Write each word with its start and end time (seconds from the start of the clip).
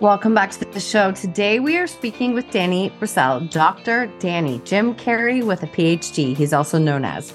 Welcome 0.00 0.32
back 0.32 0.50
to 0.52 0.64
the 0.64 0.80
show. 0.80 1.12
Today 1.12 1.60
we 1.60 1.76
are 1.76 1.86
speaking 1.86 2.32
with 2.32 2.50
Danny 2.50 2.88
Brassell, 2.98 3.50
Dr. 3.50 4.10
Danny, 4.18 4.58
Jim 4.64 4.94
Carrey 4.94 5.44
with 5.44 5.62
a 5.62 5.66
PhD. 5.66 6.34
He's 6.34 6.54
also 6.54 6.78
known 6.78 7.04
as. 7.04 7.34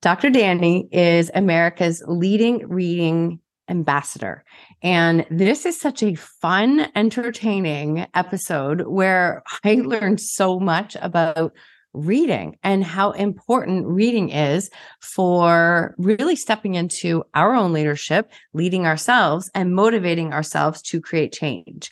Dr. 0.00 0.30
Danny 0.30 0.88
is 0.90 1.30
America's 1.34 2.02
leading 2.06 2.66
reading 2.66 3.40
ambassador. 3.68 4.42
And 4.82 5.26
this 5.30 5.66
is 5.66 5.78
such 5.78 6.02
a 6.02 6.14
fun, 6.14 6.88
entertaining 6.96 8.06
episode 8.14 8.86
where 8.86 9.42
I 9.64 9.74
learned 9.74 10.22
so 10.22 10.58
much 10.58 10.96
about 11.02 11.52
reading 11.94 12.56
and 12.62 12.84
how 12.84 13.10
important 13.12 13.86
reading 13.86 14.30
is 14.30 14.70
for 15.00 15.94
really 15.98 16.36
stepping 16.36 16.74
into 16.74 17.24
our 17.34 17.54
own 17.54 17.72
leadership, 17.72 18.32
leading 18.52 18.86
ourselves, 18.86 19.50
and 19.54 19.74
motivating 19.74 20.32
ourselves 20.32 20.82
to 20.82 21.00
create 21.00 21.32
change. 21.32 21.90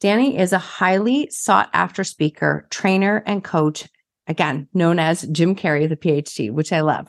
Danny 0.00 0.38
is 0.38 0.52
a 0.52 0.58
highly 0.58 1.28
sought 1.30 1.70
after 1.72 2.04
speaker, 2.04 2.66
trainer, 2.70 3.22
and 3.26 3.42
coach, 3.42 3.88
again, 4.26 4.68
known 4.72 4.98
as 4.98 5.22
Jim 5.22 5.56
Carrey, 5.56 5.88
the 5.88 5.96
PhD, 5.96 6.52
which 6.52 6.72
I 6.72 6.80
love. 6.80 7.08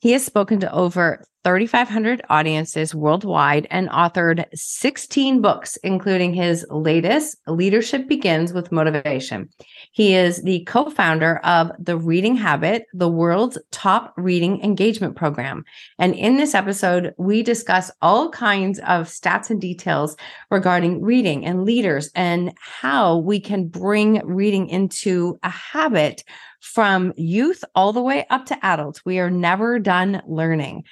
He 0.00 0.12
has 0.12 0.24
spoken 0.24 0.60
to 0.60 0.72
over 0.72 1.24
3,500 1.42 2.20
audiences 2.28 2.94
worldwide 2.94 3.66
and 3.70 3.88
authored 3.88 4.44
16 4.52 5.40
books, 5.40 5.76
including 5.78 6.34
his 6.34 6.66
latest, 6.68 7.36
Leadership 7.46 8.06
Begins 8.06 8.52
with 8.52 8.70
Motivation. 8.70 9.48
He 9.92 10.14
is 10.14 10.42
the 10.42 10.64
co 10.64 10.90
founder 10.90 11.38
of 11.38 11.72
The 11.78 11.96
Reading 11.96 12.36
Habit, 12.36 12.84
the 12.92 13.08
world's 13.08 13.56
top 13.70 14.12
reading 14.18 14.60
engagement 14.62 15.16
program. 15.16 15.64
And 15.98 16.14
in 16.14 16.36
this 16.36 16.54
episode, 16.54 17.14
we 17.16 17.42
discuss 17.42 17.90
all 18.02 18.28
kinds 18.28 18.78
of 18.80 19.06
stats 19.06 19.48
and 19.48 19.60
details 19.60 20.16
regarding 20.50 21.00
reading 21.00 21.46
and 21.46 21.64
leaders 21.64 22.10
and 22.14 22.52
how 22.60 23.16
we 23.16 23.40
can 23.40 23.68
bring 23.68 24.20
reading 24.26 24.68
into 24.68 25.38
a 25.42 25.50
habit 25.50 26.22
from 26.60 27.12
youth 27.16 27.64
all 27.74 27.92
the 27.92 28.02
way 28.02 28.26
up 28.30 28.46
to 28.46 28.64
adults. 28.64 29.04
We 29.04 29.18
are 29.18 29.30
never 29.30 29.78
done 29.78 30.22
learning. 30.26 30.84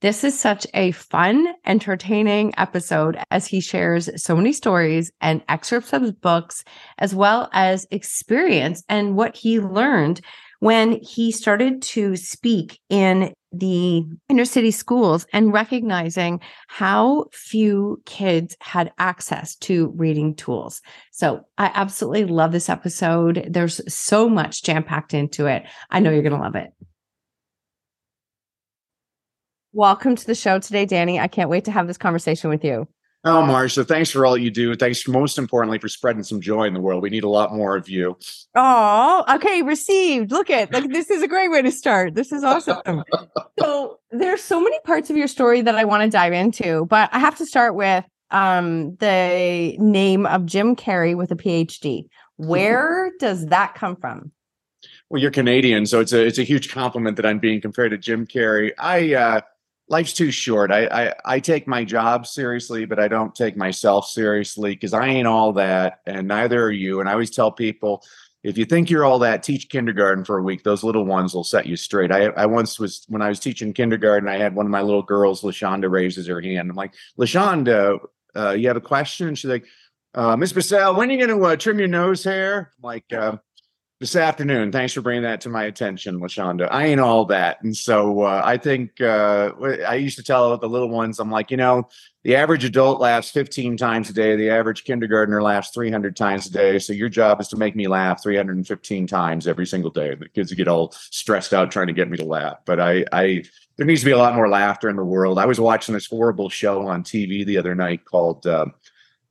This 0.00 0.24
is 0.24 0.38
such 0.38 0.66
a 0.72 0.92
fun, 0.92 1.46
entertaining 1.66 2.54
episode 2.56 3.18
as 3.30 3.46
he 3.46 3.60
shares 3.60 4.08
so 4.22 4.34
many 4.34 4.50
stories 4.54 5.12
and 5.20 5.42
excerpts 5.46 5.92
of 5.92 6.20
books, 6.22 6.64
as 6.96 7.14
well 7.14 7.50
as 7.52 7.86
experience 7.90 8.82
and 8.88 9.14
what 9.14 9.36
he 9.36 9.60
learned 9.60 10.22
when 10.60 11.00
he 11.02 11.30
started 11.30 11.82
to 11.82 12.16
speak 12.16 12.80
in 12.88 13.34
the 13.52 14.04
inner 14.30 14.44
city 14.46 14.70
schools 14.70 15.26
and 15.34 15.52
recognizing 15.52 16.40
how 16.68 17.26
few 17.32 18.00
kids 18.06 18.56
had 18.60 18.92
access 18.98 19.54
to 19.56 19.92
reading 19.96 20.34
tools. 20.34 20.80
So 21.12 21.42
I 21.58 21.70
absolutely 21.74 22.24
love 22.24 22.52
this 22.52 22.70
episode. 22.70 23.46
There's 23.50 23.82
so 23.92 24.30
much 24.30 24.62
jam 24.62 24.82
packed 24.82 25.12
into 25.12 25.46
it. 25.46 25.64
I 25.90 26.00
know 26.00 26.10
you're 26.10 26.22
going 26.22 26.36
to 26.36 26.40
love 26.40 26.56
it. 26.56 26.70
Welcome 29.72 30.16
to 30.16 30.26
the 30.26 30.34
show 30.34 30.58
today, 30.58 30.84
Danny. 30.84 31.20
I 31.20 31.28
can't 31.28 31.48
wait 31.48 31.64
to 31.66 31.70
have 31.70 31.86
this 31.86 31.96
conversation 31.96 32.50
with 32.50 32.64
you. 32.64 32.88
Oh, 33.22 33.42
Marsha, 33.42 33.86
thanks 33.86 34.10
for 34.10 34.26
all 34.26 34.36
you 34.36 34.50
do. 34.50 34.74
Thanks, 34.74 35.06
most 35.06 35.38
importantly, 35.38 35.78
for 35.78 35.88
spreading 35.88 36.24
some 36.24 36.40
joy 36.40 36.64
in 36.64 36.74
the 36.74 36.80
world. 36.80 37.04
We 37.04 37.10
need 37.10 37.22
a 37.22 37.28
lot 37.28 37.54
more 37.54 37.76
of 37.76 37.88
you. 37.88 38.16
Oh, 38.56 39.24
okay. 39.28 39.62
Received. 39.62 40.32
Look 40.32 40.50
at 40.50 40.72
like 40.72 40.90
this 40.90 41.08
is 41.08 41.22
a 41.22 41.28
great 41.28 41.50
way 41.52 41.62
to 41.62 41.70
start. 41.70 42.16
This 42.16 42.32
is 42.32 42.42
awesome. 42.42 43.04
so 43.60 44.00
there's 44.10 44.42
so 44.42 44.60
many 44.60 44.76
parts 44.80 45.08
of 45.08 45.16
your 45.16 45.28
story 45.28 45.60
that 45.60 45.76
I 45.76 45.84
want 45.84 46.02
to 46.02 46.10
dive 46.10 46.32
into, 46.32 46.86
but 46.86 47.08
I 47.12 47.20
have 47.20 47.36
to 47.38 47.46
start 47.46 47.76
with 47.76 48.04
um 48.32 48.96
the 48.96 49.76
name 49.78 50.26
of 50.26 50.46
Jim 50.46 50.74
Carrey 50.74 51.14
with 51.16 51.30
a 51.30 51.36
PhD. 51.36 52.06
Where 52.38 53.12
does 53.20 53.46
that 53.46 53.74
come 53.74 53.94
from? 53.94 54.32
Well, 55.10 55.20
you're 55.20 55.30
Canadian, 55.30 55.86
so 55.86 56.00
it's 56.00 56.12
a 56.12 56.26
it's 56.26 56.38
a 56.38 56.44
huge 56.44 56.72
compliment 56.72 57.16
that 57.16 57.26
I'm 57.26 57.38
being 57.38 57.60
compared 57.60 57.90
to 57.90 57.98
Jim 57.98 58.26
Carrey. 58.26 58.72
I 58.78 59.14
uh 59.14 59.40
life's 59.90 60.12
too 60.12 60.30
short. 60.30 60.70
I, 60.70 60.86
I, 60.86 61.14
I 61.24 61.40
take 61.40 61.66
my 61.66 61.84
job 61.84 62.26
seriously, 62.26 62.86
but 62.86 63.00
I 63.00 63.08
don't 63.08 63.34
take 63.34 63.56
myself 63.56 64.08
seriously 64.08 64.70
because 64.70 64.94
I 64.94 65.06
ain't 65.08 65.26
all 65.26 65.52
that, 65.54 65.98
and 66.06 66.28
neither 66.28 66.62
are 66.62 66.70
you. 66.70 67.00
And 67.00 67.08
I 67.08 67.12
always 67.12 67.30
tell 67.30 67.50
people, 67.50 68.02
if 68.42 68.56
you 68.56 68.64
think 68.64 68.88
you're 68.88 69.04
all 69.04 69.18
that, 69.18 69.42
teach 69.42 69.68
kindergarten 69.68 70.24
for 70.24 70.38
a 70.38 70.42
week. 70.42 70.62
Those 70.62 70.84
little 70.84 71.04
ones 71.04 71.34
will 71.34 71.44
set 71.44 71.66
you 71.66 71.76
straight. 71.76 72.12
I, 72.12 72.26
I 72.28 72.46
once 72.46 72.78
was 72.78 73.04
when 73.08 73.20
I 73.20 73.28
was 73.28 73.40
teaching 73.40 73.74
kindergarten, 73.74 74.28
I 74.28 74.38
had 74.38 74.54
one 74.54 74.64
of 74.64 74.72
my 74.72 74.80
little 74.80 75.02
girls, 75.02 75.42
Lashonda, 75.42 75.90
raises 75.90 76.28
her 76.28 76.40
hand. 76.40 76.70
I'm 76.70 76.76
like, 76.76 76.94
Lashonda, 77.18 77.98
uh, 78.34 78.52
you 78.52 78.68
have 78.68 78.76
a 78.76 78.80
question? 78.80 79.34
she's 79.34 79.50
like, 79.50 79.66
uh, 80.14 80.36
Miss 80.36 80.52
Brassell, 80.52 80.96
when 80.96 81.08
are 81.08 81.12
you 81.12 81.26
going 81.26 81.38
to 81.38 81.46
uh, 81.46 81.56
trim 81.56 81.78
your 81.78 81.88
nose 81.88 82.24
hair? 82.24 82.72
I'm 82.78 82.82
like, 82.82 83.12
uh, 83.12 83.36
this 84.00 84.16
afternoon. 84.16 84.72
Thanks 84.72 84.94
for 84.94 85.02
bringing 85.02 85.24
that 85.24 85.42
to 85.42 85.50
my 85.50 85.64
attention, 85.64 86.20
Lashonda. 86.20 86.66
I 86.70 86.86
ain't 86.86 87.00
all 87.00 87.26
that. 87.26 87.62
And 87.62 87.76
so 87.76 88.22
uh, 88.22 88.40
I 88.42 88.56
think 88.56 88.98
uh, 88.98 89.52
I 89.86 89.96
used 89.96 90.16
to 90.16 90.22
tell 90.22 90.56
the 90.56 90.68
little 90.68 90.88
ones, 90.88 91.18
I'm 91.18 91.30
like, 91.30 91.50
you 91.50 91.58
know, 91.58 91.86
the 92.24 92.34
average 92.34 92.64
adult 92.64 92.98
laughs 92.98 93.30
15 93.30 93.76
times 93.76 94.08
a 94.08 94.14
day. 94.14 94.36
The 94.36 94.48
average 94.48 94.84
kindergartner 94.84 95.42
laughs 95.42 95.70
300 95.74 96.16
times 96.16 96.46
a 96.46 96.50
day. 96.50 96.78
So 96.78 96.94
your 96.94 97.10
job 97.10 97.42
is 97.42 97.48
to 97.48 97.58
make 97.58 97.76
me 97.76 97.88
laugh 97.88 98.22
315 98.22 99.06
times 99.06 99.46
every 99.46 99.66
single 99.66 99.90
day. 99.90 100.14
The 100.14 100.30
kids 100.30 100.52
get 100.54 100.66
all 100.66 100.92
stressed 100.92 101.52
out 101.52 101.70
trying 101.70 101.88
to 101.88 101.92
get 101.92 102.10
me 102.10 102.16
to 102.16 102.24
laugh. 102.24 102.56
But 102.64 102.80
I, 102.80 103.04
I, 103.12 103.44
there 103.76 103.86
needs 103.86 104.00
to 104.00 104.06
be 104.06 104.12
a 104.12 104.18
lot 104.18 104.34
more 104.34 104.48
laughter 104.48 104.88
in 104.88 104.96
the 104.96 105.04
world. 105.04 105.38
I 105.38 105.44
was 105.44 105.60
watching 105.60 105.92
this 105.92 106.06
horrible 106.06 106.48
show 106.48 106.86
on 106.88 107.04
TV 107.04 107.44
the 107.44 107.58
other 107.58 107.74
night 107.74 108.06
called 108.06 108.46
uh, 108.46 108.66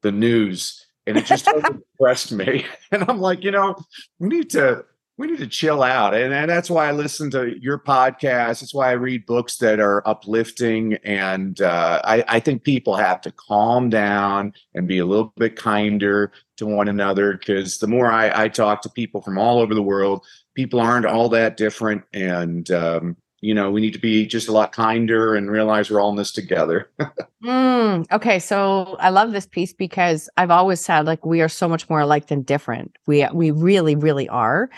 The 0.02 0.12
News 0.12 0.86
and 1.10 1.18
it 1.18 1.26
just 1.26 1.48
impressed 1.48 2.32
me. 2.32 2.66
And 2.92 3.06
I'm 3.08 3.20
like, 3.20 3.44
you 3.44 3.52
know, 3.52 3.76
we 4.20 4.30
need 4.30 4.50
to 4.52 4.84
we 5.18 5.28
need 5.28 5.40
to 5.40 5.48
chill 5.48 5.84
out, 5.84 6.16
and, 6.16 6.34
and 6.34 6.50
that's 6.50 6.70
why 6.70 6.88
I 6.88 6.94
listen 6.94 7.30
to 7.32 7.54
your 7.60 7.78
podcast. 7.78 8.64
It's 8.64 8.74
why 8.74 8.90
I 8.90 8.94
read 8.94 9.26
books 9.26 9.58
that 9.58 9.82
are 9.82 10.02
uplifting, 10.08 10.94
and 11.04 11.60
uh, 11.60 12.02
I, 12.06 12.24
I 12.26 12.40
think 12.40 12.64
people 12.64 12.96
have 12.96 13.20
to 13.22 13.32
calm 13.34 13.90
down 13.90 14.54
and 14.74 14.88
be 14.88 15.00
a 15.00 15.06
little 15.06 15.34
bit 15.36 15.58
kinder 15.58 16.32
to 16.56 16.66
one 16.66 16.88
another. 16.88 17.34
Because 17.34 17.80
the 17.80 17.88
more 17.88 18.10
I, 18.10 18.46
I 18.46 18.48
talk 18.48 18.82
to 18.84 18.90
people 18.90 19.22
from 19.22 19.38
all 19.38 19.60
over 19.60 19.76
the 19.76 19.84
world, 19.84 20.26
people 20.56 20.80
aren't 20.80 21.06
all 21.06 21.28
that 21.30 21.58
different, 21.58 22.04
and 22.14 22.72
um, 22.72 23.18
you 23.42 23.54
know 23.54 23.72
we 23.72 23.82
need 23.82 23.94
to 23.94 24.00
be 24.00 24.26
just 24.26 24.48
a 24.48 24.52
lot 24.52 24.72
kinder 24.72 25.36
and 25.36 25.50
realize 25.50 25.90
we're 25.90 26.02
all 26.02 26.10
in 26.10 26.16
this 26.16 26.32
together. 26.32 26.90
Mm, 27.42 28.06
okay 28.12 28.38
so 28.38 28.98
i 29.00 29.10
love 29.10 29.32
this 29.32 29.48
piece 29.48 29.72
because 29.72 30.30
i've 30.36 30.52
always 30.52 30.82
said 30.82 31.06
like 31.06 31.26
we 31.26 31.40
are 31.40 31.48
so 31.48 31.70
much 31.70 31.90
more 31.90 32.02
alike 32.02 32.28
than 32.28 32.42
different. 32.42 32.98
We 33.08 33.26
we 33.34 33.52
really 33.52 33.96
really 33.96 34.28
are. 34.28 34.70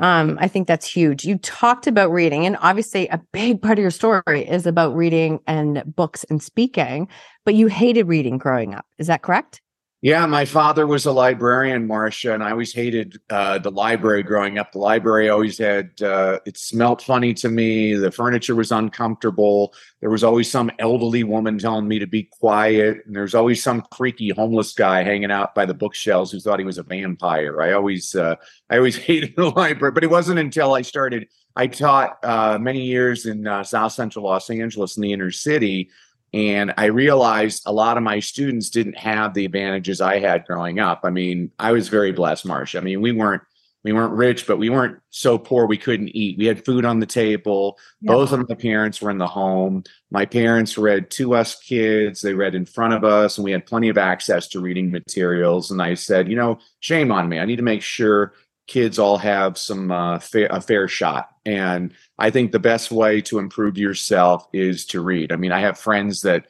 Um, 0.00 0.36
i 0.38 0.46
think 0.46 0.68
that's 0.68 0.86
huge. 0.86 1.24
You 1.24 1.38
talked 1.38 1.86
about 1.86 2.12
reading 2.12 2.44
and 2.44 2.58
obviously 2.60 3.08
a 3.08 3.22
big 3.32 3.62
part 3.62 3.78
of 3.78 3.82
your 3.82 3.90
story 3.90 4.46
is 4.46 4.66
about 4.66 4.94
reading 4.94 5.40
and 5.46 5.82
books 5.86 6.24
and 6.24 6.42
speaking 6.42 7.08
but 7.46 7.54
you 7.54 7.68
hated 7.68 8.06
reading 8.06 8.36
growing 8.36 8.74
up. 8.74 8.84
Is 8.98 9.06
that 9.06 9.22
correct 9.22 9.62
Yeah, 10.02 10.24
my 10.24 10.46
father 10.46 10.86
was 10.86 11.04
a 11.04 11.12
librarian, 11.12 11.86
Marsha, 11.86 12.32
and 12.32 12.42
I 12.42 12.52
always 12.52 12.72
hated 12.72 13.20
uh, 13.28 13.58
the 13.58 13.70
library 13.70 14.22
growing 14.22 14.56
up. 14.56 14.72
The 14.72 14.78
library 14.78 15.28
always 15.28 15.58
had, 15.58 15.90
uh, 16.00 16.38
it 16.46 16.56
smelled 16.56 17.02
funny 17.02 17.34
to 17.34 17.50
me. 17.50 17.92
The 17.92 18.10
furniture 18.10 18.54
was 18.54 18.72
uncomfortable. 18.72 19.74
There 20.00 20.08
was 20.08 20.24
always 20.24 20.50
some 20.50 20.70
elderly 20.78 21.22
woman 21.22 21.58
telling 21.58 21.86
me 21.86 21.98
to 21.98 22.06
be 22.06 22.22
quiet. 22.22 23.04
And 23.04 23.14
there's 23.14 23.34
always 23.34 23.62
some 23.62 23.84
freaky 23.94 24.30
homeless 24.30 24.72
guy 24.72 25.02
hanging 25.02 25.30
out 25.30 25.54
by 25.54 25.66
the 25.66 25.74
bookshelves 25.74 26.32
who 26.32 26.40
thought 26.40 26.60
he 26.60 26.64
was 26.64 26.78
a 26.78 26.82
vampire. 26.82 27.60
I 27.60 27.72
always, 27.72 28.14
uh, 28.14 28.36
I 28.70 28.78
always 28.78 28.96
hated 29.06 29.36
the 29.36 29.50
library, 29.50 29.92
but 29.92 30.02
it 30.02 30.10
wasn't 30.10 30.38
until 30.38 30.72
I 30.72 30.80
started, 30.80 31.28
I 31.56 31.66
taught 31.66 32.16
uh, 32.24 32.56
many 32.58 32.84
years 32.84 33.26
in 33.26 33.46
uh, 33.46 33.64
South 33.64 33.92
Central 33.92 34.24
Los 34.24 34.48
Angeles 34.48 34.96
in 34.96 35.02
the 35.02 35.12
inner 35.12 35.30
city 35.30 35.90
and 36.32 36.72
I 36.76 36.86
realized 36.86 37.62
a 37.66 37.72
lot 37.72 37.96
of 37.96 38.02
my 38.02 38.20
students 38.20 38.70
didn't 38.70 38.98
have 38.98 39.34
the 39.34 39.44
advantages 39.44 40.00
I 40.00 40.20
had 40.20 40.46
growing 40.46 40.78
up. 40.78 41.00
I 41.04 41.10
mean, 41.10 41.50
I 41.58 41.72
was 41.72 41.88
very 41.88 42.12
blessed, 42.12 42.46
Marsh. 42.46 42.76
I 42.76 42.80
mean, 42.80 43.00
we 43.00 43.12
weren't 43.12 43.42
we 43.82 43.92
weren't 43.94 44.12
rich, 44.12 44.46
but 44.46 44.58
we 44.58 44.68
weren't 44.68 44.98
so 45.08 45.38
poor 45.38 45.66
we 45.66 45.78
couldn't 45.78 46.14
eat. 46.14 46.36
We 46.36 46.44
had 46.44 46.64
food 46.64 46.84
on 46.84 47.00
the 47.00 47.06
table. 47.06 47.78
Yeah. 48.02 48.12
Both 48.12 48.32
of 48.32 48.46
my 48.46 48.54
parents 48.54 49.00
were 49.00 49.10
in 49.10 49.16
the 49.16 49.26
home. 49.26 49.84
My 50.10 50.26
parents 50.26 50.76
read 50.76 51.10
to 51.12 51.34
us 51.34 51.58
kids. 51.58 52.20
They 52.20 52.34
read 52.34 52.54
in 52.54 52.66
front 52.66 52.92
of 52.92 53.04
us, 53.04 53.38
and 53.38 53.44
we 53.44 53.52
had 53.52 53.64
plenty 53.64 53.88
of 53.88 53.96
access 53.96 54.48
to 54.48 54.60
reading 54.60 54.90
materials. 54.90 55.70
And 55.70 55.80
I 55.80 55.94
said, 55.94 56.28
you 56.28 56.36
know, 56.36 56.58
shame 56.80 57.10
on 57.10 57.28
me. 57.28 57.38
I 57.38 57.46
need 57.46 57.56
to 57.56 57.62
make 57.62 57.82
sure 57.82 58.34
kids 58.66 58.98
all 58.98 59.18
have 59.18 59.56
some 59.58 59.90
uh, 59.90 60.18
fair, 60.18 60.46
a 60.50 60.60
fair 60.60 60.86
shot. 60.86 61.30
And 61.46 61.94
I 62.20 62.30
think 62.30 62.52
the 62.52 62.58
best 62.58 62.90
way 62.90 63.20
to 63.22 63.38
improve 63.38 63.78
yourself 63.78 64.46
is 64.52 64.84
to 64.86 65.00
read. 65.00 65.32
I 65.32 65.36
mean, 65.36 65.52
I 65.52 65.60
have 65.60 65.78
friends 65.78 66.20
that 66.22 66.46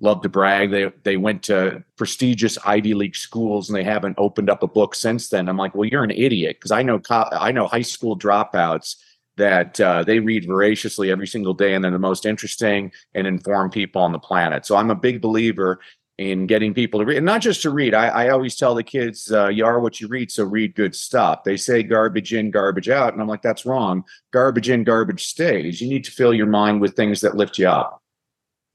love 0.00 0.20
to 0.22 0.28
brag. 0.28 0.70
They 0.70 0.90
they 1.04 1.16
went 1.16 1.44
to 1.44 1.82
prestigious 1.96 2.58
Ivy 2.66 2.92
League 2.94 3.16
schools 3.16 3.70
and 3.70 3.76
they 3.76 3.84
haven't 3.84 4.16
opened 4.18 4.50
up 4.50 4.62
a 4.62 4.66
book 4.68 4.94
since 4.94 5.28
then. 5.28 5.48
I'm 5.48 5.56
like, 5.56 5.74
well, 5.74 5.88
you're 5.88 6.04
an 6.04 6.10
idiot 6.10 6.56
because 6.56 6.72
I 6.72 6.82
know 6.82 6.98
co- 6.98 7.30
I 7.32 7.52
know 7.52 7.68
high 7.68 7.82
school 7.82 8.18
dropouts 8.18 8.96
that 9.36 9.80
uh, 9.80 10.04
they 10.04 10.18
read 10.18 10.46
voraciously 10.46 11.10
every 11.10 11.26
single 11.26 11.54
day 11.54 11.72
and 11.72 11.82
they're 11.82 11.90
the 11.90 11.98
most 11.98 12.26
interesting 12.26 12.92
and 13.14 13.26
informed 13.26 13.72
people 13.72 14.02
on 14.02 14.12
the 14.12 14.18
planet. 14.18 14.66
So 14.66 14.76
I'm 14.76 14.90
a 14.90 14.94
big 14.94 15.22
believer 15.22 15.80
in 16.30 16.46
getting 16.46 16.72
people 16.72 17.00
to 17.00 17.06
read, 17.06 17.16
and 17.16 17.26
not 17.26 17.40
just 17.40 17.62
to 17.62 17.70
read. 17.70 17.94
I, 17.94 18.08
I 18.08 18.28
always 18.30 18.56
tell 18.56 18.74
the 18.74 18.82
kids, 18.82 19.30
uh, 19.32 19.48
"You 19.48 19.64
are 19.64 19.80
what 19.80 20.00
you 20.00 20.08
read, 20.08 20.30
so 20.30 20.44
read 20.44 20.74
good 20.74 20.94
stuff." 20.94 21.44
They 21.44 21.56
say 21.56 21.82
garbage 21.82 22.32
in, 22.32 22.50
garbage 22.50 22.88
out, 22.88 23.12
and 23.12 23.20
I'm 23.20 23.28
like, 23.28 23.42
"That's 23.42 23.66
wrong. 23.66 24.04
Garbage 24.32 24.70
in, 24.70 24.84
garbage 24.84 25.26
stays. 25.26 25.80
You 25.80 25.88
need 25.88 26.04
to 26.04 26.10
fill 26.10 26.32
your 26.32 26.46
mind 26.46 26.80
with 26.80 26.94
things 26.94 27.20
that 27.20 27.36
lift 27.36 27.58
you 27.58 27.68
up." 27.68 28.02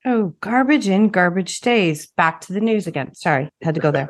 Oh, 0.06 0.34
garbage 0.42 0.88
in, 0.88 1.10
garbage 1.10 1.56
stays. 1.56 2.08
Back 2.18 2.42
to 2.42 2.54
the 2.54 2.62
news 2.62 2.88
again. 2.88 3.16
Sorry, 3.16 3.50
had 3.62 3.76
to 3.76 3.82
go 3.82 3.92
there. 3.92 4.10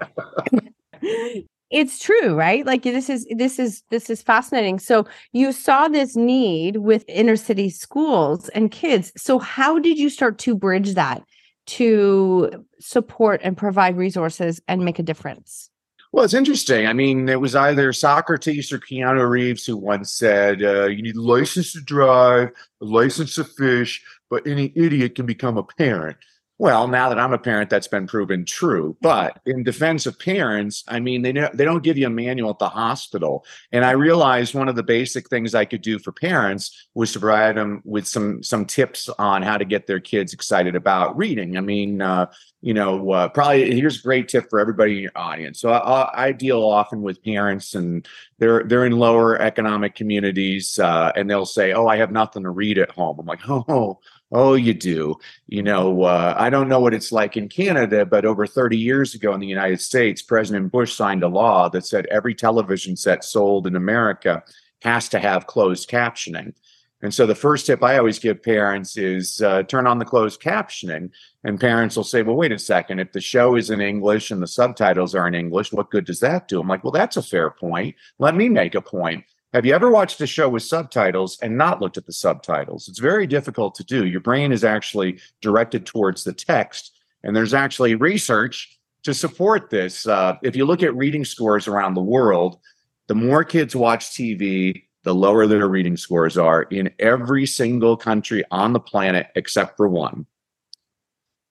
it's 1.70 2.00
true 2.00 2.34
right 2.34 2.66
like 2.66 2.84
this 2.84 3.10
is 3.10 3.28
this 3.36 3.60
is 3.60 3.84
this 3.90 4.10
is 4.10 4.22
fascinating 4.22 4.80
so 4.80 5.06
you 5.34 5.52
saw 5.52 5.88
this 5.88 6.16
need 6.16 6.78
with 6.78 7.04
inner 7.10 7.36
city 7.36 7.70
schools 7.70 8.48
and 8.50 8.72
kids 8.72 9.12
so 9.18 9.38
how 9.38 9.78
did 9.78 9.98
you 9.98 10.10
start 10.10 10.38
to 10.38 10.56
bridge 10.56 10.94
that 10.94 11.22
to 11.68 12.66
support 12.80 13.42
and 13.44 13.56
provide 13.56 13.98
resources 13.98 14.62
and 14.68 14.84
make 14.84 15.00
a 15.00 15.04
difference? 15.04 15.70
Well, 16.12 16.24
it's 16.24 16.34
interesting. 16.34 16.88
I 16.88 16.94
mean, 16.94 17.28
it 17.28 17.42
was 17.42 17.56
either 17.56 17.92
Socrates 17.94 18.72
or 18.72 18.80
Keanu 18.80 19.30
Reeves 19.30 19.66
who 19.66 19.78
once 19.78 20.12
said, 20.12 20.64
uh, 20.64 20.86
"You 20.86 21.02
need 21.02 21.18
a 21.18 21.22
license 21.22 21.74
to 21.74 21.82
drive, 21.82 22.50
a 22.82 22.86
license 22.86 23.36
to 23.36 23.44
fish, 23.44 24.02
but 24.30 24.48
any 24.48 24.72
idiot 24.76 25.16
can 25.16 25.26
become 25.26 25.58
a 25.58 25.64
parent." 25.64 26.18
Well, 26.60 26.88
now 26.88 27.10
that 27.10 27.20
I'm 27.20 27.34
a 27.34 27.38
parent, 27.38 27.70
that's 27.70 27.88
been 27.88 28.08
proven 28.08 28.44
true. 28.44 28.98
But 29.00 29.40
in 29.46 29.62
defense 29.64 30.08
of 30.08 30.18
parents, 30.18 30.84
I 30.88 31.00
mean, 31.00 31.22
they 31.22 31.32
they 31.32 31.66
don't 31.66 31.84
give 31.84 32.00
you 32.00 32.08
a 32.08 32.10
manual 32.10 32.50
at 32.50 32.58
the 32.58 32.70
hospital. 32.70 33.46
And 33.72 33.86
I 33.86 33.92
realized 33.92 34.56
one 34.56 34.68
of 34.68 34.76
the 34.76 34.82
basic 34.82 35.30
things 35.30 35.54
I 35.54 35.66
could 35.66 35.84
do 35.84 36.00
for 36.00 36.12
parents 36.12 36.88
was 36.96 37.14
to 37.14 37.20
provide 37.20 37.58
them 37.58 37.82
with 37.86 38.08
some 38.08 38.42
some 38.42 38.66
tips 38.66 39.08
on 39.20 39.44
how 39.44 39.58
to 39.58 39.66
get 39.66 39.86
their 39.86 40.00
kids 40.00 40.34
excited 40.34 40.76
about 40.76 41.16
reading. 41.16 41.58
I 41.58 41.62
mean, 41.62 42.02
uh, 42.02 42.26
you 42.62 42.74
know, 42.74 43.12
uh, 43.12 43.30
probably 43.30 43.80
here's 43.80 44.00
a 44.00 44.04
great 44.04 44.28
tip 44.28 44.50
for 44.50 44.60
everybody 44.60 44.98
in 44.98 45.04
your 45.04 45.12
audience. 45.16 45.60
So 45.60 45.72
I, 45.72 46.28
I, 46.28 46.32
deal 46.32 46.64
often 46.64 47.04
with 47.04 47.24
parents, 47.24 47.76
and 47.76 48.08
they're 48.40 48.64
they're 48.64 48.86
in 48.86 48.94
lower 48.94 49.40
economic 49.40 49.94
communities, 49.94 50.80
uh, 50.80 51.12
and 51.16 51.30
they'll 51.30 51.46
say, 51.46 51.74
"Oh, 51.74 51.88
I 51.88 51.98
have 51.98 52.12
nothing 52.12 52.44
to 52.44 52.50
read 52.50 52.80
at 52.80 52.90
home." 52.92 53.20
I'm 53.20 53.28
like, 53.28 53.48
"Oh." 53.48 54.00
Oh, 54.32 54.56
you 54.56 54.74
do. 54.74 55.16
You 55.48 55.64
know, 55.64 56.04
uh, 56.04 56.36
I 56.38 56.50
don't 56.50 56.68
know 56.68 56.82
what 56.82 56.94
it's 56.94 57.14
like 57.14 57.38
in 57.38 57.48
Canada, 57.48 58.06
but 58.06 58.26
over 58.26 58.46
30 58.46 58.78
years 58.78 59.16
ago 59.16 59.34
in 59.34 59.40
the 59.40 59.48
United 59.48 59.80
States, 59.80 60.22
President 60.22 60.70
Bush 60.72 60.96
signed 60.96 61.24
a 61.24 61.30
law 61.30 61.70
that 61.70 61.86
said 61.86 62.06
every 62.08 62.36
television 62.36 62.98
set 62.98 63.24
sold 63.24 63.68
in 63.68 63.78
America 63.78 64.44
has 64.82 65.08
to 65.10 65.20
have 65.20 65.48
closed 65.48 65.90
captioning. 65.90 66.54
And 67.02 67.14
so 67.14 67.26
the 67.26 67.36
first 67.36 67.68
tip 67.68 67.84
I 67.84 67.98
always 67.98 68.20
give 68.20 68.42
parents 68.42 68.98
is 68.98 69.42
uh, 69.42 69.64
turn 69.64 69.88
on 69.88 70.00
the 70.00 70.06
closed 70.06 70.42
captioning. 70.42 71.12
And 71.44 71.60
parents 71.60 71.96
will 71.96 72.04
say, 72.04 72.24
well, 72.24 72.36
wait 72.36 72.52
a 72.52 72.60
second. 72.60 73.00
If 73.00 73.12
the 73.12 73.22
show 73.22 73.56
is 73.56 73.70
in 73.70 73.80
English 73.80 74.32
and 74.32 74.42
the 74.42 74.48
subtitles 74.48 75.14
are 75.14 75.28
in 75.28 75.36
English, 75.36 75.72
what 75.72 75.92
good 75.92 76.06
does 76.06 76.20
that 76.22 76.48
do? 76.48 76.60
I'm 76.60 76.68
like, 76.68 76.84
well, 76.84 76.92
that's 76.92 77.16
a 77.16 77.22
fair 77.22 77.52
point. 77.52 77.96
Let 78.18 78.36
me 78.36 78.50
make 78.50 78.76
a 78.76 78.82
point. 78.82 79.24
Have 79.54 79.66
you 79.66 79.74
ever 79.74 79.90
watched 79.90 80.20
a 80.20 80.28
show 80.28 80.50
with 80.50 80.64
subtitles 80.64 81.40
and 81.42 81.58
not 81.58 81.82
looked 81.82 81.98
at 81.98 82.06
the 82.06 82.14
subtitles? 82.14 82.90
It's 82.90 83.00
very 83.00 83.26
difficult 83.26 83.76
to 83.76 83.84
do. 83.84 84.06
Your 84.06 84.20
brain 84.20 84.52
is 84.52 84.66
actually 84.66 85.20
directed 85.42 85.86
towards 85.86 86.24
the 86.24 86.34
text, 86.34 87.00
and 87.24 87.36
there's 87.36 87.54
actually 87.54 87.96
research 87.96 88.78
to 89.04 89.14
support 89.14 89.70
this. 89.70 90.06
Uh, 90.06 90.36
if 90.44 90.56
you 90.56 90.66
look 90.66 90.84
at 90.84 90.96
reading 90.96 91.24
scores 91.24 91.68
around 91.68 91.94
the 91.94 92.02
world, 92.02 92.60
the 93.08 93.16
more 93.16 93.46
kids 93.46 93.74
watch 93.74 94.08
TV, 94.08 94.84
the 95.04 95.16
lower 95.16 95.48
their 95.48 95.70
reading 95.70 95.96
scores 95.96 96.38
are 96.38 96.64
in 96.64 96.94
every 97.00 97.46
single 97.46 97.96
country 97.96 98.44
on 98.52 98.74
the 98.74 98.82
planet 98.82 99.28
except 99.36 99.78
for 99.78 99.88
one. 99.88 100.26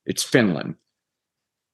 It's 0.05 0.23
Finland. 0.23 0.75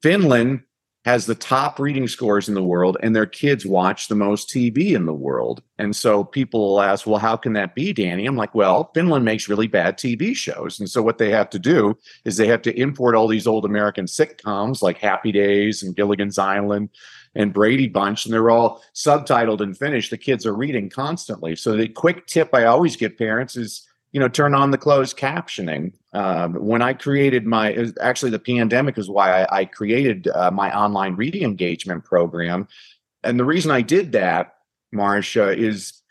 Finland 0.03 0.63
has 1.04 1.26
the 1.26 1.34
top 1.34 1.81
reading 1.81 2.06
scores 2.06 2.49
in 2.49 2.54
the 2.54 2.62
world 2.62 2.96
and 3.02 3.14
their 3.14 3.26
kids 3.26 3.66
watch 3.66 4.06
the 4.06 4.14
most 4.14 4.49
TV 4.49 4.94
in 4.94 5.04
the 5.04 5.12
world. 5.12 5.60
And 5.78 5.96
so 5.96 6.22
people 6.22 6.60
will 6.60 6.81
ask, 6.81 7.06
well, 7.06 7.19
how 7.19 7.37
can 7.37 7.54
that 7.54 7.75
be, 7.75 7.93
Danny? 7.93 8.25
I'm 8.25 8.37
like, 8.37 8.54
well, 8.54 8.90
Finland 8.94 9.25
makes 9.25 9.49
really 9.49 9.66
bad 9.66 9.99
TV 9.99 10.34
shows. 10.37 10.78
And 10.78 10.88
so 10.88 11.02
what 11.02 11.19
they 11.19 11.31
have 11.31 11.50
to 11.50 11.58
do 11.58 11.99
is 12.25 12.37
they 12.37 12.46
have 12.46 12.62
to 12.62 12.78
import 12.78 13.16
all 13.16 13.26
these 13.26 13.49
old 13.49 13.64
American 13.64 14.04
sitcoms 14.04 14.81
like 14.81 14.99
Happy 14.99 15.32
Days 15.32 15.82
and 15.82 15.96
Gilligan's 15.96 16.38
Island 16.38 16.88
and 17.34 17.52
Brady 17.52 17.88
Bunch, 17.88 18.25
and 18.25 18.34
they're 18.34 18.50
all 18.50 18.82
subtitled 18.94 19.60
in 19.60 19.75
Finnish. 19.75 20.10
The 20.10 20.19
kids 20.19 20.46
are 20.46 20.54
reading 20.54 20.90
constantly. 20.90 21.56
So 21.56 21.76
the 21.76 21.88
quick 21.88 22.26
tip 22.26 22.50
I 22.52 22.64
always 22.64 22.96
give 22.96 23.16
parents 23.16 23.56
is 23.56 23.88
you 24.12 24.20
know 24.20 24.28
turn 24.28 24.54
on 24.54 24.70
the 24.70 24.78
closed 24.78 25.16
captioning 25.16 25.93
um, 26.12 26.55
when 26.55 26.82
i 26.82 26.93
created 26.93 27.47
my 27.47 27.73
actually 28.00 28.31
the 28.31 28.38
pandemic 28.38 28.99
is 28.99 29.09
why 29.09 29.42
i, 29.45 29.61
I 29.61 29.64
created 29.64 30.28
uh, 30.28 30.50
my 30.50 30.76
online 30.76 31.16
reading 31.16 31.42
engagement 31.42 32.04
program. 32.04 32.69
And 33.25 33.38
the 33.38 33.45
reason 33.45 33.71
i 33.71 33.83
did 33.83 34.12
that 34.12 34.57
marsha 34.95 35.57
is 35.57 36.01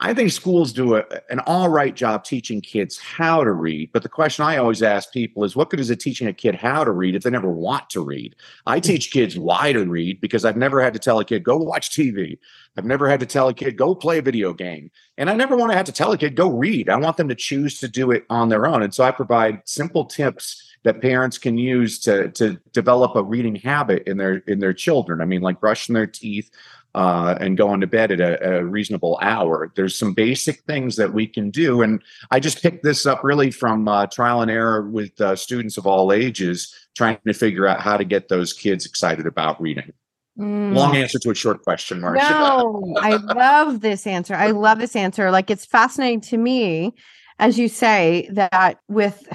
I 0.00 0.12
think 0.12 0.32
schools 0.32 0.72
do 0.72 0.96
a, 0.96 1.04
an 1.30 1.38
all 1.46 1.68
right 1.68 1.94
job 1.94 2.24
teaching 2.24 2.60
kids 2.60 2.98
how 2.98 3.44
to 3.44 3.52
read. 3.52 3.90
But 3.92 4.02
the 4.02 4.08
question 4.08 4.44
I 4.44 4.56
always 4.56 4.82
ask 4.82 5.12
people 5.12 5.44
is 5.44 5.54
what 5.54 5.70
good 5.70 5.78
is 5.78 5.88
it 5.88 6.00
teaching 6.00 6.26
a 6.26 6.32
kid 6.32 6.56
how 6.56 6.82
to 6.82 6.90
read 6.90 7.14
if 7.14 7.22
they 7.22 7.30
never 7.30 7.50
want 7.50 7.88
to 7.90 8.04
read? 8.04 8.34
I 8.66 8.80
mm. 8.80 8.82
teach 8.82 9.12
kids 9.12 9.38
why 9.38 9.72
to 9.72 9.84
read 9.84 10.20
because 10.20 10.44
I've 10.44 10.56
never 10.56 10.82
had 10.82 10.94
to 10.94 10.98
tell 10.98 11.20
a 11.20 11.24
kid, 11.24 11.44
go 11.44 11.56
watch 11.56 11.90
TV. 11.90 12.38
I've 12.76 12.84
never 12.84 13.08
had 13.08 13.20
to 13.20 13.26
tell 13.26 13.48
a 13.48 13.54
kid, 13.54 13.76
go 13.76 13.94
play 13.94 14.18
a 14.18 14.22
video 14.22 14.52
game. 14.52 14.90
And 15.16 15.30
I 15.30 15.34
never 15.34 15.56
want 15.56 15.70
to 15.70 15.76
have 15.76 15.86
to 15.86 15.92
tell 15.92 16.10
a 16.10 16.18
kid, 16.18 16.34
go 16.34 16.48
read. 16.48 16.88
I 16.88 16.96
want 16.96 17.16
them 17.16 17.28
to 17.28 17.34
choose 17.36 17.78
to 17.78 17.88
do 17.88 18.10
it 18.10 18.24
on 18.28 18.48
their 18.48 18.66
own. 18.66 18.82
And 18.82 18.92
so 18.92 19.04
I 19.04 19.12
provide 19.12 19.62
simple 19.64 20.06
tips 20.06 20.70
that 20.82 21.00
parents 21.00 21.38
can 21.38 21.56
use 21.56 21.98
to 22.00 22.30
to 22.32 22.60
develop 22.72 23.16
a 23.16 23.22
reading 23.22 23.54
habit 23.54 24.02
in 24.06 24.18
their 24.18 24.38
in 24.46 24.58
their 24.58 24.74
children. 24.74 25.20
I 25.20 25.24
mean, 25.24 25.40
like 25.40 25.60
brushing 25.60 25.94
their 25.94 26.06
teeth, 26.06 26.50
uh, 26.94 27.36
and 27.40 27.56
going 27.56 27.80
to 27.80 27.86
bed 27.86 28.12
at 28.12 28.20
a, 28.20 28.58
a, 28.58 28.64
reasonable 28.64 29.18
hour. 29.20 29.72
There's 29.74 29.96
some 29.96 30.14
basic 30.14 30.60
things 30.60 30.94
that 30.96 31.12
we 31.12 31.26
can 31.26 31.50
do. 31.50 31.82
And 31.82 32.00
I 32.30 32.38
just 32.38 32.62
picked 32.62 32.84
this 32.84 33.04
up 33.04 33.24
really 33.24 33.50
from 33.50 33.88
uh, 33.88 34.06
trial 34.06 34.42
and 34.42 34.50
error 34.50 34.88
with 34.88 35.20
uh, 35.20 35.34
students 35.34 35.76
of 35.76 35.86
all 35.86 36.12
ages, 36.12 36.72
trying 36.96 37.18
to 37.26 37.32
figure 37.32 37.66
out 37.66 37.80
how 37.80 37.96
to 37.96 38.04
get 38.04 38.28
those 38.28 38.52
kids 38.52 38.86
excited 38.86 39.26
about 39.26 39.60
reading. 39.60 39.92
Mm. 40.38 40.74
Long 40.74 40.96
answer 40.96 41.18
to 41.20 41.30
a 41.30 41.34
short 41.34 41.62
question, 41.62 42.00
Marsha. 42.00 42.30
No, 42.30 42.94
I 42.98 43.16
love 43.16 43.80
this 43.80 44.06
answer. 44.06 44.34
I 44.34 44.50
love 44.50 44.78
this 44.78 44.96
answer. 44.96 45.30
Like 45.30 45.50
it's 45.50 45.64
fascinating 45.64 46.20
to 46.22 46.36
me, 46.36 46.94
as 47.38 47.58
you 47.58 47.68
say, 47.68 48.28
that 48.32 48.78
with 48.88 49.26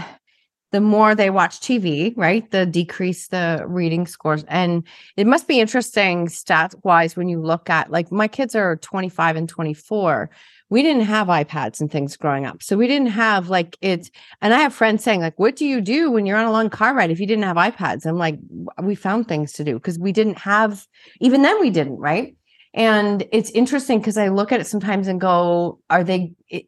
the 0.72 0.82
more 0.82 1.16
they 1.16 1.30
watch 1.30 1.60
TV, 1.60 2.14
right, 2.16 2.50
the 2.52 2.66
decrease 2.66 3.28
the 3.28 3.64
reading 3.68 4.06
scores. 4.06 4.44
And 4.48 4.84
it 5.18 5.26
must 5.26 5.48
be 5.48 5.60
interesting 5.60 6.30
stat 6.30 6.76
wise 6.84 7.16
when 7.16 7.28
you 7.28 7.42
look 7.42 7.70
at 7.70 7.92
like 7.92 8.12
my 8.12 8.28
kids 8.28 8.56
are 8.56 8.76
25 8.78 9.36
and 9.36 9.50
24. 9.50 10.30
we 10.72 10.84
didn't 10.84 11.06
have 11.06 11.28
iPads 11.28 11.82
and 11.82 11.92
things 11.92 12.16
growing 12.16 12.46
up. 12.46 12.62
So 12.62 12.78
we 12.78 12.88
didn't 12.88 13.08
have 13.08 13.50
like 13.50 13.76
it's, 13.82 14.12
and 14.42 14.54
I 14.54 14.60
have 14.60 14.74
friends 14.74 15.04
saying, 15.04 15.22
like, 15.22 15.38
what 15.40 15.56
do 15.56 15.66
you 15.66 15.82
do 15.82 16.12
when 16.12 16.28
you're 16.28 16.38
on 16.38 16.46
a 16.46 16.52
long 16.52 16.70
car 16.70 16.94
ride 16.94 17.10
if 17.10 17.20
you 17.20 17.26
didn't 17.26 17.46
have 17.46 17.58
iPads? 17.58 18.06
I'm 18.06 18.18
like, 18.18 18.38
we 18.82 18.94
found 18.94 19.28
things 19.28 19.54
to 19.54 19.64
do 19.64 19.74
because 19.74 19.98
we 19.98 20.12
didn't 20.12 20.38
have, 20.38 20.86
even 21.20 21.42
then 21.42 21.60
we 21.60 21.72
didn't, 21.72 21.98
right? 21.98 22.36
And 22.76 23.26
it's 23.32 23.50
interesting 23.50 24.00
because 24.00 24.18
I 24.18 24.28
look 24.28 24.52
at 24.52 24.60
it 24.60 24.68
sometimes 24.68 25.08
and 25.08 25.20
go, 25.20 25.80
are 25.90 26.04
they, 26.04 26.34
it, 26.48 26.68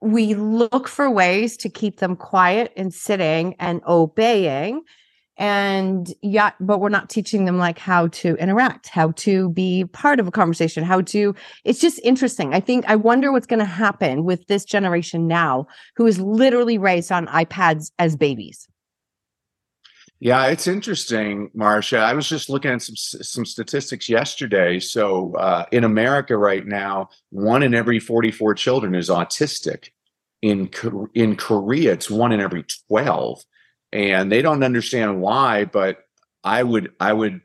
we 0.00 0.34
look 0.34 0.88
for 0.88 1.10
ways 1.10 1.56
to 1.58 1.68
keep 1.68 1.98
them 1.98 2.16
quiet 2.16 2.72
and 2.76 2.92
sitting 2.92 3.54
and 3.58 3.82
obeying. 3.86 4.82
And 5.36 6.12
yeah 6.22 6.50
but 6.60 6.80
we're 6.80 6.90
not 6.90 7.08
teaching 7.08 7.46
them 7.46 7.56
like 7.56 7.78
how 7.78 8.08
to 8.08 8.34
interact 8.36 8.88
how 8.88 9.12
to 9.12 9.48
be 9.48 9.86
part 9.86 10.20
of 10.20 10.28
a 10.28 10.30
conversation 10.30 10.84
how 10.84 11.00
to 11.00 11.34
it's 11.64 11.80
just 11.80 11.98
interesting. 12.04 12.52
I 12.52 12.60
think 12.60 12.84
i 12.88 12.94
wonder 12.94 13.32
what's 13.32 13.46
going 13.46 13.60
to 13.60 13.64
happen 13.64 14.24
with 14.24 14.46
this 14.48 14.66
generation 14.66 15.26
now 15.26 15.66
who 15.96 16.06
is 16.06 16.20
literally 16.20 16.76
raised 16.76 17.10
on 17.10 17.26
ipads 17.28 17.90
as 17.98 18.16
babies 18.16 18.68
yeah 20.20 20.46
it's 20.46 20.66
interesting 20.66 21.50
marsha. 21.56 21.98
I 21.98 22.12
was 22.14 22.28
just 22.28 22.48
looking 22.48 22.70
at 22.70 22.82
some 22.82 22.96
some 22.96 23.44
statistics 23.46 24.08
yesterday. 24.08 24.78
So 24.78 25.34
uh, 25.34 25.64
in 25.72 25.84
america 25.84 26.36
right 26.36 26.66
now 26.66 27.08
one 27.30 27.62
in 27.62 27.74
every 27.74 27.98
44 27.98 28.54
children 28.54 28.94
is 28.94 29.08
autistic. 29.08 29.88
In 30.42 30.70
in 31.14 31.36
korea 31.36 31.92
it's 31.92 32.10
one 32.10 32.32
in 32.32 32.40
every 32.40 32.64
12 32.88 33.44
and 33.92 34.30
they 34.30 34.42
don't 34.42 34.62
understand 34.62 35.20
why 35.20 35.64
but 35.64 35.98
i 36.44 36.62
would 36.62 36.92
i 37.00 37.12
would 37.12 37.40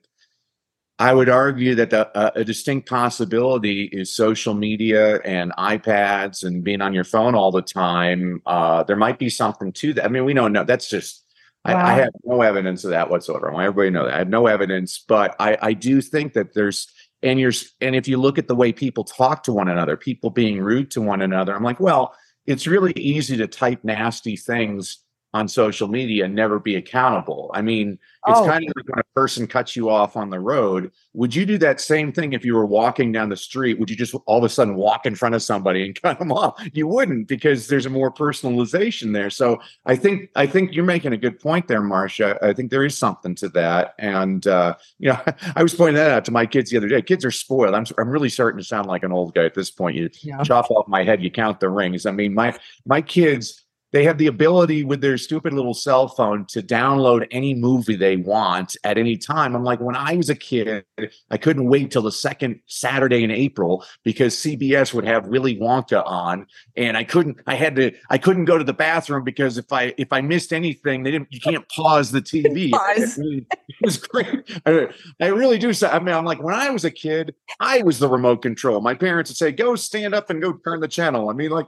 i 0.99 1.13
would 1.13 1.27
argue 1.27 1.75
that 1.75 1.89
the, 1.89 2.07
uh, 2.17 2.31
a 2.35 2.43
distinct 2.43 2.87
possibility 2.87 3.85
is 3.91 4.15
social 4.15 4.53
media 4.53 5.19
and 5.21 5.51
ipads 5.53 6.43
and 6.43 6.63
being 6.63 6.81
on 6.81 6.93
your 6.93 7.03
phone 7.03 7.35
all 7.35 7.51
the 7.51 7.61
time. 7.61 8.41
Uh, 8.45 8.83
there 8.83 8.95
might 8.95 9.19
be 9.19 9.29
something 9.29 9.73
to 9.73 9.93
that. 9.93 10.05
I 10.05 10.07
mean 10.07 10.23
we 10.25 10.33
don't 10.33 10.53
know. 10.53 10.63
That's 10.63 10.89
just 10.89 11.24
wow. 11.73 11.77
I, 11.77 11.91
I, 11.91 11.93
have 11.95 12.13
no 12.23 12.41
evidence 12.41 12.83
of 12.83 12.91
that 12.91 13.09
whatsoever 13.09 13.49
i 13.49 13.53
want 13.53 13.65
everybody 13.65 13.89
to 13.89 13.93
know 13.93 14.05
that 14.05 14.13
i 14.13 14.17
have 14.19 14.29
no 14.29 14.47
evidence 14.47 15.03
but 15.07 15.35
i 15.39 15.57
i 15.61 15.73
do 15.73 16.01
think 16.01 16.33
that 16.33 16.53
there's 16.53 16.87
and 17.23 17.39
you're 17.39 17.53
and 17.81 17.95
if 17.95 18.07
you 18.07 18.17
look 18.17 18.37
at 18.37 18.47
the 18.47 18.55
way 18.55 18.71
people 18.71 19.03
talk 19.03 19.43
to 19.43 19.53
one 19.53 19.67
another 19.67 19.97
people 19.97 20.29
being 20.29 20.61
rude 20.61 20.91
to 20.91 21.01
one 21.01 21.21
another 21.21 21.55
i'm 21.55 21.63
like 21.63 21.79
well 21.79 22.15
it's 22.45 22.67
really 22.67 22.93
easy 22.93 23.37
to 23.37 23.47
type 23.47 23.79
nasty 23.83 24.35
things 24.35 24.99
on 25.35 25.49
social 25.49 25.89
media 25.89 26.23
and 26.23 26.33
never 26.33 26.59
be 26.59 26.77
accountable. 26.77 27.51
I 27.53 27.61
mean, 27.61 27.99
it's 28.25 28.39
oh. 28.39 28.45
kind 28.45 28.63
of 28.63 28.71
like 28.73 28.87
when 28.87 28.99
a 28.99 29.13
person 29.13 29.45
cuts 29.47 29.75
you 29.75 29.89
off 29.89 30.15
on 30.15 30.29
the 30.29 30.39
road. 30.39 30.93
Would 31.11 31.35
you 31.35 31.45
do 31.45 31.57
that 31.57 31.81
same 31.81 32.13
thing 32.13 32.31
if 32.31 32.45
you 32.45 32.55
were 32.55 32.65
walking 32.65 33.11
down 33.11 33.27
the 33.27 33.35
street? 33.35 33.77
Would 33.77 33.89
you 33.89 33.97
just 33.97 34.15
all 34.27 34.37
of 34.37 34.45
a 34.45 34.49
sudden 34.49 34.75
walk 34.75 35.05
in 35.05 35.13
front 35.13 35.35
of 35.35 35.43
somebody 35.43 35.85
and 35.85 36.01
cut 36.01 36.19
them 36.19 36.31
off? 36.31 36.65
You 36.71 36.87
wouldn't 36.87 37.27
because 37.27 37.67
there's 37.67 37.85
a 37.85 37.89
more 37.89 38.13
personalization 38.13 39.11
there. 39.11 39.29
So 39.29 39.59
I 39.85 39.97
think 39.97 40.29
I 40.37 40.47
think 40.47 40.73
you're 40.73 40.85
making 40.85 41.11
a 41.11 41.17
good 41.17 41.37
point 41.37 41.67
there, 41.67 41.81
Marsha. 41.81 42.41
I 42.41 42.53
think 42.53 42.71
there 42.71 42.85
is 42.85 42.97
something 42.97 43.35
to 43.35 43.49
that. 43.49 43.93
And 43.99 44.47
uh, 44.47 44.75
you 44.99 45.09
know, 45.09 45.19
I 45.57 45.63
was 45.63 45.75
pointing 45.75 45.95
that 45.95 46.11
out 46.11 46.23
to 46.25 46.31
my 46.31 46.45
kids 46.45 46.71
the 46.71 46.77
other 46.77 46.87
day. 46.87 47.01
Kids 47.01 47.25
are 47.25 47.31
spoiled. 47.31 47.75
I'm 47.75 47.85
I'm 47.97 48.09
really 48.09 48.29
starting 48.29 48.59
to 48.59 48.63
sound 48.63 48.87
like 48.87 49.03
an 49.03 49.11
old 49.11 49.35
guy 49.35 49.43
at 49.43 49.53
this 49.53 49.69
point. 49.69 49.97
You 49.97 50.09
yeah. 50.21 50.41
chop 50.43 50.71
off 50.71 50.87
my 50.87 51.03
head, 51.03 51.21
you 51.21 51.29
count 51.29 51.59
the 51.59 51.69
rings. 51.69 52.05
I 52.05 52.11
mean, 52.11 52.33
my 52.33 52.57
my 52.85 53.01
kids 53.01 53.64
they 53.95 54.03
have 54.03 54.17
the 54.17 54.27
ability 54.27 54.83
with 54.83 54.99
their 54.99 55.17
stupid 55.17 55.53
little 55.53 55.73
cell 55.73 56.09
phone 56.09 56.45
to 56.47 56.61
download 56.61 57.25
any 57.31 57.53
movie 57.53 57.95
they 57.95 58.17
want 58.17 58.75
at 58.83 58.97
any 58.97 59.15
time. 59.15 59.55
I'm 59.55 59.63
like, 59.63 59.79
when 59.79 59.95
I 59.95 60.17
was 60.17 60.29
a 60.29 60.35
kid, 60.35 60.83
I 61.31 61.37
couldn't 61.37 61.69
wait 61.69 61.91
till 61.91 62.01
the 62.01 62.11
second 62.11 62.59
Saturday 62.65 63.23
in 63.23 63.31
April 63.31 63.85
because 64.03 64.35
CBS 64.35 64.93
would 64.93 65.05
have 65.05 65.27
Willy 65.27 65.55
Wonka 65.55 66.05
on, 66.05 66.45
and 66.75 66.97
I 66.97 67.05
couldn't. 67.05 67.37
I 67.47 67.55
had 67.55 67.77
to. 67.77 67.93
I 68.09 68.17
couldn't 68.17 68.43
go 68.43 68.57
to 68.57 68.65
the 68.65 68.73
bathroom 68.73 69.23
because 69.23 69.57
if 69.57 69.71
I 69.71 69.93
if 69.97 70.11
I 70.11 70.19
missed 70.19 70.51
anything, 70.51 71.03
they 71.03 71.11
didn't. 71.11 71.31
You 71.31 71.39
can't 71.39 71.65
pause 71.69 72.11
the 72.11 72.21
TV. 72.21 72.71
Pause. 72.71 73.17
it 73.19 73.47
was 73.81 73.97
great. 73.97 74.59
I, 74.65 74.89
I 75.21 75.27
really 75.27 75.57
do. 75.57 75.71
I 75.89 75.99
mean, 75.99 76.13
I'm 76.13 76.25
like, 76.25 76.43
when 76.43 76.53
I 76.53 76.69
was 76.69 76.83
a 76.83 76.91
kid, 76.91 77.33
I 77.61 77.81
was 77.83 77.99
the 77.99 78.09
remote 78.09 78.41
control. 78.41 78.81
My 78.81 78.93
parents 78.93 79.29
would 79.29 79.37
say, 79.37 79.53
"Go 79.53 79.77
stand 79.77 80.13
up 80.13 80.29
and 80.29 80.41
go 80.41 80.51
turn 80.51 80.81
the 80.81 80.89
channel." 80.89 81.29
I 81.29 81.33
mean, 81.33 81.51
like, 81.51 81.67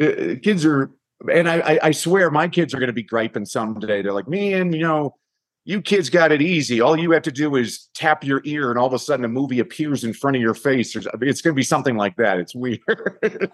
uh, 0.00 0.36
kids 0.42 0.64
are 0.64 0.90
and 1.32 1.48
I, 1.48 1.78
I 1.82 1.90
swear 1.92 2.30
my 2.30 2.48
kids 2.48 2.74
are 2.74 2.78
going 2.78 2.88
to 2.88 2.92
be 2.92 3.02
griping 3.02 3.46
someday. 3.46 4.02
They're 4.02 4.12
like, 4.12 4.28
man, 4.28 4.72
you 4.72 4.82
know, 4.82 5.16
you 5.66 5.82
kids 5.82 6.08
got 6.08 6.30
it 6.30 6.40
easy. 6.40 6.80
All 6.80 6.96
you 6.96 7.10
have 7.10 7.24
to 7.24 7.32
do 7.32 7.56
is 7.56 7.88
tap 7.92 8.22
your 8.22 8.40
ear, 8.44 8.70
and 8.70 8.78
all 8.78 8.86
of 8.86 8.92
a 8.92 9.00
sudden 9.00 9.24
a 9.24 9.28
movie 9.28 9.58
appears 9.58 10.04
in 10.04 10.12
front 10.12 10.36
of 10.36 10.40
your 10.40 10.54
face. 10.54 10.94
It's 10.94 11.06
going 11.42 11.52
to 11.52 11.52
be 11.54 11.64
something 11.64 11.96
like 11.96 12.14
that. 12.16 12.38
It's 12.38 12.54
weird. 12.54 12.80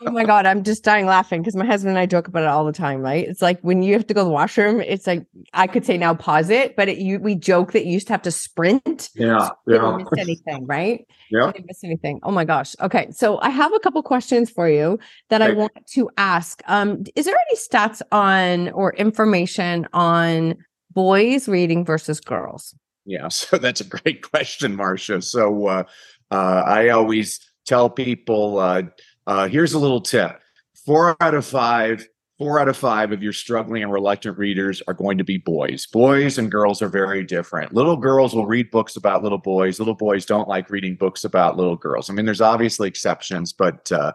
oh 0.07 0.11
my 0.11 0.25
god, 0.25 0.45
I'm 0.45 0.63
just 0.63 0.85
dying 0.85 1.07
laughing 1.07 1.41
because 1.41 1.57
my 1.57 1.65
husband 1.65 1.89
and 1.89 1.99
I 1.99 2.05
joke 2.05 2.29
about 2.29 2.43
it 2.43 2.49
all 2.49 2.67
the 2.67 2.73
time. 2.73 3.01
Right? 3.01 3.27
It's 3.27 3.41
like 3.41 3.59
when 3.63 3.83
you 3.83 3.95
have 3.95 4.07
to 4.09 4.15
go 4.15 4.21
to 4.21 4.25
the 4.25 4.31
washroom. 4.31 4.83
It's 4.83 5.07
like 5.07 5.25
I 5.55 5.67
could 5.67 5.87
say 5.87 5.97
now 5.97 6.13
pause 6.13 6.51
it, 6.51 6.77
but 6.77 6.91
it, 6.91 6.99
you 6.99 7.19
we 7.19 7.35
joke 7.35 7.73
that 7.73 7.87
you 7.87 7.93
used 7.93 8.09
to 8.09 8.13
have 8.13 8.23
to 8.23 8.31
sprint. 8.31 9.09
Yeah, 9.15 9.49
yeah. 9.67 9.79
Didn't 9.79 10.09
miss 10.11 10.21
anything, 10.21 10.67
right? 10.67 11.07
Yeah, 11.31 11.51
didn't 11.51 11.65
miss 11.67 11.83
anything. 11.83 12.21
Oh 12.25 12.31
my 12.31 12.45
gosh. 12.45 12.77
Okay, 12.79 13.11
so 13.11 13.41
I 13.41 13.49
have 13.49 13.73
a 13.73 13.79
couple 13.79 14.03
questions 14.03 14.51
for 14.51 14.69
you 14.69 14.99
that 15.31 15.41
I 15.41 15.53
want 15.53 15.73
to 15.93 16.11
ask. 16.19 16.61
Um, 16.67 17.05
is 17.17 17.25
there 17.25 17.35
any 17.49 17.59
stats 17.59 18.03
on 18.13 18.69
or 18.73 18.93
information 18.97 19.89
on 19.95 20.57
boys 20.93 21.49
reading 21.49 21.85
versus 21.85 22.21
girls? 22.21 22.75
Yeah, 23.05 23.29
so 23.29 23.59
that's 23.59 23.81
a 23.81 23.85
great 23.85 24.23
question, 24.23 24.77
Marsha. 24.77 25.23
So 25.23 25.67
uh, 25.67 25.85
uh, 26.31 26.63
I 26.67 26.91
always 26.91 27.41
tell 27.67 27.91
people 27.91 28.59
uh, 28.59 28.83
uh, 29.27 29.49
here's 29.49 29.73
a 29.73 29.79
little 29.79 30.01
tip 30.01 30.39
four 30.85 31.17
out 31.21 31.35
of 31.35 31.45
five 31.47 32.07
four 32.43 32.59
out 32.59 32.67
of 32.67 32.77
five 32.77 33.13
of 33.13 33.23
your 33.23 33.33
struggling 33.33 33.85
and 33.85 33.93
reluctant 33.93 34.37
readers 34.37 34.83
are 34.89 34.95
going 34.95 35.17
to 35.17 35.23
be 35.23 35.39
boys. 35.39 35.87
Boys 35.87 36.39
and 36.39 36.51
girls 36.51 36.83
are 36.83 36.89
very 36.89 37.23
different. 37.23 37.73
Little 37.73 37.97
girls 37.97 38.35
will 38.35 38.47
read 38.47 38.69
books 38.73 38.97
about 38.97 39.23
little 39.23 39.39
boys. 39.39 39.79
Little 39.79 39.95
boys 39.95 40.27
don't 40.27 40.49
like 40.49 40.69
reading 40.69 40.97
books 40.97 41.23
about 41.23 41.57
little 41.57 41.77
girls. 41.77 42.11
I 42.11 42.15
mean, 42.15 42.25
there's 42.25 42.41
obviously 42.41 42.89
exceptions, 42.89 43.53
but 43.53 43.93
uh, 43.93 44.15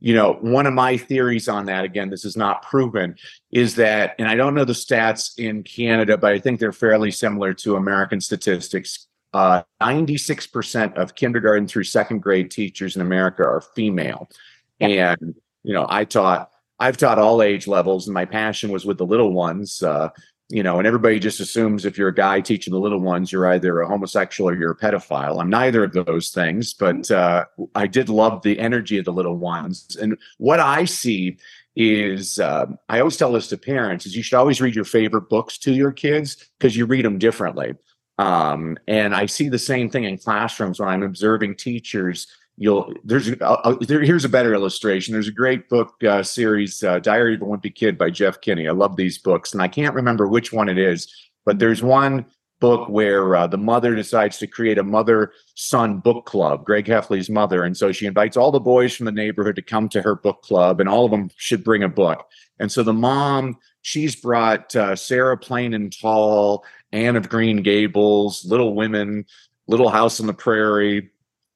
you 0.00 0.12
know, 0.12 0.38
one 0.40 0.66
of 0.66 0.74
my 0.74 0.96
theories 0.96 1.46
on 1.48 1.66
that, 1.66 1.84
again, 1.84 2.10
this 2.10 2.24
is 2.24 2.36
not 2.36 2.62
proven, 2.62 3.14
is 3.52 3.76
that, 3.76 4.16
and 4.18 4.26
I 4.26 4.34
don't 4.34 4.56
know 4.56 4.64
the 4.64 4.72
stats 4.72 5.38
in 5.38 5.62
Canada, 5.62 6.18
but 6.18 6.32
I 6.32 6.40
think 6.40 6.58
they're 6.58 6.72
fairly 6.72 7.12
similar 7.12 7.54
to 7.54 7.76
American 7.76 8.20
statistics. 8.20 9.06
Uh, 9.32 9.62
96% 9.80 10.96
of 10.96 11.14
kindergarten 11.14 11.68
through 11.68 11.84
second 11.84 12.22
grade 12.22 12.50
teachers 12.50 12.96
in 12.96 13.02
America 13.02 13.44
are 13.44 13.60
female. 13.60 14.28
And, 14.80 15.36
you 15.62 15.74
know, 15.74 15.86
I 15.88 16.04
taught 16.04 16.50
I've 16.78 16.96
taught 16.96 17.18
all 17.18 17.42
age 17.42 17.66
levels, 17.66 18.06
and 18.06 18.14
my 18.14 18.24
passion 18.24 18.70
was 18.70 18.84
with 18.84 18.98
the 18.98 19.06
little 19.06 19.32
ones. 19.32 19.82
Uh, 19.82 20.10
you 20.50 20.62
know, 20.62 20.78
and 20.78 20.86
everybody 20.86 21.18
just 21.18 21.40
assumes 21.40 21.84
if 21.84 21.98
you're 21.98 22.08
a 22.08 22.14
guy 22.14 22.40
teaching 22.40 22.72
the 22.72 22.80
little 22.80 23.00
ones, 23.00 23.30
you're 23.30 23.46
either 23.52 23.80
a 23.80 23.88
homosexual 23.88 24.48
or 24.48 24.56
you're 24.56 24.70
a 24.70 24.76
pedophile. 24.76 25.40
I'm 25.40 25.50
neither 25.50 25.84
of 25.84 25.92
those 25.92 26.30
things, 26.30 26.72
but 26.72 27.10
uh, 27.10 27.44
I 27.74 27.86
did 27.86 28.08
love 28.08 28.40
the 28.42 28.58
energy 28.58 28.96
of 28.96 29.04
the 29.04 29.12
little 29.12 29.36
ones. 29.36 29.96
And 30.00 30.16
what 30.38 30.58
I 30.58 30.86
see 30.86 31.36
is, 31.76 32.38
uh, 32.38 32.66
I 32.88 33.00
always 33.00 33.18
tell 33.18 33.32
this 33.32 33.48
to 33.48 33.58
parents: 33.58 34.06
is 34.06 34.16
you 34.16 34.22
should 34.22 34.38
always 34.38 34.60
read 34.60 34.74
your 34.74 34.84
favorite 34.84 35.28
books 35.28 35.58
to 35.58 35.72
your 35.72 35.92
kids 35.92 36.48
because 36.58 36.76
you 36.76 36.86
read 36.86 37.04
them 37.04 37.18
differently. 37.18 37.74
Um, 38.16 38.78
and 38.88 39.14
I 39.14 39.26
see 39.26 39.48
the 39.48 39.58
same 39.58 39.90
thing 39.90 40.04
in 40.04 40.18
classrooms 40.18 40.80
when 40.80 40.88
I'm 40.88 41.02
observing 41.02 41.56
teachers 41.56 42.26
you'll 42.58 42.92
there's 43.04 43.30
there, 43.80 44.02
here's 44.02 44.24
a 44.24 44.28
better 44.28 44.52
illustration. 44.52 45.12
There's 45.12 45.28
a 45.28 45.32
great 45.32 45.68
book 45.68 46.02
uh, 46.04 46.22
series 46.22 46.82
uh, 46.82 46.98
diary 46.98 47.34
of 47.34 47.42
a 47.42 47.44
wimpy 47.44 47.74
kid 47.74 47.96
by 47.96 48.10
jeff 48.10 48.40
kinney. 48.40 48.68
I 48.68 48.72
love 48.72 48.96
these 48.96 49.18
books 49.18 49.52
and 49.52 49.62
i 49.62 49.68
can't 49.68 49.94
remember 49.94 50.26
which 50.26 50.52
one 50.52 50.68
it 50.68 50.78
is 50.78 51.12
but 51.46 51.58
there's 51.58 51.82
one 51.82 52.26
book 52.60 52.88
where 52.88 53.36
uh, 53.36 53.46
the 53.46 53.56
mother 53.56 53.94
decides 53.94 54.36
to 54.38 54.46
create 54.46 54.78
a 54.78 54.82
mother 54.82 55.32
son 55.54 55.98
book 56.00 56.26
club 56.26 56.64
greg 56.64 56.86
heffley's 56.86 57.30
mother 57.30 57.62
and 57.62 57.76
so 57.76 57.92
she 57.92 58.06
invites 58.06 58.36
all 58.36 58.50
the 58.50 58.60
boys 58.60 58.94
from 58.94 59.06
the 59.06 59.12
neighborhood 59.12 59.56
to 59.56 59.62
come 59.62 59.88
to 59.88 60.02
her 60.02 60.16
book 60.16 60.42
club 60.42 60.80
and 60.80 60.88
all 60.88 61.04
of 61.04 61.10
them 61.10 61.30
should 61.36 61.62
bring 61.62 61.84
a 61.84 61.88
book. 61.88 62.28
And 62.58 62.70
so 62.70 62.82
the 62.82 62.92
mom 62.92 63.56
she's 63.82 64.16
brought 64.16 64.74
uh, 64.74 64.96
sarah 64.96 65.38
plain 65.38 65.72
and 65.72 65.96
tall 65.96 66.64
anne 66.92 67.16
of 67.16 67.28
green 67.28 67.62
gables 67.62 68.44
little 68.44 68.74
women 68.74 69.24
little 69.68 69.90
house 69.90 70.18
on 70.18 70.26
the 70.26 70.34
prairie 70.34 71.10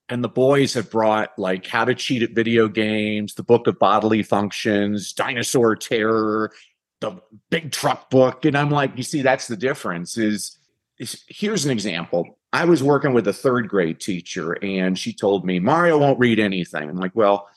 and 0.08 0.22
the 0.22 0.28
boys 0.28 0.74
have 0.74 0.90
brought 0.90 1.38
like 1.38 1.66
how 1.66 1.84
to 1.84 1.94
cheat 1.94 2.22
at 2.22 2.32
video 2.32 2.68
games, 2.68 3.34
the 3.34 3.42
book 3.42 3.66
of 3.66 3.78
bodily 3.78 4.22
functions, 4.22 5.12
dinosaur 5.12 5.76
terror, 5.76 6.52
the 7.00 7.20
big 7.50 7.72
truck 7.72 8.10
book. 8.10 8.44
And 8.44 8.56
I'm 8.56 8.70
like, 8.70 8.96
you 8.96 9.02
see, 9.02 9.22
that's 9.22 9.48
the 9.48 9.56
difference 9.56 10.18
is, 10.18 10.58
is 10.98 11.24
here's 11.28 11.64
an 11.64 11.70
example. 11.70 12.38
I 12.52 12.64
was 12.64 12.82
working 12.82 13.14
with 13.14 13.26
a 13.28 13.32
third 13.32 13.68
grade 13.68 14.00
teacher 14.00 14.52
and 14.62 14.98
she 14.98 15.12
told 15.12 15.46
me 15.46 15.58
Mario 15.58 15.98
won't 15.98 16.18
read 16.18 16.38
anything. 16.38 16.90
I'm 16.90 16.96
like, 16.96 17.14
well, 17.14 17.48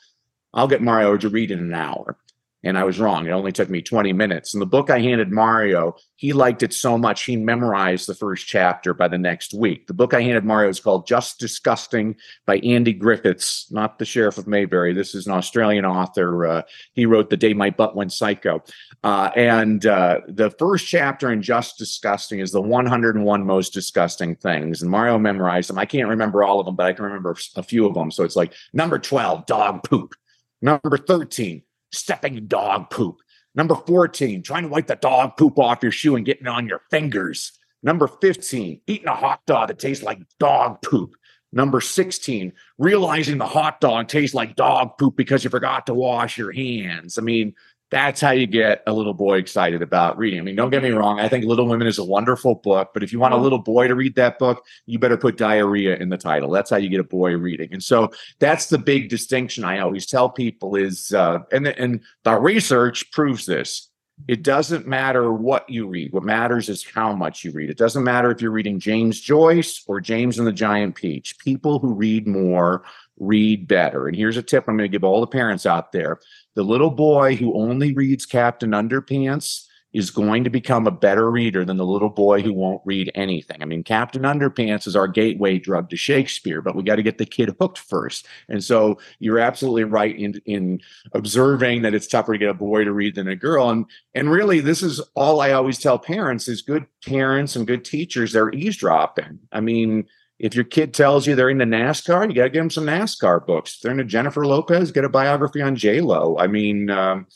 I'll 0.54 0.68
get 0.68 0.82
Mario 0.82 1.16
to 1.18 1.28
read 1.28 1.50
in 1.50 1.58
an 1.58 1.74
hour. 1.74 2.16
And 2.66 2.76
I 2.76 2.84
was 2.84 2.98
wrong. 2.98 3.26
It 3.26 3.30
only 3.30 3.52
took 3.52 3.70
me 3.70 3.80
20 3.80 4.12
minutes. 4.12 4.52
And 4.52 4.60
the 4.60 4.66
book 4.66 4.90
I 4.90 4.98
handed 4.98 5.30
Mario, 5.30 5.96
he 6.16 6.32
liked 6.32 6.62
it 6.62 6.72
so 6.72 6.98
much, 6.98 7.24
he 7.24 7.36
memorized 7.36 8.08
the 8.08 8.14
first 8.14 8.46
chapter 8.46 8.92
by 8.92 9.08
the 9.08 9.18
next 9.18 9.54
week. 9.54 9.86
The 9.86 9.94
book 9.94 10.14
I 10.14 10.22
handed 10.22 10.44
Mario 10.44 10.68
is 10.68 10.80
called 10.80 11.06
Just 11.06 11.38
Disgusting 11.38 12.16
by 12.44 12.58
Andy 12.58 12.92
Griffiths, 12.92 13.70
not 13.70 13.98
the 13.98 14.04
Sheriff 14.04 14.38
of 14.38 14.46
Mayberry. 14.46 14.92
This 14.92 15.14
is 15.14 15.26
an 15.26 15.32
Australian 15.32 15.84
author. 15.84 16.46
Uh, 16.46 16.62
he 16.92 17.06
wrote 17.06 17.30
The 17.30 17.36
Day 17.36 17.54
My 17.54 17.70
Butt 17.70 17.94
Went 17.94 18.12
Psycho. 18.12 18.62
Uh, 19.04 19.30
and 19.36 19.86
uh, 19.86 20.20
the 20.26 20.50
first 20.50 20.88
chapter 20.88 21.30
in 21.30 21.42
Just 21.42 21.78
Disgusting 21.78 22.40
is 22.40 22.50
the 22.50 22.60
101 22.60 23.46
most 23.46 23.72
disgusting 23.72 24.34
things. 24.34 24.82
And 24.82 24.90
Mario 24.90 25.18
memorized 25.18 25.68
them. 25.68 25.78
I 25.78 25.86
can't 25.86 26.08
remember 26.08 26.42
all 26.42 26.58
of 26.58 26.66
them, 26.66 26.74
but 26.74 26.86
I 26.86 26.92
can 26.92 27.04
remember 27.04 27.36
a 27.54 27.62
few 27.62 27.86
of 27.86 27.94
them. 27.94 28.10
So 28.10 28.24
it's 28.24 28.36
like 28.36 28.54
number 28.72 28.98
12, 28.98 29.46
dog 29.46 29.84
poop. 29.84 30.14
Number 30.62 30.96
13, 30.96 31.62
stepping 31.92 32.46
dog 32.46 32.90
poop. 32.90 33.16
Number 33.54 33.74
14, 33.74 34.42
trying 34.42 34.64
to 34.64 34.68
wipe 34.68 34.86
the 34.86 34.96
dog 34.96 35.36
poop 35.36 35.58
off 35.58 35.82
your 35.82 35.92
shoe 35.92 36.16
and 36.16 36.26
getting 36.26 36.46
on 36.46 36.66
your 36.66 36.82
fingers. 36.90 37.52
Number 37.82 38.06
15, 38.06 38.80
eating 38.86 39.08
a 39.08 39.14
hot 39.14 39.40
dog 39.46 39.68
that 39.68 39.78
tastes 39.78 40.04
like 40.04 40.20
dog 40.38 40.82
poop. 40.82 41.14
Number 41.52 41.80
16, 41.80 42.52
realizing 42.76 43.38
the 43.38 43.46
hot 43.46 43.80
dog 43.80 44.08
tastes 44.08 44.34
like 44.34 44.56
dog 44.56 44.98
poop 44.98 45.16
because 45.16 45.42
you 45.42 45.48
forgot 45.48 45.86
to 45.86 45.94
wash 45.94 46.36
your 46.36 46.52
hands. 46.52 47.18
I 47.18 47.22
mean, 47.22 47.54
that's 47.90 48.20
how 48.20 48.32
you 48.32 48.46
get 48.46 48.82
a 48.86 48.92
little 48.92 49.14
boy 49.14 49.38
excited 49.38 49.80
about 49.80 50.18
reading. 50.18 50.40
I 50.40 50.42
mean, 50.42 50.56
don't 50.56 50.70
get 50.70 50.82
me 50.82 50.90
wrong. 50.90 51.20
I 51.20 51.28
think 51.28 51.44
Little 51.44 51.68
Women 51.68 51.86
is 51.86 51.98
a 51.98 52.04
wonderful 52.04 52.56
book, 52.56 52.90
but 52.92 53.04
if 53.04 53.12
you 53.12 53.20
want 53.20 53.34
a 53.34 53.36
little 53.36 53.60
boy 53.60 53.86
to 53.86 53.94
read 53.94 54.16
that 54.16 54.38
book, 54.38 54.64
you 54.86 54.98
better 54.98 55.16
put 55.16 55.36
diarrhea 55.36 55.96
in 55.96 56.08
the 56.08 56.16
title. 56.16 56.50
That's 56.50 56.70
how 56.70 56.78
you 56.78 56.88
get 56.88 57.00
a 57.00 57.04
boy 57.04 57.36
reading. 57.36 57.72
And 57.72 57.82
so 57.82 58.10
that's 58.40 58.66
the 58.66 58.78
big 58.78 59.08
distinction 59.08 59.62
I 59.62 59.78
always 59.78 60.06
tell 60.06 60.28
people 60.28 60.74
is, 60.74 61.12
uh, 61.14 61.40
and, 61.52 61.68
and 61.68 62.00
the 62.24 62.38
research 62.40 63.10
proves 63.12 63.46
this. 63.46 63.88
It 64.26 64.42
doesn't 64.42 64.86
matter 64.86 65.30
what 65.32 65.68
you 65.68 65.86
read. 65.86 66.12
What 66.12 66.24
matters 66.24 66.68
is 66.70 66.82
how 66.82 67.14
much 67.14 67.44
you 67.44 67.52
read. 67.52 67.68
It 67.68 67.76
doesn't 67.76 68.02
matter 68.02 68.30
if 68.30 68.40
you're 68.40 68.50
reading 68.50 68.80
James 68.80 69.20
Joyce 69.20 69.84
or 69.86 70.00
James 70.00 70.38
and 70.38 70.46
the 70.46 70.52
Giant 70.52 70.94
Peach. 70.94 71.38
People 71.38 71.78
who 71.78 71.92
read 71.92 72.26
more 72.26 72.82
read 73.18 73.68
better. 73.68 74.08
And 74.08 74.16
here's 74.16 74.36
a 74.36 74.42
tip 74.42 74.64
I'm 74.66 74.76
going 74.76 74.90
to 74.90 74.92
give 74.92 75.04
all 75.04 75.20
the 75.20 75.26
parents 75.26 75.66
out 75.66 75.92
there. 75.92 76.18
The 76.56 76.64
little 76.64 76.90
boy 76.90 77.36
who 77.36 77.54
only 77.54 77.92
reads 77.92 78.26
Captain 78.26 78.70
Underpants 78.70 79.66
is 79.92 80.10
going 80.10 80.44
to 80.44 80.50
become 80.50 80.86
a 80.86 80.90
better 80.90 81.30
reader 81.30 81.64
than 81.64 81.76
the 81.76 81.86
little 81.86 82.10
boy 82.10 82.42
who 82.42 82.52
won't 82.52 82.82
read 82.84 83.10
anything. 83.14 83.62
I 83.62 83.66
mean, 83.66 83.82
Captain 83.82 84.22
Underpants 84.22 84.86
is 84.86 84.96
our 84.96 85.06
gateway 85.06 85.58
drug 85.58 85.90
to 85.90 85.96
Shakespeare, 85.96 86.60
but 86.60 86.74
we 86.74 86.82
got 86.82 86.96
to 86.96 87.02
get 87.02 87.18
the 87.18 87.26
kid 87.26 87.54
hooked 87.60 87.78
first. 87.78 88.26
And 88.48 88.64
so 88.64 88.98
you're 89.18 89.38
absolutely 89.38 89.84
right 89.84 90.18
in 90.18 90.40
in 90.44 90.80
observing 91.12 91.82
that 91.82 91.94
it's 91.94 92.06
tougher 92.06 92.32
to 92.32 92.38
get 92.38 92.50
a 92.50 92.54
boy 92.54 92.84
to 92.84 92.92
read 92.92 93.14
than 93.14 93.28
a 93.28 93.36
girl. 93.36 93.70
And 93.70 93.86
and 94.14 94.30
really, 94.30 94.60
this 94.60 94.82
is 94.82 95.00
all 95.14 95.40
I 95.40 95.52
always 95.52 95.78
tell 95.78 95.98
parents: 95.98 96.48
is 96.48 96.62
good 96.62 96.86
parents 97.06 97.54
and 97.54 97.66
good 97.66 97.84
teachers 97.84 98.32
they're 98.32 98.52
eavesdropping. 98.52 99.40
I 99.52 99.60
mean 99.60 100.06
if 100.38 100.54
your 100.54 100.64
kid 100.64 100.92
tells 100.92 101.26
you 101.26 101.34
they're 101.34 101.50
into 101.50 101.64
NASCAR, 101.64 102.28
you 102.28 102.34
got 102.34 102.44
to 102.44 102.50
give 102.50 102.60
them 102.60 102.70
some 102.70 102.84
NASCAR 102.84 103.46
books. 103.46 103.76
If 103.76 103.80
they're 103.80 103.92
into 103.92 104.04
Jennifer 104.04 104.46
Lopez, 104.46 104.92
get 104.92 105.04
a 105.04 105.08
biography 105.08 105.62
on 105.62 105.76
J 105.76 106.00
Lo. 106.00 106.36
I 106.38 106.46
mean, 106.46 106.90
um, 106.90 107.26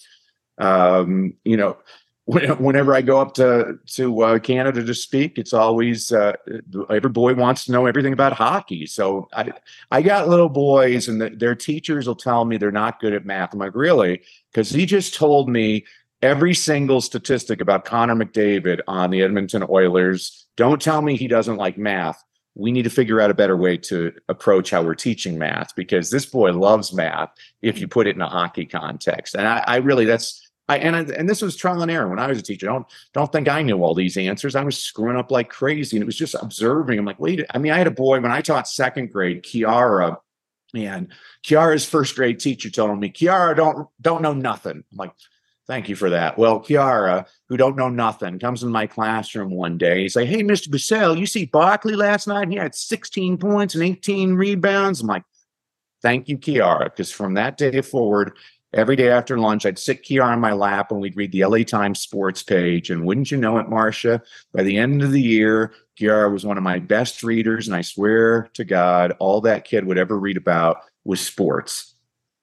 um, 0.59 1.35
you 1.45 1.57
know, 1.57 1.79
whenever 2.27 2.95
I 2.95 3.01
go 3.01 3.21
up 3.21 3.35
to 3.35 3.79
to 3.95 4.23
uh, 4.23 4.39
Canada 4.39 4.85
to 4.85 4.95
speak, 4.95 5.39
it's 5.39 5.55
always 5.55 6.13
uh, 6.13 6.35
every 6.91 7.11
boy 7.11 7.35
wants 7.35 7.65
to 7.65 7.73
know 7.73 7.87
everything 7.87 8.13
about 8.13 8.35
hockey. 8.35 8.87
So 8.87 9.29
I 9.33 9.53
I 9.91 10.03
got 10.03 10.29
little 10.29 10.51
boys, 10.51 11.09
and 11.09 11.21
the, 11.21 11.31
their 11.31 11.55
teachers 11.55 12.07
will 12.07 12.15
tell 12.15 12.45
me 12.45 12.59
they're 12.59 12.71
not 12.71 13.01
good 13.01 13.15
at 13.15 13.25
math. 13.25 13.55
I'm 13.55 13.59
like, 13.59 13.75
really? 13.75 14.23
Because 14.53 14.71
he 14.71 14.85
just 14.85 15.15
told 15.15 15.49
me 15.49 15.87
every 16.23 16.55
single 16.55 17.01
statistic 17.01 17.63
about 17.63 17.87
Connor 17.87 18.15
McDavid 18.15 18.81
on 18.87 19.11
the 19.11 19.23
Edmonton 19.23 19.65
Oilers. 19.69 20.47
Don't 20.57 20.83
tell 20.83 21.01
me 21.01 21.17
he 21.17 21.29
doesn't 21.29 21.57
like 21.57 21.79
math 21.79 22.23
we 22.55 22.73
need 22.73 22.83
to 22.83 22.91
figure 22.91 23.21
out 23.21 23.31
a 23.31 23.35
better 23.35 23.57
way 23.57 23.77
to 23.77 24.13
approach 24.29 24.71
how 24.71 24.83
we're 24.83 24.95
teaching 24.95 25.39
math 25.39 25.75
because 25.77 26.11
this 26.11 26.27
boy 26.27 26.53
loves 26.53 26.93
math 26.93 27.31
if 27.63 27.79
you 27.81 27.87
put 27.87 28.07
it 28.07 28.17
in 28.17 28.23
a 28.23 28.29
hockey 28.29 28.67
context. 28.67 29.35
And 29.35 29.47
I, 29.47 29.63
I 29.67 29.77
really, 29.77 30.05
that's, 30.05 30.51
I, 30.69 30.79
and 30.79 30.95
I, 30.95 31.01
and 31.01 31.29
this 31.29 31.43
was 31.43 31.57
trial 31.57 31.83
and 31.83 31.91
error 31.91 32.09
when 32.09 32.21
I 32.21 32.29
was 32.29 32.39
a 32.39 32.43
teacher. 32.43 32.67
Don't 32.67 32.87
don't 33.13 33.33
think 33.33 33.49
I 33.49 33.63
knew 33.63 33.83
all 33.83 33.93
these 33.93 34.17
answers. 34.17 34.55
I 34.55 34.63
was 34.63 34.79
screwing 34.79 35.17
up 35.17 35.33
like 35.33 35.49
crazy, 35.49 35.97
and 35.97 36.03
it 36.03 36.07
was 36.07 36.17
just 36.17 36.37
observing. 36.41 36.97
I'm 36.97 37.05
like, 37.05 37.19
wait. 37.19 37.45
I 37.53 37.59
mean, 37.59 37.73
I 37.73 37.79
had 37.79 37.89
a 37.89 37.93
boy 37.93 38.21
when 38.21 38.31
I 38.31 38.41
taught 38.41 38.69
second 38.69 39.11
grade, 39.11 39.43
Kiara, 39.43 40.19
and 40.73 41.09
Kiara's 41.45 41.85
first 41.85 42.15
grade 42.15 42.39
teacher 42.39 42.71
told 42.71 43.01
me, 43.01 43.11
Kiara, 43.11 43.57
don't 43.57 43.89
don't 44.01 44.23
know 44.23 44.33
nothing. 44.33 44.85
I'm 44.93 44.97
like, 44.97 45.13
Thank 45.71 45.89
you 45.89 45.95
for 45.95 46.11
that. 46.11 46.37
Well, 46.37 46.59
Kiara, 46.59 47.29
who 47.49 47.57
don't 47.57 47.77
know 47.77 47.89
nothing, 47.89 48.41
comes 48.41 48.65
in 48.65 48.73
my 48.73 48.89
classroom 48.89 49.51
one 49.51 49.79
day. 49.79 50.03
He's 50.03 50.17
like, 50.17 50.27
Hey, 50.27 50.43
Mr. 50.43 50.67
Brassell, 50.67 51.17
you 51.17 51.27
see 51.27 51.45
Barkley 51.45 51.95
last 51.95 52.27
night? 52.27 52.49
He 52.49 52.57
had 52.57 52.75
16 52.75 53.39
points 53.39 53.77
and 53.77 53.85
18 53.85 54.35
rebounds. 54.35 55.01
I'm 55.01 55.07
like, 55.07 55.23
Thank 56.03 56.29
you, 56.29 56.39
Kiara. 56.39 56.87
Because 56.87 57.13
from 57.13 57.35
that 57.35 57.57
day 57.57 57.83
forward, 57.83 58.37
every 58.75 58.97
day 58.97 59.11
after 59.11 59.39
lunch, 59.39 59.65
I'd 59.65 59.79
sit 59.79 60.03
Kiara 60.03 60.33
on 60.33 60.41
my 60.41 60.55
lap 60.55 60.91
and 60.91 61.01
we'd 61.01 61.17
read 61.17 61.31
the 61.31 61.45
LA 61.45 61.59
Times 61.59 62.01
sports 62.01 62.43
page. 62.43 62.91
And 62.91 63.07
wouldn't 63.07 63.31
you 63.31 63.37
know 63.37 63.59
it, 63.59 63.69
Marsha, 63.69 64.23
by 64.53 64.65
the 64.65 64.77
end 64.77 65.05
of 65.05 65.13
the 65.13 65.23
year, 65.23 65.73
Kiara 65.97 66.33
was 66.33 66.45
one 66.45 66.59
of 66.59 66.65
my 66.65 66.81
best 66.81 67.23
readers. 67.23 67.69
And 67.69 67.77
I 67.77 67.83
swear 67.83 68.51
to 68.55 68.65
God, 68.65 69.13
all 69.21 69.41
that 69.43 69.65
kid 69.65 69.85
would 69.85 69.99
ever 69.99 70.19
read 70.19 70.37
about 70.37 70.79
was 71.05 71.21
sports, 71.21 71.95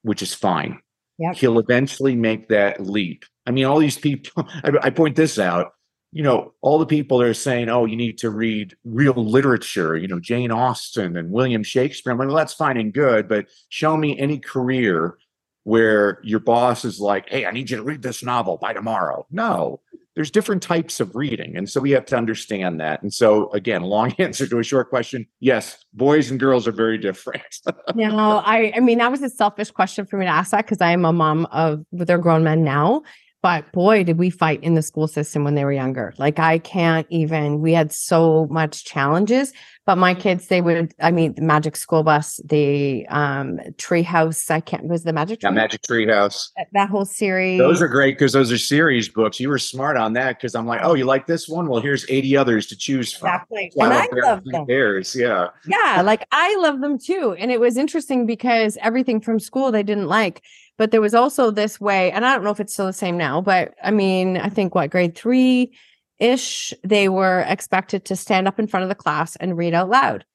which 0.04 0.22
is 0.22 0.34
fine 0.34 0.80
Yep. 1.20 1.36
He'll 1.36 1.60
eventually 1.60 2.16
make 2.16 2.48
that 2.50 2.86
leap. 2.86 3.26
I 3.46 3.52
mean, 3.52 3.66
all 3.66 3.80
these 3.80 3.98
people, 3.98 4.48
I, 4.64 4.72
I 4.84 4.90
point 4.90 5.16
this 5.16 5.40
out, 5.40 5.74
you 6.12 6.24
know, 6.24 6.54
all 6.62 6.80
the 6.80 6.86
people 6.86 7.22
are 7.22 7.34
saying, 7.34 7.70
oh, 7.70 7.86
you 7.86 7.96
need 7.96 8.18
to 8.20 8.30
read 8.30 8.76
real 8.86 9.14
literature, 9.14 9.98
you 9.98 10.08
know, 10.08 10.20
Jane 10.20 10.52
Austen 10.52 11.18
and 11.18 11.32
William 11.32 11.64
Shakespeare. 11.64 12.12
I'm 12.12 12.18
like, 12.18 12.28
well, 12.28 12.38
that's 12.38 12.54
fine 12.54 12.78
and 12.78 12.94
good, 12.94 13.28
but 13.28 13.48
show 13.70 13.98
me 13.98 14.18
any 14.18 14.40
career 14.40 15.18
where 15.64 16.20
your 16.24 16.40
boss 16.40 16.86
is 16.86 17.00
like, 17.02 17.28
hey, 17.30 17.46
I 17.46 17.52
need 17.52 17.70
you 17.70 17.76
to 17.78 17.84
read 17.84 18.02
this 18.02 18.24
novel 18.24 18.58
by 18.58 18.72
tomorrow. 18.72 19.28
No, 19.30 19.82
there's 20.18 20.32
different 20.32 20.64
types 20.64 21.00
of 21.00 21.16
reading. 21.16 21.56
And 21.56 21.70
so 21.70 21.80
we 21.80 21.92
have 21.92 22.08
to 22.08 22.18
understand 22.18 22.80
that. 22.82 23.04
And 23.04 23.14
so, 23.14 23.52
again, 23.52 23.84
long 23.84 24.14
answer 24.18 24.48
to 24.48 24.58
a 24.58 24.64
short 24.64 24.90
question 24.90 25.28
yes, 25.40 25.86
boys 25.94 26.32
and 26.32 26.40
girls 26.40 26.68
are 26.68 26.72
very 26.72 26.98
different. 26.98 27.44
no, 27.96 28.42
I, 28.44 28.74
I 28.76 28.80
mean, 28.80 28.98
that 28.98 29.12
was 29.12 29.22
a 29.22 29.30
selfish 29.30 29.70
question 29.70 30.08
for 30.08 30.18
me 30.18 30.26
to 30.26 30.32
ask 30.32 30.50
that 30.52 30.66
because 30.66 30.82
I 30.82 30.92
am 30.92 31.06
a 31.06 31.14
mom 31.14 31.46
of, 31.52 31.86
they're 31.92 32.18
grown 32.18 32.44
men 32.44 32.64
now. 32.64 33.04
But 33.44 33.72
boy, 33.72 34.04
did 34.04 34.18
we 34.18 34.32
fight 34.32 34.64
in 34.64 34.74
the 34.74 34.82
school 34.82 35.08
system 35.08 35.44
when 35.44 35.54
they 35.54 35.64
were 35.64 35.72
younger. 35.72 36.16
Like, 36.18 36.40
I 36.40 36.58
can't 36.58 37.06
even, 37.12 37.62
we 37.62 37.74
had 37.74 37.92
so 37.92 38.48
much 38.50 38.86
challenges. 38.86 39.54
But 39.88 39.98
my 39.98 40.14
kids, 40.14 40.48
they 40.48 40.60
would, 40.60 40.94
I 41.00 41.12
mean, 41.12 41.34
the 41.36 41.42
Magic 41.42 41.78
School 41.78 42.04
Bus, 42.04 42.42
the 42.44 43.08
um, 43.08 43.58
Treehouse, 43.78 44.52
I 44.52 44.60
can't, 44.60 44.84
was 44.84 45.06
the 45.06 45.14
Magic 45.14 45.40
Tree? 45.40 45.48
Yeah, 45.48 45.56
Magic 45.56 45.82
Treehouse. 45.82 46.50
That, 46.58 46.68
that 46.74 46.90
whole 46.90 47.06
series. 47.06 47.58
Those 47.58 47.82
are 47.82 47.88
great 47.88 48.16
because 48.16 48.34
those 48.34 48.52
are 48.52 48.58
series 48.58 49.08
books. 49.08 49.40
You 49.40 49.48
were 49.48 49.58
smart 49.58 49.96
on 49.96 50.12
that 50.12 50.38
because 50.38 50.56
I'm 50.56 50.68
like, 50.68 50.82
oh, 50.84 50.94
you 50.94 51.06
like 51.06 51.26
this 51.26 51.48
one? 51.48 51.70
Well, 51.70 51.80
here's 51.80 52.06
80 52.10 52.36
others 52.36 52.68
to 52.68 52.76
choose 52.76 53.14
from. 53.14 53.30
Exactly. 53.30 53.72
And 53.78 53.94
I, 53.94 54.08
I 54.12 54.30
love 54.30 54.44
them. 54.44 54.66
Theirs, 54.68 55.16
yeah. 55.16 55.48
Yeah, 55.66 56.02
like 56.04 56.28
I 56.34 56.54
love 56.60 56.82
them 56.82 57.00
too. 57.00 57.38
And 57.40 57.50
it 57.50 57.62
was 57.62 57.78
interesting 57.78 58.26
because 58.26 58.78
everything 58.82 59.22
from 59.22 59.40
school 59.40 59.72
they 59.72 59.84
didn't 59.84 60.08
like. 60.08 60.44
But 60.76 60.92
there 60.92 61.00
was 61.00 61.14
also 61.14 61.50
this 61.50 61.80
way, 61.80 62.12
and 62.12 62.26
I 62.26 62.36
don't 62.36 62.44
know 62.44 62.52
if 62.52 62.60
it's 62.60 62.74
still 62.74 62.88
the 62.88 62.94
same 62.94 63.18
now, 63.18 63.40
but 63.40 63.74
I 63.82 63.92
mean, 63.92 64.36
I 64.36 64.50
think 64.50 64.76
what 64.76 64.90
grade 64.90 65.16
three, 65.16 65.72
ish, 66.20 66.74
they 66.84 67.10
were 67.10 67.46
expected 67.48 68.06
to 68.06 68.16
stand 68.16 68.48
up 68.48 68.60
in 68.60 68.68
front 68.68 68.84
of 68.84 68.90
the 68.90 68.96
class 68.96 69.36
and 69.36 69.58
read 69.58 69.74
out 69.74 69.90
loud. 69.90 70.26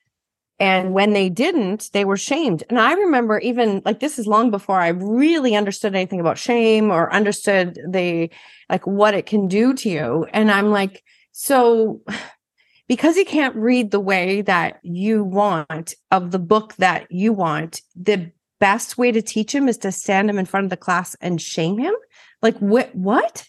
And 0.59 0.95
when 0.95 1.13
they 1.13 1.29
didn't, 1.29 1.91
they 1.93 2.05
were 2.05 2.17
shamed. 2.17 2.63
And 2.69 2.79
I 2.79 2.93
remember 2.93 3.41
even 3.41 3.83
like 3.85 3.99
this 3.99 4.17
is 4.19 4.29
long 4.29 4.51
before 4.53 4.79
I 4.79 4.89
really 4.89 5.57
understood 5.57 5.95
anything 5.95 6.21
about 6.21 6.39
shame 6.39 6.93
or 6.93 7.13
understood 7.13 7.81
the 7.89 8.31
like 8.71 8.87
what 8.87 9.15
it 9.15 9.27
can 9.27 9.49
do 9.49 9.75
to 9.75 9.89
you. 9.89 10.27
And 10.33 10.53
I'm 10.53 10.71
like, 10.71 11.03
so 11.33 12.03
because 12.89 13.17
he 13.17 13.25
can't 13.25 13.57
read 13.57 13.91
the 13.91 14.01
way 14.01 14.43
that 14.43 14.79
you 14.83 15.25
want 15.25 15.95
of 16.11 16.31
the 16.31 16.39
book 16.39 16.77
that 16.77 17.11
you 17.11 17.33
want, 17.33 17.81
the 17.97 18.31
best 18.61 18.97
way 18.97 19.11
to 19.11 19.21
teach 19.21 19.53
him 19.53 19.69
is 19.69 19.79
to 19.79 19.91
stand 19.91 20.31
him 20.31 20.39
in 20.39 20.47
front 20.47 20.65
of 20.65 20.71
the 20.71 20.77
class 20.77 21.17
and 21.21 21.43
shame 21.43 21.79
him. 21.79 21.95
Like 22.41 22.57
what 22.59 22.95
what? 22.95 23.49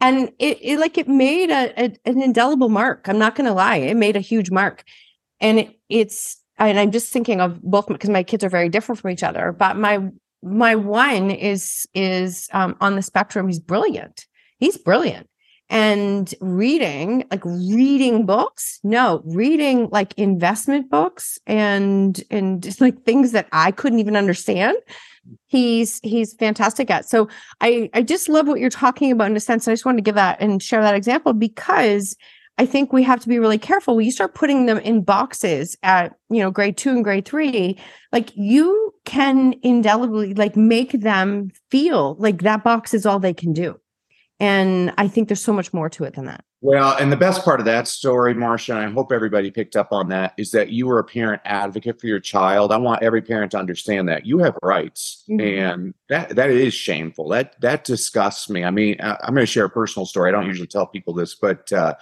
And 0.00 0.30
it, 0.38 0.58
it 0.60 0.78
like 0.78 0.96
it 0.96 1.08
made 1.08 1.50
a, 1.50 1.72
a, 1.76 1.96
an 2.04 2.22
indelible 2.22 2.68
mark 2.68 3.08
i'm 3.08 3.18
not 3.18 3.34
going 3.34 3.46
to 3.46 3.52
lie 3.52 3.76
it 3.76 3.96
made 3.96 4.16
a 4.16 4.20
huge 4.20 4.50
mark. 4.50 4.84
And 5.40 5.60
it, 5.60 5.78
it's 5.88 6.42
and 6.58 6.78
i'm 6.78 6.90
just 6.90 7.12
thinking 7.12 7.40
of 7.40 7.62
both 7.62 7.86
because 7.86 8.10
my 8.10 8.22
kids 8.22 8.42
are 8.42 8.48
very 8.48 8.68
different 8.68 9.00
from 9.00 9.10
each 9.10 9.22
other 9.22 9.52
but 9.52 9.76
my 9.76 10.10
my 10.42 10.74
one 10.74 11.30
is 11.30 11.86
is 11.94 12.48
um, 12.52 12.76
on 12.80 12.96
the 12.96 13.02
spectrum 13.02 13.48
he's 13.48 13.58
brilliant. 13.58 14.26
He's 14.58 14.76
brilliant. 14.76 15.28
And 15.70 16.32
reading 16.40 17.24
like 17.30 17.44
reading 17.44 18.24
books 18.24 18.80
no 18.82 19.20
reading 19.26 19.88
like 19.92 20.14
investment 20.16 20.88
books 20.88 21.38
and 21.46 22.22
and 22.30 22.80
like 22.80 23.02
things 23.02 23.32
that 23.32 23.48
i 23.52 23.70
couldn't 23.70 23.98
even 23.98 24.16
understand 24.16 24.78
he's 25.46 26.00
he's 26.02 26.34
fantastic 26.34 26.90
at. 26.90 27.08
So 27.08 27.28
I 27.60 27.90
I 27.94 28.02
just 28.02 28.28
love 28.28 28.46
what 28.46 28.60
you're 28.60 28.70
talking 28.70 29.12
about 29.12 29.30
in 29.30 29.36
a 29.36 29.40
sense. 29.40 29.68
I 29.68 29.72
just 29.72 29.84
wanted 29.84 29.98
to 29.98 30.02
give 30.02 30.14
that 30.14 30.40
and 30.40 30.62
share 30.62 30.82
that 30.82 30.94
example 30.94 31.32
because 31.32 32.16
I 32.58 32.66
think 32.66 32.92
we 32.92 33.04
have 33.04 33.20
to 33.20 33.28
be 33.28 33.38
really 33.38 33.58
careful. 33.58 33.94
When 33.94 34.04
you 34.04 34.10
start 34.10 34.34
putting 34.34 34.66
them 34.66 34.78
in 34.78 35.02
boxes 35.02 35.76
at, 35.84 36.14
you 36.28 36.40
know, 36.40 36.50
grade 36.50 36.76
two 36.76 36.90
and 36.90 37.04
grade 37.04 37.24
three, 37.24 37.78
like 38.12 38.30
you 38.34 38.92
can 39.04 39.54
indelibly 39.62 40.34
like 40.34 40.56
make 40.56 40.90
them 40.92 41.50
feel 41.70 42.16
like 42.18 42.42
that 42.42 42.64
box 42.64 42.94
is 42.94 43.06
all 43.06 43.20
they 43.20 43.32
can 43.32 43.52
do. 43.52 43.78
And 44.40 44.92
I 44.96 45.08
think 45.08 45.28
there's 45.28 45.42
so 45.42 45.52
much 45.52 45.72
more 45.72 45.88
to 45.90 46.04
it 46.04 46.14
than 46.14 46.26
that. 46.26 46.44
Well, 46.60 46.96
and 46.96 47.12
the 47.12 47.16
best 47.16 47.44
part 47.44 47.60
of 47.60 47.66
that 47.66 47.86
story, 47.86 48.34
Marsha, 48.34 48.70
and 48.70 48.78
I 48.78 48.90
hope 48.90 49.12
everybody 49.12 49.50
picked 49.50 49.76
up 49.76 49.92
on 49.92 50.08
that, 50.08 50.34
is 50.36 50.50
that 50.52 50.70
you 50.70 50.86
were 50.86 50.98
a 50.98 51.04
parent 51.04 51.40
advocate 51.44 52.00
for 52.00 52.08
your 52.08 52.18
child. 52.18 52.72
I 52.72 52.78
want 52.78 53.02
every 53.02 53.22
parent 53.22 53.52
to 53.52 53.58
understand 53.58 54.08
that 54.08 54.26
you 54.26 54.38
have 54.38 54.56
rights, 54.62 55.24
mm-hmm. 55.28 55.40
and 55.40 55.94
that 56.08 56.30
that 56.30 56.50
is 56.50 56.74
shameful. 56.74 57.28
That 57.28 57.60
that 57.60 57.84
disgusts 57.84 58.50
me. 58.50 58.64
I 58.64 58.70
mean, 58.70 58.96
I'm 59.00 59.34
going 59.34 59.36
to 59.36 59.46
share 59.46 59.66
a 59.66 59.70
personal 59.70 60.06
story. 60.06 60.30
I 60.30 60.32
don't 60.32 60.46
usually 60.46 60.66
tell 60.66 60.86
people 60.86 61.14
this, 61.14 61.36
but 61.36 61.72
uh, 61.72 61.94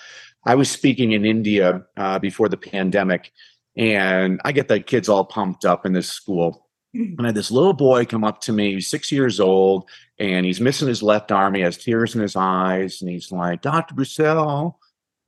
I 0.45 0.55
was 0.55 0.71
speaking 0.71 1.13
in 1.13 1.27
India 1.27 1.85
uh, 1.99 2.19
before 2.19 2.49
the 2.49 2.57
pandemic, 2.57 3.33
and 3.77 4.41
I 4.45 4.53
get 4.53 4.69
the 4.69 4.81
kids 4.81 5.09
all 5.09 5.25
pumped 5.25 5.67
up 5.67 5.85
in 5.85 5.93
this 5.93 6.09
school. 6.09 6.66
And 6.97 7.21
I 7.21 7.27
had 7.27 7.35
this 7.35 7.51
little 7.51 7.73
boy 7.73 8.05
come 8.05 8.25
up 8.25 8.41
to 8.43 8.53
me, 8.53 8.75
he's 8.75 8.89
six 8.89 9.11
years 9.13 9.41
old, 9.41 9.89
and 10.19 10.47
he's 10.47 10.61
missing 10.61 10.89
his 10.89 11.03
left 11.03 11.33
arm. 11.33 11.55
He 11.55 11.61
has 11.63 11.77
tears 11.77 12.15
in 12.15 12.21
his 12.21 12.37
eyes, 12.37 13.01
and 13.01 13.11
he's 13.11 13.31
like, 13.31 13.63
Dr. 13.63 13.95
Brassell, 13.95 14.75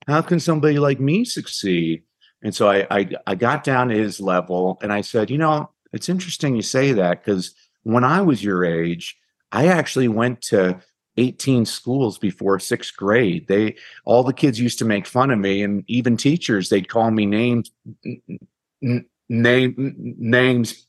how 0.06 0.22
can 0.22 0.40
somebody 0.40 0.78
like 0.78 1.00
me 1.00 1.24
succeed? 1.24 2.02
And 2.42 2.54
so 2.54 2.68
I, 2.68 2.86
I, 2.90 3.10
I 3.26 3.34
got 3.34 3.64
down 3.64 3.88
to 3.88 3.96
his 3.96 4.20
level 4.20 4.78
and 4.80 4.92
I 4.92 5.00
said, 5.00 5.30
you 5.30 5.38
know, 5.38 5.70
it's 5.92 6.08
interesting 6.08 6.54
you 6.54 6.62
say 6.62 6.92
that 6.92 7.24
because 7.24 7.54
when 7.82 8.04
I 8.04 8.20
was 8.20 8.44
your 8.44 8.64
age, 8.64 9.18
I 9.50 9.68
actually 9.68 10.08
went 10.08 10.42
to 10.42 10.80
18 11.16 11.64
schools 11.64 12.18
before 12.18 12.58
sixth 12.58 12.96
grade. 12.96 13.48
They 13.48 13.76
all 14.04 14.22
the 14.22 14.32
kids 14.32 14.60
used 14.60 14.78
to 14.78 14.84
make 14.84 15.06
fun 15.06 15.30
of 15.30 15.38
me, 15.38 15.62
and 15.62 15.84
even 15.88 16.16
teachers 16.16 16.68
they'd 16.68 16.88
call 16.88 17.10
me 17.10 17.26
names, 17.26 17.72
n- 18.82 19.06
name 19.28 19.94
names 20.18 20.86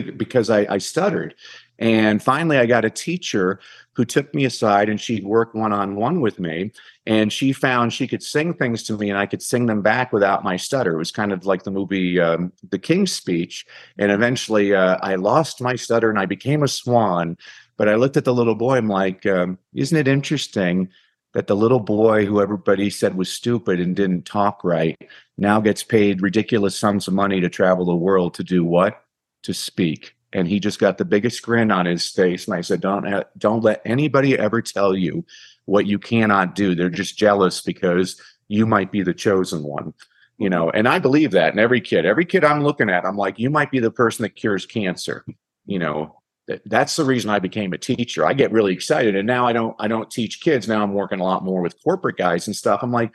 because 0.00 0.48
I, 0.48 0.66
I 0.68 0.78
stuttered. 0.78 1.34
And 1.78 2.22
finally, 2.22 2.58
I 2.58 2.66
got 2.66 2.84
a 2.84 2.90
teacher 2.90 3.58
who 3.94 4.04
took 4.04 4.32
me 4.34 4.44
aside 4.44 4.88
and 4.88 5.00
she'd 5.00 5.24
work 5.24 5.52
one 5.52 5.72
on 5.72 5.96
one 5.96 6.20
with 6.20 6.38
me. 6.38 6.72
And 7.06 7.32
she 7.32 7.52
found 7.52 7.92
she 7.92 8.06
could 8.06 8.22
sing 8.22 8.54
things 8.54 8.84
to 8.84 8.96
me 8.96 9.10
and 9.10 9.18
I 9.18 9.26
could 9.26 9.42
sing 9.42 9.66
them 9.66 9.82
back 9.82 10.12
without 10.12 10.44
my 10.44 10.56
stutter. 10.56 10.94
It 10.94 10.98
was 10.98 11.10
kind 11.10 11.32
of 11.32 11.44
like 11.44 11.64
the 11.64 11.70
movie 11.70 12.20
um, 12.20 12.52
The 12.70 12.78
King's 12.78 13.12
Speech. 13.12 13.66
And 13.98 14.12
eventually, 14.12 14.74
uh, 14.74 14.98
I 15.02 15.16
lost 15.16 15.60
my 15.60 15.74
stutter 15.74 16.08
and 16.08 16.18
I 16.18 16.26
became 16.26 16.62
a 16.62 16.68
swan. 16.68 17.36
But 17.76 17.88
I 17.88 17.96
looked 17.96 18.16
at 18.16 18.24
the 18.24 18.34
little 18.34 18.54
boy. 18.54 18.76
I'm 18.76 18.88
like, 18.88 19.26
um, 19.26 19.58
isn't 19.74 19.98
it 19.98 20.06
interesting 20.06 20.88
that 21.34 21.46
the 21.46 21.56
little 21.56 21.80
boy 21.80 22.26
who 22.26 22.40
everybody 22.40 22.90
said 22.90 23.16
was 23.16 23.32
stupid 23.32 23.80
and 23.80 23.96
didn't 23.96 24.24
talk 24.24 24.62
right 24.62 24.96
now 25.38 25.60
gets 25.60 25.82
paid 25.82 26.22
ridiculous 26.22 26.78
sums 26.78 27.08
of 27.08 27.14
money 27.14 27.40
to 27.40 27.48
travel 27.48 27.84
the 27.84 27.94
world 27.94 28.34
to 28.34 28.44
do 28.44 28.64
what? 28.64 29.02
To 29.42 29.54
speak. 29.54 30.14
And 30.32 30.48
he 30.48 30.60
just 30.60 30.78
got 30.78 30.96
the 30.96 31.04
biggest 31.04 31.42
grin 31.42 31.70
on 31.70 31.84
his 31.84 32.08
face. 32.08 32.46
And 32.46 32.54
I 32.54 32.62
said, 32.62 32.80
don't 32.80 33.06
ha- 33.06 33.24
don't 33.36 33.62
let 33.62 33.82
anybody 33.84 34.38
ever 34.38 34.62
tell 34.62 34.96
you 34.96 35.24
what 35.66 35.86
you 35.86 35.98
cannot 35.98 36.54
do. 36.54 36.74
They're 36.74 36.88
just 36.88 37.18
jealous 37.18 37.60
because 37.60 38.20
you 38.48 38.66
might 38.66 38.90
be 38.90 39.02
the 39.02 39.14
chosen 39.14 39.62
one 39.62 39.94
you 40.38 40.48
know 40.48 40.70
and 40.70 40.88
i 40.88 40.98
believe 40.98 41.30
that 41.30 41.52
in 41.52 41.58
every 41.58 41.80
kid 41.80 42.06
every 42.06 42.24
kid 42.24 42.42
i'm 42.42 42.64
looking 42.64 42.88
at 42.88 43.04
i'm 43.04 43.16
like 43.16 43.38
you 43.38 43.50
might 43.50 43.70
be 43.70 43.78
the 43.78 43.90
person 43.90 44.22
that 44.22 44.34
cures 44.34 44.64
cancer 44.64 45.24
you 45.66 45.78
know 45.78 46.22
that's 46.66 46.96
the 46.96 47.04
reason 47.04 47.30
I 47.30 47.38
became 47.38 47.72
a 47.72 47.78
teacher. 47.78 48.26
I 48.26 48.32
get 48.32 48.52
really 48.52 48.72
excited, 48.72 49.14
and 49.14 49.26
now 49.26 49.46
I 49.46 49.52
don't 49.52 49.76
I 49.78 49.88
don't 49.88 50.10
teach 50.10 50.40
kids. 50.40 50.68
Now 50.68 50.82
I'm 50.82 50.94
working 50.94 51.20
a 51.20 51.24
lot 51.24 51.44
more 51.44 51.60
with 51.62 51.82
corporate 51.82 52.16
guys 52.16 52.46
and 52.46 52.56
stuff. 52.56 52.80
I'm 52.82 52.92
like, 52.92 53.12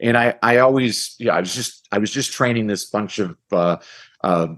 and 0.00 0.16
I 0.16 0.34
I 0.42 0.58
always 0.58 1.14
yeah 1.18 1.36
I 1.36 1.40
was 1.40 1.54
just 1.54 1.86
I 1.92 1.98
was 1.98 2.10
just 2.10 2.32
training 2.32 2.66
this 2.66 2.86
bunch 2.86 3.18
of 3.18 3.36
uh, 3.52 3.76
uh, 4.22 4.48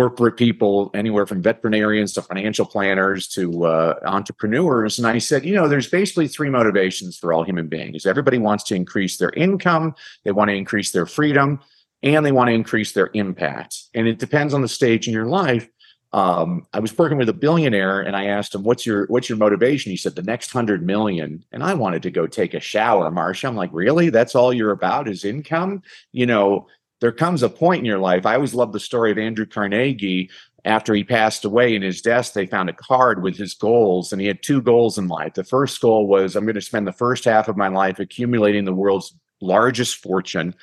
corporate 0.00 0.38
people, 0.38 0.90
anywhere 0.94 1.26
from 1.26 1.42
veterinarians 1.42 2.14
to 2.14 2.22
financial 2.22 2.64
planners 2.64 3.28
to 3.28 3.66
uh, 3.66 3.94
entrepreneurs, 4.06 4.96
and 4.96 5.06
I 5.06 5.18
said, 5.18 5.44
you 5.44 5.54
know, 5.54 5.68
there's 5.68 5.90
basically 5.90 6.26
three 6.26 6.48
motivations 6.48 7.18
for 7.18 7.34
all 7.34 7.42
human 7.42 7.68
beings. 7.68 8.06
Everybody 8.06 8.38
wants 8.38 8.64
to 8.64 8.74
increase 8.74 9.18
their 9.18 9.28
income, 9.36 9.94
they 10.24 10.32
want 10.32 10.48
to 10.48 10.54
increase 10.54 10.92
their 10.92 11.04
freedom, 11.04 11.60
and 12.02 12.24
they 12.24 12.32
want 12.32 12.48
to 12.48 12.54
increase 12.54 12.92
their 12.92 13.10
impact. 13.12 13.76
And 13.92 14.08
it 14.08 14.18
depends 14.18 14.54
on 14.54 14.62
the 14.62 14.68
stage 14.68 15.06
in 15.06 15.12
your 15.12 15.26
life 15.26 15.68
um, 16.12 16.66
I 16.72 16.80
was 16.80 16.96
working 16.98 17.18
with 17.18 17.28
a 17.28 17.34
billionaire 17.34 18.00
and 18.00 18.16
I 18.16 18.26
asked 18.26 18.54
him, 18.54 18.64
what's 18.64 18.84
your, 18.84 19.06
what's 19.06 19.28
your 19.28 19.38
motivation? 19.38 19.90
He 19.90 19.96
said, 19.96 20.16
the 20.16 20.22
next 20.22 20.50
hundred 20.50 20.84
million. 20.84 21.44
And 21.52 21.62
I 21.62 21.74
wanted 21.74 22.02
to 22.02 22.10
go 22.10 22.26
take 22.26 22.54
a 22.54 22.60
shower, 22.60 23.10
Marsha. 23.10 23.46
I'm 23.46 23.54
like, 23.54 23.70
really? 23.72 24.10
That's 24.10 24.34
all 24.34 24.52
you're 24.52 24.72
about 24.72 25.08
is 25.08 25.24
income? 25.24 25.82
You 26.10 26.26
know, 26.26 26.66
there 27.00 27.12
comes 27.12 27.42
a 27.42 27.48
point 27.48 27.80
in 27.80 27.84
your 27.84 27.98
life. 27.98 28.26
I 28.26 28.34
always 28.34 28.54
love 28.54 28.72
the 28.72 28.80
story 28.80 29.10
of 29.10 29.18
Andrew 29.18 29.46
Carnegie. 29.46 30.30
After 30.64 30.94
he 30.94 31.04
passed 31.04 31.46
away 31.46 31.74
in 31.74 31.80
his 31.80 32.02
desk, 32.02 32.34
they 32.34 32.46
found 32.46 32.68
a 32.68 32.74
card 32.74 33.22
with 33.22 33.36
his 33.36 33.54
goals, 33.54 34.12
and 34.12 34.20
he 34.20 34.28
had 34.28 34.42
two 34.42 34.60
goals 34.60 34.98
in 34.98 35.08
life. 35.08 35.32
The 35.32 35.44
first 35.44 35.80
goal 35.80 36.06
was, 36.06 36.36
I'm 36.36 36.44
going 36.44 36.54
to 36.54 36.60
spend 36.60 36.86
the 36.86 36.92
first 36.92 37.24
half 37.24 37.48
of 37.48 37.56
my 37.56 37.68
life 37.68 37.98
accumulating 37.98 38.66
the 38.66 38.74
world's 38.74 39.14
largest 39.40 39.96
fortune. 40.02 40.54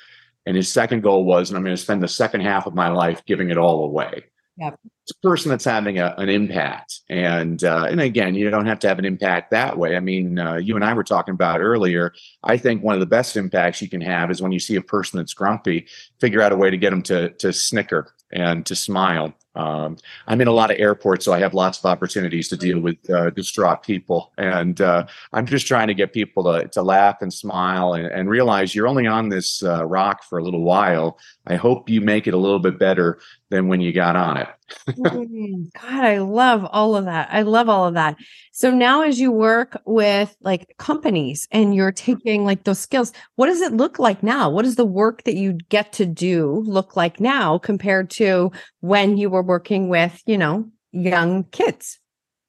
And 0.46 0.56
his 0.56 0.72
second 0.72 1.02
goal 1.02 1.24
was, 1.24 1.50
and 1.50 1.56
I'm 1.56 1.64
going 1.64 1.76
to 1.76 1.82
spend 1.82 2.02
the 2.02 2.08
second 2.08 2.42
half 2.42 2.66
of 2.66 2.74
my 2.74 2.88
life 2.88 3.24
giving 3.26 3.50
it 3.50 3.58
all 3.58 3.84
away. 3.84 4.24
It's 4.60 5.16
a 5.16 5.26
person 5.26 5.50
that's 5.50 5.64
having 5.64 5.98
a, 5.98 6.14
an 6.18 6.28
impact 6.28 7.00
and 7.08 7.62
uh, 7.64 7.86
and 7.88 8.00
again 8.00 8.34
you 8.34 8.50
don't 8.50 8.66
have 8.66 8.78
to 8.80 8.88
have 8.88 8.98
an 8.98 9.04
impact 9.04 9.50
that 9.52 9.78
way. 9.78 9.96
I 9.96 10.00
mean 10.00 10.38
uh, 10.38 10.56
you 10.56 10.74
and 10.74 10.84
i 10.84 10.92
were 10.92 11.04
talking 11.04 11.34
about 11.34 11.60
earlier 11.60 12.12
i 12.42 12.56
think 12.56 12.82
one 12.82 12.94
of 12.94 13.00
the 13.00 13.06
best 13.06 13.36
impacts 13.36 13.80
you 13.80 13.88
can 13.88 14.00
have 14.00 14.30
is 14.30 14.42
when 14.42 14.52
you 14.52 14.58
see 14.58 14.76
a 14.76 14.82
person 14.82 15.18
that's 15.18 15.34
grumpy 15.34 15.86
figure 16.20 16.42
out 16.42 16.52
a 16.52 16.56
way 16.56 16.70
to 16.70 16.76
get 16.76 16.90
them 16.90 17.02
to 17.02 17.30
to 17.30 17.52
snicker 17.52 18.14
and 18.32 18.66
to 18.66 18.74
smile 18.74 19.32
um, 19.54 19.96
I'm 20.26 20.40
in 20.40 20.48
a 20.48 20.52
lot 20.52 20.70
of 20.70 20.78
airports, 20.78 21.24
so 21.24 21.32
I 21.32 21.40
have 21.40 21.54
lots 21.54 21.78
of 21.78 21.86
opportunities 21.86 22.48
to 22.48 22.56
deal 22.56 22.80
with 22.80 22.98
uh, 23.10 23.30
distraught 23.30 23.82
people, 23.82 24.32
and 24.38 24.80
uh, 24.80 25.06
I'm 25.32 25.46
just 25.46 25.66
trying 25.66 25.88
to 25.88 25.94
get 25.94 26.12
people 26.12 26.44
to 26.44 26.68
to 26.68 26.82
laugh 26.82 27.22
and 27.22 27.32
smile 27.32 27.94
and, 27.94 28.06
and 28.06 28.28
realize 28.28 28.74
you're 28.74 28.86
only 28.86 29.06
on 29.06 29.28
this 29.28 29.62
uh, 29.62 29.84
rock 29.84 30.22
for 30.22 30.38
a 30.38 30.44
little 30.44 30.62
while. 30.62 31.18
I 31.46 31.56
hope 31.56 31.88
you 31.88 32.00
make 32.00 32.26
it 32.26 32.34
a 32.34 32.38
little 32.38 32.58
bit 32.58 32.78
better 32.78 33.18
than 33.50 33.68
when 33.68 33.80
you 33.80 33.92
got 33.92 34.16
on 34.16 34.36
it. 34.36 34.48
Mm, 34.88 35.72
God, 35.72 36.04
I 36.04 36.18
love 36.18 36.66
all 36.70 36.94
of 36.94 37.06
that. 37.06 37.28
I 37.32 37.42
love 37.42 37.68
all 37.68 37.86
of 37.86 37.94
that. 37.94 38.16
So 38.52 38.70
now 38.70 39.02
as 39.02 39.20
you 39.20 39.32
work 39.32 39.80
with 39.86 40.36
like 40.42 40.74
companies 40.78 41.48
and 41.50 41.74
you're 41.74 41.92
taking 41.92 42.44
like 42.44 42.64
those 42.64 42.78
skills, 42.78 43.12
what 43.36 43.46
does 43.46 43.60
it 43.60 43.72
look 43.72 43.98
like 43.98 44.22
now? 44.22 44.50
What 44.50 44.64
does 44.64 44.76
the 44.76 44.84
work 44.84 45.24
that 45.24 45.36
you 45.36 45.54
get 45.68 45.92
to 45.94 46.06
do 46.06 46.62
look 46.66 46.96
like 46.96 47.20
now 47.20 47.58
compared 47.58 48.10
to 48.10 48.52
when 48.80 49.16
you 49.16 49.30
were 49.30 49.37
working 49.42 49.88
with, 49.88 50.22
you 50.26 50.38
know, 50.38 50.68
young 50.92 51.44
kids? 51.44 51.98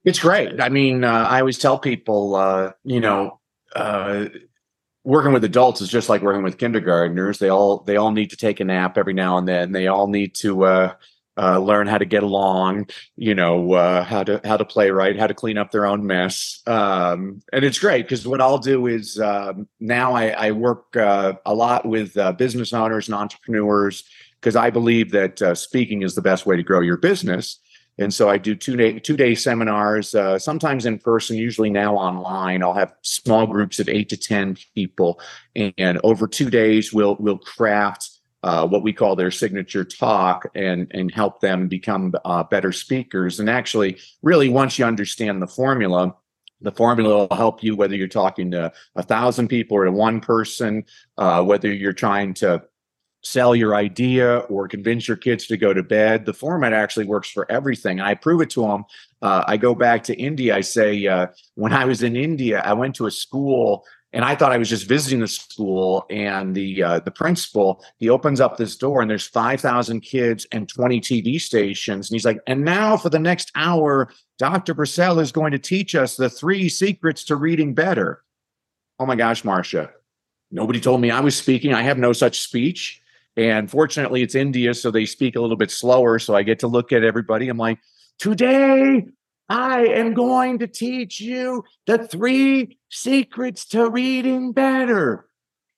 It's 0.06 0.19
great. 0.19 0.62
I 0.62 0.69
mean, 0.69 1.04
uh, 1.04 1.28
I 1.30 1.39
always 1.39 1.58
tell 1.58 1.78
people, 1.78 2.36
uh, 2.36 2.71
you 2.84 2.99
know, 2.99 3.39
uh, 3.75 4.25
working 5.04 5.34
with 5.34 5.43
adults 5.43 5.82
is 5.82 5.89
just 5.89 6.10
like 6.10 6.21
working 6.21 6.43
with 6.43 6.58
kindergartners. 6.58 7.39
They 7.39 7.49
all 7.49 7.80
they 7.80 7.97
all 7.97 8.12
need 8.12 8.30
to 8.30 8.38
take 8.38 8.60
a 8.60 8.65
nap 8.65 8.97
every 8.97 9.13
now 9.13 9.38
and 9.38 9.47
then. 9.47 9.71
They 9.71 9.88
all 9.88 10.08
need 10.08 10.36
to 10.36 10.65
uh, 10.65 10.93
uh, 11.38 11.60
learn 11.60 11.88
how 11.88 11.97
to 11.97 12.06
get 12.06 12.23
along, 12.23 12.89
you 13.15 13.34
know, 13.34 13.73
uh, 13.73 14.04
how 14.04 14.23
to 14.23 14.41
how 14.43 14.58
to 14.58 14.65
play 14.65 14.91
right, 14.91 15.17
how 15.17 15.28
to 15.28 15.34
clean 15.34 15.58
up 15.58 15.71
their 15.71 15.86
own 15.86 16.06
mess, 16.06 16.62
um, 16.67 17.41
and 17.54 17.63
it's 17.63 17.80
great 17.80 18.04
because 18.04 18.28
what 18.28 18.41
I'll 18.41 18.58
do 18.58 18.88
is 18.88 19.19
um, 19.19 19.67
now 19.80 20.13
I, 20.13 20.30
I 20.30 20.52
work 20.52 20.95
uh, 20.97 21.34
a 21.45 21.54
lot 21.54 21.86
with 21.86 22.17
uh, 22.17 22.34
business 22.34 22.73
owners 22.73 23.08
and 23.08 23.15
entrepreneurs 23.15 24.04
because 24.39 24.56
I 24.56 24.69
believe 24.69 25.12
that 25.12 25.41
uh, 25.41 25.56
speaking 25.56 26.02
is 26.02 26.15
the 26.15 26.21
best 26.21 26.45
way 26.45 26.56
to 26.56 26.63
grow 26.63 26.82
your 26.82 26.97
business. 26.97 27.60
And 27.97 28.13
so 28.13 28.30
I 28.30 28.38
do 28.38 28.56
two 28.56 28.78
day 28.78 28.97
two 28.97 29.17
day 29.17 29.36
seminars, 29.36 30.15
uh, 30.15 30.39
sometimes 30.39 30.86
in 30.86 30.99
person, 30.99 31.36
usually 31.36 31.69
now 31.69 31.95
online. 31.95 32.63
I'll 32.63 32.73
have 32.73 32.93
small 33.02 33.45
groups 33.45 33.80
of 33.80 33.89
eight 33.89 34.08
to 34.10 34.17
ten 34.17 34.56
people, 34.73 35.19
and, 35.54 35.73
and 35.78 35.99
over 36.04 36.25
two 36.25 36.49
days 36.49 36.93
we'll 36.93 37.17
we'll 37.19 37.38
craft 37.38 38.10
uh, 38.41 38.65
what 38.65 38.84
we 38.84 38.93
call 38.93 39.17
their 39.17 39.32
signature 39.32 39.84
talk 39.84 40.47
and 40.56 40.88
and 40.91 41.13
help 41.13 41.41
them 41.41 41.67
become 41.67 42.13
uh, 42.23 42.43
better 42.43 42.71
speakers. 42.71 43.41
And 43.41 43.49
actually, 43.49 43.97
really, 44.21 44.47
once 44.47 44.80
you 44.80 44.86
understand 44.86 45.41
the 45.41 45.47
formula, 45.47 46.15
the 46.62 46.71
formula 46.71 47.28
will 47.28 47.36
help 47.36 47.63
you 47.63 47.75
whether 47.75 47.95
you're 47.95 48.08
talking 48.08 48.52
to 48.52 48.71
a 48.95 49.04
thousand 49.04 49.49
people 49.49 49.75
or 49.75 49.84
to 49.84 49.91
one 49.91 50.21
person, 50.21 50.86
uh, 51.17 51.43
whether 51.43 51.71
you're 51.71 51.91
trying 51.91 52.34
to 52.36 52.63
sell 53.21 53.55
your 53.55 53.75
idea 53.75 54.38
or 54.49 54.67
convince 54.67 55.08
your 55.08 55.17
kids 55.17 55.47
to 55.47 55.58
go 55.58 55.73
to 55.73 55.84
bed. 55.84 56.25
The 56.25 56.34
format 56.34 56.73
actually 56.73 57.05
works 57.05 57.29
for 57.29 57.49
everything. 57.51 57.99
I 57.99 58.13
prove 58.15 58.41
it 58.41 58.49
to 58.51 58.62
them. 58.62 58.86
Uh, 59.21 59.43
I 59.47 59.58
go 59.58 59.75
back 59.75 60.03
to 60.03 60.15
India. 60.15 60.55
I 60.55 60.62
say, 60.62 61.05
uh, 61.05 61.27
when 61.55 61.73
I 61.73 61.86
was 61.86 62.03
in 62.03 62.15
India, 62.15 62.62
I 62.63 62.73
went 62.73 62.95
to 62.95 63.08
a 63.08 63.12
school 63.12 63.86
and 64.12 64.25
I 64.25 64.36
thought 64.36 64.51
I 64.51 64.58
was 64.58 64.69
just 64.69 64.88
visiting 64.88 65.19
the 65.19 65.27
school. 65.27 66.05
And 66.10 66.55
the 66.55 66.84
uh, 66.84 66.99
the 66.99 67.12
principal 67.12 67.84
he 67.97 68.10
opens 68.10 68.41
up 68.41 68.58
this 68.58 68.75
door, 68.75 69.01
and 69.01 69.10
there's 69.10 69.27
five 69.27 69.62
thousand 69.62 70.01
kids 70.01 70.47
and 70.51 70.67
twenty 70.67 70.99
TV 70.99 71.39
stations, 71.39 72.10
and 72.10 72.15
he's 72.15 72.25
like, 72.25 72.39
"And 72.47 72.63
now 72.65 72.97
for 72.97 73.10
the 73.10 73.19
next 73.19 73.51
hour, 73.55 74.10
Dr. 74.38 74.73
Brassell 74.73 75.21
is 75.21 75.32
going 75.32 75.51
to 75.51 75.60
teach 75.60 75.95
us 75.95 76.15
the 76.15 76.29
three 76.29 76.69
secrets 76.69 77.23
to 77.25 77.36
reading 77.36 77.73
better." 77.73 78.23
Oh 78.97 79.05
my 79.05 79.15
gosh, 79.15 79.43
Marsha! 79.43 79.91
Nobody 80.51 80.79
told 80.79 81.01
me 81.01 81.12
I 81.12 81.19
was 81.19 81.38
speaking. 81.38 81.73
I 81.73 81.84
have 81.84 81.99
no 81.99 82.13
such 82.13 82.39
speech. 82.39 83.01
And 83.39 83.71
fortunately, 83.71 84.21
it's 84.21 84.36
India, 84.36 84.73
so 84.73 84.91
they 84.91 85.06
speak 85.06 85.38
a 85.38 85.41
little 85.41 85.56
bit 85.56 85.71
slower. 85.71 86.19
So 86.19 86.36
I 86.36 86.43
get 86.43 86.60
to 86.60 86.67
look 86.67 86.91
at 86.91 87.06
everybody. 87.06 87.47
I'm 87.47 87.58
like, 87.58 87.80
today 88.17 89.06
I 89.47 89.86
am 89.86 90.13
going 90.13 90.60
to 90.60 90.67
teach 90.67 91.21
you 91.21 91.63
the 91.88 92.06
three 92.06 92.78
secrets 92.89 93.65
to 93.67 93.89
reading 93.89 94.52
better. 94.52 95.30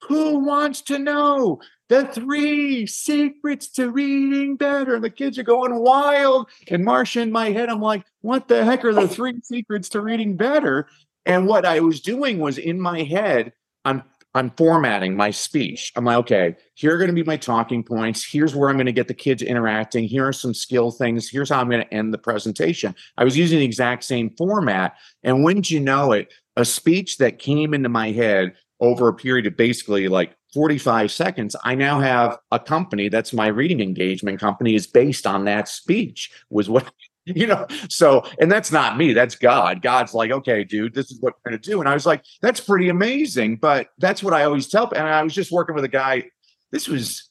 Who 0.07 0.39
wants 0.39 0.81
to 0.81 0.97
know 0.97 1.61
the 1.87 2.07
three 2.07 2.87
secrets 2.87 3.67
to 3.73 3.91
reading 3.91 4.55
better? 4.55 4.95
And 4.95 5.03
the 5.03 5.11
kids 5.11 5.37
are 5.37 5.43
going 5.43 5.75
wild. 5.75 6.49
And 6.67 6.83
Marsha, 6.83 7.21
in 7.21 7.31
my 7.31 7.51
head, 7.51 7.69
I'm 7.69 7.79
like, 7.79 8.05
what 8.21 8.47
the 8.47 8.65
heck 8.65 8.83
are 8.85 8.93
the 8.93 9.07
three 9.07 9.39
secrets 9.43 9.89
to 9.89 10.01
reading 10.01 10.35
better? 10.35 10.87
And 11.27 11.45
what 11.45 11.67
I 11.67 11.81
was 11.81 12.01
doing 12.01 12.39
was 12.39 12.57
in 12.57 12.81
my 12.81 13.03
head, 13.03 13.53
I'm 13.85 14.01
I'm 14.33 14.51
formatting 14.51 15.15
my 15.15 15.31
speech. 15.31 15.91
I'm 15.95 16.05
like, 16.05 16.17
okay, 16.17 16.55
here 16.75 16.95
are 16.95 16.97
going 16.97 17.09
to 17.09 17.13
be 17.13 17.23
my 17.23 17.37
talking 17.37 17.83
points. 17.83 18.25
Here's 18.25 18.55
where 18.55 18.69
I'm 18.69 18.77
going 18.77 18.85
to 18.85 18.91
get 18.93 19.07
the 19.07 19.13
kids 19.13 19.41
interacting. 19.41 20.05
Here 20.05 20.27
are 20.27 20.33
some 20.33 20.53
skill 20.53 20.91
things. 20.91 21.29
Here's 21.29 21.49
how 21.49 21.59
I'm 21.59 21.69
going 21.69 21.83
to 21.83 21.93
end 21.93 22.13
the 22.13 22.17
presentation. 22.17 22.95
I 23.17 23.25
was 23.25 23.37
using 23.37 23.59
the 23.59 23.65
exact 23.65 24.03
same 24.05 24.29
format. 24.37 24.95
And 25.23 25.43
wouldn't 25.43 25.69
you 25.69 25.81
know 25.81 26.13
it, 26.13 26.31
a 26.55 26.63
speech 26.63 27.17
that 27.17 27.39
came 27.39 27.73
into 27.73 27.89
my 27.89 28.11
head 28.11 28.53
over 28.79 29.07
a 29.07 29.13
period 29.13 29.47
of 29.47 29.57
basically 29.57 30.07
like 30.07 30.35
45 30.53 31.11
seconds, 31.11 31.55
I 31.63 31.75
now 31.75 31.99
have 31.99 32.37
a 32.51 32.59
company 32.59 33.09
that's 33.09 33.31
my 33.31 33.47
reading 33.47 33.79
engagement 33.79 34.39
company 34.39 34.75
is 34.75 34.87
based 34.87 35.27
on 35.27 35.45
that 35.45 35.67
speech, 35.67 36.31
was 36.49 36.69
what 36.69 36.91
you 37.25 37.45
know 37.45 37.67
so 37.87 38.23
and 38.39 38.51
that's 38.51 38.71
not 38.71 38.97
me 38.97 39.13
that's 39.13 39.35
god 39.35 39.81
god's 39.81 40.13
like 40.13 40.31
okay 40.31 40.63
dude 40.63 40.93
this 40.93 41.11
is 41.11 41.21
what 41.21 41.35
we're 41.35 41.51
going 41.51 41.61
to 41.61 41.69
do 41.69 41.79
and 41.79 41.87
i 41.87 41.93
was 41.93 42.05
like 42.05 42.23
that's 42.41 42.59
pretty 42.59 42.89
amazing 42.89 43.55
but 43.55 43.89
that's 43.99 44.23
what 44.23 44.33
i 44.33 44.43
always 44.43 44.67
tell 44.67 44.91
and 44.95 45.07
i 45.07 45.21
was 45.21 45.33
just 45.33 45.51
working 45.51 45.75
with 45.75 45.83
a 45.83 45.89
guy 45.89 46.23
this 46.71 46.87
was 46.87 47.29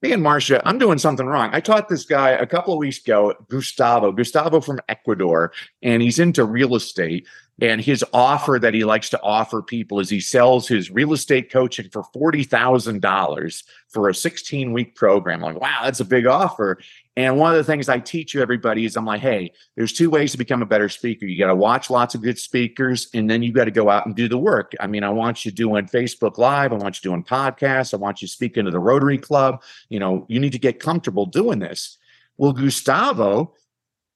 me 0.00 0.12
and 0.12 0.22
marsha 0.22 0.62
i'm 0.64 0.78
doing 0.78 0.98
something 0.98 1.26
wrong 1.26 1.50
i 1.52 1.58
taught 1.58 1.88
this 1.88 2.04
guy 2.04 2.30
a 2.30 2.46
couple 2.46 2.72
of 2.72 2.78
weeks 2.78 2.98
ago 2.98 3.34
gustavo 3.48 4.12
gustavo 4.12 4.60
from 4.60 4.78
ecuador 4.88 5.52
and 5.82 6.02
he's 6.02 6.20
into 6.20 6.44
real 6.44 6.76
estate 6.76 7.26
and 7.60 7.80
his 7.80 8.04
offer 8.12 8.58
that 8.60 8.74
he 8.74 8.84
likes 8.84 9.08
to 9.10 9.22
offer 9.22 9.62
people 9.62 9.98
is 9.98 10.10
he 10.10 10.20
sells 10.20 10.68
his 10.68 10.90
real 10.90 11.14
estate 11.14 11.50
coaching 11.50 11.88
for 11.88 12.02
$40,000 12.14 13.64
for 13.88 14.08
a 14.10 14.14
16 14.14 14.72
week 14.74 14.94
program. 14.94 15.42
I'm 15.42 15.54
like, 15.54 15.62
wow, 15.62 15.80
that's 15.84 16.00
a 16.00 16.04
big 16.04 16.26
offer. 16.26 16.78
And 17.16 17.38
one 17.38 17.50
of 17.50 17.56
the 17.56 17.64
things 17.64 17.88
I 17.88 17.98
teach 17.98 18.34
you 18.34 18.42
everybody 18.42 18.84
is 18.84 18.94
I'm 18.94 19.06
like, 19.06 19.22
hey, 19.22 19.52
there's 19.74 19.94
two 19.94 20.10
ways 20.10 20.32
to 20.32 20.38
become 20.38 20.60
a 20.60 20.66
better 20.66 20.90
speaker. 20.90 21.24
You 21.24 21.38
got 21.38 21.46
to 21.46 21.54
watch 21.54 21.88
lots 21.88 22.14
of 22.14 22.20
good 22.20 22.38
speakers, 22.38 23.08
and 23.14 23.28
then 23.28 23.42
you 23.42 23.52
got 23.52 23.64
to 23.64 23.70
go 23.70 23.88
out 23.88 24.04
and 24.04 24.14
do 24.14 24.28
the 24.28 24.36
work. 24.36 24.72
I 24.80 24.86
mean, 24.86 25.02
I 25.02 25.08
want 25.08 25.44
you 25.44 25.50
doing 25.50 25.86
Facebook 25.86 26.36
Live, 26.36 26.72
I 26.72 26.76
want 26.76 27.02
you 27.02 27.10
doing 27.10 27.24
podcasts, 27.24 27.94
I 27.94 27.96
want 27.96 28.20
you 28.20 28.28
speaking 28.28 28.66
to 28.66 28.70
the 28.70 28.78
Rotary 28.78 29.16
Club. 29.16 29.62
You 29.88 29.98
know, 29.98 30.26
you 30.28 30.38
need 30.38 30.52
to 30.52 30.58
get 30.58 30.78
comfortable 30.78 31.24
doing 31.24 31.58
this. 31.58 31.96
Well, 32.36 32.52
Gustavo, 32.52 33.54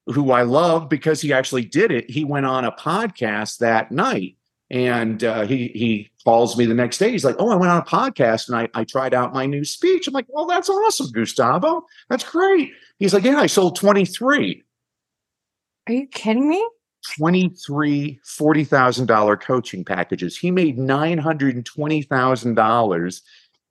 who 0.06 0.30
I 0.32 0.42
love 0.42 0.90
because 0.90 1.22
he 1.22 1.32
actually 1.32 1.64
did 1.64 1.90
it, 1.90 2.10
he 2.10 2.24
went 2.24 2.44
on 2.44 2.66
a 2.66 2.72
podcast 2.72 3.58
that 3.58 3.90
night. 3.90 4.36
And 4.70 5.24
uh, 5.24 5.46
he 5.46 5.68
he 5.68 6.10
calls 6.22 6.56
me 6.56 6.64
the 6.64 6.74
next 6.74 6.98
day. 6.98 7.10
He's 7.10 7.24
like, 7.24 7.36
"Oh, 7.38 7.50
I 7.50 7.56
went 7.56 7.72
on 7.72 7.78
a 7.78 7.84
podcast 7.84 8.48
and 8.48 8.56
I, 8.56 8.68
I 8.72 8.84
tried 8.84 9.14
out 9.14 9.34
my 9.34 9.46
new 9.46 9.64
speech." 9.64 10.06
I'm 10.06 10.14
like, 10.14 10.26
"Well, 10.28 10.46
that's 10.46 10.68
awesome, 10.68 11.10
Gustavo. 11.10 11.86
That's 12.08 12.22
great." 12.22 12.70
He's 13.00 13.12
like, 13.14 13.24
Yeah, 13.24 13.40
I 13.40 13.46
sold 13.46 13.74
23. 13.76 14.62
Are 15.88 15.92
you 15.92 16.06
kidding 16.06 16.48
me? 16.48 16.64
23 17.16 18.20
$40,000 18.22 19.40
coaching 19.40 19.86
packages. 19.86 20.36
He 20.36 20.50
made 20.50 20.76
$920,000. 20.76 23.20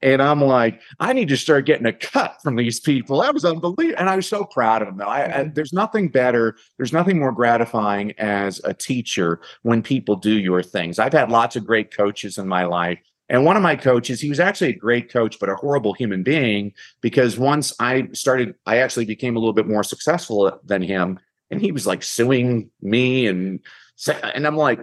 And 0.02 0.22
I'm 0.22 0.42
like, 0.42 0.82
I 1.00 1.14
need 1.14 1.28
to 1.30 1.38
start 1.38 1.66
getting 1.66 1.86
a 1.86 1.94
cut 1.94 2.42
from 2.42 2.56
these 2.56 2.80
people. 2.80 3.22
That 3.22 3.34
was 3.34 3.46
unbelievable. 3.46 4.00
And 4.00 4.10
I 4.10 4.16
was 4.16 4.28
so 4.28 4.46
proud 4.46 4.82
of 4.82 4.88
them. 4.88 4.98
Though. 4.98 5.06
I, 5.06 5.24
I, 5.24 5.28
mm-hmm. 5.28 5.54
there's 5.54 5.74
nothing 5.74 6.10
better, 6.10 6.56
there's 6.78 6.94
nothing 6.94 7.20
more 7.20 7.32
gratifying 7.32 8.14
as 8.18 8.62
a 8.64 8.74
teacher 8.74 9.42
when 9.64 9.82
people 9.82 10.16
do 10.16 10.40
your 10.40 10.64
things. 10.64 11.00
I've 11.00 11.14
had 11.14 11.30
lots 11.30 11.56
of 11.56 11.66
great 11.66 11.96
coaches 11.96 12.38
in 12.38 12.48
my 12.48 12.66
life 12.66 13.00
and 13.30 13.46
one 13.46 13.56
of 13.56 13.64
my 13.64 13.76
coaches, 13.76 14.20
he 14.20 14.30
was 14.30 14.40
actually 14.40 14.70
a 14.70 14.76
great 14.76 15.12
coach, 15.12 15.40
but 15.40 15.50
a 15.50 15.56
horrible 15.56 15.94
human 15.94 16.24
being 16.24 16.74
because 17.00 17.38
once 17.38 17.74
I 17.80 18.08
started, 18.12 18.56
I 18.66 18.78
actually 18.78 19.06
became 19.06 19.36
a 19.36 19.40
little 19.40 19.54
bit 19.54 19.68
more 19.68 19.84
successful 19.84 20.60
than 20.66 20.82
him. 20.82 21.20
And 21.52 21.62
he 21.62 21.72
was 21.72 21.86
like 21.86 22.02
suing 22.02 22.72
me 22.82 23.28
and 23.28 23.60
and 24.08 24.48
I'm 24.48 24.58
like, 24.58 24.80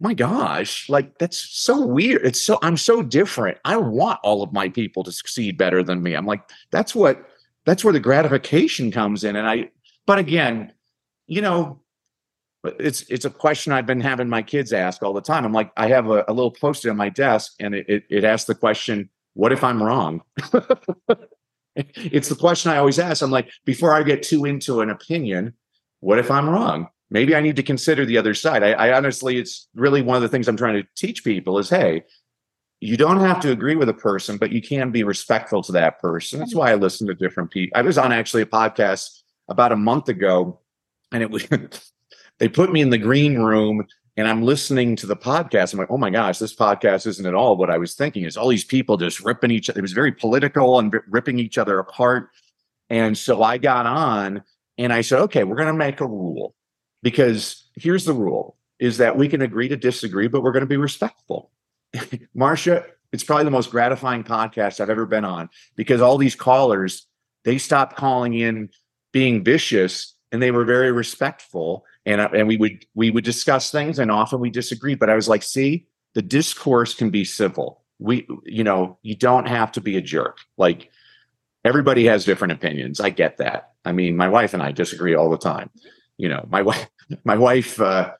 my 0.00 0.14
gosh, 0.14 0.88
like 0.88 1.18
that's 1.18 1.38
so 1.38 1.86
weird. 1.86 2.24
It's 2.24 2.40
so 2.40 2.58
I'm 2.62 2.76
so 2.76 3.02
different. 3.02 3.58
I 3.64 3.76
want 3.76 4.20
all 4.22 4.42
of 4.42 4.52
my 4.52 4.68
people 4.68 5.02
to 5.04 5.12
succeed 5.12 5.56
better 5.56 5.82
than 5.82 6.02
me. 6.02 6.14
I'm 6.14 6.26
like, 6.26 6.42
that's 6.70 6.94
what 6.94 7.26
that's 7.64 7.82
where 7.82 7.92
the 7.92 8.00
gratification 8.00 8.90
comes 8.90 9.24
in. 9.24 9.36
And 9.36 9.46
I, 9.46 9.70
but 10.06 10.18
again, 10.18 10.72
you 11.26 11.40
know, 11.40 11.80
it's 12.64 13.02
it's 13.08 13.24
a 13.24 13.30
question 13.30 13.72
I've 13.72 13.86
been 13.86 14.00
having 14.00 14.28
my 14.28 14.42
kids 14.42 14.72
ask 14.72 15.02
all 15.02 15.12
the 15.12 15.20
time. 15.20 15.44
I'm 15.44 15.52
like, 15.52 15.72
I 15.76 15.88
have 15.88 16.08
a, 16.08 16.24
a 16.28 16.32
little 16.32 16.50
post-it 16.50 16.90
on 16.90 16.96
my 16.96 17.08
desk, 17.08 17.54
and 17.60 17.74
it, 17.74 17.88
it, 17.88 18.04
it 18.10 18.24
asks 18.24 18.46
the 18.46 18.54
question, 18.54 19.08
"What 19.34 19.52
if 19.52 19.64
I'm 19.64 19.82
wrong?" 19.82 20.22
it's 21.76 22.28
the 22.28 22.34
question 22.34 22.70
I 22.70 22.78
always 22.78 22.98
ask. 22.98 23.22
I'm 23.22 23.30
like, 23.30 23.50
before 23.64 23.94
I 23.94 24.02
get 24.02 24.22
too 24.22 24.44
into 24.44 24.80
an 24.80 24.90
opinion, 24.90 25.54
what 26.00 26.18
if 26.18 26.30
I'm 26.30 26.48
wrong? 26.48 26.88
Maybe 27.10 27.34
I 27.34 27.40
need 27.40 27.56
to 27.56 27.62
consider 27.62 28.04
the 28.04 28.18
other 28.18 28.34
side. 28.34 28.62
I, 28.62 28.72
I 28.72 28.96
honestly, 28.96 29.38
it's 29.38 29.68
really 29.74 30.02
one 30.02 30.16
of 30.16 30.22
the 30.22 30.28
things 30.28 30.48
I'm 30.48 30.56
trying 30.56 30.82
to 30.82 30.88
teach 30.96 31.22
people 31.22 31.58
is, 31.58 31.70
hey, 31.70 32.02
you 32.80 32.96
don't 32.96 33.20
have 33.20 33.40
to 33.40 33.52
agree 33.52 33.76
with 33.76 33.88
a 33.88 33.94
person, 33.94 34.36
but 34.36 34.52
you 34.52 34.60
can 34.60 34.90
be 34.90 35.04
respectful 35.04 35.62
to 35.62 35.72
that 35.72 36.00
person. 36.00 36.38
That's 36.38 36.50
mm-hmm. 36.50 36.58
why 36.58 36.72
I 36.72 36.74
listen 36.74 37.06
to 37.06 37.14
different 37.14 37.50
people. 37.50 37.78
I 37.78 37.82
was 37.82 37.96
on 37.96 38.12
actually 38.12 38.42
a 38.42 38.46
podcast 38.46 39.22
about 39.48 39.72
a 39.72 39.76
month 39.76 40.08
ago, 40.08 40.60
and 41.12 41.22
it 41.22 41.30
was 41.30 41.46
they 42.38 42.48
put 42.48 42.72
me 42.72 42.80
in 42.80 42.90
the 42.90 42.98
green 42.98 43.38
room 43.38 43.86
and 44.16 44.26
I'm 44.26 44.42
listening 44.42 44.96
to 44.96 45.06
the 45.06 45.16
podcast. 45.16 45.72
I'm 45.72 45.78
like, 45.78 45.90
oh 45.90 45.98
my 45.98 46.10
gosh, 46.10 46.38
this 46.38 46.54
podcast 46.54 47.06
isn't 47.06 47.26
at 47.26 47.34
all 47.34 47.56
what 47.56 47.70
I 47.70 47.76
was 47.76 47.94
thinking. 47.94 48.24
It's 48.24 48.36
all 48.36 48.48
these 48.48 48.64
people 48.64 48.96
just 48.96 49.20
ripping 49.20 49.50
each 49.50 49.68
other. 49.68 49.78
It 49.78 49.82
was 49.82 49.92
very 49.92 50.12
political 50.12 50.78
and 50.78 50.94
ripping 51.08 51.38
each 51.38 51.58
other 51.58 51.78
apart. 51.78 52.30
And 52.88 53.16
so 53.16 53.42
I 53.42 53.58
got 53.58 53.84
on 53.84 54.42
and 54.78 54.92
I 54.92 55.02
said, 55.02 55.20
okay, 55.22 55.44
we're 55.44 55.56
going 55.56 55.66
to 55.66 55.74
make 55.74 56.00
a 56.00 56.06
rule 56.06 56.54
because 57.02 57.68
here's 57.74 58.04
the 58.04 58.12
rule 58.12 58.56
is 58.78 58.98
that 58.98 59.16
we 59.16 59.28
can 59.28 59.42
agree 59.42 59.68
to 59.68 59.76
disagree, 59.76 60.28
but 60.28 60.42
we're 60.42 60.52
going 60.52 60.62
to 60.62 60.66
be 60.66 60.76
respectful. 60.76 61.50
Marsha, 62.36 62.84
it's 63.12 63.24
probably 63.24 63.44
the 63.44 63.50
most 63.50 63.70
gratifying 63.70 64.24
podcast 64.24 64.80
I've 64.80 64.90
ever 64.90 65.06
been 65.06 65.24
on 65.24 65.48
because 65.76 66.00
all 66.00 66.18
these 66.18 66.34
callers, 66.34 67.06
they 67.44 67.58
stopped 67.58 67.96
calling 67.96 68.34
in 68.34 68.70
being 69.12 69.42
vicious 69.42 70.14
and 70.32 70.42
they 70.42 70.50
were 70.50 70.64
very 70.64 70.92
respectful 70.92 71.84
and 72.04 72.20
uh, 72.20 72.28
and 72.34 72.48
we 72.48 72.56
would 72.56 72.84
we 72.94 73.10
would 73.10 73.24
discuss 73.24 73.70
things 73.70 73.98
and 73.98 74.10
often 74.10 74.40
we 74.40 74.50
disagreed 74.50 74.98
but 74.98 75.08
i 75.08 75.14
was 75.14 75.28
like 75.28 75.42
see 75.42 75.86
the 76.16 76.22
discourse 76.22 76.94
can 76.94 77.10
be 77.10 77.26
civil. 77.26 77.82
We 77.98 78.26
you 78.44 78.64
know 78.64 78.98
you 79.02 79.14
don't 79.14 79.46
have 79.46 79.70
to 79.72 79.82
be 79.82 79.98
a 79.98 80.00
jerk. 80.00 80.38
Like 80.56 80.90
everybody 81.62 82.06
has 82.06 82.24
different 82.24 82.54
opinions. 82.54 83.00
I 83.00 83.10
get 83.10 83.36
that. 83.36 83.72
I 83.84 83.92
mean 83.92 84.16
my 84.16 84.28
wife 84.28 84.54
and 84.54 84.62
i 84.62 84.72
disagree 84.72 85.14
all 85.14 85.30
the 85.30 85.38
time 85.38 85.70
you 86.18 86.28
know 86.28 86.44
my 86.48 86.62
wife 86.70 86.88
my 87.24 87.36
wife 87.36 87.80
uh 87.80 88.12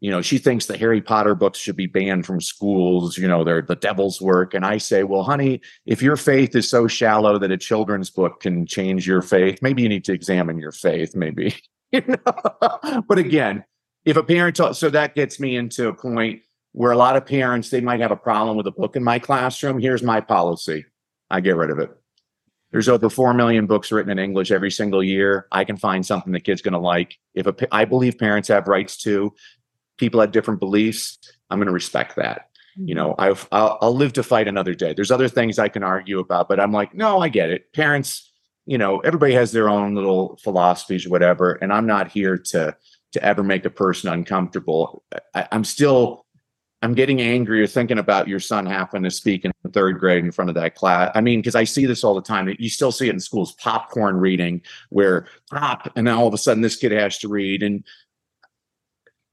you 0.00 0.10
know 0.10 0.22
she 0.22 0.38
thinks 0.38 0.66
the 0.66 0.76
harry 0.76 1.00
potter 1.00 1.34
books 1.34 1.58
should 1.58 1.76
be 1.76 1.86
banned 1.86 2.26
from 2.26 2.40
schools 2.40 3.16
you 3.16 3.28
know 3.28 3.44
they're 3.44 3.62
the 3.62 3.76
devil's 3.76 4.20
work 4.20 4.54
and 4.54 4.64
i 4.64 4.78
say 4.78 5.04
well 5.04 5.22
honey 5.22 5.60
if 5.86 6.02
your 6.02 6.16
faith 6.16 6.56
is 6.56 6.68
so 6.68 6.86
shallow 6.86 7.38
that 7.38 7.50
a 7.50 7.56
children's 7.56 8.10
book 8.10 8.40
can 8.40 8.66
change 8.66 9.06
your 9.06 9.22
faith 9.22 9.60
maybe 9.62 9.82
you 9.82 9.88
need 9.88 10.04
to 10.04 10.12
examine 10.12 10.58
your 10.58 10.72
faith 10.72 11.14
maybe 11.14 11.54
you 11.92 12.02
know? 12.06 13.02
but 13.06 13.18
again, 13.18 13.64
if 14.04 14.16
a 14.16 14.22
parent, 14.22 14.56
so 14.56 14.90
that 14.90 15.14
gets 15.14 15.38
me 15.38 15.56
into 15.56 15.88
a 15.88 15.94
point 15.94 16.42
where 16.72 16.90
a 16.90 16.96
lot 16.96 17.16
of 17.16 17.26
parents 17.26 17.68
they 17.70 17.82
might 17.82 18.00
have 18.00 18.10
a 18.10 18.16
problem 18.16 18.56
with 18.56 18.66
a 18.66 18.72
book 18.72 18.96
in 18.96 19.04
my 19.04 19.18
classroom. 19.18 19.78
Here's 19.78 20.02
my 20.02 20.20
policy: 20.20 20.86
I 21.30 21.40
get 21.40 21.56
rid 21.56 21.70
of 21.70 21.78
it. 21.78 21.90
There's 22.72 22.88
over 22.88 23.08
four 23.08 23.34
million 23.34 23.66
books 23.66 23.92
written 23.92 24.10
in 24.10 24.18
English 24.18 24.50
every 24.50 24.70
single 24.70 25.02
year. 25.02 25.46
I 25.52 25.64
can 25.64 25.76
find 25.76 26.04
something 26.04 26.32
the 26.32 26.40
kid's 26.40 26.62
going 26.62 26.72
to 26.72 26.78
like. 26.78 27.18
If 27.34 27.46
a, 27.46 27.54
I 27.70 27.84
believe 27.84 28.18
parents 28.18 28.48
have 28.48 28.66
rights 28.66 28.96
too. 28.96 29.34
People 29.98 30.20
have 30.20 30.32
different 30.32 30.58
beliefs. 30.58 31.18
I'm 31.50 31.58
going 31.58 31.66
to 31.66 31.72
respect 31.72 32.16
that. 32.16 32.48
You 32.76 32.94
know, 32.94 33.10
mm-hmm. 33.10 33.20
I've, 33.20 33.48
I'll, 33.52 33.78
I'll 33.82 33.94
live 33.94 34.14
to 34.14 34.22
fight 34.22 34.48
another 34.48 34.74
day. 34.74 34.94
There's 34.94 35.10
other 35.10 35.28
things 35.28 35.58
I 35.58 35.68
can 35.68 35.82
argue 35.82 36.18
about, 36.18 36.48
but 36.48 36.58
I'm 36.58 36.72
like, 36.72 36.94
no, 36.94 37.20
I 37.20 37.28
get 37.28 37.50
it. 37.50 37.70
Parents, 37.74 38.32
you 38.64 38.78
know, 38.78 39.00
everybody 39.00 39.34
has 39.34 39.52
their 39.52 39.68
own 39.68 39.94
little 39.94 40.38
philosophies, 40.42 41.04
or 41.04 41.10
whatever. 41.10 41.52
And 41.52 41.72
I'm 41.72 41.86
not 41.86 42.10
here 42.10 42.38
to 42.38 42.74
to 43.12 43.22
ever 43.22 43.42
make 43.42 43.66
a 43.66 43.70
person 43.70 44.10
uncomfortable. 44.10 45.04
I, 45.34 45.46
I'm 45.52 45.64
still 45.64 46.24
I'm 46.82 46.94
getting 46.94 47.20
angry 47.20 47.62
or 47.62 47.66
thinking 47.66 47.98
about 47.98 48.26
your 48.26 48.40
son 48.40 48.66
happening 48.66 49.04
to 49.04 49.10
speak 49.10 49.44
in 49.44 49.52
third 49.70 50.00
grade 50.00 50.24
in 50.24 50.32
front 50.32 50.48
of 50.48 50.56
that 50.56 50.74
class. 50.74 51.12
I 51.14 51.20
mean, 51.20 51.40
because 51.40 51.54
I 51.54 51.64
see 51.64 51.86
this 51.86 52.02
all 52.02 52.14
the 52.14 52.20
time. 52.20 52.54
You 52.58 52.68
still 52.68 52.90
see 52.90 53.08
it 53.08 53.14
in 53.14 53.20
schools, 53.20 53.52
popcorn 53.52 54.16
reading, 54.16 54.62
where 54.90 55.26
pop, 55.50 55.90
and 55.94 56.06
then 56.06 56.14
all 56.14 56.26
of 56.26 56.34
a 56.34 56.38
sudden 56.38 56.62
this 56.62 56.76
kid 56.76 56.90
has 56.92 57.18
to 57.18 57.28
read. 57.28 57.62
And 57.62 57.84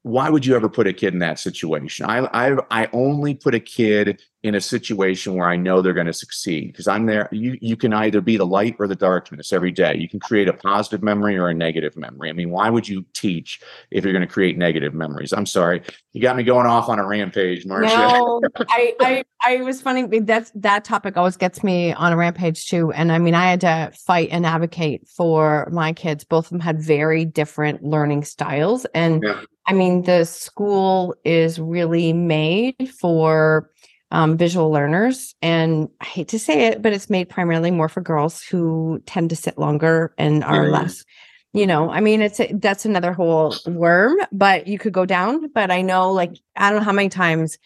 why 0.04 0.30
would 0.30 0.46
you 0.46 0.56
ever 0.56 0.70
put 0.70 0.88
a 0.88 0.94
kid 0.94 1.14
in 1.14 1.20
that 1.20 1.40
situation? 1.40 2.06
I 2.06 2.20
I 2.34 2.58
I 2.70 2.90
only 2.94 3.34
put 3.34 3.56
a 3.56 3.60
kid 3.60 4.22
in 4.42 4.56
a 4.56 4.62
situation 4.62 5.36
where 5.36 5.50
I 5.50 5.58
know 5.58 5.82
they're 5.82 5.94
going 5.94 6.08
to 6.08 6.14
succeed 6.14 6.68
because 6.68 6.88
I'm 6.88 7.06
there. 7.06 7.28
You 7.32 7.58
you 7.60 7.76
can 7.76 7.92
either 7.92 8.22
be 8.22 8.38
the 8.38 8.46
light 8.46 8.78
or 8.80 8.88
the 8.88 8.96
darkness 8.96 9.52
every 9.52 9.72
day. 9.72 9.98
You 9.98 10.08
can 10.08 10.22
create 10.22 10.48
a 10.48 10.54
positive 10.54 11.04
memory 11.04 11.38
or 11.38 11.50
a 11.50 11.54
negative 11.54 11.98
memory. 11.98 12.30
I 12.30 12.34
mean, 12.34 12.50
why 12.50 12.70
would 12.70 12.88
you 12.88 13.06
teach 13.14 13.60
if 13.92 14.04
you're 14.04 14.14
going 14.14 14.26
to 14.26 14.34
create 14.34 14.58
negative 14.58 14.94
memories? 14.94 15.34
I'm 15.34 15.46
sorry, 15.46 15.82
you 16.14 16.22
got 16.22 16.38
me 16.38 16.44
going 16.44 16.68
off 16.68 16.88
on 16.88 17.00
a 17.00 17.06
rampage, 17.06 17.66
Marsha. 17.66 17.90
No, 17.90 18.42
I 18.70 18.96
I 19.02 19.24
I 19.44 19.58
was 19.58 19.82
funny. 19.82 20.20
That's 20.20 20.52
that 20.56 20.86
topic 20.86 21.18
always 21.18 21.36
gets 21.36 21.62
me 21.62 21.92
on 21.92 22.14
a 22.14 22.18
rampage 22.18 22.68
too. 22.68 22.94
And 22.94 23.12
I 23.12 23.20
mean, 23.20 23.36
I 23.36 23.50
had 23.50 23.62
to 23.62 23.92
fight 24.06 24.30
and 24.32 24.46
advocate 24.46 25.06
for 25.10 25.68
my 25.70 25.92
kids. 25.92 26.24
Both 26.24 26.46
of 26.46 26.52
them 26.52 26.62
had 26.62 26.82
very 26.82 27.26
different 27.26 27.84
learning 27.84 28.24
styles, 28.24 28.86
and 28.96 29.22
yeah. 29.22 29.42
I 29.68 29.74
mean, 29.74 30.04
the 30.04 30.24
school 30.24 31.14
is 31.26 31.60
really 31.60 32.14
made 32.14 32.90
for 33.00 33.70
um, 34.12 34.38
visual 34.38 34.72
learners. 34.72 35.36
And 35.42 35.90
I 36.02 36.06
hate 36.06 36.30
to 36.30 36.40
say 36.40 36.68
it, 36.68 36.82
but 36.82 36.94
it's 36.94 37.10
made 37.10 37.30
primarily 37.30 37.72
more 37.72 37.90
for 37.90 38.02
girls 38.02 38.42
who 38.42 39.02
tend 39.06 39.30
to 39.30 39.36
sit 39.36 39.58
longer 39.58 40.14
and 40.18 40.44
are 40.44 40.64
mm-hmm. 40.64 40.74
less, 40.74 41.06
you 41.54 41.68
know, 41.68 41.90
I 41.90 42.00
mean, 42.00 42.22
it's 42.22 42.40
a, 42.40 42.52
that's 42.54 42.86
another 42.86 43.14
whole 43.14 43.56
worm, 43.68 44.18
but 44.32 44.68
you 44.68 44.80
could 44.80 44.94
go 44.94 45.06
down. 45.06 45.50
But 45.50 45.72
I 45.72 45.82
know, 45.82 46.12
like, 46.12 46.34
I 46.56 46.70
don't 46.70 46.80
know 46.80 46.86
how 46.86 46.92
many 46.92 47.10
times 47.10 47.58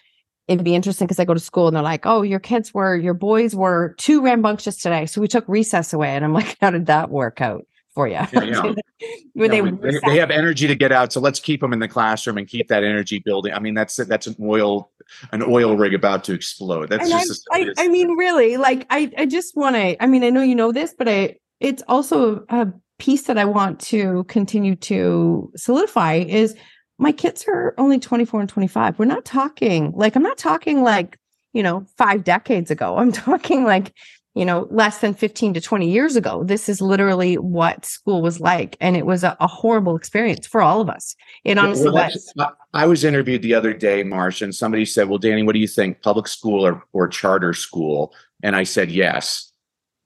it'd 0.48 0.66
be 0.66 0.76
interesting 0.76 1.08
because 1.08 1.20
I 1.20 1.26
go 1.26 1.34
to 1.34 1.40
school 1.40 1.68
and 1.68 1.76
they're 1.76 1.84
like, 1.84 2.06
oh, 2.06 2.22
your 2.22 2.40
kids 2.40 2.74
were, 2.74 2.96
your 2.96 3.14
boys 3.14 3.56
were 3.56 3.96
too 3.98 4.22
rambunctious 4.22 4.78
today. 4.78 5.06
So 5.06 5.22
we 5.22 5.28
took 5.30 5.46
recess 5.48 5.94
away. 5.94 6.10
And 6.10 6.26
I'm 6.26 6.34
like, 6.34 6.58
how 6.60 6.72
did 6.72 6.88
that 6.88 7.10
work 7.10 7.40
out? 7.40 7.66
For 7.94 8.08
you. 8.08 8.14
Yeah, 8.14 8.28
yeah. 8.34 8.74
they, 9.36 9.62
they, 9.62 10.00
they, 10.06 10.18
have 10.18 10.32
energy 10.32 10.68
to 10.68 10.76
get 10.76 10.92
out, 10.92 11.14
so 11.14 11.20
let's 11.20 11.40
keep 11.40 11.62
them 11.62 11.74
in 11.74 11.80
the 11.80 11.88
classroom 11.88 12.38
and 12.38 12.48
keep 12.48 12.68
that 12.70 12.84
energy 12.84 13.20
building. 13.20 13.54
I 13.54 13.60
mean, 13.60 13.74
that's 13.74 13.96
that's 13.96 14.28
an 14.28 14.36
oil 14.42 14.92
an 15.32 15.44
oil 15.44 15.76
rig 15.76 15.94
about 15.94 16.24
to 16.26 16.34
explode. 16.34 16.90
That's 16.90 17.10
and 17.10 17.28
just. 17.28 17.46
I, 17.52 17.62
I, 17.78 17.86
I, 17.86 17.88
mean, 17.88 18.18
really, 18.18 18.58
like 18.58 18.86
I 18.90 19.12
I 19.18 19.26
just 19.26 19.56
want 19.56 19.76
to. 19.76 20.02
I 20.02 20.08
mean, 20.08 20.24
I 20.24 20.30
know 20.30 20.42
you 20.42 20.56
know 20.56 20.72
this, 20.72 20.94
but 20.98 21.08
I 21.08 21.36
it's 21.60 21.84
also 21.88 22.46
a 22.50 22.68
piece 23.00 23.24
that 23.24 23.38
I 23.38 23.46
want 23.46 23.80
to 23.82 24.24
continue 24.26 24.76
to 24.76 25.52
solidify 25.56 26.16
is 26.28 26.56
my 27.00 27.12
kids 27.12 27.46
are 27.48 27.74
only 27.78 28.00
24 28.00 28.42
and 28.42 28.50
25. 28.50 29.00
We're 29.00 29.06
not 29.06 29.26
talking 29.26 29.92
like 29.96 30.16
I'm 30.16 30.24
not 30.24 30.38
talking 30.38 30.84
like 30.84 31.18
you 31.54 31.62
know, 31.64 31.86
five 31.98 32.24
decades 32.24 32.72
ago. 32.72 32.98
I'm 32.98 33.12
talking 33.12 33.64
like 33.64 33.94
you 34.36 34.46
know, 34.46 34.68
less 34.72 34.98
than 35.00 35.14
15 35.14 35.54
to 35.54 35.62
20 35.62 35.90
years 35.90 36.16
ago. 36.16 36.44
This 36.44 36.68
is 36.68 36.82
literally 36.82 37.36
what 37.38 37.86
school 37.86 38.22
was 38.22 38.40
like. 38.40 38.76
And 38.82 38.98
it 38.98 39.06
was 39.06 39.24
a, 39.24 39.38
a 39.40 39.48
horrible 39.48 39.96
experience 39.96 40.48
for 40.48 40.62
all 40.62 40.82
of 40.82 40.90
us. 40.90 41.16
It 41.44 41.58
honestly 41.58 41.90
well, 41.90 42.10
was. 42.10 42.34
I 42.74 42.88
was 42.88 43.04
interviewed 43.04 43.44
the 43.44 43.54
other 43.54 43.74
day, 43.74 44.04
Marsh, 44.04 44.42
and 44.42 44.54
somebody 44.54 44.86
said, 44.86 45.08
Well, 45.08 45.20
Danny, 45.20 45.44
what 45.44 45.54
do 45.54 45.60
you 45.60 45.68
think? 45.68 46.02
Public 46.02 46.28
school 46.28 46.66
or, 46.66 46.84
or 46.94 47.08
charter 47.08 47.54
school? 47.54 48.14
And 48.42 48.56
I 48.56 48.64
said, 48.64 48.92
Yes. 48.92 49.52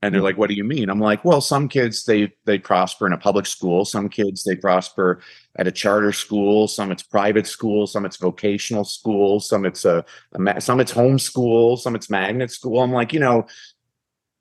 And 0.03 0.13
they're 0.13 0.21
mm. 0.21 0.25
like, 0.25 0.37
"What 0.37 0.49
do 0.49 0.55
you 0.55 0.63
mean?" 0.63 0.91
I'm 0.91 0.99
like, 0.99 1.25
"Well, 1.25 1.41
some 1.41 1.67
kids 1.67 2.05
they 2.05 2.31
they 2.45 2.59
prosper 2.59 3.07
in 3.07 3.13
a 3.13 3.17
public 3.17 3.47
school. 3.47 3.83
Some 3.83 4.09
kids 4.09 4.43
they 4.43 4.55
prosper 4.55 5.21
at 5.55 5.65
a 5.65 5.71
charter 5.71 6.11
school. 6.11 6.67
Some 6.67 6.91
it's 6.91 7.01
private 7.01 7.47
school. 7.47 7.87
Some 7.87 8.05
it's 8.05 8.17
vocational 8.17 8.83
school. 8.83 9.39
Some 9.39 9.65
it's 9.65 9.85
a, 9.85 10.05
a 10.33 10.61
some 10.61 10.79
it's 10.79 10.93
homeschool. 10.93 11.79
Some 11.79 11.95
it's 11.95 12.11
magnet 12.11 12.51
school." 12.51 12.81
I'm 12.81 12.91
like, 12.91 13.11
you 13.11 13.19
know, 13.19 13.47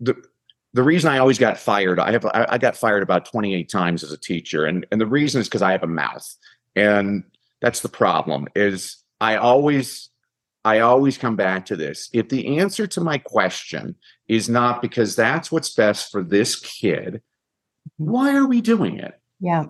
the 0.00 0.14
the 0.72 0.82
reason 0.82 1.10
I 1.10 1.18
always 1.18 1.38
got 1.38 1.58
fired, 1.58 1.98
I 1.98 2.12
have 2.12 2.26
I, 2.26 2.46
I 2.50 2.58
got 2.58 2.76
fired 2.76 3.02
about 3.02 3.24
28 3.24 3.68
times 3.68 4.04
as 4.04 4.12
a 4.12 4.18
teacher, 4.18 4.66
and 4.66 4.86
and 4.90 5.00
the 5.00 5.06
reason 5.06 5.40
is 5.40 5.48
because 5.48 5.62
I 5.62 5.72
have 5.72 5.82
a 5.82 5.88
mouth, 5.88 6.34
and 6.74 7.24
that's 7.60 7.80
the 7.80 7.88
problem. 7.88 8.46
Is 8.54 8.98
I 9.20 9.36
always 9.36 10.10
I 10.66 10.80
always 10.80 11.16
come 11.16 11.36
back 11.36 11.66
to 11.66 11.76
this. 11.76 12.10
If 12.12 12.28
the 12.28 12.58
answer 12.58 12.88
to 12.88 13.00
my 13.00 13.18
question 13.18 13.94
is 14.26 14.48
not 14.48 14.82
because 14.82 15.14
that's 15.14 15.52
what's 15.52 15.72
best 15.72 16.10
for 16.10 16.24
this 16.24 16.56
kid, 16.56 17.22
why 17.98 18.34
are 18.34 18.48
we 18.48 18.60
doing 18.60 18.98
it? 18.98 19.14
Yeah. 19.38 19.66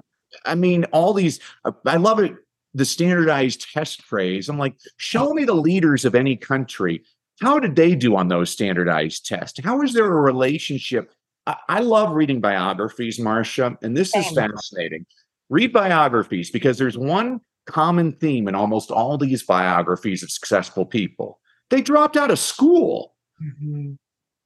I 0.46 0.54
mean, 0.54 0.84
all 0.92 1.12
these, 1.12 1.38
I 1.84 1.96
love 1.96 2.18
it, 2.20 2.34
the 2.72 2.86
standardized 2.86 3.70
test 3.72 4.04
phrase. 4.04 4.48
I'm 4.48 4.58
like, 4.58 4.74
show 4.96 5.34
me 5.34 5.44
the 5.44 5.54
leaders 5.54 6.06
of 6.06 6.14
any 6.14 6.34
country 6.34 7.04
how 7.40 7.58
did 7.58 7.76
they 7.76 7.94
do 7.94 8.16
on 8.16 8.28
those 8.28 8.50
standardized 8.50 9.26
tests? 9.26 9.60
How 9.62 9.82
is 9.82 9.92
there 9.92 10.06
a 10.06 10.20
relationship? 10.20 11.12
I, 11.46 11.56
I 11.68 11.80
love 11.80 12.12
reading 12.12 12.40
biographies, 12.40 13.18
Marsha, 13.18 13.76
and 13.82 13.96
this 13.96 14.14
is 14.14 14.30
fascinating. 14.32 15.06
Read 15.48 15.72
biographies 15.72 16.50
because 16.50 16.78
there's 16.78 16.98
one 16.98 17.40
common 17.66 18.12
theme 18.12 18.48
in 18.48 18.54
almost 18.54 18.90
all 18.90 19.18
these 19.18 19.42
biographies 19.42 20.22
of 20.22 20.30
successful 20.30 20.86
people. 20.86 21.40
They 21.70 21.82
dropped 21.82 22.16
out 22.16 22.30
of 22.30 22.38
school. 22.38 23.14
Mm-hmm. 23.42 23.92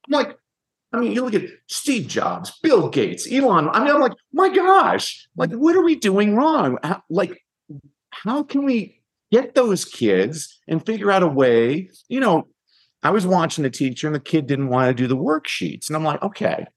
Like, 0.09 0.37
I 0.93 0.99
mean, 0.99 1.13
you 1.13 1.23
look 1.23 1.33
at 1.33 1.49
Steve 1.67 2.07
Jobs, 2.07 2.51
Bill 2.61 2.89
Gates, 2.89 3.31
Elon. 3.31 3.69
I 3.69 3.79
mean, 3.79 3.95
I'm 3.95 4.01
like, 4.01 4.13
my 4.33 4.49
gosh, 4.49 5.27
like, 5.37 5.51
what 5.51 5.75
are 5.75 5.83
we 5.83 5.95
doing 5.95 6.35
wrong? 6.35 6.77
How, 6.83 7.01
like, 7.09 7.41
how 8.09 8.43
can 8.43 8.65
we 8.65 9.01
get 9.31 9.55
those 9.55 9.85
kids 9.85 10.59
and 10.67 10.85
figure 10.85 11.11
out 11.11 11.23
a 11.23 11.27
way? 11.27 11.89
You 12.09 12.19
know, 12.19 12.47
I 13.03 13.09
was 13.09 13.25
watching 13.25 13.63
the 13.63 13.69
teacher 13.69 14.07
and 14.07 14.15
the 14.15 14.19
kid 14.19 14.47
didn't 14.47 14.69
want 14.69 14.89
to 14.89 14.93
do 14.93 15.07
the 15.07 15.17
worksheets. 15.17 15.87
And 15.87 15.95
I'm 15.95 16.03
like, 16.03 16.21
okay. 16.21 16.67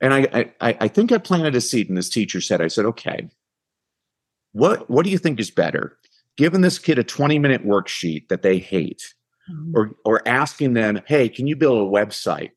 And 0.00 0.12
I, 0.12 0.52
I, 0.60 0.76
I 0.80 0.88
think 0.88 1.12
I 1.12 1.18
planted 1.18 1.54
a 1.54 1.60
seed 1.60 1.88
and 1.88 1.96
this 1.96 2.08
teacher 2.08 2.40
said, 2.40 2.60
I 2.60 2.68
said, 2.68 2.84
okay, 2.86 3.28
what, 4.52 4.90
what 4.90 5.04
do 5.04 5.10
you 5.10 5.18
think 5.18 5.38
is 5.38 5.50
better? 5.50 5.96
Giving 6.36 6.60
this 6.60 6.78
kid 6.78 6.98
a 6.98 7.04
20 7.04 7.38
minute 7.38 7.64
worksheet 7.64 8.28
that 8.28 8.42
they 8.42 8.58
hate 8.58 9.14
mm-hmm. 9.50 9.76
or, 9.76 9.94
or 10.04 10.26
asking 10.26 10.74
them, 10.74 11.00
hey, 11.06 11.28
can 11.28 11.46
you 11.46 11.54
build 11.54 11.78
a 11.78 11.90
website, 11.90 12.50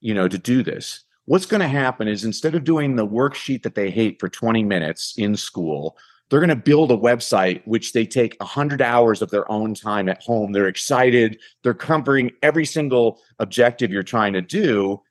you 0.00 0.14
know, 0.14 0.28
to 0.28 0.38
do 0.38 0.62
this? 0.62 1.04
What's 1.24 1.46
going 1.46 1.60
to 1.60 1.68
happen 1.68 2.06
is 2.08 2.24
instead 2.24 2.54
of 2.54 2.64
doing 2.64 2.96
the 2.96 3.06
worksheet 3.06 3.62
that 3.64 3.74
they 3.74 3.90
hate 3.90 4.20
for 4.20 4.28
20 4.28 4.62
minutes 4.62 5.14
in 5.18 5.36
school, 5.36 5.98
they're 6.28 6.40
going 6.40 6.48
to 6.50 6.56
build 6.56 6.92
a 6.92 6.96
website 6.96 7.62
which 7.64 7.92
they 7.92 8.04
take 8.04 8.36
100 8.38 8.82
hours 8.82 9.22
of 9.22 9.30
their 9.30 9.50
own 9.50 9.74
time 9.74 10.08
at 10.08 10.22
home. 10.22 10.52
They're 10.52 10.68
excited. 10.68 11.40
They're 11.62 11.74
covering 11.74 12.32
every 12.42 12.66
single 12.66 13.20
objective 13.38 13.90
you're 13.90 14.02
trying 14.02 14.34
to 14.34 14.42
do. 14.42 15.02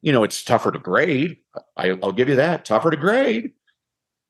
You 0.00 0.12
know 0.12 0.24
it's 0.24 0.42
tougher 0.42 0.72
to 0.72 0.78
grade. 0.78 1.38
I, 1.76 1.92
will 1.92 2.12
give 2.12 2.28
you 2.28 2.36
that. 2.36 2.64
Tougher 2.64 2.90
to 2.90 2.96
grade. 2.96 3.52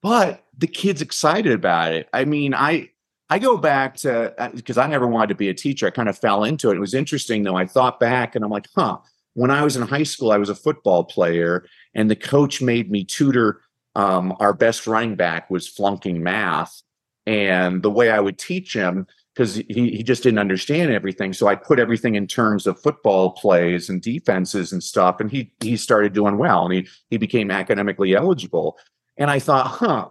But 0.02 0.44
the 0.58 0.66
kid's 0.66 1.00
excited 1.00 1.52
about 1.52 1.92
it. 1.92 2.08
I 2.12 2.24
mean 2.24 2.54
i 2.54 2.90
i 3.30 3.38
go 3.38 3.56
back 3.56 3.96
to 3.98 4.34
because 4.54 4.76
uh, 4.76 4.82
i 4.82 4.86
never 4.86 5.06
wanted 5.06 5.28
to 5.28 5.34
be 5.34 5.48
a 5.48 5.54
teacher. 5.54 5.86
I 5.86 5.90
kind 5.90 6.08
of 6.08 6.18
fell 6.18 6.44
into 6.44 6.70
it. 6.70 6.76
It 6.76 6.80
was 6.80 6.94
interesting 6.94 7.42
though. 7.42 7.56
I 7.56 7.66
thought 7.66 8.00
back 8.00 8.34
and 8.34 8.44
i'm 8.44 8.50
like 8.50 8.68
huh. 8.76 8.98
When 9.34 9.50
i 9.50 9.62
was 9.62 9.76
in 9.76 9.82
high 9.82 10.02
school 10.02 10.30
i 10.30 10.36
was 10.36 10.50
a 10.50 10.54
football 10.54 11.04
player 11.04 11.64
and 11.94 12.10
the 12.10 12.16
coach 12.16 12.60
made 12.60 12.90
me 12.90 13.04
tutor 13.04 13.62
um, 13.94 14.34
our 14.40 14.52
best 14.52 14.86
running 14.86 15.16
back 15.16 15.50
was 15.50 15.68
flunking 15.68 16.22
math. 16.22 16.82
And 17.26 17.82
the 17.82 17.90
way 17.90 18.10
I 18.10 18.20
would 18.20 18.38
teach 18.38 18.72
him, 18.74 19.06
because 19.34 19.54
he, 19.54 19.64
he 19.68 20.02
just 20.02 20.22
didn't 20.22 20.40
understand 20.40 20.92
everything. 20.92 21.32
So 21.32 21.46
I 21.46 21.54
put 21.54 21.78
everything 21.78 22.16
in 22.16 22.26
terms 22.26 22.66
of 22.66 22.80
football 22.80 23.30
plays 23.30 23.88
and 23.88 24.02
defenses 24.02 24.72
and 24.72 24.82
stuff. 24.82 25.20
And 25.20 25.30
he 25.30 25.52
he 25.60 25.76
started 25.76 26.12
doing 26.12 26.36
well 26.36 26.64
and 26.64 26.74
he 26.74 26.88
he 27.10 27.16
became 27.18 27.50
academically 27.50 28.14
eligible. 28.14 28.76
And 29.16 29.30
I 29.30 29.38
thought, 29.38 29.66
huh, 29.68 30.08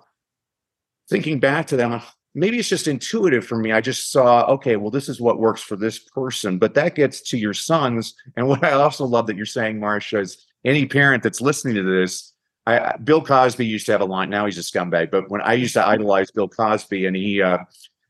thinking 1.10 1.40
back 1.40 1.68
to 1.68 1.76
them, 1.76 2.02
maybe 2.34 2.58
it's 2.58 2.70
just 2.70 2.88
intuitive 2.88 3.46
for 3.46 3.58
me. 3.58 3.72
I 3.72 3.82
just 3.82 4.12
saw, 4.12 4.46
okay, 4.46 4.78
well, 4.78 4.92
this 4.92 5.10
is 5.10 5.20
what 5.20 5.40
works 5.40 5.62
for 5.62 5.76
this 5.76 6.00
person. 6.00 6.58
But 6.58 6.74
that 6.76 6.96
gets 6.96 7.22
to 7.30 7.38
your 7.38 7.54
sons. 7.54 8.16
And 8.38 8.48
what 8.48 8.64
I 8.64 8.72
also 8.72 9.06
love 9.06 9.28
that 9.28 9.36
you're 9.36 9.46
saying, 9.46 9.80
Marsha, 9.80 10.22
is 10.22 10.46
any 10.64 10.86
parent 10.86 11.24
that's 11.24 11.42
listening 11.42 11.76
to 11.76 11.84
this, 11.84 12.34
I, 12.68 12.96
Bill 12.98 13.22
Cosby 13.22 13.66
used 13.66 13.86
to 13.88 13.92
have 13.92 14.02
a 14.02 14.06
line. 14.06 14.30
Now 14.30 14.46
he's 14.46 14.58
a 14.58 14.62
scumbag, 14.62 15.10
but 15.12 15.30
when 15.30 15.42
I 15.42 15.54
used 15.54 15.74
to 15.74 15.86
idolize 15.86 16.32
Bill 16.32 16.48
Cosby, 16.48 17.06
and 17.06 17.16
he 17.16 17.42
uh, 17.42 17.60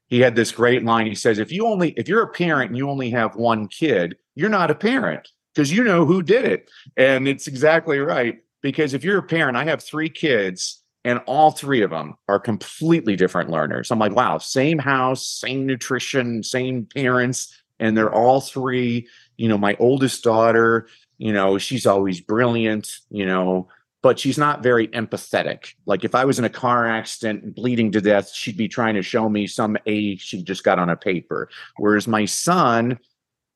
he 0.08 0.20
had 0.20 0.36
this 0.36 0.52
great 0.52 0.84
line. 0.84 1.06
He 1.06 1.16
says, 1.16 1.40
"If 1.40 1.52
you 1.52 1.66
only 1.68 1.92
if 1.92 2.10
you're 2.10 2.24
a 2.24 2.32
parent 2.32 2.72
and 2.72 2.78
you 2.78 2.90
only 2.90 3.10
have 3.12 3.36
one 3.36 3.68
kid, 3.68 4.18
you're 4.36 4.50
not 4.50 4.70
a 4.70 4.76
parent 4.76 5.30
because 5.54 5.72
you 5.72 5.84
know 5.84 6.06
who 6.06 6.22
did 6.22 6.46
it." 6.46 6.70
And 6.98 7.28
it's 7.28 7.48
exactly 7.48 8.00
right 8.00 8.40
because 8.62 8.94
if 8.94 9.04
you're 9.04 9.20
a 9.20 9.24
parent, 9.24 9.56
I 9.56 9.64
have 9.64 9.82
three 9.82 10.10
kids, 10.10 10.84
and 11.06 11.20
all 11.28 11.52
three 11.52 11.82
of 11.82 11.92
them 11.92 12.16
are 12.28 12.40
completely 12.40 13.16
different 13.16 13.50
learners. 13.50 13.90
I'm 13.90 14.00
like, 14.00 14.16
wow, 14.16 14.38
same 14.38 14.78
house, 14.78 15.26
same 15.26 15.66
nutrition, 15.66 16.44
same 16.44 16.86
parents, 16.94 17.62
and 17.80 17.96
they're 17.96 18.14
all 18.14 18.42
three. 18.42 19.08
You 19.38 19.48
know, 19.48 19.58
my 19.58 19.78
oldest 19.80 20.24
daughter, 20.24 20.88
you 21.18 21.32
know, 21.32 21.58
she's 21.58 21.86
always 21.86 22.20
brilliant. 22.20 23.00
You 23.10 23.26
know 23.26 23.70
but 24.02 24.20
she's 24.20 24.38
not 24.38 24.64
very 24.64 24.88
empathetic. 24.90 25.76
Like 25.86 26.04
if 26.04 26.16
I 26.16 26.26
was 26.26 26.40
in 26.40 26.46
a 26.46 26.50
car 26.50 26.88
accident 26.88 27.44
and 27.44 27.56
bleeding 27.56 27.92
to 27.92 28.02
death, 28.02 28.32
she'd 28.34 28.58
be 28.58 28.68
trying 28.68 28.96
to 28.96 29.04
show 29.04 29.30
me 29.30 29.48
some 29.48 29.78
A 29.86 30.16
she 30.18 30.42
just 30.42 30.64
got 30.64 30.80
on 30.80 30.90
a 30.90 30.96
paper. 30.96 31.50
Whereas 31.78 32.08
my 32.08 32.26
son, 32.26 33.00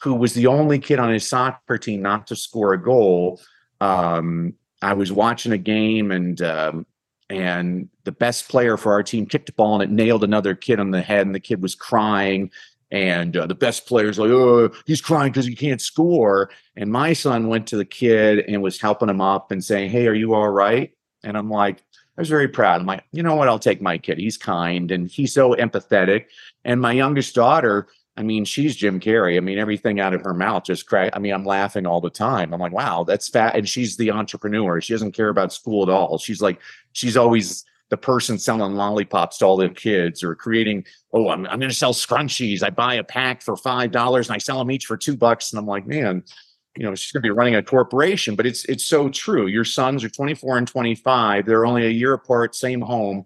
who 0.02 0.14
was 0.14 0.34
the 0.34 0.48
only 0.48 0.78
kid 0.78 1.00
on 1.00 1.12
his 1.12 1.28
soccer 1.28 1.78
team 1.78 2.02
not 2.02 2.28
to 2.28 2.36
score 2.36 2.74
a 2.74 2.82
goal, 2.82 3.42
um, 3.82 4.54
I 4.82 4.94
was 4.94 5.12
watching 5.12 5.52
a 5.52 5.58
game 5.58 6.12
and 6.12 6.40
um, 6.42 6.86
and 7.30 7.90
the 8.04 8.12
best 8.12 8.48
player 8.50 8.78
for 8.78 8.94
our 8.94 9.02
team 9.02 9.26
kicked 9.26 9.50
a 9.50 9.54
ball 9.54 9.82
and 9.82 9.84
it 9.84 9.90
nailed 9.90 10.24
another 10.24 10.54
kid 10.54 10.80
on 10.80 10.92
the 10.92 11.02
head 11.02 11.26
and 11.26 11.34
the 11.34 11.40
kid 11.40 11.60
was 11.60 11.74
crying 11.74 12.52
and 12.92 13.36
uh, 13.36 13.48
the 13.48 13.56
best 13.56 13.88
player's 13.88 14.20
like, 14.20 14.30
oh, 14.30 14.72
he's 14.86 15.02
crying 15.02 15.32
because 15.32 15.46
he 15.46 15.56
can't 15.56 15.82
score. 15.82 16.50
And 16.76 16.92
my 16.92 17.14
son 17.14 17.48
went 17.48 17.68
to 17.68 17.78
the 17.78 17.86
kid 17.86 18.40
and 18.48 18.62
was 18.62 18.80
helping 18.80 19.10
him 19.10 19.22
up 19.22 19.52
and 19.52 19.64
saying, 19.64 19.90
hey, 19.90 20.08
are 20.08 20.14
you 20.14 20.34
all 20.34 20.50
right? 20.50 20.94
And 21.24 21.38
I'm 21.38 21.50
like, 21.50 21.84
I 22.18 22.22
was 22.22 22.30
very 22.30 22.48
proud. 22.48 22.80
I'm 22.80 22.88
like, 22.88 23.04
you 23.12 23.24
know 23.24 23.36
what? 23.36 23.50
I'll 23.50 23.60
take 23.60 23.82
my 23.82 23.98
kid. 23.98 24.18
He's 24.20 24.38
kind 24.38 24.92
and 24.92 25.08
he's 25.10 25.34
so 25.34 25.54
empathetic. 25.56 26.26
And 26.64 26.80
my 26.80 26.94
youngest 26.94 27.36
daughter, 27.36 27.88
I 28.16 28.24
mean, 28.24 28.46
she's 28.46 28.76
Jim 28.76 29.02
Carrey. 29.02 29.36
I 29.36 29.42
mean, 29.42 29.58
everything 29.58 30.00
out 30.00 30.14
of 30.14 30.22
her 30.22 30.34
mouth 30.34 30.64
just 30.64 30.86
crack. 30.86 31.12
I 31.14 31.20
mean, 31.20 31.34
I'm 31.34 31.44
laughing 31.44 31.86
all 31.86 32.00
the 32.00 32.10
time. 32.10 32.54
I'm 32.54 32.62
like, 32.62 32.72
wow, 32.72 33.04
that's 33.04 33.28
fat. 33.28 33.56
And 33.56 33.68
she's 33.68 33.98
the 33.98 34.12
entrepreneur. 34.12 34.80
She 34.80 34.94
doesn't 34.94 35.12
care 35.12 35.30
about 35.30 35.52
school 35.52 35.84
at 35.84 35.90
all. 35.90 36.18
She's 36.18 36.42
like, 36.42 36.62
she's 36.94 37.18
always 37.18 37.66
the 37.90 37.98
person 37.98 38.40
selling 38.40 38.74
lollipops 38.76 39.38
to 39.38 39.46
all 39.46 39.58
their 39.58 39.70
kids 39.70 40.24
or 40.24 40.36
creating, 40.36 40.86
oh, 41.14 41.30
I'm, 41.30 41.46
I'm 41.46 41.60
going 41.60 41.70
to 41.70 41.76
sell 41.76 41.94
scrunchies. 41.94 42.64
I 42.64 42.70
buy 42.70 42.96
a 42.96 43.04
pack 43.04 43.42
for 43.42 43.56
$5 43.56 44.26
and 44.26 44.32
I 44.32 44.38
sell 44.38 44.58
them 44.58 44.72
each 44.72 44.86
for 44.86 44.98
two 44.98 45.16
bucks. 45.16 45.52
And 45.52 45.60
I'm 45.60 45.68
like, 45.68 45.86
man, 45.86 46.24
you 46.76 46.84
know, 46.84 46.96
she's 46.96 47.12
going 47.12 47.22
to 47.22 47.28
be 47.28 47.32
running 47.32 47.56
a 47.56 47.64
corporation, 47.64 48.36
but 48.36 48.46
it's, 48.46 48.66
it's 48.66 48.86
so 48.86 49.10
true. 49.10 49.48
Your 49.48 49.64
sons 49.64 50.04
are 50.04 50.10
24 50.10 50.58
and 50.58 50.68
25. 50.68 51.46
They're 51.46 51.66
only 51.66 51.86
a 51.86 51.92
year 51.92 52.14
apart, 52.14 52.56
same 52.56 52.82
home, 52.82 53.24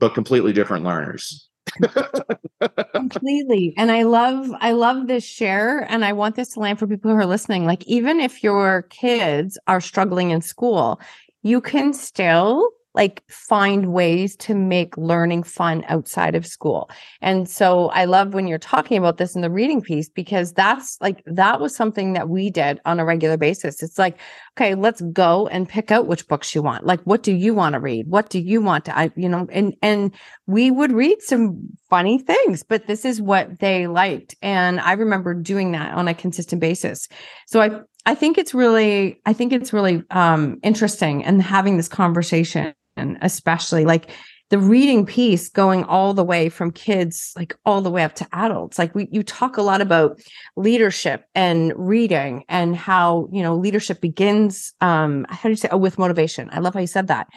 but 0.00 0.14
completely 0.14 0.52
different 0.52 0.84
learners. 0.84 1.48
completely 2.94 3.72
and 3.78 3.90
i 3.90 4.02
love 4.02 4.50
i 4.60 4.70
love 4.70 5.06
this 5.06 5.24
share 5.24 5.90
and 5.90 6.04
i 6.04 6.12
want 6.12 6.36
this 6.36 6.50
to 6.50 6.60
land 6.60 6.78
for 6.78 6.86
people 6.86 7.10
who 7.10 7.16
are 7.16 7.24
listening 7.24 7.64
like 7.64 7.82
even 7.86 8.20
if 8.20 8.44
your 8.44 8.82
kids 8.90 9.58
are 9.66 9.80
struggling 9.80 10.30
in 10.30 10.42
school 10.42 11.00
you 11.42 11.62
can 11.62 11.94
still 11.94 12.70
like 12.94 13.24
find 13.28 13.92
ways 13.92 14.36
to 14.36 14.54
make 14.54 14.96
learning 14.96 15.42
fun 15.42 15.84
outside 15.88 16.36
of 16.36 16.46
school. 16.46 16.88
And 17.20 17.48
so 17.48 17.88
I 17.88 18.04
love 18.04 18.34
when 18.34 18.46
you're 18.46 18.58
talking 18.58 18.96
about 18.96 19.18
this 19.18 19.34
in 19.34 19.42
the 19.42 19.50
reading 19.50 19.82
piece 19.82 20.08
because 20.08 20.52
that's 20.52 20.96
like 21.00 21.22
that 21.26 21.60
was 21.60 21.74
something 21.74 22.12
that 22.12 22.28
we 22.28 22.50
did 22.50 22.80
on 22.84 23.00
a 23.00 23.04
regular 23.04 23.36
basis. 23.36 23.82
It's 23.82 23.98
like, 23.98 24.18
okay, 24.56 24.76
let's 24.76 25.00
go 25.12 25.48
and 25.48 25.68
pick 25.68 25.90
out 25.90 26.06
which 26.06 26.28
books 26.28 26.54
you 26.54 26.62
want. 26.62 26.86
Like 26.86 27.00
what 27.02 27.24
do 27.24 27.34
you 27.34 27.52
want 27.52 27.72
to 27.72 27.80
read? 27.80 28.06
What 28.06 28.30
do 28.30 28.38
you 28.38 28.62
want 28.62 28.84
to 28.84 28.96
I 28.96 29.10
you 29.16 29.28
know, 29.28 29.48
and 29.50 29.74
and 29.82 30.14
we 30.46 30.70
would 30.70 30.92
read 30.92 31.20
some 31.20 31.68
funny 31.90 32.18
things, 32.18 32.62
but 32.62 32.86
this 32.86 33.04
is 33.04 33.20
what 33.20 33.58
they 33.58 33.88
liked. 33.88 34.36
And 34.40 34.78
I 34.80 34.92
remember 34.92 35.34
doing 35.34 35.72
that 35.72 35.94
on 35.94 36.06
a 36.06 36.14
consistent 36.14 36.60
basis. 36.60 37.08
So 37.48 37.60
I 37.60 37.80
I 38.06 38.14
think 38.14 38.38
it's 38.38 38.54
really 38.54 39.20
I 39.26 39.32
think 39.32 39.52
it's 39.52 39.72
really 39.72 40.04
um 40.10 40.58
interesting 40.62 41.24
and 41.24 41.42
having 41.42 41.76
this 41.76 41.88
conversation 41.88 42.72
especially 42.96 43.84
like 43.84 44.10
the 44.50 44.58
reading 44.58 45.06
piece 45.06 45.48
going 45.48 45.84
all 45.84 46.14
the 46.14 46.22
way 46.22 46.48
from 46.48 46.70
kids 46.70 47.32
like 47.34 47.56
all 47.64 47.80
the 47.80 47.90
way 47.90 48.04
up 48.04 48.14
to 48.14 48.28
adults. 48.32 48.78
Like 48.78 48.94
we 48.94 49.08
you 49.10 49.22
talk 49.22 49.56
a 49.56 49.62
lot 49.62 49.80
about 49.80 50.20
leadership 50.56 51.24
and 51.34 51.72
reading 51.76 52.44
and 52.48 52.76
how 52.76 53.28
you 53.32 53.42
know 53.42 53.56
leadership 53.56 54.00
begins 54.00 54.72
um 54.80 55.26
how 55.28 55.44
do 55.44 55.50
you 55.50 55.56
say 55.56 55.68
oh 55.72 55.78
with 55.78 55.98
motivation. 55.98 56.50
I 56.52 56.60
love 56.60 56.74
how 56.74 56.80
you 56.80 56.86
said 56.86 57.08
that. 57.08 57.28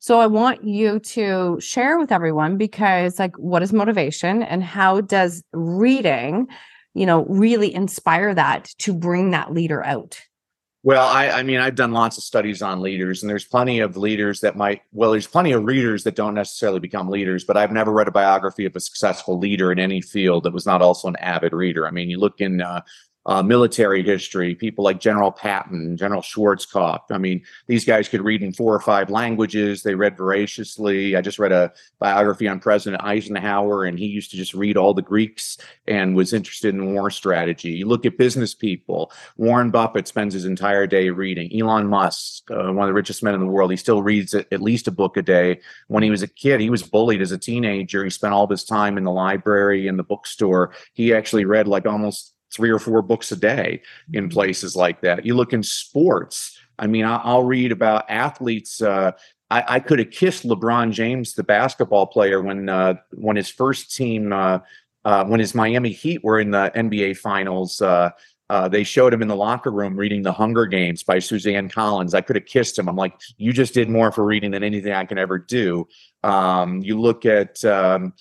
So 0.00 0.20
i 0.20 0.26
want 0.26 0.64
you 0.64 0.98
to 0.98 1.58
share 1.60 1.98
with 1.98 2.12
everyone 2.12 2.58
because 2.58 3.18
like 3.18 3.36
what 3.38 3.62
is 3.62 3.72
motivation 3.72 4.42
and 4.42 4.62
how 4.62 5.00
does 5.00 5.42
reading 5.52 6.48
you 6.92 7.06
know 7.06 7.24
really 7.26 7.74
inspire 7.74 8.34
that 8.34 8.64
to 8.80 8.92
bring 8.92 9.30
that 9.30 9.52
leader 9.52 9.84
out 9.84 10.20
well, 10.84 11.08
I, 11.08 11.30
I, 11.30 11.42
mean, 11.42 11.60
I've 11.60 11.76
done 11.76 11.92
lots 11.92 12.18
of 12.18 12.24
studies 12.24 12.60
on 12.60 12.82
leaders, 12.82 13.22
and 13.22 13.30
there's 13.30 13.46
plenty 13.46 13.80
of 13.80 13.96
leaders 13.96 14.40
that 14.40 14.54
might, 14.54 14.82
well, 14.92 15.12
there's 15.12 15.26
plenty 15.26 15.52
of 15.52 15.64
readers 15.64 16.04
that 16.04 16.14
don't 16.14 16.34
necessarily 16.34 16.78
become 16.78 17.08
leaders, 17.08 17.42
but 17.42 17.56
I've 17.56 17.72
never 17.72 17.90
read 17.90 18.06
a 18.06 18.10
biography 18.10 18.66
of 18.66 18.76
a 18.76 18.80
successful 18.80 19.38
leader 19.38 19.72
in 19.72 19.78
any 19.78 20.02
field 20.02 20.44
that 20.44 20.52
was 20.52 20.66
not 20.66 20.82
also 20.82 21.08
an 21.08 21.16
avid 21.16 21.54
reader. 21.54 21.86
I 21.86 21.90
mean, 21.90 22.10
you 22.10 22.18
look 22.18 22.42
in 22.42 22.60
uh, 22.60 22.82
uh, 23.26 23.42
military 23.42 24.02
history, 24.02 24.54
people 24.54 24.84
like 24.84 25.00
General 25.00 25.32
Patton, 25.32 25.96
General 25.96 26.20
Schwarzkopf. 26.20 27.00
I 27.10 27.18
mean, 27.18 27.42
these 27.66 27.84
guys 27.84 28.08
could 28.08 28.22
read 28.22 28.42
in 28.42 28.52
four 28.52 28.74
or 28.74 28.80
five 28.80 29.08
languages. 29.10 29.82
They 29.82 29.94
read 29.94 30.16
voraciously. 30.16 31.16
I 31.16 31.22
just 31.22 31.38
read 31.38 31.52
a 31.52 31.72
biography 31.98 32.48
on 32.48 32.60
President 32.60 33.02
Eisenhower, 33.02 33.84
and 33.84 33.98
he 33.98 34.06
used 34.06 34.30
to 34.32 34.36
just 34.36 34.52
read 34.52 34.76
all 34.76 34.92
the 34.92 35.02
Greeks 35.02 35.56
and 35.86 36.14
was 36.14 36.32
interested 36.32 36.74
in 36.74 36.92
war 36.92 37.10
strategy. 37.10 37.70
You 37.70 37.86
look 37.86 38.04
at 38.04 38.18
business 38.18 38.54
people. 38.54 39.10
Warren 39.36 39.70
Buffett 39.70 40.06
spends 40.06 40.34
his 40.34 40.44
entire 40.44 40.86
day 40.86 41.08
reading. 41.08 41.50
Elon 41.58 41.86
Musk, 41.86 42.50
uh, 42.50 42.72
one 42.72 42.84
of 42.84 42.88
the 42.88 42.92
richest 42.92 43.22
men 43.22 43.34
in 43.34 43.40
the 43.40 43.46
world, 43.46 43.70
he 43.70 43.76
still 43.76 44.02
reads 44.02 44.34
at 44.34 44.62
least 44.62 44.86
a 44.86 44.90
book 44.90 45.16
a 45.16 45.22
day. 45.22 45.60
When 45.88 46.02
he 46.02 46.10
was 46.10 46.22
a 46.22 46.28
kid, 46.28 46.60
he 46.60 46.70
was 46.70 46.82
bullied 46.82 47.22
as 47.22 47.32
a 47.32 47.38
teenager. 47.38 48.04
He 48.04 48.10
spent 48.10 48.34
all 48.34 48.46
his 48.46 48.64
time 48.64 48.98
in 48.98 49.04
the 49.04 49.10
library 49.10 49.88
and 49.88 49.98
the 49.98 50.02
bookstore. 50.02 50.72
He 50.92 51.14
actually 51.14 51.46
read 51.46 51.66
like 51.66 51.86
almost 51.86 52.33
three 52.54 52.70
or 52.70 52.78
four 52.78 53.02
books 53.02 53.32
a 53.32 53.36
day 53.36 53.82
in 54.12 54.24
mm-hmm. 54.24 54.32
places 54.32 54.76
like 54.76 55.00
that. 55.02 55.26
You 55.26 55.34
look 55.34 55.52
in 55.52 55.62
sports. 55.62 56.58
I 56.78 56.86
mean, 56.86 57.04
I'll, 57.04 57.44
read 57.44 57.72
about 57.72 58.04
athletes. 58.08 58.82
Uh, 58.82 59.12
I, 59.50 59.64
I, 59.68 59.80
could 59.80 59.98
have 59.98 60.10
kissed 60.10 60.44
LeBron 60.44 60.92
James, 60.92 61.34
the 61.34 61.44
basketball 61.44 62.06
player, 62.06 62.42
when 62.42 62.68
uh, 62.68 62.94
when 63.12 63.36
his 63.36 63.48
first 63.48 63.94
team, 63.94 64.32
uh, 64.32 64.58
uh 65.04 65.24
when 65.24 65.40
his 65.40 65.54
Miami 65.54 65.90
Heat 65.90 66.24
were 66.24 66.40
in 66.40 66.50
the 66.50 66.72
NBA 66.74 67.18
Finals. 67.18 67.80
Uh, 67.80 68.10
uh, 68.50 68.68
they 68.68 68.84
showed 68.84 69.12
him 69.14 69.22
in 69.22 69.28
the 69.28 69.36
locker 69.36 69.70
room 69.70 69.96
reading 69.96 70.22
The 70.22 70.32
Hunger 70.32 70.66
Games 70.66 71.02
by 71.02 71.18
Suzanne 71.18 71.68
Collins. 71.70 72.12
I 72.12 72.20
could 72.20 72.36
have 72.36 72.44
kissed 72.44 72.78
him. 72.78 72.88
I'm 72.88 72.96
like, 72.96 73.18
you 73.38 73.54
just 73.54 73.72
did 73.72 73.88
more 73.88 74.12
for 74.12 74.22
reading 74.22 74.50
than 74.50 74.62
anything 74.62 74.92
I 74.92 75.06
can 75.06 75.16
ever 75.16 75.38
do. 75.38 75.88
Um, 76.22 76.82
you 76.82 77.00
look 77.00 77.24
at 77.24 77.64
um, 77.64 78.12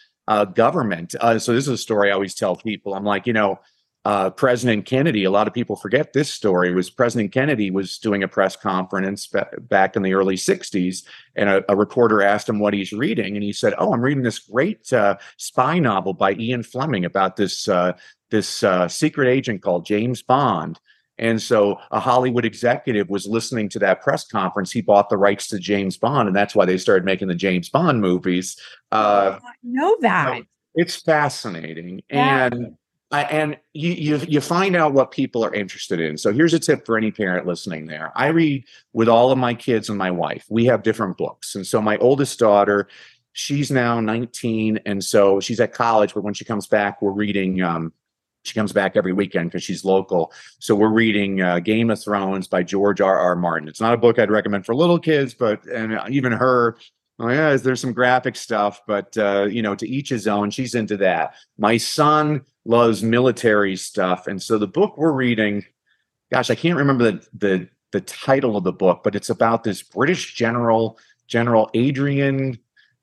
government. 0.53 1.11
so 1.11 1.53
this 1.53 1.67
is 1.67 1.67
a 1.67 1.77
story 1.77 2.09
I 2.09 2.13
always 2.13 2.35
tell 2.35 2.55
people. 2.55 2.93
I'm 2.93 3.03
like, 3.03 3.27
you 3.27 3.33
know, 3.33 3.59
uh, 4.05 4.29
President 4.31 4.85
Kennedy, 4.85 5.23
a 5.23 5.31
lot 5.31 5.47
of 5.47 5.53
people 5.53 5.77
forget 5.77 6.11
this 6.11 6.31
story, 6.31 6.73
was 6.73 6.89
President 6.89 7.31
Kennedy 7.31 7.71
was 7.71 7.97
doing 7.97 8.23
a 8.23 8.27
press 8.27 8.55
conference 8.55 9.31
back 9.61 9.95
in 9.95 10.01
the 10.01 10.13
early 10.13 10.35
60s, 10.35 11.03
and 11.35 11.49
a, 11.49 11.71
a 11.71 11.75
reporter 11.75 12.21
asked 12.21 12.49
him 12.49 12.59
what 12.59 12.73
he's 12.73 12.91
reading. 12.91 13.35
And 13.35 13.43
he 13.43 13.53
said, 13.53 13.73
Oh, 13.77 13.93
I'm 13.93 14.01
reading 14.01 14.23
this 14.23 14.39
great 14.39 14.91
uh, 14.91 15.15
spy 15.37 15.79
novel 15.79 16.13
by 16.13 16.33
Ian 16.33 16.63
Fleming 16.63 17.05
about 17.05 17.37
this, 17.37 17.69
uh, 17.69 17.93
this 18.29 18.61
uh, 18.63 18.89
secret 18.89 19.29
agent 19.29 19.61
called 19.61 19.85
James 19.85 20.21
Bond. 20.21 20.79
And 21.17 21.41
so 21.41 21.79
a 21.91 21.99
Hollywood 21.99 22.43
executive 22.43 23.09
was 23.09 23.25
listening 23.25 23.69
to 23.69 23.79
that 23.79 24.01
press 24.01 24.27
conference. 24.27 24.71
He 24.71 24.81
bought 24.81 25.09
the 25.09 25.17
rights 25.17 25.47
to 25.49 25.59
James 25.59 25.95
Bond, 25.95 26.27
and 26.27 26.35
that's 26.35 26.55
why 26.55 26.65
they 26.65 26.77
started 26.77 27.05
making 27.05 27.29
the 27.29 27.35
James 27.35 27.69
Bond 27.69 28.01
movies. 28.01 28.59
Uh, 28.91 29.39
I 29.41 29.51
know 29.63 29.95
that. 30.01 30.41
it's 30.75 30.97
fascinating. 30.97 32.01
Yeah. 32.09 32.49
And 32.51 32.77
and 33.21 33.57
you, 33.73 33.91
you 33.91 34.17
you 34.27 34.41
find 34.41 34.75
out 34.75 34.93
what 34.93 35.11
people 35.11 35.45
are 35.45 35.53
interested 35.53 35.99
in. 35.99 36.17
So 36.17 36.33
here's 36.33 36.53
a 36.53 36.59
tip 36.59 36.85
for 36.85 36.97
any 36.97 37.11
parent 37.11 37.45
listening 37.45 37.85
there. 37.85 38.11
I 38.15 38.27
read 38.27 38.65
with 38.91 39.07
all 39.07 39.31
of 39.31 39.37
my 39.37 39.53
kids 39.53 39.89
and 39.89 39.97
my 39.97 40.11
wife. 40.11 40.45
We 40.49 40.65
have 40.65 40.83
different 40.83 41.17
books. 41.17 41.55
And 41.55 41.65
so 41.65 41.81
my 41.81 41.97
oldest 41.97 42.39
daughter, 42.39 42.87
she's 43.33 43.71
now 43.71 43.99
19 43.99 44.79
and 44.85 45.03
so 45.03 45.39
she's 45.39 45.59
at 45.59 45.73
college 45.73 46.13
but 46.13 46.21
when 46.21 46.35
she 46.35 46.45
comes 46.45 46.67
back 46.67 47.01
we're 47.01 47.09
reading 47.11 47.63
um, 47.63 47.91
she 48.43 48.53
comes 48.53 48.71
back 48.71 48.95
every 48.95 49.13
weekend 49.13 49.49
because 49.49 49.63
she's 49.63 49.85
local. 49.85 50.31
So 50.59 50.75
we're 50.75 50.89
reading 50.89 51.41
uh, 51.41 51.59
Game 51.59 51.89
of 51.89 52.01
Thrones 52.01 52.47
by 52.47 52.63
George 52.63 53.01
R. 53.01 53.17
R. 53.17 53.35
Martin. 53.35 53.67
It's 53.67 53.81
not 53.81 53.93
a 53.93 53.97
book 53.97 54.19
I'd 54.19 54.29
recommend 54.29 54.65
for 54.65 54.75
little 54.75 54.99
kids, 54.99 55.33
but 55.33 55.65
and 55.65 55.97
even 56.13 56.31
her, 56.33 56.77
oh 57.19 57.29
yeah, 57.29 57.55
there's 57.55 57.81
some 57.81 57.93
graphic 57.93 58.35
stuff, 58.35 58.81
but 58.85 59.17
uh, 59.17 59.47
you 59.49 59.61
know, 59.61 59.75
to 59.75 59.87
each 59.87 60.09
his 60.09 60.27
own. 60.27 60.51
She's 60.51 60.75
into 60.75 60.97
that. 60.97 61.35
My 61.57 61.77
son 61.77 62.41
loves 62.65 63.03
military 63.03 63.75
stuff, 63.75 64.27
and 64.27 64.41
so 64.41 64.57
the 64.57 64.67
book 64.67 64.97
we're 64.97 65.11
reading, 65.11 65.65
gosh, 66.31 66.49
I 66.49 66.55
can't 66.55 66.77
remember 66.77 67.11
the 67.11 67.27
the 67.33 67.69
the 67.91 68.01
title 68.01 68.57
of 68.57 68.63
the 68.63 68.73
book, 68.73 69.01
but 69.03 69.15
it's 69.15 69.29
about 69.29 69.63
this 69.63 69.83
British 69.83 70.33
general, 70.33 70.97
General 71.27 71.69
Adrian 71.73 72.57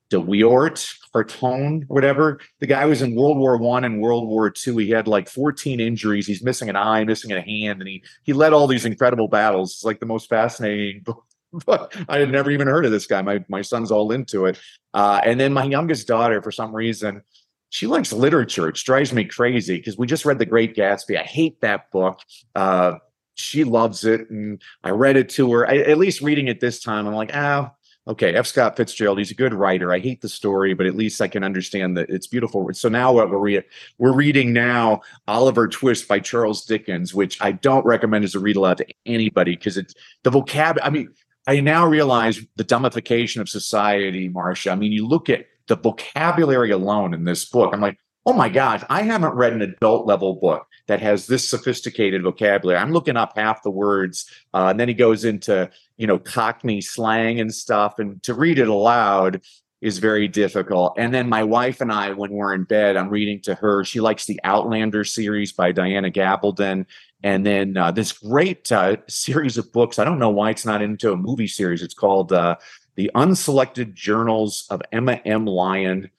de 0.08 0.16
Wiart, 0.16 0.92
Carton, 1.12 1.82
whatever. 1.86 2.40
The 2.58 2.66
guy 2.66 2.84
was 2.86 3.00
in 3.00 3.14
World 3.14 3.38
War 3.38 3.56
One 3.56 3.84
and 3.84 4.00
World 4.00 4.28
War 4.28 4.50
Two. 4.50 4.76
He 4.78 4.90
had 4.90 5.06
like 5.06 5.28
14 5.28 5.78
injuries. 5.80 6.26
He's 6.26 6.42
missing 6.42 6.68
an 6.68 6.76
eye, 6.76 7.04
missing 7.04 7.32
a 7.32 7.40
hand, 7.40 7.80
and 7.80 7.88
he 7.88 8.02
he 8.24 8.32
led 8.32 8.52
all 8.52 8.66
these 8.66 8.84
incredible 8.84 9.28
battles. 9.28 9.72
It's 9.74 9.84
like 9.84 10.00
the 10.00 10.06
most 10.06 10.28
fascinating 10.28 11.02
book 11.04 11.24
but 11.52 11.94
I 12.08 12.18
had 12.18 12.30
never 12.30 12.50
even 12.50 12.68
heard 12.68 12.84
of 12.84 12.92
this 12.92 13.06
guy. 13.06 13.22
My 13.22 13.44
my 13.48 13.62
son's 13.62 13.90
all 13.90 14.12
into 14.12 14.46
it. 14.46 14.58
Uh, 14.94 15.20
and 15.24 15.38
then 15.38 15.52
my 15.52 15.64
youngest 15.64 16.06
daughter, 16.06 16.42
for 16.42 16.52
some 16.52 16.74
reason, 16.74 17.22
she 17.70 17.86
likes 17.86 18.12
literature. 18.12 18.68
It 18.68 18.74
drives 18.74 19.12
me 19.12 19.24
crazy 19.24 19.76
because 19.78 19.96
we 19.96 20.06
just 20.06 20.24
read 20.24 20.38
The 20.38 20.46
Great 20.46 20.76
Gatsby. 20.76 21.18
I 21.18 21.22
hate 21.22 21.60
that 21.62 21.90
book. 21.90 22.20
Uh, 22.54 22.96
she 23.34 23.64
loves 23.64 24.04
it. 24.04 24.28
And 24.28 24.60
I 24.84 24.90
read 24.90 25.16
it 25.16 25.30
to 25.30 25.52
her. 25.52 25.68
I, 25.68 25.78
at 25.78 25.98
least 25.98 26.20
reading 26.20 26.48
it 26.48 26.60
this 26.60 26.82
time, 26.82 27.06
I'm 27.06 27.14
like, 27.14 27.30
ah, 27.32 27.72
okay, 28.08 28.34
F. 28.34 28.46
Scott 28.46 28.76
Fitzgerald, 28.76 29.18
he's 29.18 29.30
a 29.30 29.34
good 29.34 29.54
writer. 29.54 29.92
I 29.92 30.00
hate 30.00 30.20
the 30.20 30.28
story, 30.28 30.74
but 30.74 30.86
at 30.86 30.96
least 30.96 31.20
I 31.20 31.28
can 31.28 31.44
understand 31.44 31.96
that 31.96 32.10
it's 32.10 32.26
beautiful. 32.26 32.68
So 32.72 32.88
now 32.88 33.12
what 33.12 33.30
we're 33.30 33.38
re- 33.38 33.62
we're 33.98 34.12
reading 34.12 34.52
now 34.52 35.02
Oliver 35.28 35.68
Twist 35.68 36.08
by 36.08 36.18
Charles 36.18 36.64
Dickens, 36.64 37.14
which 37.14 37.40
I 37.40 37.52
don't 37.52 37.86
recommend 37.86 38.24
as 38.24 38.34
a 38.34 38.40
read 38.40 38.56
aloud 38.56 38.78
to 38.78 38.86
anybody 39.06 39.52
because 39.52 39.76
it's 39.76 39.94
the 40.24 40.30
vocabulary. 40.30 40.86
I 40.86 40.90
mean, 40.90 41.14
I 41.46 41.60
now 41.60 41.86
realize 41.86 42.40
the 42.56 42.64
dumbification 42.64 43.40
of 43.40 43.48
society, 43.48 44.28
Marsha. 44.28 44.72
I 44.72 44.74
mean, 44.74 44.92
you 44.92 45.06
look 45.06 45.30
at 45.30 45.46
the 45.70 45.76
vocabulary 45.76 46.72
alone 46.72 47.14
in 47.14 47.24
this 47.24 47.44
book. 47.46 47.72
I'm 47.72 47.80
like, 47.80 47.96
oh 48.26 48.34
my 48.34 48.48
gosh, 48.48 48.82
I 48.90 49.02
haven't 49.02 49.34
read 49.34 49.54
an 49.54 49.62
adult 49.62 50.06
level 50.06 50.34
book 50.34 50.66
that 50.88 51.00
has 51.00 51.28
this 51.28 51.48
sophisticated 51.48 52.22
vocabulary. 52.22 52.78
I'm 52.78 52.92
looking 52.92 53.16
up 53.16 53.32
half 53.36 53.62
the 53.62 53.70
words, 53.70 54.28
uh, 54.52 54.66
and 54.70 54.80
then 54.80 54.88
he 54.88 54.94
goes 54.94 55.24
into 55.24 55.70
you 55.96 56.06
know 56.06 56.18
Cockney 56.18 56.80
slang 56.80 57.40
and 57.40 57.54
stuff, 57.54 57.98
and 57.98 58.22
to 58.24 58.34
read 58.34 58.58
it 58.58 58.68
aloud 58.68 59.40
is 59.80 59.98
very 59.98 60.28
difficult. 60.28 60.94
And 60.98 61.14
then 61.14 61.28
my 61.28 61.42
wife 61.42 61.80
and 61.80 61.90
I, 61.90 62.10
when 62.10 62.32
we're 62.32 62.52
in 62.52 62.64
bed, 62.64 62.96
I'm 62.96 63.08
reading 63.08 63.40
to 63.42 63.54
her. 63.54 63.82
She 63.82 64.00
likes 64.00 64.26
the 64.26 64.38
Outlander 64.44 65.04
series 65.04 65.52
by 65.52 65.72
Diana 65.72 66.10
Gabaldon. 66.10 66.84
And 67.22 67.46
then 67.46 67.76
uh, 67.76 67.90
this 67.90 68.12
great 68.12 68.70
uh, 68.70 68.98
series 69.08 69.56
of 69.56 69.72
books. 69.72 69.98
I 69.98 70.04
don't 70.04 70.18
know 70.18 70.30
why 70.30 70.50
it's 70.50 70.66
not 70.66 70.82
into 70.82 71.12
a 71.12 71.16
movie 71.16 71.46
series. 71.46 71.82
It's 71.82 71.94
called 71.94 72.32
uh, 72.32 72.56
The 73.00 73.10
Unselected 73.14 73.94
Journals 73.94 74.66
of 74.68 74.82
Emma 74.92 75.22
M. 75.24 75.46
Lyon 75.46 76.10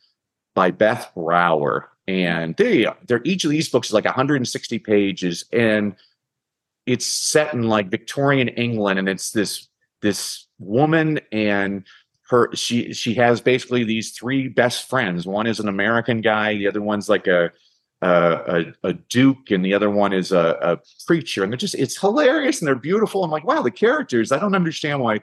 by 0.56 0.72
Beth 0.72 1.12
Brower. 1.16 1.90
And 2.08 2.56
they 2.58 2.88
they're 3.06 3.22
each 3.24 3.44
of 3.44 3.52
these 3.52 3.70
books 3.70 3.90
is 3.90 3.94
like 3.94 4.06
160 4.06 4.80
pages 4.80 5.46
and 5.54 5.96
it's 6.88 7.06
set 7.06 7.54
in 7.54 7.70
like 7.70 7.92
victorian 7.92 8.48
england 8.48 8.98
and 8.98 9.08
it's 9.08 9.30
this 9.30 9.68
this 10.02 10.48
woman 10.58 11.20
and 11.32 11.86
her 12.28 12.50
she 12.56 12.92
she 12.94 13.14
has 13.14 13.40
basically 13.40 13.84
these 13.84 14.14
three 14.14 14.48
best 14.48 14.90
friends. 14.90 15.28
One 15.28 15.46
is 15.46 15.60
an 15.60 15.68
american 15.68 16.22
guy 16.22 16.56
the 16.56 16.68
other 16.68 16.82
one's 16.82 17.08
like 17.08 17.28
a 17.28 17.52
a, 18.02 18.74
a 18.84 18.94
duke 18.94 19.52
and 19.52 19.64
the 19.64 19.76
other 19.76 19.92
one 19.92 20.14
is 20.14 20.32
a, 20.32 20.58
a 20.64 20.80
preacher. 21.06 21.44
And 21.44 21.54
they're 21.54 21.58
just 21.58 21.76
it's 21.76 22.02
hilarious 22.02 22.60
and 22.60 22.68
they're 22.68 22.74
beautiful. 22.74 23.24
I'm 23.24 23.30
like 23.30 23.46
wow 23.46 23.62
the 23.62 23.70
characters. 23.70 24.32
I 24.32 24.40
don't 24.40 24.56
understand 24.56 25.00
why 25.00 25.18
uh, 25.18 25.20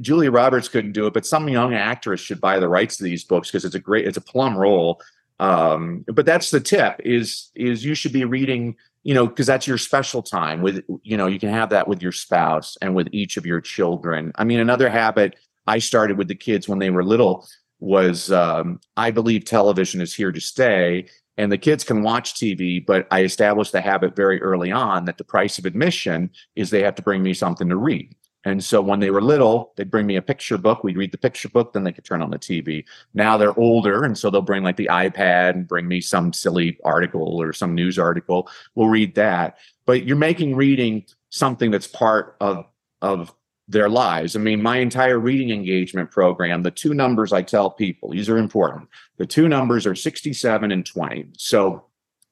Julia 0.00 0.30
Roberts 0.30 0.68
couldn't 0.68 0.92
do 0.92 1.06
it, 1.06 1.14
but 1.14 1.26
some 1.26 1.48
young 1.48 1.74
actress 1.74 2.20
should 2.20 2.40
buy 2.40 2.58
the 2.58 2.68
rights 2.68 2.96
to 2.96 3.04
these 3.04 3.24
books 3.24 3.48
because 3.48 3.64
it's 3.64 3.74
a 3.74 3.80
great, 3.80 4.06
it's 4.06 4.16
a 4.16 4.22
plum 4.22 4.56
role. 4.56 5.00
Um, 5.38 6.04
but 6.08 6.26
that's 6.26 6.50
the 6.50 6.60
tip 6.60 7.00
is 7.04 7.50
is 7.54 7.84
you 7.84 7.94
should 7.94 8.12
be 8.12 8.24
reading, 8.24 8.76
you 9.02 9.14
know, 9.14 9.26
because 9.26 9.46
that's 9.46 9.66
your 9.66 9.78
special 9.78 10.22
time 10.22 10.62
with, 10.62 10.84
you 11.02 11.16
know, 11.16 11.26
you 11.26 11.38
can 11.38 11.48
have 11.48 11.70
that 11.70 11.88
with 11.88 12.02
your 12.02 12.12
spouse 12.12 12.76
and 12.80 12.94
with 12.94 13.08
each 13.12 13.36
of 13.36 13.46
your 13.46 13.60
children. 13.60 14.32
I 14.36 14.44
mean, 14.44 14.60
another 14.60 14.88
habit 14.88 15.36
I 15.66 15.78
started 15.78 16.18
with 16.18 16.28
the 16.28 16.34
kids 16.34 16.68
when 16.68 16.78
they 16.78 16.90
were 16.90 17.04
little 17.04 17.46
was 17.80 18.30
um, 18.30 18.80
I 18.96 19.10
believe 19.10 19.44
television 19.44 20.00
is 20.00 20.14
here 20.14 20.30
to 20.30 20.40
stay 20.40 21.06
and 21.36 21.50
the 21.50 21.58
kids 21.58 21.82
can 21.82 22.02
watch 22.02 22.34
TV, 22.34 22.84
but 22.84 23.06
I 23.10 23.22
established 23.22 23.72
the 23.72 23.80
habit 23.80 24.14
very 24.14 24.40
early 24.42 24.70
on 24.70 25.06
that 25.06 25.18
the 25.18 25.24
price 25.24 25.58
of 25.58 25.64
admission 25.64 26.30
is 26.56 26.70
they 26.70 26.82
have 26.82 26.94
to 26.96 27.02
bring 27.02 27.22
me 27.22 27.34
something 27.34 27.68
to 27.68 27.76
read. 27.76 28.14
And 28.44 28.62
so 28.62 28.82
when 28.82 29.00
they 29.00 29.10
were 29.10 29.22
little, 29.22 29.72
they'd 29.76 29.90
bring 29.90 30.06
me 30.06 30.16
a 30.16 30.22
picture 30.22 30.58
book. 30.58 30.82
We'd 30.82 30.96
read 30.96 31.12
the 31.12 31.18
picture 31.18 31.48
book, 31.48 31.72
then 31.72 31.84
they 31.84 31.92
could 31.92 32.04
turn 32.04 32.22
on 32.22 32.30
the 32.30 32.38
TV. 32.38 32.84
Now 33.14 33.36
they're 33.36 33.58
older, 33.58 34.04
and 34.04 34.18
so 34.18 34.30
they'll 34.30 34.42
bring 34.42 34.64
like 34.64 34.76
the 34.76 34.88
iPad 34.90 35.50
and 35.50 35.68
bring 35.68 35.86
me 35.86 36.00
some 36.00 36.32
silly 36.32 36.78
article 36.84 37.40
or 37.40 37.52
some 37.52 37.74
news 37.74 37.98
article. 37.98 38.48
We'll 38.74 38.88
read 38.88 39.14
that. 39.14 39.58
But 39.86 40.04
you're 40.04 40.16
making 40.16 40.56
reading 40.56 41.04
something 41.30 41.70
that's 41.70 41.86
part 41.86 42.36
of 42.40 42.66
of 43.00 43.34
their 43.68 43.88
lives. 43.88 44.36
I 44.36 44.40
mean, 44.40 44.62
my 44.62 44.78
entire 44.78 45.18
reading 45.18 45.50
engagement 45.50 46.10
program, 46.10 46.62
the 46.62 46.70
two 46.70 46.94
numbers 46.94 47.32
I 47.32 47.42
tell 47.42 47.70
people, 47.70 48.10
these 48.10 48.28
are 48.28 48.38
important. 48.38 48.88
The 49.16 49.26
two 49.26 49.48
numbers 49.48 49.86
are 49.86 49.94
67 49.94 50.72
and 50.72 50.84
20. 50.84 51.26
So 51.36 51.86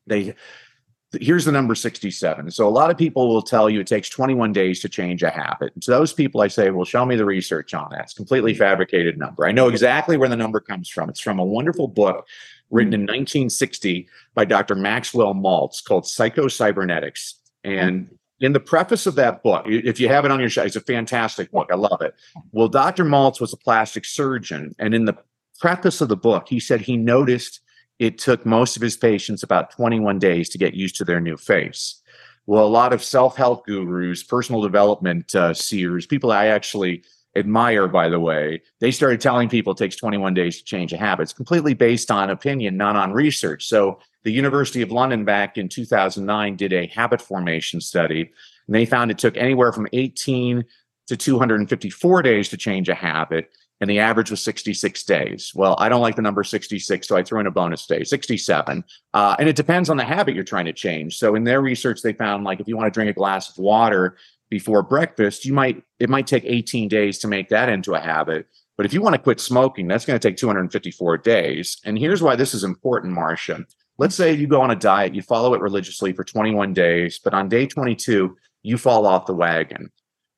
they 0.06 0.34
here's 1.18 1.44
the 1.44 1.52
number 1.52 1.74
67. 1.74 2.50
So 2.50 2.68
a 2.68 2.70
lot 2.70 2.90
of 2.90 2.96
people 2.96 3.28
will 3.28 3.42
tell 3.42 3.68
you 3.68 3.80
it 3.80 3.86
takes 3.86 4.08
21 4.08 4.52
days 4.52 4.80
to 4.80 4.88
change 4.88 5.22
a 5.22 5.30
habit. 5.30 5.72
To 5.80 5.90
those 5.90 6.12
people, 6.12 6.40
I 6.40 6.48
say, 6.48 6.70
well, 6.70 6.84
show 6.84 7.04
me 7.04 7.16
the 7.16 7.24
research 7.24 7.74
on 7.74 7.88
that. 7.90 8.02
It's 8.02 8.14
completely 8.14 8.54
fabricated 8.54 9.18
number. 9.18 9.46
I 9.46 9.52
know 9.52 9.68
exactly 9.68 10.16
where 10.16 10.28
the 10.28 10.36
number 10.36 10.60
comes 10.60 10.88
from. 10.88 11.08
It's 11.08 11.20
from 11.20 11.38
a 11.38 11.44
wonderful 11.44 11.88
book 11.88 12.28
written 12.70 12.94
in 12.94 13.00
1960 13.00 14.08
by 14.34 14.44
Dr. 14.44 14.76
Maxwell 14.76 15.34
Maltz 15.34 15.82
called 15.82 16.04
Psychocybernetics. 16.04 17.34
And 17.64 18.16
in 18.40 18.52
the 18.52 18.60
preface 18.60 19.06
of 19.06 19.16
that 19.16 19.42
book, 19.42 19.64
if 19.66 19.98
you 19.98 20.08
have 20.08 20.24
it 20.24 20.30
on 20.30 20.38
your 20.38 20.48
shelf, 20.48 20.68
it's 20.68 20.76
a 20.76 20.80
fantastic 20.80 21.50
book. 21.50 21.68
I 21.72 21.74
love 21.74 22.00
it. 22.00 22.14
Well, 22.52 22.68
Dr. 22.68 23.04
Maltz 23.04 23.40
was 23.40 23.52
a 23.52 23.56
plastic 23.56 24.04
surgeon. 24.04 24.74
And 24.78 24.94
in 24.94 25.04
the 25.04 25.16
preface 25.58 26.00
of 26.00 26.08
the 26.08 26.16
book, 26.16 26.48
he 26.48 26.60
said 26.60 26.80
he 26.80 26.96
noticed 26.96 27.60
it 28.00 28.18
took 28.18 28.46
most 28.46 28.76
of 28.76 28.82
his 28.82 28.96
patients 28.96 29.42
about 29.42 29.70
21 29.70 30.18
days 30.18 30.48
to 30.48 30.58
get 30.58 30.74
used 30.74 30.96
to 30.96 31.04
their 31.04 31.20
new 31.20 31.36
face. 31.36 32.02
Well, 32.46 32.66
a 32.66 32.66
lot 32.66 32.94
of 32.94 33.04
self 33.04 33.36
help 33.36 33.66
gurus, 33.66 34.24
personal 34.24 34.62
development 34.62 35.32
uh, 35.36 35.54
seers, 35.54 36.06
people 36.06 36.32
I 36.32 36.46
actually 36.46 37.04
admire, 37.36 37.86
by 37.86 38.08
the 38.08 38.18
way, 38.18 38.62
they 38.80 38.90
started 38.90 39.20
telling 39.20 39.48
people 39.48 39.74
it 39.74 39.78
takes 39.78 39.94
21 39.94 40.34
days 40.34 40.58
to 40.58 40.64
change 40.64 40.92
a 40.92 40.96
habit. 40.96 41.24
It's 41.24 41.32
completely 41.32 41.74
based 41.74 42.10
on 42.10 42.30
opinion, 42.30 42.76
not 42.76 42.96
on 42.96 43.12
research. 43.12 43.68
So, 43.68 44.00
the 44.24 44.32
University 44.32 44.82
of 44.82 44.90
London 44.90 45.24
back 45.24 45.56
in 45.56 45.68
2009 45.68 46.56
did 46.56 46.72
a 46.72 46.86
habit 46.88 47.22
formation 47.22 47.80
study, 47.80 48.32
and 48.66 48.74
they 48.74 48.84
found 48.84 49.10
it 49.10 49.18
took 49.18 49.36
anywhere 49.36 49.72
from 49.72 49.86
18 49.92 50.64
to 51.08 51.16
254 51.16 52.22
days 52.22 52.48
to 52.48 52.56
change 52.56 52.88
a 52.88 52.94
habit 52.94 53.50
and 53.80 53.88
the 53.88 53.98
average 53.98 54.30
was 54.30 54.42
66 54.42 55.02
days. 55.04 55.52
Well, 55.54 55.74
I 55.78 55.88
don't 55.88 56.02
like 56.02 56.16
the 56.16 56.22
number 56.22 56.44
66, 56.44 57.08
so 57.08 57.16
I 57.16 57.22
threw 57.22 57.40
in 57.40 57.46
a 57.46 57.50
bonus 57.50 57.86
day, 57.86 58.04
67. 58.04 58.84
Uh, 59.14 59.36
and 59.38 59.48
it 59.48 59.56
depends 59.56 59.88
on 59.88 59.96
the 59.96 60.04
habit 60.04 60.34
you're 60.34 60.44
trying 60.44 60.66
to 60.66 60.72
change. 60.72 61.16
So 61.16 61.34
in 61.34 61.44
their 61.44 61.62
research, 61.62 62.02
they 62.02 62.12
found 62.12 62.44
like 62.44 62.60
if 62.60 62.68
you 62.68 62.76
want 62.76 62.92
to 62.92 62.96
drink 62.96 63.10
a 63.10 63.18
glass 63.18 63.48
of 63.48 63.58
water 63.58 64.18
before 64.50 64.82
breakfast, 64.82 65.46
you 65.46 65.54
might 65.54 65.82
it 65.98 66.10
might 66.10 66.26
take 66.26 66.44
18 66.44 66.88
days 66.88 67.18
to 67.20 67.28
make 67.28 67.48
that 67.48 67.70
into 67.70 67.94
a 67.94 68.00
habit. 68.00 68.46
But 68.76 68.86
if 68.86 68.92
you 68.92 69.00
want 69.02 69.14
to 69.14 69.22
quit 69.22 69.40
smoking, 69.40 69.88
that's 69.88 70.04
going 70.04 70.18
to 70.18 70.28
take 70.28 70.36
254 70.36 71.18
days. 71.18 71.78
And 71.84 71.98
here's 71.98 72.22
why 72.22 72.36
this 72.36 72.54
is 72.54 72.64
important, 72.64 73.16
Marsha. 73.16 73.64
Let's 73.98 74.14
say 74.14 74.32
you 74.32 74.46
go 74.46 74.62
on 74.62 74.70
a 74.70 74.76
diet, 74.76 75.14
you 75.14 75.20
follow 75.22 75.52
it 75.52 75.60
religiously 75.60 76.12
for 76.14 76.24
21 76.24 76.72
days, 76.72 77.18
but 77.22 77.34
on 77.34 77.50
day 77.50 77.66
22, 77.66 78.36
you 78.62 78.78
fall 78.78 79.06
off 79.06 79.26
the 79.26 79.34
wagon. 79.34 79.90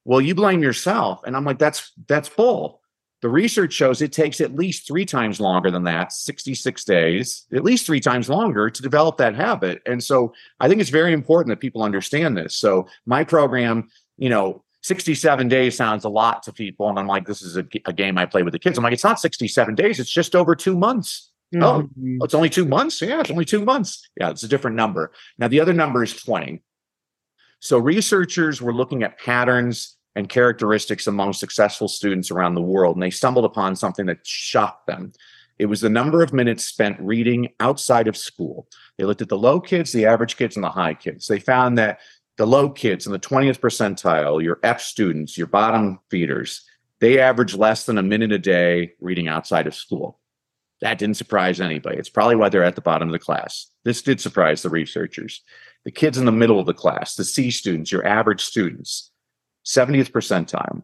Well, 0.04 0.20
you 0.20 0.34
blame 0.34 0.62
yourself. 0.62 1.20
And 1.24 1.36
I'm 1.36 1.44
like, 1.44 1.58
that's 1.58 1.92
that's 2.08 2.28
bull 2.28 2.81
the 3.22 3.28
research 3.28 3.72
shows 3.72 4.02
it 4.02 4.12
takes 4.12 4.40
at 4.40 4.56
least 4.56 4.86
three 4.86 5.06
times 5.06 5.40
longer 5.40 5.70
than 5.70 5.84
that 5.84 6.12
66 6.12 6.84
days 6.84 7.46
at 7.54 7.64
least 7.64 7.86
three 7.86 8.00
times 8.00 8.28
longer 8.28 8.68
to 8.68 8.82
develop 8.82 9.16
that 9.16 9.34
habit. 9.34 9.80
And 9.86 10.02
so 10.02 10.34
i 10.60 10.68
think 10.68 10.80
it's 10.80 10.90
very 10.90 11.12
important 11.12 11.50
that 11.50 11.60
people 11.60 11.82
understand 11.82 12.36
this. 12.36 12.54
So 12.56 12.86
my 13.06 13.24
program 13.24 13.88
you 14.18 14.28
know 14.28 14.62
67 14.82 15.48
days 15.48 15.76
sounds 15.76 16.04
a 16.04 16.08
lot 16.08 16.42
to 16.42 16.52
people 16.52 16.88
and 16.88 16.98
i'm 16.98 17.06
like 17.06 17.24
this 17.24 17.40
is 17.40 17.56
a, 17.56 17.64
a 17.86 17.92
game 17.92 18.18
i 18.18 18.26
play 18.26 18.42
with 18.42 18.52
the 18.52 18.58
kids. 18.58 18.76
I'm 18.76 18.84
like 18.84 18.92
it's 18.92 19.04
not 19.04 19.20
67 19.20 19.74
days 19.74 19.98
it's 20.00 20.12
just 20.12 20.36
over 20.36 20.54
two 20.54 20.76
months. 20.76 21.30
Oh, 21.54 21.58
mm-hmm. 21.82 22.18
oh 22.20 22.24
it's 22.24 22.34
only 22.34 22.50
two 22.50 22.66
months? 22.66 23.00
Yeah 23.00 23.20
it's 23.20 23.30
only 23.30 23.44
two 23.44 23.64
months. 23.64 24.08
Yeah 24.20 24.30
it's 24.30 24.42
a 24.42 24.48
different 24.48 24.76
number. 24.76 25.12
Now 25.38 25.48
the 25.48 25.60
other 25.60 25.72
number 25.72 26.02
is 26.02 26.14
20 26.14 26.62
so 27.60 27.78
researchers 27.78 28.60
were 28.60 28.74
looking 28.74 29.04
at 29.04 29.20
patterns 29.20 29.96
and 30.14 30.28
characteristics 30.28 31.06
among 31.06 31.32
successful 31.32 31.88
students 31.88 32.30
around 32.30 32.54
the 32.54 32.60
world. 32.60 32.96
And 32.96 33.02
they 33.02 33.10
stumbled 33.10 33.44
upon 33.44 33.76
something 33.76 34.06
that 34.06 34.26
shocked 34.26 34.86
them. 34.86 35.12
It 35.58 35.66
was 35.66 35.80
the 35.80 35.88
number 35.88 36.22
of 36.22 36.32
minutes 36.32 36.64
spent 36.64 37.00
reading 37.00 37.48
outside 37.60 38.08
of 38.08 38.16
school. 38.16 38.66
They 38.98 39.04
looked 39.04 39.22
at 39.22 39.28
the 39.28 39.38
low 39.38 39.60
kids, 39.60 39.92
the 39.92 40.06
average 40.06 40.36
kids, 40.36 40.56
and 40.56 40.64
the 40.64 40.70
high 40.70 40.94
kids. 40.94 41.26
They 41.26 41.38
found 41.38 41.78
that 41.78 42.00
the 42.36 42.46
low 42.46 42.70
kids 42.70 43.06
in 43.06 43.12
the 43.12 43.18
20th 43.18 43.60
percentile, 43.60 44.42
your 44.42 44.58
F 44.62 44.80
students, 44.80 45.38
your 45.38 45.46
bottom 45.46 46.00
feeders, 46.10 46.64
they 47.00 47.20
average 47.20 47.54
less 47.54 47.84
than 47.84 47.98
a 47.98 48.02
minute 48.02 48.32
a 48.32 48.38
day 48.38 48.94
reading 49.00 49.28
outside 49.28 49.66
of 49.66 49.74
school. 49.74 50.18
That 50.80 50.98
didn't 50.98 51.16
surprise 51.16 51.60
anybody. 51.60 51.96
It's 51.96 52.08
probably 52.08 52.34
why 52.34 52.48
they're 52.48 52.64
at 52.64 52.74
the 52.74 52.80
bottom 52.80 53.06
of 53.06 53.12
the 53.12 53.20
class. 53.20 53.68
This 53.84 54.02
did 54.02 54.20
surprise 54.20 54.62
the 54.62 54.70
researchers. 54.70 55.42
The 55.84 55.92
kids 55.92 56.18
in 56.18 56.24
the 56.24 56.32
middle 56.32 56.58
of 56.58 56.66
the 56.66 56.74
class, 56.74 57.14
the 57.14 57.22
C 57.22 57.52
students, 57.52 57.92
your 57.92 58.04
average 58.04 58.42
students, 58.42 59.11
70th 59.64 60.10
percentile. 60.10 60.82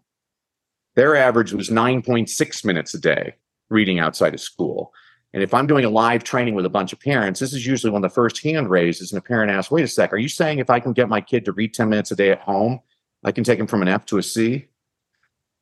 Their 0.95 1.17
average 1.17 1.53
was 1.53 1.71
9.6 1.71 2.65
minutes 2.65 2.95
a 2.95 3.01
day 3.01 3.35
reading 3.71 3.99
outside 3.99 4.35
of 4.35 4.41
school. 4.41 4.93
And 5.35 5.43
if 5.43 5.53
I'm 5.53 5.67
doing 5.67 5.85
a 5.85 5.91
live 5.91 6.25
training 6.25 6.55
with 6.55 6.65
a 6.65 6.71
bunch 6.71 6.93
of 6.93 7.01
parents, 7.01 7.39
this 7.39 7.53
is 7.53 7.67
usually 7.67 7.93
when 7.93 8.03
the 8.03 8.09
first 8.09 8.43
hand 8.43 8.71
raises 8.71 9.13
and 9.13 9.19
a 9.19 9.23
parent 9.23 9.51
asks, 9.51 9.71
wait 9.71 9.85
a 9.85 9.89
sec, 9.89 10.13
are 10.13 10.19
you 10.19 10.29
saying 10.29 10.59
if 10.59 10.71
I 10.71 10.81
can 10.81 10.93
get 10.93 11.09
my 11.09 11.21
kid 11.21 11.45
to 11.45 11.53
read 11.53 11.75
10 11.75 11.89
minutes 11.89 12.11
a 12.11 12.17
day 12.17 12.31
at 12.31 12.41
home, 12.41 12.81
I 13.25 13.33
can 13.33 13.45
take 13.45 13.59
him 13.59 13.67
from 13.67 13.83
an 13.83 13.89
F 13.89 14.07
to 14.07 14.19
a 14.19 14.23
C? 14.23 14.69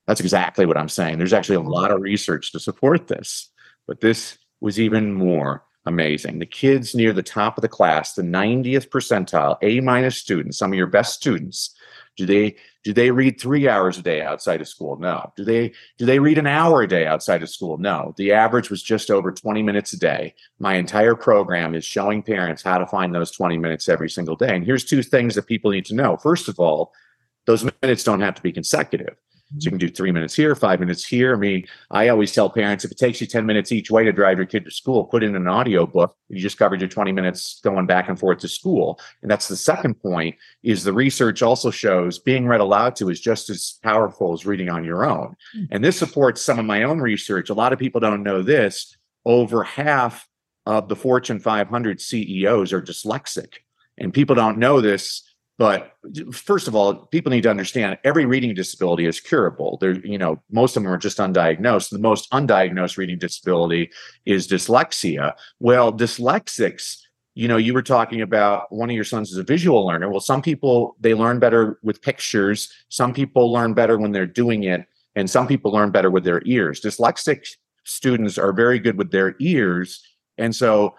That's 0.06 0.20
exactly 0.20 0.66
what 0.66 0.76
I'm 0.76 0.88
saying. 0.88 1.18
There's 1.18 1.32
actually 1.32 1.56
a 1.56 1.60
lot 1.60 1.90
of 1.90 2.00
research 2.00 2.52
to 2.52 2.60
support 2.60 3.08
this, 3.08 3.50
but 3.88 4.00
this 4.00 4.38
was 4.60 4.78
even 4.78 5.12
more 5.12 5.64
amazing. 5.84 6.38
The 6.38 6.46
kids 6.46 6.94
near 6.94 7.12
the 7.12 7.22
top 7.22 7.58
of 7.58 7.62
the 7.62 7.68
class, 7.68 8.14
the 8.14 8.22
90th 8.22 8.88
percentile, 8.88 9.56
A 9.62 9.80
minus 9.80 10.16
students, 10.16 10.58
some 10.58 10.72
of 10.72 10.78
your 10.78 10.86
best 10.86 11.14
students, 11.14 11.74
do 12.16 12.24
they 12.24 12.56
do 12.86 12.92
they 12.92 13.10
read 13.10 13.40
three 13.40 13.68
hours 13.68 13.98
a 13.98 14.02
day 14.02 14.22
outside 14.22 14.60
of 14.60 14.68
school? 14.68 14.96
No. 14.96 15.32
Do 15.34 15.42
they 15.42 15.72
do 15.98 16.06
they 16.06 16.20
read 16.20 16.38
an 16.38 16.46
hour 16.46 16.82
a 16.82 16.86
day 16.86 17.04
outside 17.04 17.42
of 17.42 17.50
school? 17.50 17.78
No. 17.78 18.14
The 18.16 18.30
average 18.30 18.70
was 18.70 18.80
just 18.80 19.10
over 19.10 19.32
20 19.32 19.60
minutes 19.60 19.92
a 19.92 19.98
day. 19.98 20.36
My 20.60 20.74
entire 20.74 21.16
program 21.16 21.74
is 21.74 21.84
showing 21.84 22.22
parents 22.22 22.62
how 22.62 22.78
to 22.78 22.86
find 22.86 23.12
those 23.12 23.32
20 23.32 23.58
minutes 23.58 23.88
every 23.88 24.08
single 24.08 24.36
day. 24.36 24.54
And 24.54 24.64
here's 24.64 24.84
two 24.84 25.02
things 25.02 25.34
that 25.34 25.48
people 25.48 25.72
need 25.72 25.84
to 25.86 25.96
know. 25.96 26.16
First 26.16 26.48
of 26.48 26.60
all, 26.60 26.92
those 27.46 27.68
minutes 27.82 28.04
don't 28.04 28.20
have 28.20 28.36
to 28.36 28.42
be 28.42 28.52
consecutive. 28.52 29.16
So 29.50 29.66
you 29.66 29.70
can 29.70 29.78
do 29.78 29.88
three 29.88 30.10
minutes 30.10 30.34
here, 30.34 30.54
five 30.56 30.80
minutes 30.80 31.04
here. 31.04 31.32
I 31.32 31.38
mean, 31.38 31.66
I 31.90 32.08
always 32.08 32.32
tell 32.32 32.50
parents 32.50 32.84
if 32.84 32.90
it 32.90 32.98
takes 32.98 33.20
you 33.20 33.28
10 33.28 33.46
minutes 33.46 33.70
each 33.70 33.90
way 33.92 34.02
to 34.04 34.12
drive 34.12 34.38
your 34.38 34.46
kid 34.46 34.64
to 34.64 34.72
school, 34.72 35.04
put 35.04 35.22
in 35.22 35.36
an 35.36 35.46
audio 35.46 35.86
book. 35.86 36.16
You 36.28 36.40
just 36.40 36.58
covered 36.58 36.80
your 36.80 36.88
20 36.88 37.12
minutes 37.12 37.60
going 37.62 37.86
back 37.86 38.08
and 38.08 38.18
forth 38.18 38.38
to 38.40 38.48
school. 38.48 38.98
And 39.22 39.30
that's 39.30 39.46
the 39.46 39.56
second 39.56 39.94
point 40.02 40.34
is 40.64 40.82
the 40.82 40.92
research 40.92 41.42
also 41.42 41.70
shows 41.70 42.18
being 42.18 42.48
read 42.48 42.60
aloud 42.60 42.96
to 42.96 43.08
is 43.08 43.20
just 43.20 43.48
as 43.48 43.78
powerful 43.84 44.32
as 44.32 44.46
reading 44.46 44.68
on 44.68 44.84
your 44.84 45.04
own. 45.04 45.36
Hmm. 45.52 45.64
And 45.70 45.84
this 45.84 45.98
supports 45.98 46.42
some 46.42 46.58
of 46.58 46.64
my 46.64 46.82
own 46.82 46.98
research. 46.98 47.48
A 47.48 47.54
lot 47.54 47.72
of 47.72 47.78
people 47.78 48.00
don't 48.00 48.24
know 48.24 48.42
this. 48.42 48.96
Over 49.24 49.62
half 49.62 50.28
of 50.66 50.88
the 50.88 50.96
Fortune 50.96 51.38
500 51.38 52.00
CEOs 52.00 52.72
are 52.72 52.82
dyslexic. 52.82 53.54
And 53.96 54.12
people 54.12 54.34
don't 54.34 54.58
know 54.58 54.80
this 54.80 55.22
but 55.58 55.92
first 56.32 56.68
of 56.68 56.74
all, 56.74 57.06
people 57.06 57.30
need 57.30 57.42
to 57.44 57.50
understand 57.50 57.98
every 58.04 58.26
reading 58.26 58.54
disability 58.54 59.06
is 59.06 59.20
curable. 59.20 59.78
There, 59.80 59.94
you 60.06 60.18
know, 60.18 60.42
most 60.50 60.76
of 60.76 60.82
them 60.82 60.92
are 60.92 60.98
just 60.98 61.16
undiagnosed. 61.16 61.90
The 61.90 61.98
most 61.98 62.30
undiagnosed 62.30 62.98
reading 62.98 63.18
disability 63.18 63.90
is 64.26 64.46
dyslexia. 64.46 65.32
Well, 65.58 65.92
dyslexics, 65.92 66.98
you 67.34 67.48
know, 67.48 67.56
you 67.56 67.72
were 67.72 67.82
talking 67.82 68.20
about 68.20 68.70
one 68.70 68.90
of 68.90 68.94
your 68.94 69.04
sons 69.04 69.32
is 69.32 69.38
a 69.38 69.42
visual 69.42 69.86
learner. 69.86 70.10
Well, 70.10 70.20
some 70.20 70.42
people 70.42 70.96
they 71.00 71.14
learn 71.14 71.38
better 71.38 71.78
with 71.82 72.02
pictures. 72.02 72.70
Some 72.90 73.14
people 73.14 73.50
learn 73.50 73.72
better 73.72 73.98
when 73.98 74.12
they're 74.12 74.26
doing 74.26 74.64
it, 74.64 74.84
and 75.14 75.28
some 75.28 75.46
people 75.46 75.72
learn 75.72 75.90
better 75.90 76.10
with 76.10 76.24
their 76.24 76.42
ears. 76.44 76.82
Dyslexic 76.82 77.56
students 77.84 78.36
are 78.36 78.52
very 78.52 78.78
good 78.78 78.98
with 78.98 79.10
their 79.10 79.36
ears, 79.38 80.02
and 80.36 80.54
so 80.54 80.94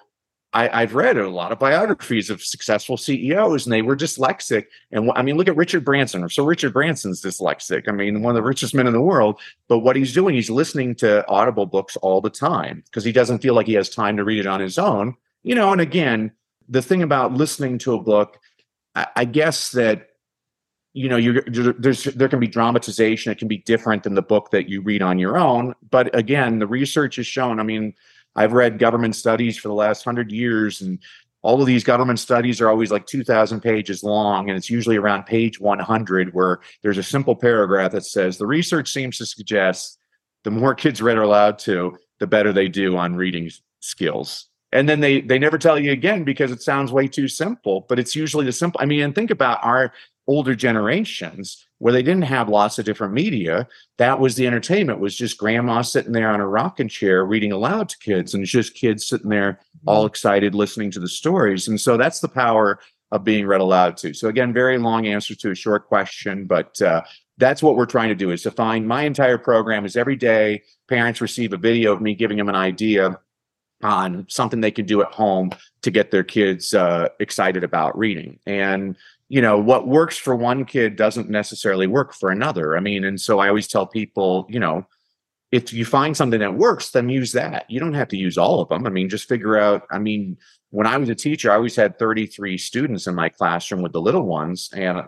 I, 0.54 0.82
have 0.82 0.96
read 0.96 1.18
a 1.18 1.30
lot 1.30 1.52
of 1.52 1.60
biographies 1.60 2.30
of 2.30 2.42
successful 2.42 2.98
CEOs, 2.98 3.66
and 3.66 3.74
they 3.74 3.82
were 3.82 3.98
dyslexic. 3.98 4.66
And 4.92 5.12
I 5.16 5.22
mean, 5.22 5.38
look 5.38 5.48
at 5.48 5.56
Richard 5.56 5.84
Branson. 5.84 6.28
So 6.30 6.46
Richard 6.46 6.74
Branson's 6.74 7.22
dyslexic. 7.22 7.88
I 7.88 7.92
mean, 7.92 8.22
one 8.22 8.36
of 8.36 8.42
the 8.42 8.48
richest 8.48 8.74
men 8.74 8.88
in 8.88 8.94
the 8.94 9.02
world. 9.02 9.40
But 9.68 9.80
what 9.80 9.96
he's 9.96 10.14
doing, 10.14 10.36
he's 10.36 10.50
listening 10.50 10.96
to 10.96 11.28
Audible 11.28 11.66
books 11.66 11.98
all 11.98 12.22
the 12.22 12.30
time 12.30 12.84
because 12.86 13.04
he 13.04 13.12
doesn't 13.12 13.40
feel 13.40 13.54
like 13.54 13.68
he 13.68 13.74
has 13.74 13.90
time 13.90 14.18
to 14.18 14.24
read 14.24 14.40
it 14.40 14.48
on 14.48 14.60
his 14.60 14.78
own. 14.78 15.16
You 15.44 15.54
know, 15.54 15.72
and 15.72 15.82
again, 15.82 16.32
the 16.70 16.82
thing 16.82 17.04
about 17.04 17.34
listening 17.34 17.78
to 17.80 17.94
a 17.94 18.02
book, 18.02 18.40
I, 18.96 19.08
I 19.16 19.26
guess 19.26 19.72
that 19.72 20.10
you 20.94 21.10
know, 21.10 21.18
you 21.18 21.42
there's 21.78 22.06
there 22.06 22.30
can 22.30 22.40
be 22.40 22.48
dramatization. 22.48 23.32
It 23.32 23.38
can 23.38 23.48
be 23.48 23.60
different 23.60 24.02
than 24.02 24.16
the 24.16 24.24
book 24.24 24.50
that 24.52 24.68
you 24.68 24.82
read 24.82 25.04
on 25.04 25.20
your 25.20 25.38
own. 25.38 25.76
But 25.92 26.16
again, 26.16 26.58
the 26.58 26.66
research 26.66 27.18
has 27.18 27.28
shown. 27.28 27.60
I 27.60 27.64
mean 27.64 27.94
I've 28.38 28.54
read 28.54 28.80
government 28.80 29.16
studies 29.16 29.58
for 29.58 29.68
the 29.68 29.74
last 29.74 30.06
hundred 30.06 30.32
years, 30.32 30.82
and 30.82 31.00
all 31.42 31.60
of 31.60 31.68
these 31.68 31.84
government 31.84 32.20
studies 32.20 32.62
are 32.62 32.70
always 32.70 32.92
like 32.92 33.06
2,000 33.08 33.62
pages 33.62 34.04
long, 34.04 34.50
and 34.50 34.58
it's 34.58 34.70
usually 34.70 34.98
around 34.98 35.26
page 35.26 35.60
100 35.60 36.34
where 36.34 36.60
there's 36.84 36.98
a 36.98 37.04
simple 37.04 37.36
paragraph 37.36 37.92
that 37.92 38.06
says 38.06 38.38
the 38.38 38.48
research 38.48 38.92
seems 38.92 39.18
to 39.18 39.26
suggest 39.26 40.00
the 40.44 40.52
more 40.52 40.76
kids 40.76 41.02
read 41.02 41.18
aloud 41.18 41.60
to, 41.60 41.98
the 42.20 42.28
better 42.28 42.54
they 42.54 42.68
do 42.68 42.96
on 42.96 43.16
reading 43.16 43.50
skills. 43.80 44.48
And 44.72 44.88
then 44.88 45.00
they 45.00 45.22
they 45.22 45.40
never 45.40 45.58
tell 45.58 45.80
you 45.80 45.92
again 45.92 46.24
because 46.24 46.52
it 46.52 46.62
sounds 46.62 46.92
way 46.92 47.08
too 47.08 47.28
simple, 47.28 47.86
but 47.88 48.00
it's 48.00 48.16
usually 48.16 48.46
the 48.46 48.52
simple. 48.52 48.82
I 48.82 48.86
mean, 48.86 49.02
and 49.02 49.16
think 49.16 49.32
about 49.32 49.60
our 49.64 49.94
older 50.28 50.56
generations 50.56 51.66
where 51.80 51.94
they 51.94 52.04
didn't 52.04 52.24
have 52.24 52.50
lots 52.50 52.78
of 52.78 52.86
different 52.86 53.14
media 53.14 53.68
that 53.98 54.20
was 54.20 54.36
the 54.36 54.46
entertainment 54.46 55.00
was 55.00 55.16
just 55.16 55.38
grandma 55.38 55.82
sitting 55.82 56.12
there 56.12 56.30
on 56.30 56.42
a 56.42 56.48
rocking 56.48 56.88
chair 56.88 57.26
reading 57.26 57.52
aloud 57.52 57.88
to 57.88 57.98
kids 58.00 58.34
and 58.34 58.44
it's 58.44 58.52
just 58.52 58.76
kids 58.76 59.08
sitting 59.08 59.30
there 59.30 59.60
all 59.86 60.02
mm-hmm. 60.02 60.08
excited 60.08 60.54
listening 60.54 60.92
to 60.92 61.00
the 61.00 61.08
stories. 61.08 61.68
And 61.68 61.80
so 61.80 61.98
that's 61.98 62.20
the 62.20 62.28
power 62.28 62.80
of 63.12 63.24
being 63.24 63.48
read 63.48 63.62
aloud 63.62 63.96
to. 63.98 64.14
So 64.14 64.28
again 64.28 64.54
very 64.54 64.78
long 64.78 65.08
answer 65.08 65.34
to 65.36 65.52
a 65.52 65.56
short 65.56 65.88
question 65.88 66.46
but 66.46 66.82
uh, 66.82 67.04
that's 67.38 67.64
what 67.64 67.76
we're 67.76 67.86
trying 67.86 68.10
to 68.10 68.16
do 68.16 68.32
is 68.32 68.42
to 68.44 68.52
find 68.52 68.88
my 68.88 69.04
entire 69.04 69.38
program 69.38 69.86
is 69.86 69.96
every 69.96 70.16
day 70.16 70.64
parents 70.90 71.22
receive 71.22 71.54
a 71.54 71.58
video 71.58 71.94
of 71.94 72.02
me 72.02 72.16
giving 72.16 72.38
them 72.38 72.50
an 72.50 72.56
idea 72.56 73.18
on 73.84 74.26
something 74.28 74.60
they 74.60 74.72
can 74.72 74.86
do 74.86 75.02
at 75.02 75.12
home 75.12 75.52
to 75.84 75.92
get 75.92 76.12
their 76.12 76.24
kids 76.24 76.74
uh, 76.74 77.08
excited 77.20 77.64
about 77.64 77.98
reading. 77.98 78.40
And 78.46 78.98
you 79.30 79.42
know 79.42 79.58
what 79.58 79.88
works 79.88 80.18
for 80.18 80.36
one 80.36 80.66
kid 80.66 80.96
doesn't 80.96 81.30
necessarily 81.30 81.88
work 81.88 82.14
for 82.14 82.32
another. 82.32 82.78
I 82.78 82.80
mean 82.80 83.04
and 83.04 83.20
so 83.20 83.40
i 83.40 83.48
always 83.48 83.68
tell 83.68 83.86
people 83.86 84.46
you 84.50 84.60
know 84.60 84.86
if 85.52 85.72
you 85.72 85.86
find 85.86 86.16
something 86.16 86.40
that 86.40 86.56
works 86.56 86.92
then 86.92 87.10
use 87.10 87.32
that. 87.32 87.70
You 87.70 87.80
don't 87.80 87.94
have 87.94 88.10
to 88.10 88.18
use 88.18 88.38
all 88.38 88.62
of 88.62 88.70
them 88.70 88.86
i 88.86 88.90
mean 88.90 89.10
just 89.10 89.30
figure 89.30 89.58
out 89.58 89.84
i 89.92 90.00
mean 90.00 90.38
when 90.70 90.88
i 90.88 90.98
was 90.98 91.10
a 91.10 91.16
teacher 91.16 91.52
i 91.52 91.56
always 91.56 91.76
had 91.76 91.98
33 92.00 92.58
students 92.58 93.08
in 93.08 93.16
my 93.16 93.30
classroom 93.30 93.82
with 93.82 93.94
the 93.94 94.02
little 94.02 94.24
ones 94.24 94.70
and 94.76 95.04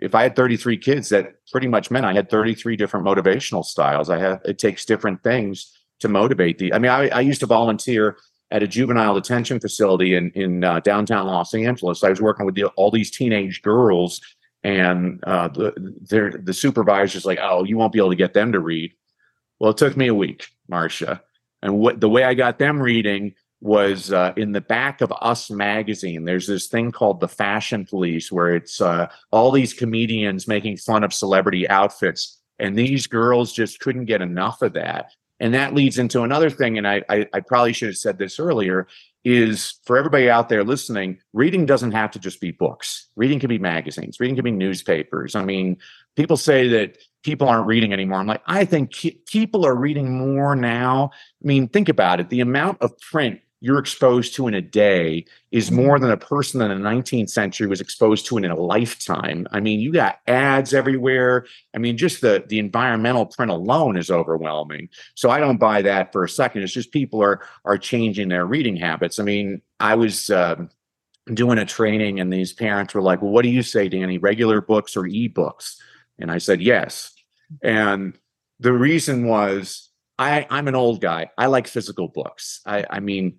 if 0.00 0.14
i 0.14 0.22
had 0.22 0.36
33 0.36 0.76
kids 0.78 1.08
that 1.08 1.34
pretty 1.50 1.68
much 1.68 1.90
meant 1.90 2.06
i 2.06 2.12
had 2.12 2.30
33 2.30 2.76
different 2.76 3.06
motivational 3.06 3.64
styles. 3.64 4.10
I 4.10 4.18
have 4.18 4.40
it 4.44 4.58
takes 4.58 4.84
different 4.84 5.22
things 5.22 5.72
to 6.00 6.08
motivate 6.08 6.58
the 6.58 6.72
i 6.74 6.78
mean 6.78 6.90
i, 6.90 7.08
I 7.08 7.20
used 7.20 7.40
to 7.40 7.46
volunteer 7.46 8.16
at 8.50 8.62
a 8.62 8.68
juvenile 8.68 9.14
detention 9.14 9.60
facility 9.60 10.14
in 10.14 10.30
in 10.32 10.64
uh, 10.64 10.80
downtown 10.80 11.26
Los 11.26 11.54
Angeles. 11.54 12.02
I 12.02 12.10
was 12.10 12.20
working 12.20 12.46
with 12.46 12.54
the, 12.54 12.64
all 12.76 12.90
these 12.90 13.10
teenage 13.10 13.62
girls, 13.62 14.20
and 14.62 15.22
uh, 15.26 15.48
the 15.48 16.40
the 16.42 16.54
supervisor's 16.54 17.24
like, 17.24 17.38
"Oh, 17.40 17.64
you 17.64 17.76
won't 17.76 17.92
be 17.92 17.98
able 17.98 18.10
to 18.10 18.16
get 18.16 18.34
them 18.34 18.52
to 18.52 18.60
read." 18.60 18.92
Well, 19.58 19.70
it 19.70 19.76
took 19.76 19.96
me 19.96 20.06
a 20.06 20.14
week, 20.14 20.48
Marsha, 20.70 21.20
and 21.62 21.78
what 21.78 22.00
the 22.00 22.08
way 22.08 22.24
I 22.24 22.34
got 22.34 22.58
them 22.58 22.80
reading 22.80 23.34
was 23.60 24.12
uh, 24.12 24.32
in 24.36 24.52
the 24.52 24.60
back 24.60 25.00
of 25.00 25.12
Us 25.20 25.50
magazine. 25.50 26.24
There's 26.24 26.46
this 26.46 26.68
thing 26.68 26.92
called 26.92 27.20
the 27.20 27.28
Fashion 27.28 27.84
Police, 27.84 28.30
where 28.30 28.54
it's 28.54 28.80
uh, 28.80 29.08
all 29.32 29.50
these 29.50 29.74
comedians 29.74 30.46
making 30.46 30.76
fun 30.76 31.02
of 31.02 31.12
celebrity 31.12 31.68
outfits. 31.68 32.40
And 32.60 32.76
these 32.76 33.06
girls 33.06 33.52
just 33.52 33.80
couldn't 33.80 34.06
get 34.06 34.22
enough 34.22 34.62
of 34.62 34.74
that. 34.74 35.12
And 35.40 35.54
that 35.54 35.74
leads 35.74 35.98
into 35.98 36.22
another 36.22 36.50
thing, 36.50 36.78
and 36.78 36.86
I, 36.86 37.02
I, 37.08 37.26
I, 37.32 37.40
probably 37.40 37.72
should 37.72 37.88
have 37.88 37.96
said 37.96 38.18
this 38.18 38.40
earlier, 38.40 38.88
is 39.24 39.78
for 39.84 39.96
everybody 39.96 40.28
out 40.28 40.48
there 40.48 40.64
listening, 40.64 41.18
reading 41.32 41.66
doesn't 41.66 41.92
have 41.92 42.10
to 42.12 42.18
just 42.18 42.40
be 42.40 42.50
books. 42.50 43.08
Reading 43.14 43.38
can 43.38 43.48
be 43.48 43.58
magazines, 43.58 44.18
reading 44.18 44.36
can 44.36 44.44
be 44.44 44.50
newspapers. 44.50 45.34
I 45.36 45.44
mean, 45.44 45.76
people 46.16 46.36
say 46.36 46.68
that 46.68 46.98
people 47.22 47.48
aren't 47.48 47.66
reading 47.66 47.92
anymore. 47.92 48.18
I'm 48.18 48.26
like, 48.26 48.42
I 48.46 48.64
think 48.64 48.94
people 49.26 49.64
are 49.66 49.74
reading 49.74 50.18
more 50.18 50.56
now. 50.56 51.10
I 51.14 51.46
mean, 51.46 51.68
think 51.68 51.88
about 51.88 52.20
it. 52.20 52.30
The 52.30 52.40
amount 52.40 52.80
of 52.80 52.98
print 52.98 53.40
you're 53.60 53.78
exposed 53.78 54.34
to 54.34 54.46
in 54.46 54.54
a 54.54 54.62
day 54.62 55.24
is 55.50 55.66
mm-hmm. 55.66 55.84
more 55.84 55.98
than 55.98 56.10
a 56.10 56.16
person 56.16 56.60
in 56.60 56.68
the 56.68 56.88
19th 56.88 57.30
century 57.30 57.66
was 57.66 57.80
exposed 57.80 58.26
to 58.26 58.36
in 58.36 58.44
a 58.44 58.54
lifetime. 58.54 59.46
I 59.50 59.60
mean, 59.60 59.80
you 59.80 59.92
got 59.92 60.20
ads 60.26 60.72
everywhere. 60.72 61.46
I 61.74 61.78
mean, 61.78 61.96
just 61.96 62.20
the 62.20 62.44
the 62.46 62.58
environmental 62.58 63.26
print 63.26 63.50
alone 63.50 63.96
is 63.96 64.10
overwhelming. 64.10 64.88
So 65.14 65.30
I 65.30 65.40
don't 65.40 65.58
buy 65.58 65.82
that 65.82 66.12
for 66.12 66.22
a 66.22 66.28
second. 66.28 66.62
It's 66.62 66.72
just 66.72 66.92
people 66.92 67.22
are 67.22 67.42
are 67.64 67.78
changing 67.78 68.28
their 68.28 68.46
reading 68.46 68.76
habits. 68.76 69.18
I 69.18 69.24
mean, 69.24 69.60
I 69.80 69.96
was 69.96 70.30
uh, 70.30 70.66
doing 71.34 71.58
a 71.58 71.64
training, 71.64 72.20
and 72.20 72.32
these 72.32 72.52
parents 72.52 72.94
were 72.94 73.02
like, 73.02 73.22
"Well, 73.22 73.32
what 73.32 73.42
do 73.42 73.50
you 73.50 73.62
say, 73.62 73.88
Danny? 73.88 74.18
Regular 74.18 74.60
books 74.60 74.96
or 74.96 75.06
e-books?" 75.06 75.82
And 76.18 76.30
I 76.30 76.38
said, 76.38 76.62
"Yes." 76.62 77.12
And 77.62 78.16
the 78.60 78.72
reason 78.72 79.26
was 79.26 79.88
I, 80.18 80.46
I'm 80.50 80.68
an 80.68 80.74
old 80.74 81.00
guy. 81.00 81.30
I 81.38 81.46
like 81.46 81.68
physical 81.68 82.08
books. 82.08 82.60
I, 82.66 82.84
I 82.90 83.00
mean, 83.00 83.38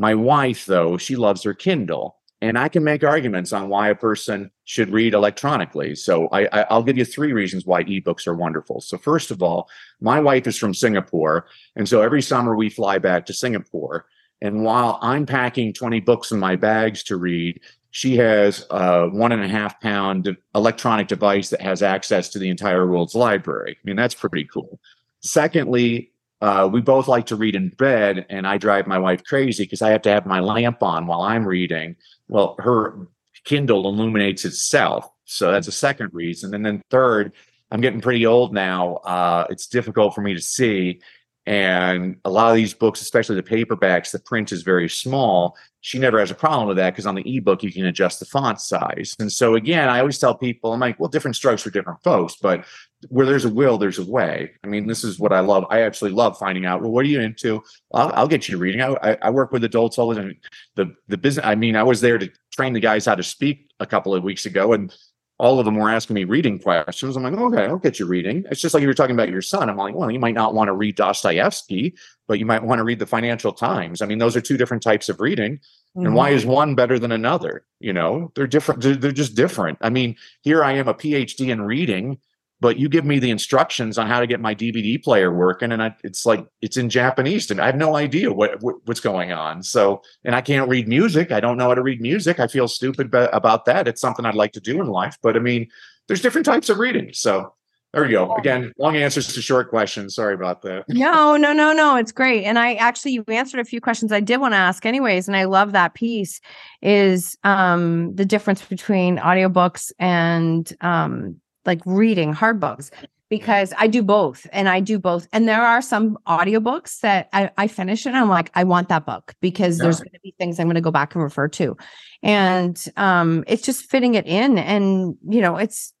my 0.00 0.14
wife, 0.14 0.64
though, 0.64 0.96
she 0.96 1.14
loves 1.14 1.42
her 1.42 1.52
Kindle. 1.52 2.16
And 2.40 2.58
I 2.58 2.68
can 2.68 2.82
make 2.82 3.04
arguments 3.04 3.52
on 3.52 3.68
why 3.68 3.90
a 3.90 3.94
person 3.94 4.50
should 4.64 4.88
read 4.88 5.12
electronically. 5.12 5.94
So 5.94 6.26
I, 6.32 6.66
will 6.70 6.82
give 6.82 6.96
you 6.96 7.04
three 7.04 7.34
reasons 7.34 7.66
why 7.66 7.84
ebooks 7.84 8.26
are 8.26 8.34
wonderful. 8.34 8.80
So 8.80 8.96
first 8.96 9.30
of 9.30 9.42
all, 9.42 9.68
my 10.00 10.18
wife 10.18 10.46
is 10.46 10.56
from 10.56 10.72
Singapore, 10.72 11.48
and 11.76 11.86
so 11.86 12.00
every 12.00 12.22
summer 12.22 12.56
we 12.56 12.70
fly 12.70 12.96
back 12.96 13.26
to 13.26 13.34
Singapore. 13.34 14.06
And 14.40 14.64
while 14.64 14.98
I'm 15.02 15.26
packing 15.26 15.74
20 15.74 16.00
books 16.00 16.30
in 16.30 16.38
my 16.38 16.56
bags 16.56 17.02
to 17.04 17.18
read, 17.18 17.60
she 17.90 18.16
has 18.16 18.66
a 18.70 19.06
one 19.10 19.32
and 19.32 19.44
a 19.44 19.48
half 19.48 19.78
pound 19.82 20.34
electronic 20.54 21.08
device 21.08 21.50
that 21.50 21.60
has 21.60 21.82
access 21.82 22.30
to 22.30 22.38
the 22.38 22.48
entire 22.48 22.86
world's 22.86 23.14
library. 23.14 23.76
I 23.78 23.82
mean, 23.84 23.96
that's 23.96 24.14
pretty 24.14 24.46
cool. 24.46 24.80
Secondly, 25.20 26.12
uh, 26.40 26.68
we 26.72 26.80
both 26.80 27.08
like 27.08 27.26
to 27.26 27.36
read 27.36 27.54
in 27.54 27.68
bed, 27.70 28.26
and 28.30 28.46
I 28.46 28.56
drive 28.56 28.86
my 28.86 28.98
wife 28.98 29.22
crazy 29.24 29.64
because 29.64 29.82
I 29.82 29.90
have 29.90 30.02
to 30.02 30.10
have 30.10 30.26
my 30.26 30.40
lamp 30.40 30.82
on 30.82 31.06
while 31.06 31.22
I'm 31.22 31.46
reading. 31.46 31.96
Well, 32.28 32.56
her 32.58 33.08
Kindle 33.44 33.86
illuminates 33.86 34.44
itself. 34.44 35.08
So 35.24 35.52
that's 35.52 35.68
a 35.68 35.72
second 35.72 36.10
reason. 36.12 36.54
And 36.54 36.64
then 36.64 36.82
third, 36.90 37.32
I'm 37.70 37.80
getting 37.80 38.00
pretty 38.00 38.26
old 38.26 38.52
now. 38.52 38.96
Uh, 38.96 39.46
it's 39.50 39.66
difficult 39.66 40.14
for 40.14 40.22
me 40.22 40.34
to 40.34 40.40
see. 40.40 41.00
And 41.46 42.16
a 42.24 42.30
lot 42.30 42.50
of 42.50 42.56
these 42.56 42.74
books, 42.74 43.00
especially 43.00 43.36
the 43.36 43.42
paperbacks, 43.42 44.12
the 44.12 44.18
print 44.18 44.52
is 44.52 44.62
very 44.62 44.88
small. 44.88 45.56
She 45.80 45.98
never 45.98 46.18
has 46.20 46.30
a 46.30 46.34
problem 46.34 46.68
with 46.68 46.76
that 46.76 46.90
because 46.90 47.06
on 47.06 47.14
the 47.14 47.36
ebook, 47.36 47.62
you 47.62 47.72
can 47.72 47.86
adjust 47.86 48.20
the 48.20 48.26
font 48.26 48.60
size. 48.60 49.16
And 49.18 49.32
so, 49.32 49.54
again, 49.54 49.88
I 49.88 50.00
always 50.00 50.18
tell 50.18 50.34
people, 50.34 50.72
I'm 50.72 50.80
like, 50.80 51.00
well, 51.00 51.08
different 51.08 51.36
strokes 51.36 51.62
for 51.62 51.70
different 51.70 52.02
folks, 52.02 52.36
but 52.36 52.64
where 53.08 53.26
there's 53.26 53.44
a 53.44 53.50
will, 53.50 53.78
there's 53.78 53.98
a 53.98 54.04
way. 54.04 54.50
I 54.62 54.66
mean, 54.66 54.86
this 54.86 55.04
is 55.04 55.18
what 55.18 55.32
I 55.32 55.40
love. 55.40 55.64
I 55.70 55.82
actually 55.82 56.10
love 56.10 56.38
finding 56.38 56.66
out, 56.66 56.82
well, 56.82 56.90
what 56.90 57.04
are 57.04 57.08
you 57.08 57.20
into? 57.20 57.62
I'll, 57.94 58.12
I'll 58.14 58.28
get 58.28 58.48
you 58.48 58.58
reading. 58.58 58.82
I, 58.82 59.16
I, 59.22 59.30
work 59.30 59.52
with 59.52 59.64
adults 59.64 59.98
all 59.98 60.08
the 60.10 60.16
time. 60.16 60.36
The, 60.74 60.94
the 61.08 61.16
business, 61.16 61.46
I 61.46 61.54
mean, 61.54 61.76
I 61.76 61.82
was 61.82 62.00
there 62.00 62.18
to 62.18 62.30
train 62.52 62.74
the 62.74 62.80
guys 62.80 63.06
how 63.06 63.14
to 63.14 63.22
speak 63.22 63.70
a 63.80 63.86
couple 63.86 64.14
of 64.14 64.22
weeks 64.22 64.44
ago. 64.44 64.74
And 64.74 64.94
all 65.38 65.58
of 65.58 65.64
them 65.64 65.76
were 65.76 65.88
asking 65.88 66.12
me 66.12 66.24
reading 66.24 66.58
questions. 66.58 67.16
I'm 67.16 67.22
like, 67.22 67.32
okay, 67.32 67.64
I'll 67.64 67.78
get 67.78 67.98
you 67.98 68.04
reading. 68.04 68.44
It's 68.50 68.60
just 68.60 68.74
like 68.74 68.82
you 68.82 68.86
were 68.86 68.94
talking 68.94 69.16
about 69.16 69.30
your 69.30 69.40
son. 69.40 69.70
I'm 69.70 69.78
like, 69.78 69.94
well, 69.94 70.10
you 70.10 70.20
might 70.20 70.34
not 70.34 70.52
want 70.52 70.68
to 70.68 70.74
read 70.74 70.96
Dostoevsky, 70.96 71.94
but 72.28 72.38
you 72.38 72.44
might 72.44 72.62
want 72.62 72.78
to 72.80 72.84
read 72.84 72.98
the 72.98 73.06
Financial 73.06 73.50
Times. 73.50 74.02
I 74.02 74.06
mean, 74.06 74.18
those 74.18 74.36
are 74.36 74.42
two 74.42 74.58
different 74.58 74.82
types 74.82 75.08
of 75.08 75.18
reading. 75.18 75.56
Mm-hmm. 75.56 76.06
And 76.06 76.14
why 76.14 76.30
is 76.30 76.44
one 76.44 76.74
better 76.74 76.98
than 76.98 77.12
another? 77.12 77.64
You 77.78 77.94
know, 77.94 78.30
they're 78.34 78.46
different. 78.46 78.82
They're, 78.82 78.96
they're 78.96 79.12
just 79.12 79.34
different. 79.34 79.78
I 79.80 79.88
mean, 79.88 80.16
here 80.42 80.62
I 80.62 80.72
am 80.72 80.88
a 80.88 80.94
PhD 80.94 81.48
in 81.48 81.62
reading 81.62 82.18
but 82.60 82.78
you 82.78 82.88
give 82.88 83.04
me 83.04 83.18
the 83.18 83.30
instructions 83.30 83.98
on 83.98 84.06
how 84.06 84.20
to 84.20 84.26
get 84.26 84.40
my 84.40 84.54
DVD 84.54 85.02
player 85.02 85.32
working, 85.32 85.72
and 85.72 85.82
I, 85.82 85.94
it's 86.04 86.26
like 86.26 86.46
it's 86.60 86.76
in 86.76 86.90
Japanese, 86.90 87.50
and 87.50 87.60
I 87.60 87.66
have 87.66 87.76
no 87.76 87.96
idea 87.96 88.32
what, 88.32 88.62
what, 88.62 88.76
what's 88.84 89.00
going 89.00 89.32
on. 89.32 89.62
So, 89.62 90.02
and 90.24 90.34
I 90.34 90.40
can't 90.40 90.68
read 90.68 90.86
music. 90.86 91.32
I 91.32 91.40
don't 91.40 91.56
know 91.56 91.68
how 91.68 91.74
to 91.74 91.82
read 91.82 92.00
music. 92.00 92.38
I 92.38 92.46
feel 92.46 92.68
stupid 92.68 93.14
about 93.14 93.64
that. 93.64 93.88
It's 93.88 94.00
something 94.00 94.24
I'd 94.24 94.34
like 94.34 94.52
to 94.52 94.60
do 94.60 94.80
in 94.80 94.88
life, 94.88 95.16
but 95.22 95.36
I 95.36 95.40
mean, 95.40 95.68
there's 96.06 96.20
different 96.20 96.44
types 96.44 96.68
of 96.68 96.78
reading. 96.78 97.10
So 97.12 97.54
there 97.92 98.04
you 98.04 98.12
go. 98.12 98.36
Again, 98.36 98.72
long 98.78 98.96
answers 98.96 99.32
to 99.32 99.42
short 99.42 99.68
questions. 99.68 100.14
Sorry 100.14 100.34
about 100.34 100.62
that. 100.62 100.84
No, 100.88 101.36
no, 101.36 101.52
no, 101.52 101.72
no. 101.72 101.96
It's 101.96 102.12
great. 102.12 102.44
And 102.44 102.56
I 102.58 102.74
actually 102.74 103.12
you 103.12 103.24
answered 103.26 103.58
a 103.58 103.64
few 103.64 103.80
questions 103.80 104.12
I 104.12 104.20
did 104.20 104.38
want 104.38 104.52
to 104.52 104.58
ask 104.58 104.86
anyways. 104.86 105.26
And 105.26 105.36
I 105.36 105.44
love 105.44 105.72
that 105.72 105.94
piece 105.94 106.40
is 106.82 107.36
um 107.42 108.14
the 108.14 108.24
difference 108.24 108.62
between 108.64 109.18
audiobooks 109.18 109.90
and 109.98 110.72
um 110.82 111.40
like 111.66 111.80
reading 111.86 112.32
hard 112.32 112.60
books 112.60 112.90
because 113.30 113.72
I 113.78 113.86
do 113.86 114.02
both 114.02 114.46
and 114.52 114.68
I 114.68 114.80
do 114.80 114.98
both. 114.98 115.28
And 115.32 115.48
there 115.48 115.62
are 115.62 115.80
some 115.80 116.18
audiobooks 116.26 117.00
that 117.00 117.28
I, 117.32 117.50
I 117.56 117.68
finish 117.68 118.04
and 118.04 118.16
I'm 118.16 118.28
like, 118.28 118.50
I 118.54 118.64
want 118.64 118.88
that 118.88 119.06
book 119.06 119.34
because 119.40 119.78
yeah. 119.78 119.84
there's 119.84 120.00
going 120.00 120.12
to 120.12 120.20
be 120.20 120.34
things 120.36 120.58
I'm 120.58 120.66
going 120.66 120.74
to 120.74 120.80
go 120.80 120.90
back 120.90 121.14
and 121.14 121.22
refer 121.22 121.48
to. 121.48 121.76
And 122.22 122.84
um, 122.96 123.44
it's 123.46 123.62
just 123.62 123.88
fitting 123.88 124.16
it 124.16 124.26
in. 124.26 124.58
And, 124.58 125.16
you 125.28 125.40
know, 125.40 125.56
it's, 125.56 125.94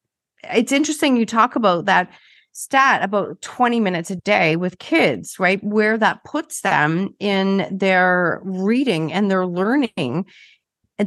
it's 0.44 0.72
interesting 0.72 1.16
you 1.16 1.24
talk 1.24 1.54
about 1.54 1.84
that 1.84 2.10
stat 2.52 3.02
about 3.04 3.40
20 3.42 3.78
minutes 3.78 4.10
a 4.10 4.16
day 4.16 4.56
with 4.56 4.80
kids, 4.80 5.38
right? 5.38 5.62
Where 5.62 5.96
that 5.98 6.24
puts 6.24 6.62
them 6.62 7.14
in 7.20 7.68
their 7.70 8.40
reading 8.42 9.12
and 9.12 9.30
their 9.30 9.46
learning 9.46 10.26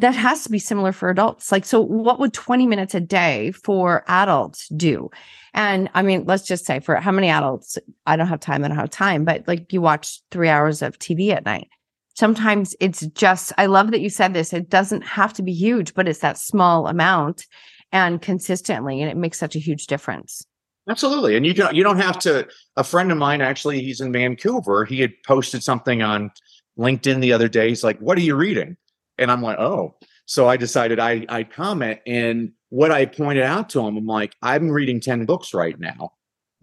that 0.02 0.16
has 0.16 0.44
to 0.44 0.50
be 0.50 0.60
similar 0.60 0.92
for 0.92 1.10
adults. 1.10 1.52
Like, 1.52 1.66
so 1.66 1.82
what 1.82 2.20
would 2.20 2.34
20 2.34 2.66
minutes 2.68 2.96
a 2.96 3.00
day 3.00 3.52
for 3.52 4.04
adults 4.08 4.68
do? 4.70 5.10
And 5.54 5.90
I 5.94 6.02
mean, 6.02 6.26
let's 6.26 6.48
just 6.48 6.66
say 6.66 6.80
for 6.80 6.96
how 6.96 7.12
many 7.12 7.30
adults, 7.30 7.78
I 8.06 8.16
don't 8.16 8.28
have 8.28 8.40
time, 8.40 8.64
I 8.64 8.70
don't 8.70 8.78
have 8.78 8.90
time, 8.90 9.24
but 9.24 9.48
like 9.48 9.72
you 9.72 9.82
watch 9.82 10.22
three 10.32 10.50
hours 10.50 10.82
of 10.82 10.98
TV 11.00 11.32
at 11.32 11.46
night. 11.46 11.68
Sometimes 12.16 12.76
it's 12.80 13.06
just, 13.08 13.54
I 13.58 13.66
love 13.66 13.92
that 13.92 14.02
you 14.02 14.10
said 14.10 14.34
this. 14.34 14.54
It 14.54 14.70
doesn't 14.70 15.02
have 15.02 15.34
to 15.34 15.44
be 15.44 15.54
huge, 15.54 15.94
but 15.94 16.08
it's 16.08 16.20
that 16.20 16.38
small 16.38 16.88
amount 16.88 17.46
and 17.92 18.22
consistently, 18.22 19.02
and 19.02 19.10
it 19.10 19.18
makes 19.18 19.38
such 19.38 19.56
a 19.56 19.60
huge 19.60 19.88
difference. 19.88 20.46
Absolutely. 20.90 21.38
And 21.38 21.46
you 21.46 21.54
don't 21.54 21.74
you 21.74 21.84
don't 21.84 22.00
have 22.00 22.20
to 22.20 22.46
a 22.76 22.84
friend 22.84 23.12
of 23.12 23.18
mine 23.18 23.40
actually 23.40 23.82
he's 23.82 24.02
in 24.02 24.12
Vancouver. 24.12 24.84
He 24.84 25.00
had 25.00 25.14
posted 25.26 25.64
something 25.64 26.02
on 26.02 26.30
LinkedIn 26.78 27.22
the 27.22 27.32
other 27.32 27.48
day. 27.48 27.70
He's 27.70 27.84
like, 27.84 28.00
What 28.00 28.18
are 28.18 28.22
you 28.22 28.36
reading? 28.36 28.76
And 29.18 29.32
I'm 29.32 29.42
like, 29.42 29.60
oh. 29.60 29.96
So 30.26 30.48
I 30.48 30.58
decided 30.58 31.00
I 31.00 31.26
I'd 31.30 31.52
comment. 31.52 32.00
And 32.08 32.54
what 32.70 32.92
I 32.92 33.06
pointed 33.06 33.44
out 33.44 33.70
to 33.70 33.82
him, 33.82 33.98
I'm 33.98 34.06
like, 34.06 34.36
I'm 34.42 34.70
reading 34.70 35.00
10 35.00 35.26
books 35.26 35.54
right 35.54 35.78
now. 35.80 36.14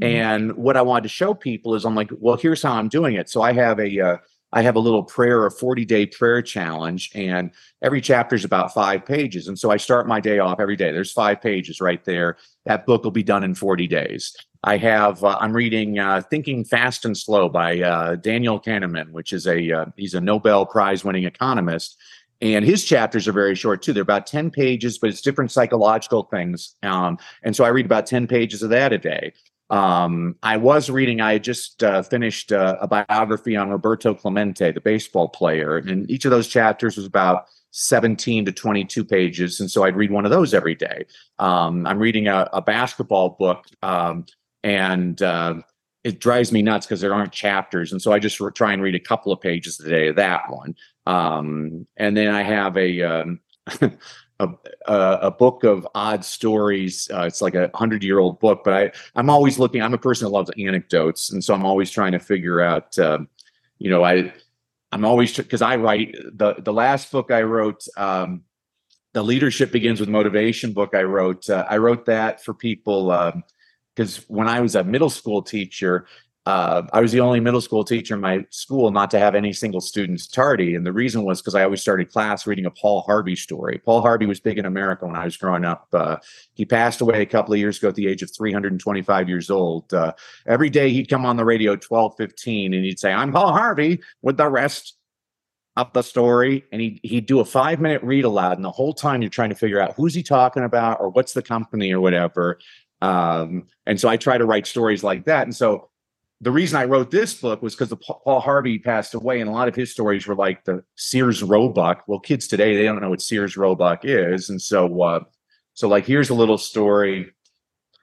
Mm-hmm. 0.02 0.16
And 0.16 0.56
what 0.56 0.76
I 0.76 0.82
wanted 0.82 1.02
to 1.04 1.08
show 1.10 1.34
people 1.34 1.74
is 1.74 1.84
I'm 1.84 1.94
like, 1.94 2.10
well, 2.18 2.36
here's 2.36 2.62
how 2.62 2.72
I'm 2.72 2.88
doing 2.88 3.14
it. 3.16 3.28
So 3.28 3.42
I 3.42 3.52
have 3.52 3.78
a 3.78 4.00
uh, 4.00 4.16
I 4.52 4.62
have 4.62 4.76
a 4.76 4.80
little 4.80 5.04
prayer, 5.04 5.46
a 5.46 5.50
40 5.50 5.84
day 5.84 6.06
prayer 6.06 6.42
challenge, 6.42 7.10
and 7.14 7.52
every 7.82 8.00
chapter 8.00 8.34
is 8.34 8.44
about 8.44 8.74
five 8.74 9.04
pages. 9.04 9.46
And 9.46 9.58
so 9.58 9.70
I 9.70 9.76
start 9.76 10.08
my 10.08 10.20
day 10.20 10.38
off 10.38 10.58
every 10.58 10.76
day. 10.76 10.90
There's 10.90 11.12
five 11.12 11.40
pages 11.40 11.80
right 11.80 12.04
there. 12.04 12.36
That 12.66 12.86
book 12.86 13.04
will 13.04 13.10
be 13.12 13.22
done 13.22 13.44
in 13.44 13.54
40 13.54 13.86
days. 13.86 14.34
I 14.64 14.76
have, 14.76 15.24
uh, 15.24 15.38
I'm 15.40 15.52
reading 15.52 15.98
uh, 15.98 16.22
Thinking 16.28 16.64
Fast 16.64 17.04
and 17.04 17.16
Slow 17.16 17.48
by 17.48 17.80
uh, 17.80 18.16
Daniel 18.16 18.60
Kahneman, 18.60 19.12
which 19.12 19.32
is 19.32 19.46
a, 19.46 19.72
uh, 19.72 19.84
he's 19.96 20.14
a 20.14 20.20
Nobel 20.20 20.66
Prize 20.66 21.04
winning 21.04 21.24
economist. 21.24 21.96
And 22.42 22.64
his 22.64 22.84
chapters 22.84 23.28
are 23.28 23.32
very 23.32 23.54
short 23.54 23.82
too. 23.82 23.92
They're 23.92 24.02
about 24.02 24.26
10 24.26 24.50
pages, 24.50 24.98
but 24.98 25.10
it's 25.10 25.20
different 25.20 25.52
psychological 25.52 26.24
things. 26.24 26.74
Um, 26.82 27.18
and 27.42 27.54
so 27.54 27.64
I 27.64 27.68
read 27.68 27.86
about 27.86 28.06
10 28.06 28.26
pages 28.26 28.62
of 28.62 28.70
that 28.70 28.92
a 28.92 28.98
day. 28.98 29.32
Um, 29.68 30.36
I 30.42 30.56
was 30.56 30.90
reading, 30.90 31.20
I 31.20 31.38
just 31.38 31.82
uh, 31.82 32.02
finished 32.02 32.50
uh, 32.50 32.76
a 32.80 32.88
biography 32.88 33.56
on 33.56 33.70
Roberto 33.70 34.14
Clemente, 34.14 34.72
the 34.72 34.80
baseball 34.80 35.28
player. 35.28 35.76
And 35.76 36.10
each 36.10 36.24
of 36.24 36.30
those 36.30 36.48
chapters 36.48 36.96
was 36.96 37.06
about 37.06 37.44
17 37.72 38.46
to 38.46 38.52
22 38.52 39.04
pages. 39.04 39.60
And 39.60 39.70
so 39.70 39.84
I'd 39.84 39.94
read 39.94 40.10
one 40.10 40.24
of 40.24 40.30
those 40.30 40.54
every 40.54 40.74
day. 40.74 41.04
Um, 41.38 41.86
I'm 41.86 41.98
reading 41.98 42.26
a, 42.26 42.48
a 42.52 42.60
basketball 42.60 43.36
book. 43.38 43.66
Um, 43.82 44.26
and 44.64 45.22
uh, 45.22 45.54
it 46.04 46.20
drives 46.20 46.52
me 46.52 46.62
nuts 46.62 46.86
because 46.86 47.00
there 47.00 47.14
aren't 47.14 47.32
chapters. 47.32 47.92
And 47.92 48.00
so 48.00 48.12
I 48.12 48.18
just 48.18 48.40
re- 48.40 48.50
try 48.52 48.72
and 48.72 48.82
read 48.82 48.94
a 48.94 49.00
couple 49.00 49.32
of 49.32 49.40
pages 49.40 49.78
a 49.80 49.88
day 49.88 50.08
of 50.08 50.16
that 50.16 50.50
one. 50.50 50.74
Um, 51.10 51.86
and 51.96 52.16
then 52.16 52.28
I 52.28 52.42
have 52.42 52.76
a, 52.76 53.02
um, 53.02 53.40
a, 54.38 54.48
a, 54.86 55.30
book 55.30 55.64
of 55.64 55.86
odd 55.94 56.24
stories. 56.24 57.10
Uh, 57.12 57.22
it's 57.22 57.42
like 57.42 57.56
a 57.56 57.68
hundred 57.74 58.04
year 58.04 58.20
old 58.20 58.38
book, 58.38 58.62
but 58.64 58.74
I, 58.74 58.92
I'm 59.16 59.28
always 59.28 59.58
looking, 59.58 59.82
I'm 59.82 59.94
a 59.94 59.98
person 59.98 60.26
that 60.26 60.30
loves 60.30 60.50
anecdotes. 60.56 61.32
And 61.32 61.42
so 61.42 61.52
I'm 61.52 61.66
always 61.66 61.90
trying 61.90 62.12
to 62.12 62.20
figure 62.20 62.60
out, 62.60 62.96
uh, 62.96 63.18
you 63.78 63.90
know, 63.90 64.04
I, 64.04 64.32
I'm 64.92 65.04
always, 65.04 65.36
cause 65.36 65.62
I 65.62 65.76
write 65.76 66.14
the, 66.32 66.54
the 66.58 66.72
last 66.72 67.10
book 67.10 67.32
I 67.32 67.42
wrote, 67.42 67.84
um, 67.96 68.44
the 69.12 69.24
leadership 69.24 69.72
begins 69.72 69.98
with 69.98 70.08
motivation 70.08 70.72
book 70.72 70.94
I 70.94 71.02
wrote. 71.02 71.50
Uh, 71.50 71.66
I 71.68 71.78
wrote 71.78 72.06
that 72.06 72.44
for 72.44 72.54
people, 72.54 73.10
um, 73.10 73.42
because 73.96 74.18
when 74.28 74.46
I 74.46 74.60
was 74.60 74.76
a 74.76 74.84
middle 74.84 75.10
school 75.10 75.42
teacher, 75.42 76.06
uh, 76.46 76.82
I 76.92 77.00
was 77.00 77.12
the 77.12 77.20
only 77.20 77.38
middle 77.38 77.60
school 77.60 77.84
teacher 77.84 78.14
in 78.14 78.20
my 78.20 78.46
school 78.48 78.90
not 78.90 79.10
to 79.10 79.18
have 79.18 79.34
any 79.34 79.52
single 79.52 79.82
students 79.82 80.26
tardy. 80.26 80.74
And 80.74 80.86
the 80.86 80.92
reason 80.92 81.22
was 81.22 81.40
because 81.40 81.54
I 81.54 81.64
always 81.64 81.82
started 81.82 82.10
class 82.10 82.46
reading 82.46 82.64
a 82.64 82.70
Paul 82.70 83.02
Harvey 83.02 83.36
story. 83.36 83.80
Paul 83.84 84.00
Harvey 84.00 84.24
was 84.24 84.40
big 84.40 84.58
in 84.58 84.64
America 84.64 85.06
when 85.06 85.16
I 85.16 85.26
was 85.26 85.36
growing 85.36 85.66
up. 85.66 85.88
Uh, 85.92 86.16
he 86.54 86.64
passed 86.64 87.02
away 87.02 87.20
a 87.20 87.26
couple 87.26 87.52
of 87.52 87.60
years 87.60 87.76
ago 87.76 87.88
at 87.88 87.94
the 87.94 88.06
age 88.06 88.22
of 88.22 88.34
325 88.34 89.28
years 89.28 89.50
old. 89.50 89.92
Uh, 89.92 90.14
every 90.46 90.70
day 90.70 90.90
he'd 90.90 91.10
come 91.10 91.26
on 91.26 91.36
the 91.36 91.44
radio 91.44 91.76
12, 91.76 92.14
15, 92.16 92.72
and 92.72 92.84
he'd 92.84 92.98
say, 92.98 93.12
I'm 93.12 93.32
Paul 93.32 93.52
Harvey 93.52 94.00
with 94.22 94.38
the 94.38 94.48
rest 94.48 94.96
of 95.76 95.92
the 95.92 96.02
story. 96.02 96.64
And 96.72 96.80
he'd, 96.80 97.00
he'd 97.02 97.26
do 97.26 97.40
a 97.40 97.44
five 97.44 97.80
minute 97.80 98.02
read 98.02 98.24
aloud. 98.24 98.56
And 98.56 98.64
the 98.64 98.70
whole 98.70 98.94
time 98.94 99.20
you're 99.20 99.28
trying 99.28 99.50
to 99.50 99.56
figure 99.56 99.80
out 99.80 99.94
who's 99.94 100.14
he 100.14 100.22
talking 100.22 100.64
about 100.64 101.00
or 101.00 101.10
what's 101.10 101.34
the 101.34 101.42
company 101.42 101.92
or 101.92 102.00
whatever. 102.00 102.58
Um, 103.02 103.66
and 103.86 104.00
so 104.00 104.08
I 104.08 104.16
try 104.16 104.38
to 104.38 104.46
write 104.46 104.66
stories 104.66 105.04
like 105.04 105.26
that. 105.26 105.42
And 105.44 105.54
so 105.54 105.89
the 106.42 106.50
reason 106.50 106.78
I 106.78 106.84
wrote 106.84 107.10
this 107.10 107.34
book 107.34 107.60
was 107.60 107.76
because 107.76 107.92
Paul 108.00 108.40
Harvey 108.40 108.78
passed 108.78 109.14
away, 109.14 109.40
and 109.40 109.50
a 109.50 109.52
lot 109.52 109.68
of 109.68 109.74
his 109.74 109.90
stories 109.90 110.26
were 110.26 110.34
like 110.34 110.64
the 110.64 110.82
Sears 110.96 111.42
Roebuck. 111.42 112.04
Well, 112.06 112.18
kids 112.18 112.46
today 112.46 112.76
they 112.76 112.84
don't 112.84 113.00
know 113.00 113.10
what 113.10 113.20
Sears 113.20 113.56
Roebuck 113.56 114.04
is, 114.04 114.48
and 114.48 114.60
so 114.60 115.02
uh, 115.02 115.20
so 115.74 115.88
like 115.88 116.06
here's 116.06 116.30
a 116.30 116.34
little 116.34 116.58
story. 116.58 117.32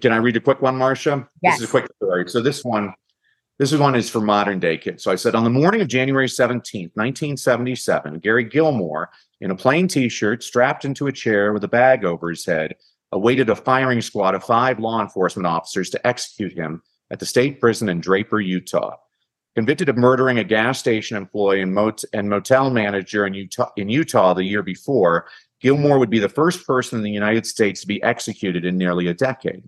Can 0.01 0.11
I 0.11 0.17
read 0.17 0.38
a 0.38 0.39
quick 0.39 0.61
one, 0.61 0.77
Marsha? 0.77 1.27
Yes. 1.41 1.55
This 1.55 1.63
is 1.63 1.69
a 1.69 1.71
quick 1.71 1.89
story. 1.95 2.29
So 2.29 2.39
this 2.39 2.63
one, 2.63 2.93
this 3.57 3.73
one 3.73 3.95
is 3.95 4.07
for 4.07 4.21
modern 4.21 4.59
day 4.59 4.77
kids. 4.77 5.03
So 5.03 5.11
I 5.11 5.15
said 5.15 5.33
on 5.33 5.43
the 5.43 5.49
morning 5.49 5.81
of 5.81 5.88
January 5.88 6.27
17th, 6.27 6.91
1977, 6.93 8.19
Gary 8.19 8.43
Gilmore, 8.43 9.09
in 9.41 9.49
a 9.49 9.55
plain 9.55 9.88
t-shirt, 9.88 10.43
strapped 10.43 10.85
into 10.85 11.07
a 11.07 11.11
chair 11.11 11.53
with 11.53 11.63
a 11.63 11.67
bag 11.67 12.05
over 12.05 12.29
his 12.29 12.45
head, 12.45 12.75
awaited 13.11 13.49
a 13.49 13.55
firing 13.55 14.01
squad 14.01 14.35
of 14.35 14.43
five 14.43 14.77
law 14.77 15.01
enforcement 15.01 15.47
officers 15.47 15.89
to 15.89 16.07
execute 16.07 16.53
him 16.53 16.83
at 17.12 17.20
the 17.20 17.26
state 17.26 17.60
prison 17.60 17.89
in 17.89 17.99
Draper, 17.99 18.39
Utah. 18.39 18.95
Convicted 19.55 19.89
of 19.89 19.97
murdering 19.97 20.38
a 20.38 20.43
gas 20.43 20.78
station 20.78 21.18
employee 21.18 21.62
and, 21.62 21.74
mot- 21.74 22.03
and 22.14 22.30
motel 22.30 22.70
manager 22.70 23.26
in 23.26 23.34
Utah, 23.34 23.72
in 23.76 23.89
Utah 23.89 24.34
the 24.34 24.43
year 24.43 24.62
before, 24.62 25.28
Gilmore 25.60 25.97
would 25.97 26.12
be 26.12 26.20
the 26.20 26.30
first 26.30 26.66
person 26.68 26.99
in 26.99 27.03
the 27.03 27.12
United 27.12 27.45
States 27.45 27.82
to 27.82 27.88
be 27.88 28.01
executed 28.03 28.66
in 28.66 28.78
nearly 28.78 29.08
a 29.08 29.14
decade. 29.14 29.68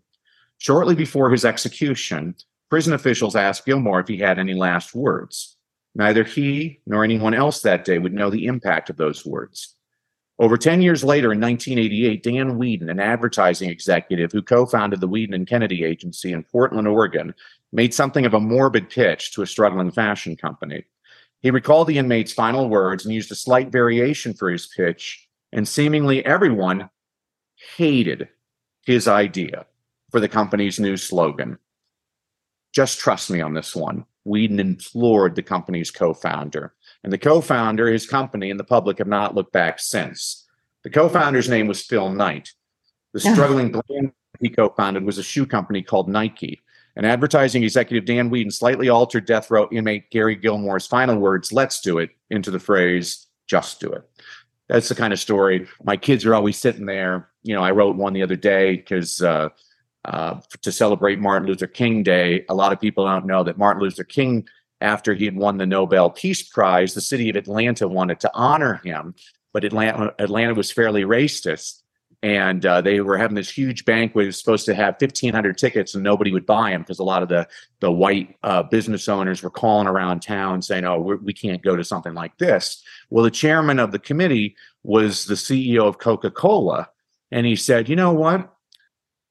Shortly 0.60 0.94
before 0.94 1.32
his 1.32 1.46
execution, 1.46 2.36
prison 2.70 2.94
officials 2.94 3.36
asked 3.36 3.66
Gilmore 3.66 4.02
if 4.02 4.08
he 4.08 4.18
had 4.18 4.38
any 4.38 4.54
last 4.54 4.94
words. 4.94 5.58
Neither 5.96 6.24
he 6.24 6.82
nor 6.86 7.04
anyone 7.04 7.34
else 7.34 7.62
that 7.62 7.86
day 7.86 7.98
would 7.98 8.14
know 8.14 8.30
the 8.30 8.46
impact 8.46 8.90
of 8.90 8.98
those 8.98 9.26
words. 9.26 9.76
Over 10.40 10.58
10 10.58 10.82
years 10.82 11.04
later, 11.04 11.34
in 11.34 11.42
1988, 11.42 12.24
Dan 12.24 12.58
Wieden, 12.58 12.90
an 12.90 13.02
advertising 13.02 13.70
executive 13.70 14.32
who 14.32 14.42
co 14.42 14.66
founded 14.66 15.02
the 15.02 15.08
Wieden 15.08 15.36
and 15.36 15.46
Kennedy 15.46 15.84
Agency 15.84 16.32
in 16.32 16.44
Portland, 16.44 16.88
Oregon, 16.88 17.36
made 17.74 17.94
something 17.94 18.26
of 18.26 18.34
a 18.34 18.40
morbid 18.40 18.90
pitch 18.90 19.34
to 19.34 19.42
a 19.42 19.48
struggling 19.48 19.92
fashion 19.92 20.38
company. 20.38 20.86
He 21.42 21.52
recalled 21.52 21.88
the 21.88 21.98
inmate's 21.98 22.32
final 22.32 22.70
words 22.70 23.06
and 23.06 23.14
used 23.14 23.32
a 23.32 23.36
slight 23.36 23.70
variation 23.70 24.34
for 24.34 24.50
his 24.50 24.68
pitch, 24.68 25.28
and 25.52 25.68
seemingly 25.68 26.26
everyone 26.26 26.90
hated 27.76 28.30
his 28.86 29.10
idea 29.10 29.66
for 30.10 30.22
the 30.22 30.30
company's 30.30 30.80
new 30.80 30.96
slogan. 30.96 31.58
Just 32.74 33.00
trust 33.00 33.30
me 33.30 33.42
on 33.42 33.54
this 33.54 33.76
one. 33.76 34.06
Wieden 34.26 34.60
implored 34.60 35.36
the 35.36 35.44
company's 35.44 35.92
co 35.92 36.14
founder. 36.14 36.74
And 37.04 37.14
the 37.14 37.18
co 37.18 37.42
founder, 37.42 37.88
his 37.88 38.06
company, 38.06 38.52
and 38.52 38.60
the 38.60 38.66
public 38.66 38.98
have 38.98 39.08
not 39.08 39.36
looked 39.36 39.54
back 39.54 39.80
since. 39.80 40.46
The 40.84 40.90
co 40.90 41.10
founder's 41.10 41.50
name 41.50 41.68
was 41.68 41.82
Phil 41.82 42.12
Knight. 42.12 42.52
The 43.14 43.20
struggling 43.20 43.72
brand 43.72 44.12
he 44.40 44.50
co 44.50 44.70
founded 44.70 45.04
was 45.04 45.18
a 45.18 45.24
shoe 45.24 45.46
company 45.46 45.82
called 45.82 46.08
Nike. 46.08 46.62
And 46.96 47.06
advertising 47.06 47.64
executive 47.64 48.06
Dan 48.06 48.30
Wieden 48.30 48.52
slightly 48.52 48.90
altered 48.90 49.26
death 49.26 49.50
row 49.50 49.68
inmate 49.72 50.10
Gary 50.10 50.36
Gilmore's 50.36 50.88
final 50.88 51.18
words, 51.18 51.54
let's 51.54 51.80
do 51.82 51.98
it, 51.98 52.10
into 52.30 52.52
the 52.52 52.60
phrase, 52.60 53.28
just 53.48 53.80
do 53.80 53.92
it. 53.92 54.10
That's 54.68 54.90
the 54.90 54.96
kind 54.96 55.14
of 55.14 55.20
story. 55.20 55.68
My 55.84 55.98
kids 55.98 56.26
are 56.26 56.36
always 56.36 56.58
sitting 56.58 56.86
there. 56.86 57.30
You 57.44 57.56
know, 57.56 57.64
I 57.64 57.72
wrote 57.72 57.96
one 57.96 58.14
the 58.14 58.22
other 58.22 58.36
day 58.36 58.76
because 58.76 59.22
uh, 59.22 59.50
uh, 60.06 60.40
to 60.62 60.72
celebrate 60.72 61.20
Martin 61.20 61.48
Luther 61.48 61.68
King 61.68 62.04
Day. 62.04 62.46
A 62.50 62.56
lot 62.56 62.72
of 62.72 62.80
people 62.80 63.06
don't 63.06 63.26
know 63.26 63.44
that 63.44 63.58
Martin 63.58 63.82
Luther 63.82 64.04
King, 64.04 64.48
after 64.82 65.14
he 65.14 65.26
had 65.26 65.36
won 65.36 65.58
the 65.58 65.66
Nobel 65.66 66.10
Peace 66.10 66.44
Prize, 66.44 66.94
the 66.94 67.02
city 67.02 67.30
of 67.30 67.36
Atlanta 67.36 67.88
wanted 67.88 68.20
to 68.22 68.32
honor 68.34 68.82
him, 68.84 69.14
but 69.54 69.64
Atlanta, 69.64 70.14
Atlanta 70.20 70.54
was 70.54 70.72
fairly 70.72 71.04
racist. 71.04 71.82
And 72.22 72.66
uh, 72.66 72.82
they 72.82 73.00
were 73.00 73.18
having 73.18 73.36
this 73.36 73.50
huge 73.50 73.86
banquet. 73.86 74.24
It 74.24 74.28
was 74.28 74.40
supposed 74.40 74.66
to 74.66 74.76
have 74.76 74.98
1,500 75.00 75.58
tickets, 75.58 75.96
and 75.96 76.04
nobody 76.04 76.34
would 76.34 76.46
buy 76.46 76.72
them 76.72 76.82
because 76.82 77.00
a 77.00 77.04
lot 77.04 77.24
of 77.24 77.30
the 77.30 77.48
the 77.80 77.90
white 77.90 78.36
uh, 78.44 78.64
business 78.64 79.08
owners 79.08 79.42
were 79.42 79.50
calling 79.50 79.88
around 79.88 80.20
town 80.20 80.62
saying, 80.62 80.84
"Oh, 80.84 81.00
we 81.00 81.32
can 81.32 81.52
not 81.52 81.62
go 81.62 81.78
to 81.78 81.84
something 81.86 82.14
like 82.14 82.38
this." 82.38 82.84
Well, 83.10 83.24
the 83.24 83.32
chairman 83.32 83.80
of 83.80 83.94
the 83.94 84.00
committee 84.00 84.58
was 84.84 85.28
the 85.28 85.36
CEO 85.36 85.88
of 85.88 86.00
Coca 86.00 86.30
Cola, 86.30 86.90
and 87.32 87.46
he 87.46 87.56
said, 87.56 87.88
"You 87.88 87.96
know 87.96 88.12
what? 88.12 88.54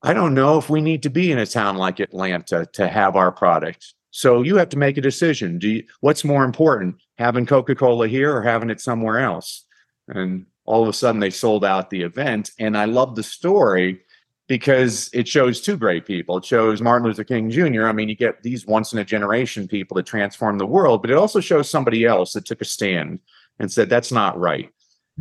I 0.03 0.15
don't 0.15 0.35
know 0.35 0.59
if 0.59 0.71
we 0.71 0.81
need 0.81 1.03
to 1.03 1.11
be 1.11 1.33
in 1.33 1.39
a 1.39 1.47
town 1.47 1.77
like 1.77 2.01
Atlanta 2.01 2.67
to 2.75 2.89
have 2.89 3.17
our 3.17 3.33
product. 3.33 3.95
So 4.11 4.43
you 4.43 4.57
have 4.57 4.71
to 4.71 4.79
make 4.79 4.97
a 4.97 5.03
decision. 5.03 5.59
Do 5.59 5.69
you, 5.69 5.85
what's 6.01 6.25
more 6.25 6.45
important, 6.45 6.97
having 7.19 7.47
Coca-Cola 7.47 8.09
here 8.09 8.35
or 8.35 8.43
having 8.43 8.71
it 8.71 8.81
somewhere 8.81 9.19
else? 9.19 9.65
And 10.09 10.47
all 10.65 10.83
of 10.83 10.89
a 10.89 10.93
sudden 10.93 11.21
they 11.21 11.31
sold 11.31 11.65
out 11.65 11.91
the 11.91 12.03
event. 12.03 12.51
And 12.59 12.77
I 12.77 12.87
love 12.87 13.17
the 13.17 13.23
story 13.23 14.01
because 14.47 15.11
it 15.13 15.29
shows 15.29 15.61
two 15.61 15.77
great 15.77 16.07
people. 16.07 16.39
It 16.39 16.45
shows 16.45 16.81
Martin 16.81 17.07
Luther 17.07 17.25
King 17.25 17.51
Jr. 17.51 17.87
I 17.87 17.93
mean, 17.93 18.09
you 18.09 18.15
get 18.15 18.43
these 18.43 18.67
once 18.67 18.93
in 18.93 18.99
a 18.99 19.05
generation 19.05 19.69
people 19.69 19.95
that 19.97 20.07
transform 20.07 20.57
the 20.57 20.67
world, 20.67 21.03
but 21.03 21.11
it 21.11 21.19
also 21.19 21.41
shows 21.41 21.69
somebody 21.69 22.07
else 22.07 22.33
that 22.33 22.47
took 22.47 22.63
a 22.63 22.65
stand 22.65 23.21
and 23.59 23.71
said, 23.71 23.91
that's 23.91 24.11
not 24.11 24.39
right. 24.39 24.71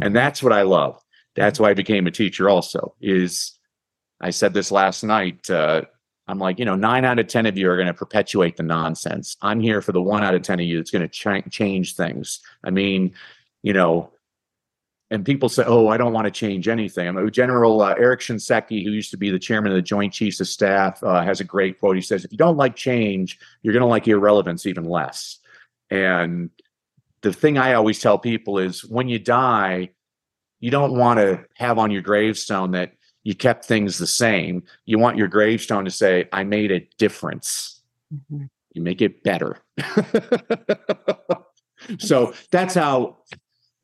And 0.01 0.15
that's 0.15 0.41
what 0.41 0.53
I 0.53 0.61
love. 0.61 1.01
That's 1.35 1.59
why 1.59 1.71
I 1.71 1.73
became 1.73 2.07
a 2.07 2.11
teacher 2.11 2.49
also 2.49 2.95
is 3.01 3.57
I 4.21 4.29
said 4.31 4.53
this 4.53 4.71
last 4.71 5.03
night. 5.03 5.49
Uh, 5.49 5.83
I'm 6.27 6.39
like, 6.39 6.59
you 6.59 6.65
know, 6.65 6.75
nine 6.75 7.05
out 7.05 7.19
of 7.19 7.27
10 7.27 7.45
of 7.45 7.57
you 7.57 7.69
are 7.69 7.77
going 7.77 7.87
to 7.87 7.93
perpetuate 7.93 8.57
the 8.57 8.63
nonsense. 8.63 9.37
I'm 9.41 9.59
here 9.59 9.81
for 9.81 9.93
the 9.93 10.01
one 10.01 10.23
out 10.23 10.35
of 10.35 10.41
10 10.41 10.59
of 10.59 10.65
you 10.65 10.77
that's 10.77 10.91
going 10.91 11.07
to 11.07 11.41
ch- 11.43 11.51
change 11.51 11.95
things. 11.95 12.41
I 12.63 12.69
mean, 12.69 13.13
you 13.63 13.73
know, 13.73 14.11
and 15.09 15.25
people 15.25 15.47
say, 15.47 15.63
oh, 15.65 15.87
I 15.87 15.95
don't 15.95 16.11
want 16.11 16.25
to 16.25 16.31
change 16.31 16.67
anything. 16.67 17.07
I 17.07 17.11
mean, 17.11 17.31
General 17.31 17.81
uh, 17.81 17.95
Eric 17.97 18.19
Shinseki, 18.19 18.83
who 18.83 18.91
used 18.91 19.11
to 19.11 19.17
be 19.17 19.29
the 19.29 19.39
chairman 19.39 19.71
of 19.71 19.77
the 19.77 19.81
Joint 19.81 20.11
Chiefs 20.11 20.41
of 20.41 20.49
Staff, 20.49 21.01
uh, 21.01 21.23
has 21.23 21.39
a 21.39 21.45
great 21.45 21.79
quote. 21.79 21.95
He 21.95 22.01
says, 22.01 22.25
if 22.25 22.31
you 22.31 22.37
don't 22.37 22.57
like 22.57 22.75
change, 22.75 23.39
you're 23.61 23.73
going 23.73 23.81
to 23.81 23.87
like 23.87 24.07
irrelevance 24.07 24.65
even 24.65 24.83
less. 24.83 25.39
And 25.89 26.49
the 27.21 27.31
thing 27.31 27.57
I 27.57 27.73
always 27.75 28.01
tell 28.01 28.19
people 28.19 28.59
is 28.59 28.83
when 28.83 29.07
you 29.07 29.17
die, 29.17 29.91
you 30.59 30.71
don't 30.71 30.97
want 30.97 31.19
to 31.19 31.45
have 31.55 31.77
on 31.77 31.91
your 31.91 32.01
gravestone 32.01 32.71
that 32.71 32.91
you 33.27 33.35
kept 33.35 33.65
things 33.65 33.97
the 33.97 34.07
same. 34.07 34.63
You 34.85 34.99
want 34.99 35.17
your 35.17 35.27
gravestone 35.27 35.83
to 35.83 35.91
say, 35.91 36.29
I 36.31 36.45
made 36.45 36.71
a 36.71 36.87
difference. 36.97 37.81
Mm-hmm. 38.13 38.45
You 38.71 38.81
make 38.81 39.01
it 39.01 39.21
better. 39.21 39.57
so 41.99 42.33
that's 42.51 42.73
how 42.73 43.17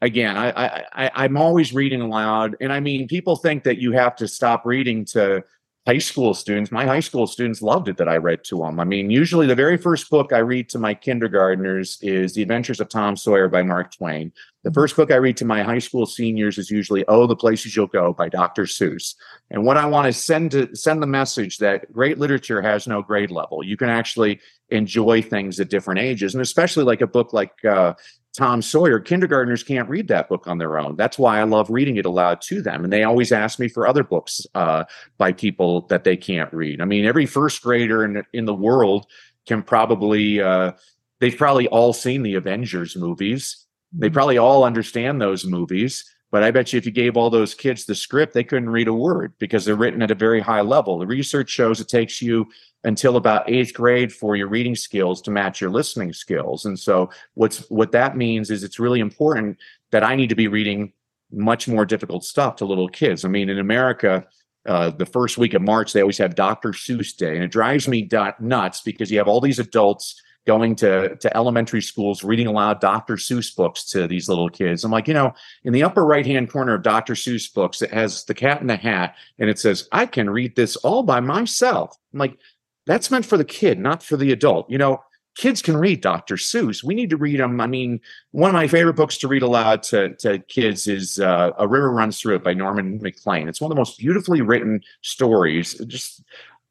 again 0.02 0.38
I, 0.38 0.86
I 0.94 1.12
i'm 1.14 1.38
always 1.38 1.74
reading 1.74 2.02
aloud 2.02 2.56
and 2.60 2.74
i 2.74 2.80
mean 2.80 3.08
people 3.08 3.36
think 3.36 3.64
that 3.64 3.78
you 3.78 3.91
have 3.91 4.16
to 4.18 4.28
stop 4.28 4.66
reading 4.66 5.06
to 5.06 5.44
high 5.86 5.97
school 5.97 6.34
students 6.34 6.71
my 6.71 6.86
high 6.86 6.99
school 6.99 7.27
students 7.27 7.61
loved 7.61 7.88
it 7.88 7.97
that 7.97 8.07
i 8.07 8.15
read 8.15 8.43
to 8.43 8.57
them 8.57 8.79
i 8.79 8.84
mean 8.84 9.09
usually 9.09 9.47
the 9.47 9.55
very 9.55 9.77
first 9.77 10.09
book 10.09 10.31
i 10.31 10.38
read 10.38 10.69
to 10.69 10.79
my 10.79 10.93
kindergartners 10.93 11.97
is 12.01 12.34
the 12.34 12.41
adventures 12.41 12.79
of 12.79 12.89
tom 12.89 13.15
sawyer 13.15 13.47
by 13.47 13.61
mark 13.61 13.93
twain 13.93 14.31
the 14.63 14.71
first 14.71 14.95
book 14.95 15.11
I 15.11 15.15
read 15.15 15.36
to 15.38 15.45
my 15.45 15.61
high 15.61 15.79
school 15.79 16.05
seniors 16.05 16.57
is 16.57 16.71
usually 16.71 17.03
"Oh, 17.07 17.27
the 17.27 17.36
Places 17.36 17.75
You'll 17.75 17.88
Go" 17.88 18.13
by 18.13 18.29
Dr. 18.29 18.63
Seuss. 18.63 19.15
And 19.51 19.65
what 19.65 19.77
I 19.77 19.86
want 19.86 20.07
to 20.07 20.13
send 20.13 20.51
to 20.51 20.73
send 20.73 21.03
the 21.03 21.07
message 21.07 21.57
that 21.57 21.91
great 21.91 22.17
literature 22.17 22.61
has 22.61 22.88
no 22.88 23.01
grade 23.01 23.29
level. 23.29 23.61
You 23.61 23.75
can 23.75 23.89
actually 23.89 24.39
enjoy 24.69 25.21
things 25.21 25.59
at 25.59 25.69
different 25.69 25.99
ages, 25.99 26.34
and 26.34 26.41
especially 26.41 26.86
like 26.86 27.01
a 27.01 27.07
book 27.07 27.34
like 27.34 27.53
uh, 27.65 27.93
Tom 28.38 28.61
Sawyer. 28.61 28.99
Kindergartners 28.99 29.63
can't 29.63 29.89
read 29.89 30.07
that 30.07 30.27
book 30.27 30.47
on 30.47 30.57
their 30.57 30.79
own. 30.79 30.95
That's 30.95 31.19
why 31.19 31.39
I 31.39 31.43
love 31.43 31.69
reading 31.69 31.97
it 31.97 32.05
aloud 32.05 32.41
to 32.41 32.61
them. 32.61 32.84
And 32.84 32.91
they 32.91 33.03
always 33.03 33.31
ask 33.31 33.59
me 33.59 33.67
for 33.67 33.88
other 33.88 34.03
books 34.03 34.45
uh, 34.55 34.86
by 35.17 35.34
people 35.34 35.81
that 35.88 36.03
they 36.03 36.17
can't 36.17 36.51
read. 36.53 36.81
I 36.81 36.86
mean, 36.86 37.05
every 37.05 37.25
first 37.25 37.61
grader 37.61 38.03
in 38.03 38.23
in 38.34 38.45
the 38.45 38.53
world 38.53 39.07
can 39.47 39.61
probably. 39.63 40.41
Uh, 40.41 40.73
they've 41.19 41.38
probably 41.38 41.67
all 41.69 41.93
seen 41.93 42.21
the 42.21 42.36
Avengers 42.36 42.97
movies 42.97 43.63
they 43.93 44.09
probably 44.09 44.38
all 44.38 44.63
understand 44.63 45.21
those 45.21 45.45
movies, 45.45 46.03
but 46.31 46.43
I 46.43 46.51
bet 46.51 46.73
you 46.73 46.77
if 46.77 46.86
you 46.86 46.91
gave 46.91 47.15
all 47.15 47.29
those 47.29 47.53
kids 47.53 47.86
the 47.86 47.93
script, 47.93 48.34
they 48.34 48.43
couldn't 48.43 48.69
read 48.69 48.88
a 48.88 48.93
word 48.93 49.34
because 49.38 49.65
they're 49.65 49.75
written 49.75 50.01
at 50.01 50.11
a 50.11 50.15
very 50.15 50.41
high 50.41 50.61
level. 50.61 50.97
The 50.97 51.05
research 51.05 51.49
shows 51.49 51.79
it 51.79 51.88
takes 51.88 52.21
you 52.21 52.47
until 52.84 53.15
about 53.15 53.49
eighth 53.49 53.73
grade 53.73 54.11
for 54.11 54.36
your 54.36 54.47
reading 54.47 54.75
skills 54.75 55.21
to 55.21 55.31
match 55.31 55.61
your 55.61 55.69
listening 55.69 56.13
skills. 56.13 56.65
And 56.65 56.77
so 56.77 57.09
what's 57.36 57.69
what 57.69 57.91
that 57.93 58.17
means 58.17 58.51
is 58.51 58.63
it's 58.63 58.79
really 58.79 58.99
important 58.99 59.57
that 59.91 60.03
I 60.03 60.15
need 60.15 60.29
to 60.29 60.36
be 60.36 60.47
reading 60.47 60.93
much 61.31 61.67
more 61.67 61.86
difficult 61.86 62.23
stuff 62.23 62.57
to 62.57 62.65
little 62.65 62.89
kids. 62.89 63.25
I 63.25 63.29
mean, 63.29 63.49
in 63.49 63.59
America, 63.59 64.25
uh, 64.65 64.91
the 64.91 65.05
first 65.05 65.38
week 65.38 65.53
of 65.53 65.61
March, 65.61 65.93
they 65.93 66.01
always 66.01 66.17
have 66.17 66.36
Dr. 66.36 66.71
Seuss 66.71 67.15
Day, 67.15 67.36
and 67.36 67.43
it 67.43 67.51
drives 67.51 67.88
me 67.88 68.07
nuts 68.39 68.81
because 68.81 69.11
you 69.11 69.17
have 69.17 69.27
all 69.27 69.41
these 69.41 69.59
adults 69.59 70.21
going 70.45 70.75
to 70.75 71.15
to 71.15 71.38
elementary 71.38 71.81
schools 71.81 72.23
reading 72.23 72.47
aloud 72.47 72.81
Dr. 72.81 73.15
Seuss 73.15 73.55
books 73.55 73.86
to 73.91 74.07
these 74.07 74.27
little 74.27 74.49
kids. 74.49 74.84
I'm 74.84 74.91
like, 74.91 75.07
you 75.07 75.13
know, 75.13 75.34
in 75.63 75.73
the 75.73 75.84
upper 75.84 76.05
right 76.05 76.25
hand 76.25 76.49
corner 76.49 76.73
of 76.73 76.84
Dr. 76.84 77.13
Seuss 77.13 77.53
books, 77.53 77.81
it 77.81 77.91
has 77.91 78.25
the 78.25 78.34
cat 78.34 78.61
in 78.61 78.67
the 78.67 78.75
hat, 78.75 79.15
and 79.39 79.49
it 79.49 79.59
says, 79.59 79.88
"I 79.91 80.05
can 80.05 80.29
read 80.29 80.55
this 80.55 80.75
all 80.77 81.03
by 81.03 81.19
myself." 81.19 81.97
I'm 82.13 82.19
like, 82.19 82.38
that's 82.86 83.11
meant 83.11 83.25
for 83.25 83.38
the 83.38 83.45
kid, 83.45 83.79
not 83.79 84.03
for 84.03 84.17
the 84.17 84.31
adult. 84.31 84.69
You 84.69 84.77
know, 84.77 85.03
kids 85.36 85.61
can 85.61 85.77
read 85.77 86.01
Dr. 86.01 86.36
Seuss. 86.36 86.84
We 86.84 86.95
need 86.95 87.09
to 87.09 87.17
read 87.17 87.39
them. 87.39 87.59
I 87.59 87.67
mean, 87.67 87.99
one 88.31 88.49
of 88.49 88.53
my 88.53 88.67
favorite 88.67 88.95
books 88.95 89.17
to 89.19 89.27
read 89.27 89.41
aloud 89.41 89.84
to, 89.84 90.15
to 90.17 90.39
kids 90.39 90.88
is 90.88 91.19
uh, 91.19 91.51
A 91.57 91.67
River 91.67 91.91
Runs 91.91 92.19
Through 92.19 92.36
It 92.36 92.43
by 92.43 92.53
Norman 92.53 92.99
Maclean. 93.01 93.47
It's 93.47 93.61
one 93.61 93.71
of 93.71 93.75
the 93.75 93.79
most 93.79 93.97
beautifully 93.97 94.41
written 94.41 94.81
stories. 95.01 95.73
Just 95.86 96.23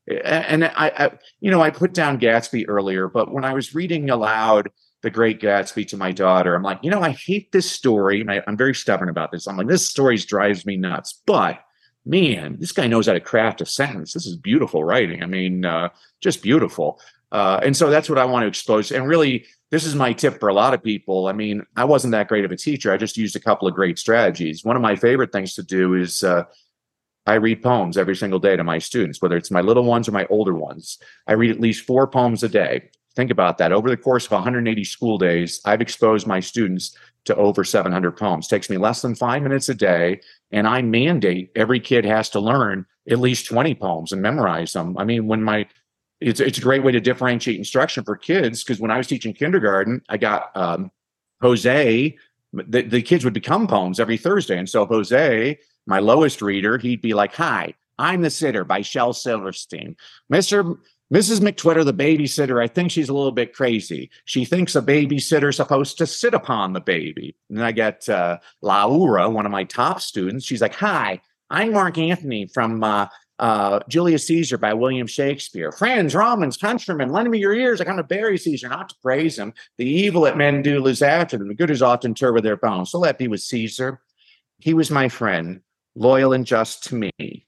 and 0.09 0.65
I, 0.65 0.93
I, 0.97 1.11
you 1.41 1.51
know, 1.51 1.61
I 1.61 1.71
put 1.71 1.95
down 1.95 2.19
Gatsby 2.19 2.65
earlier, 2.69 3.09
but 3.09 3.33
when 3.33 3.45
I 3.45 3.55
was 3.55 3.75
reading 3.75 4.11
aloud 4.11 4.69
The 5.03 5.11
Great 5.11 5.41
Gatsby 5.41 5.87
to 5.89 5.97
my 5.97 6.11
daughter, 6.11 6.55
I'm 6.55 6.63
like, 6.63 6.81
you 6.83 6.91
know, 6.91 7.03
I 7.03 7.11
hate 7.11 7.53
this 7.53 7.71
story, 7.71 8.21
and 8.21 8.31
I, 8.31 8.43
I'm 8.47 8.57
very 8.57 8.75
stubborn 8.75 9.09
about 9.09 9.31
this. 9.31 9.47
I'm 9.47 9.57
like, 9.57 9.69
this 9.69 9.87
story 9.87 10.17
drives 10.17 10.67
me 10.67 10.77
nuts, 10.77 11.23
but 11.25 11.61
man, 12.05 12.57
this 12.59 12.73
guy 12.73 12.87
knows 12.87 13.07
how 13.07 13.13
to 13.13 13.21
craft 13.21 13.61
a 13.61 13.67
sentence. 13.67 14.13
This 14.13 14.27
is 14.27 14.37
beautiful 14.37 14.85
writing. 14.85 15.23
I 15.23 15.27
mean, 15.27 15.65
uh, 15.65 15.91
just 16.21 16.43
beautiful. 16.43 17.01
Uh, 17.31 17.61
and 17.63 17.77
so 17.77 17.91
that's 17.91 18.09
what 18.09 18.19
I 18.19 18.25
want 18.25 18.43
to 18.43 18.49
expose. 18.49 18.93
And 18.93 19.07
really, 19.09 19.47
this 19.71 19.87
is 19.87 19.95
my 19.95 20.13
tip 20.13 20.39
for 20.39 20.49
a 20.49 20.55
lot 20.55 20.75
of 20.75 20.83
people. 20.83 21.29
I 21.29 21.33
mean, 21.33 21.65
I 21.77 21.85
wasn't 21.85 22.13
that 22.13 22.29
great 22.29 22.45
of 22.45 22.53
a 22.53 22.57
teacher. 22.57 22.93
I 22.93 22.99
just 22.99 23.17
used 23.17 23.37
a 23.37 23.41
couple 23.41 23.67
of 23.67 23.75
great 23.75 23.99
strategies. 23.99 24.65
One 24.65 24.77
of 24.77 24.83
my 24.83 24.97
favorite 24.97 25.33
things 25.33 25.55
to 25.55 25.63
do 25.63 25.95
is 25.95 26.23
uh, 26.23 26.45
I 27.27 27.35
read 27.35 27.63
poems 27.63 27.97
every 27.97 28.17
single 28.17 28.39
day 28.39 28.57
to 28.57 28.65
my 28.65 28.79
students, 28.79 29.23
whether 29.23 29.37
it's 29.37 29.51
my 29.51 29.63
little 29.63 29.85
ones 29.85 30.09
or 30.09 30.13
my 30.13 30.27
older 30.27 30.55
ones. 30.55 30.99
I 31.27 31.33
read 31.33 31.51
at 31.51 31.61
least 31.61 31.87
four 31.87 32.07
poems 32.07 32.43
a 32.43 32.49
day. 32.49 32.91
Think 33.15 33.31
about 33.31 33.59
that. 33.59 33.73
Over 33.73 33.89
the 33.89 33.97
course 33.97 34.27
of 34.27 34.33
180 34.33 34.85
school 34.85 35.19
days, 35.19 35.61
I've 35.65 35.81
exposed 35.81 36.27
my 36.27 36.41
students 36.41 36.97
to 37.25 37.37
over 37.37 37.65
700 37.65 38.13
poems. 38.13 38.47
It 38.47 38.51
takes 38.51 38.69
me 38.69 38.79
less 38.79 39.03
than 39.03 39.15
five 39.15 39.43
minutes 39.43 39.69
a 39.69 39.75
day, 39.75 40.21
and 40.51 40.67
I 40.67 40.83
mandate 40.83 41.51
every 41.55 41.81
kid 41.81 42.05
has 42.05 42.29
to 42.31 42.41
learn 42.41 42.87
at 43.11 43.21
least 43.21 43.47
20 43.47 43.75
poems 43.75 44.13
and 44.13 44.23
memorize 44.23 44.73
them. 44.73 44.97
I 44.99 45.05
mean, 45.05 45.27
when 45.27 45.43
my 45.43 45.67
it's 46.21 46.39
it's 46.39 46.59
a 46.59 46.63
great 46.63 46.85
way 46.85 46.93
to 46.93 47.01
differentiate 47.01 47.59
instruction 47.59 48.05
for 48.05 48.17
kids 48.17 48.63
because 48.63 48.81
when 48.81 48.93
I 48.93 48.97
was 48.97 49.09
teaching 49.09 49.35
kindergarten, 49.35 50.03
I 50.09 50.17
got 50.17 50.57
um, 50.57 50.91
Jose. 51.41 52.17
The, 52.55 52.83
the 52.83 53.01
kids 53.01 53.25
would 53.25 53.33
become 53.33 53.67
poems 53.67 53.99
every 53.99 54.19
Thursday, 54.19 54.59
and 54.59 54.69
so 54.69 54.85
Jose 54.85 55.59
my 55.87 55.99
lowest 55.99 56.43
reader, 56.43 56.79
he'd 56.79 57.03
be 57.03 57.15
like, 57.15 57.35
Hi, 57.35 57.75
I'm 57.99 58.23
the 58.23 58.31
Sitter 58.31 58.65
by 58.65 58.83
Shel 58.83 59.13
Silverstein. 59.13 59.97
Mr. 60.33 60.79
Mrs. 61.13 61.41
McTwitter, 61.41 61.85
the 61.85 61.93
babysitter, 61.93 62.63
I 62.63 62.67
think 62.67 62.91
she's 62.91 63.11
a 63.11 63.15
little 63.15 63.33
bit 63.33 63.53
crazy. 63.53 64.11
She 64.25 64.47
thinks 64.47 64.75
a 64.75 64.81
babysitter's 64.81 65.57
supposed 65.57 65.99
to 65.99 66.07
sit 66.07 66.33
upon 66.33 66.73
the 66.73 66.81
baby. 66.81 67.37
And 67.51 67.63
I 67.63 67.73
get 67.73 68.09
uh, 68.09 68.39
Laura, 68.63 69.29
one 69.29 69.45
of 69.45 69.53
my 69.53 69.65
top 69.65 70.01
students. 70.01 70.47
She's 70.47 70.63
like, 70.63 70.75
Hi, 70.77 71.21
I'm 71.51 71.75
Mark 71.75 71.99
Antony 71.99 72.47
from 72.47 72.83
uh, 72.83 73.09
uh, 73.39 73.81
Julius 73.91 74.27
Caesar 74.27 74.57
by 74.57 74.73
William 74.73 75.07
Shakespeare. 75.07 75.71
Friends, 75.71 76.15
Romans, 76.15 76.57
countrymen, 76.57 77.11
lend 77.11 77.31
me 77.31 77.39
your 77.39 77.53
ears. 77.53 77.83
I 77.83 77.85
come 77.85 77.99
to 77.99 78.03
bury 78.03 78.39
Caesar, 78.39 78.71
not 78.71 78.89
to 78.89 78.95
praise 79.03 79.39
him. 79.39 79.53
The 79.77 79.85
evil 79.85 80.23
that 80.23 80.39
men 80.39 80.63
do 80.63 80.81
lives 80.81 81.03
after 81.03 81.37
them. 81.37 81.49
The 81.49 81.55
good 81.55 81.71
is 81.71 81.83
often 81.83 82.13
interred 82.13 82.33
with 82.33 82.45
their 82.45 82.57
bones. 82.57 82.91
So 82.91 82.99
let 82.99 83.19
be 83.19 83.29
with 83.29 83.43
Caesar. 83.43 84.01
He 84.61 84.73
was 84.73 84.91
my 84.91 85.11
friend, 85.11 85.61
loyal 85.95 86.33
and 86.33 86.47
just 86.47 86.85
to 86.85 86.95
me. 86.95 87.45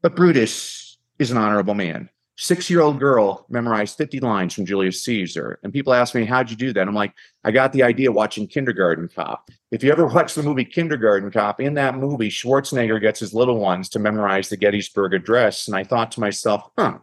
But 0.00 0.14
Brutus 0.14 0.96
is 1.18 1.32
an 1.32 1.38
honorable 1.38 1.74
man 1.74 2.08
six 2.36 2.68
year 2.68 2.82
old 2.82 3.00
girl 3.00 3.46
memorized 3.48 3.96
50 3.96 4.20
lines 4.20 4.54
from 4.54 4.66
Julius 4.66 5.02
Caesar. 5.04 5.58
And 5.62 5.72
people 5.72 5.94
ask 5.94 6.14
me, 6.14 6.24
How'd 6.24 6.50
you 6.50 6.56
do 6.56 6.72
that? 6.72 6.86
I'm 6.86 6.94
like, 6.94 7.14
I 7.44 7.50
got 7.50 7.72
the 7.72 7.82
idea 7.82 8.12
watching 8.12 8.46
Kindergarten 8.46 9.08
Cop. 9.08 9.50
If 9.70 9.82
you 9.82 9.90
ever 9.90 10.06
watch 10.14 10.34
the 10.34 10.42
movie 10.42 10.64
Kindergarten 10.64 11.30
Cop, 11.30 11.60
in 11.60 11.74
that 11.74 11.96
movie, 11.96 12.28
Schwarzenegger 12.28 13.00
gets 13.00 13.20
his 13.20 13.34
little 13.34 13.58
ones 13.58 13.88
to 13.90 13.98
memorize 13.98 14.48
the 14.48 14.56
Gettysburg 14.56 15.14
Address. 15.14 15.66
And 15.66 15.76
I 15.76 15.84
thought 15.84 16.12
to 16.12 16.20
myself, 16.20 16.70
Huh, 16.78 16.98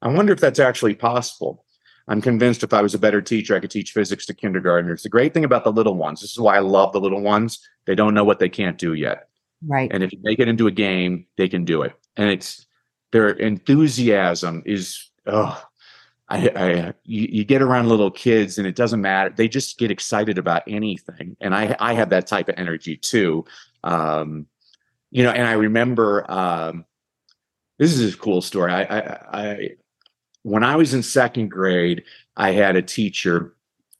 I 0.00 0.08
wonder 0.08 0.32
if 0.32 0.40
that's 0.40 0.58
actually 0.58 0.94
possible. 0.94 1.64
I'm 2.08 2.20
convinced 2.20 2.64
if 2.64 2.72
I 2.72 2.82
was 2.82 2.94
a 2.94 2.98
better 2.98 3.22
teacher, 3.22 3.54
I 3.54 3.60
could 3.60 3.70
teach 3.70 3.92
physics 3.92 4.26
to 4.26 4.34
kindergartners. 4.34 5.04
The 5.04 5.08
great 5.08 5.32
thing 5.32 5.44
about 5.44 5.62
the 5.62 5.72
little 5.72 5.94
ones, 5.94 6.20
this 6.20 6.32
is 6.32 6.40
why 6.40 6.56
I 6.56 6.60
love 6.60 6.92
the 6.92 7.00
little 7.00 7.20
ones, 7.20 7.60
they 7.86 7.94
don't 7.94 8.14
know 8.14 8.24
what 8.24 8.40
they 8.40 8.48
can't 8.48 8.76
do 8.76 8.94
yet. 8.94 9.28
Right. 9.64 9.88
And 9.92 10.02
if 10.02 10.12
you 10.12 10.18
make 10.22 10.40
it 10.40 10.48
into 10.48 10.66
a 10.66 10.72
game, 10.72 11.26
they 11.36 11.48
can 11.48 11.64
do 11.64 11.82
it. 11.82 11.92
And 12.16 12.28
it's 12.28 12.66
their 13.12 13.30
enthusiasm 13.30 14.62
is 14.66 15.10
oh 15.26 15.62
I, 16.28 16.48
I 16.56 16.94
you, 17.04 17.28
you, 17.30 17.44
get 17.44 17.60
around 17.60 17.88
little 17.88 18.10
kids 18.10 18.56
and 18.56 18.66
it 18.66 18.74
doesn't 18.74 19.02
matter. 19.02 19.34
They 19.36 19.48
just 19.48 19.76
get 19.76 19.90
excited 19.90 20.38
about 20.38 20.62
anything. 20.66 21.36
And 21.40 21.54
i 21.54 21.76
i 21.78 21.92
have 21.94 22.10
that 22.10 22.26
type 22.26 22.48
of 22.48 22.54
energy 22.58 22.96
too. 22.96 23.44
Um 23.84 24.46
you 25.10 25.22
know 25.22 25.30
and 25.30 25.46
i 25.46 25.52
remember 25.52 26.30
um 26.30 26.84
this 27.78 27.98
is 27.98 28.14
a 28.14 28.18
cool 28.18 28.40
story. 28.40 28.72
I 28.72 28.82
i, 28.82 29.18
I 29.32 29.68
when 30.42 30.64
i 30.64 30.74
was 30.76 30.94
in 30.94 31.02
second 31.02 31.48
grade 31.50 32.02
i 32.36 32.50
had 32.50 32.74
a 32.76 32.82
teacher 32.82 33.54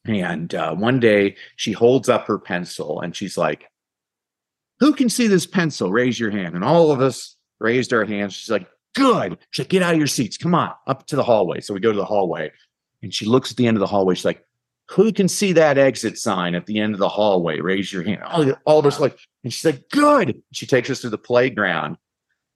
and 0.05 0.53
uh, 0.53 0.75
one 0.75 0.99
day 0.99 1.37
she 1.55 1.71
holds 1.71 2.09
up 2.09 2.27
her 2.27 2.39
pencil 2.39 3.01
and 3.01 3.15
she's 3.15 3.39
like 3.39 3.71
who 4.83 4.93
can 4.93 5.09
see 5.09 5.29
this 5.29 5.47
pencil? 5.47 5.93
Raise 5.93 6.19
your 6.19 6.33
hand. 6.33 6.57
And 6.57 6.65
all 6.65 6.91
of 6.91 7.01
us 7.01 7.37
raised 7.61 7.93
our 7.93 8.05
hands. 8.05 8.35
She's 8.35 8.51
like 8.51 8.67
good. 8.95 9.39
She's 9.51 9.65
like, 9.65 9.71
get 9.71 9.83
out 9.83 9.95
of 9.95 9.99
your 9.99 10.07
seats. 10.07 10.37
Come 10.37 10.55
on, 10.55 10.73
up 10.87 11.07
to 11.07 11.17
the 11.17 11.23
hallway. 11.23 11.61
So 11.61 11.75
we 11.75 11.81
go 11.81 11.93
to 11.93 11.99
the 11.99 12.05
hallway 12.05 12.53
and 13.03 13.13
she 13.13 13.27
looks 13.27 13.51
at 13.51 13.57
the 13.57 13.67
end 13.67 13.77
of 13.77 13.81
the 13.81 13.87
hallway. 13.87 14.15
She's 14.15 14.25
like, 14.25 14.45
who 14.91 15.13
can 15.13 15.29
see 15.29 15.53
that 15.53 15.79
exit 15.79 16.19
sign 16.19 16.55
at 16.55 16.67
the 16.67 16.79
end 16.79 16.95
of 16.95 17.01
the 17.01 17.09
hallway? 17.09 17.61
Raise 17.61 17.93
your 17.93 18.03
hand. 18.03 18.23
All, 18.25 18.53
all 18.65 18.79
of 18.79 18.87
us 18.87 19.01
like, 19.01 19.19
and 19.45 19.53
she's 19.53 19.65
like, 19.65 19.89
good. 19.91 20.43
She 20.53 20.67
takes 20.67 20.91
us 20.91 21.01
to 21.01 21.11
the 21.11 21.19
playground 21.19 21.97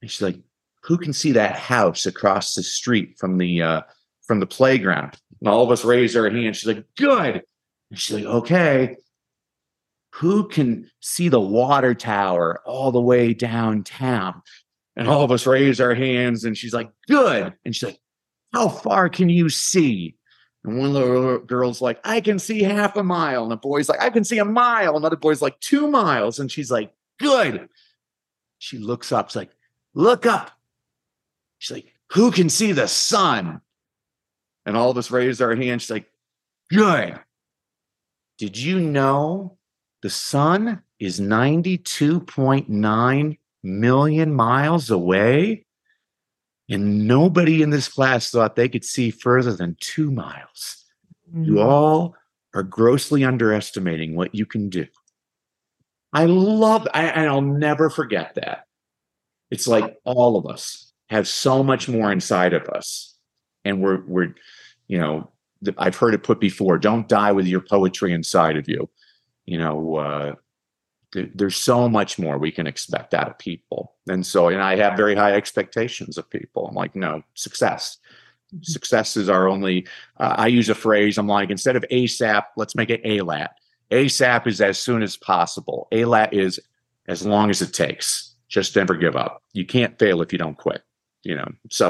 and 0.02 0.10
she's 0.10 0.22
like, 0.22 0.38
who 0.82 0.98
can 0.98 1.12
see 1.12 1.32
that 1.32 1.56
house 1.56 2.06
across 2.06 2.54
the 2.54 2.62
street 2.62 3.18
from 3.18 3.38
the 3.38 3.62
uh, 3.62 3.80
from 4.26 4.38
the 4.38 4.46
playground? 4.46 5.16
And 5.40 5.48
all 5.48 5.64
of 5.64 5.70
us 5.70 5.84
raise 5.84 6.16
our 6.16 6.30
hands. 6.30 6.58
She's 6.58 6.68
like, 6.68 6.84
good. 6.96 7.42
And 7.90 7.98
she's 7.98 8.16
like, 8.16 8.24
okay. 8.24 8.96
Who 10.14 10.48
can 10.48 10.90
see 11.00 11.28
the 11.28 11.40
water 11.40 11.94
tower 11.94 12.60
all 12.64 12.92
the 12.92 13.00
way 13.00 13.34
downtown? 13.34 14.42
And 14.96 15.08
all 15.08 15.22
of 15.22 15.30
us 15.30 15.46
raise 15.46 15.80
our 15.80 15.94
hands, 15.94 16.44
and 16.44 16.56
she's 16.56 16.72
like, 16.72 16.90
Good. 17.06 17.52
And 17.64 17.74
she's 17.74 17.82
like, 17.82 18.00
How 18.52 18.68
far 18.68 19.08
can 19.08 19.28
you 19.28 19.48
see? 19.48 20.16
And 20.64 20.78
one 20.78 20.92
little 20.92 21.38
girl's 21.38 21.80
like, 21.80 22.00
I 22.02 22.20
can 22.20 22.40
see 22.40 22.62
half 22.62 22.96
a 22.96 23.04
mile. 23.04 23.44
And 23.44 23.52
the 23.52 23.56
boy's 23.56 23.88
like, 23.88 24.02
I 24.02 24.10
can 24.10 24.24
see 24.24 24.38
a 24.38 24.44
mile. 24.44 24.96
Another 24.96 25.16
boy's 25.16 25.40
like, 25.40 25.60
two 25.60 25.86
miles. 25.86 26.40
And 26.40 26.50
she's 26.50 26.70
like, 26.70 26.92
Good. 27.18 27.68
She 28.58 28.78
looks 28.78 29.12
up. 29.12 29.30
She's 29.30 29.36
like, 29.36 29.52
Look 29.94 30.26
up. 30.26 30.50
She's 31.58 31.76
like, 31.76 31.94
Who 32.12 32.30
can 32.30 32.48
see 32.48 32.72
the 32.72 32.88
sun? 32.88 33.60
And 34.64 34.76
all 34.76 34.90
of 34.90 34.98
us 34.98 35.10
raise 35.10 35.40
our 35.40 35.54
hands. 35.54 35.82
She's 35.82 35.90
like, 35.90 36.10
Good. 36.70 37.20
Did 38.38 38.58
you 38.58 38.80
know 38.80 39.56
the 40.02 40.10
sun 40.10 40.82
is 40.98 41.20
92.9 41.20 43.38
million 43.66 44.32
miles 44.34 44.90
away. 44.90 45.64
And 46.68 47.06
nobody 47.06 47.62
in 47.62 47.70
this 47.70 47.88
class 47.88 48.30
thought 48.30 48.56
they 48.56 48.68
could 48.68 48.84
see 48.84 49.10
further 49.10 49.54
than 49.54 49.76
two 49.80 50.10
miles. 50.10 50.84
Mm-hmm. 51.28 51.44
You 51.44 51.60
all 51.60 52.16
are 52.54 52.62
grossly 52.62 53.24
underestimating 53.24 54.16
what 54.16 54.34
you 54.34 54.46
can 54.46 54.68
do. 54.68 54.86
I 56.12 56.24
love, 56.24 56.88
I, 56.94 57.04
and 57.04 57.28
I'll 57.28 57.42
never 57.42 57.90
forget 57.90 58.34
that. 58.36 58.66
It's 59.50 59.68
like 59.68 59.96
all 60.04 60.36
of 60.36 60.46
us 60.46 60.92
have 61.08 61.28
so 61.28 61.62
much 61.62 61.88
more 61.88 62.10
inside 62.10 62.52
of 62.52 62.68
us. 62.68 63.14
And 63.64 63.80
we're, 63.80 64.02
we're, 64.06 64.34
you 64.88 64.98
know, 64.98 65.30
I've 65.78 65.96
heard 65.96 66.14
it 66.14 66.22
put 66.22 66.40
before 66.40 66.78
don't 66.78 67.08
die 67.08 67.32
with 67.32 67.46
your 67.46 67.60
poetry 67.60 68.12
inside 68.12 68.56
of 68.56 68.68
you. 68.68 68.88
You 69.44 69.58
know, 69.58 69.96
uh, 69.96 70.34
there's 71.34 71.56
so 71.56 71.88
much 71.88 72.18
more 72.18 72.38
we 72.38 72.52
can 72.52 72.66
expect 72.66 73.14
out 73.14 73.28
of 73.28 73.38
people. 73.38 73.94
And 74.08 74.24
so, 74.24 74.48
and 74.48 74.62
I 74.62 74.76
have 74.76 74.96
very 74.96 75.14
high 75.14 75.32
expectations 75.32 76.18
of 76.18 76.28
people. 76.30 76.66
I'm 76.66 76.74
like, 76.74 76.94
no, 76.94 77.22
success. 77.34 77.98
Mm-hmm. 78.54 78.62
Success 78.62 79.16
is 79.16 79.28
our 79.28 79.48
only, 79.48 79.86
uh, 80.18 80.34
I 80.36 80.46
use 80.48 80.68
a 80.68 80.74
phrase, 80.74 81.18
I'm 81.18 81.26
like, 81.26 81.50
instead 81.50 81.76
of 81.76 81.84
ASAP, 81.90 82.44
let's 82.56 82.74
make 82.74 82.90
it 82.90 83.00
ALAT. 83.04 83.50
ASAP 83.90 84.46
is 84.46 84.60
as 84.60 84.78
soon 84.78 85.02
as 85.02 85.16
possible. 85.16 85.88
ALAT 85.92 86.32
is 86.32 86.60
as 87.08 87.24
long 87.26 87.50
as 87.50 87.62
it 87.62 87.72
takes. 87.72 88.34
Just 88.48 88.76
never 88.76 88.94
give 88.94 89.16
up. 89.16 89.42
You 89.52 89.66
can't 89.66 89.98
fail 89.98 90.22
if 90.22 90.32
you 90.32 90.38
don't 90.38 90.56
quit, 90.56 90.82
you 91.22 91.34
know? 91.34 91.48
So 91.70 91.88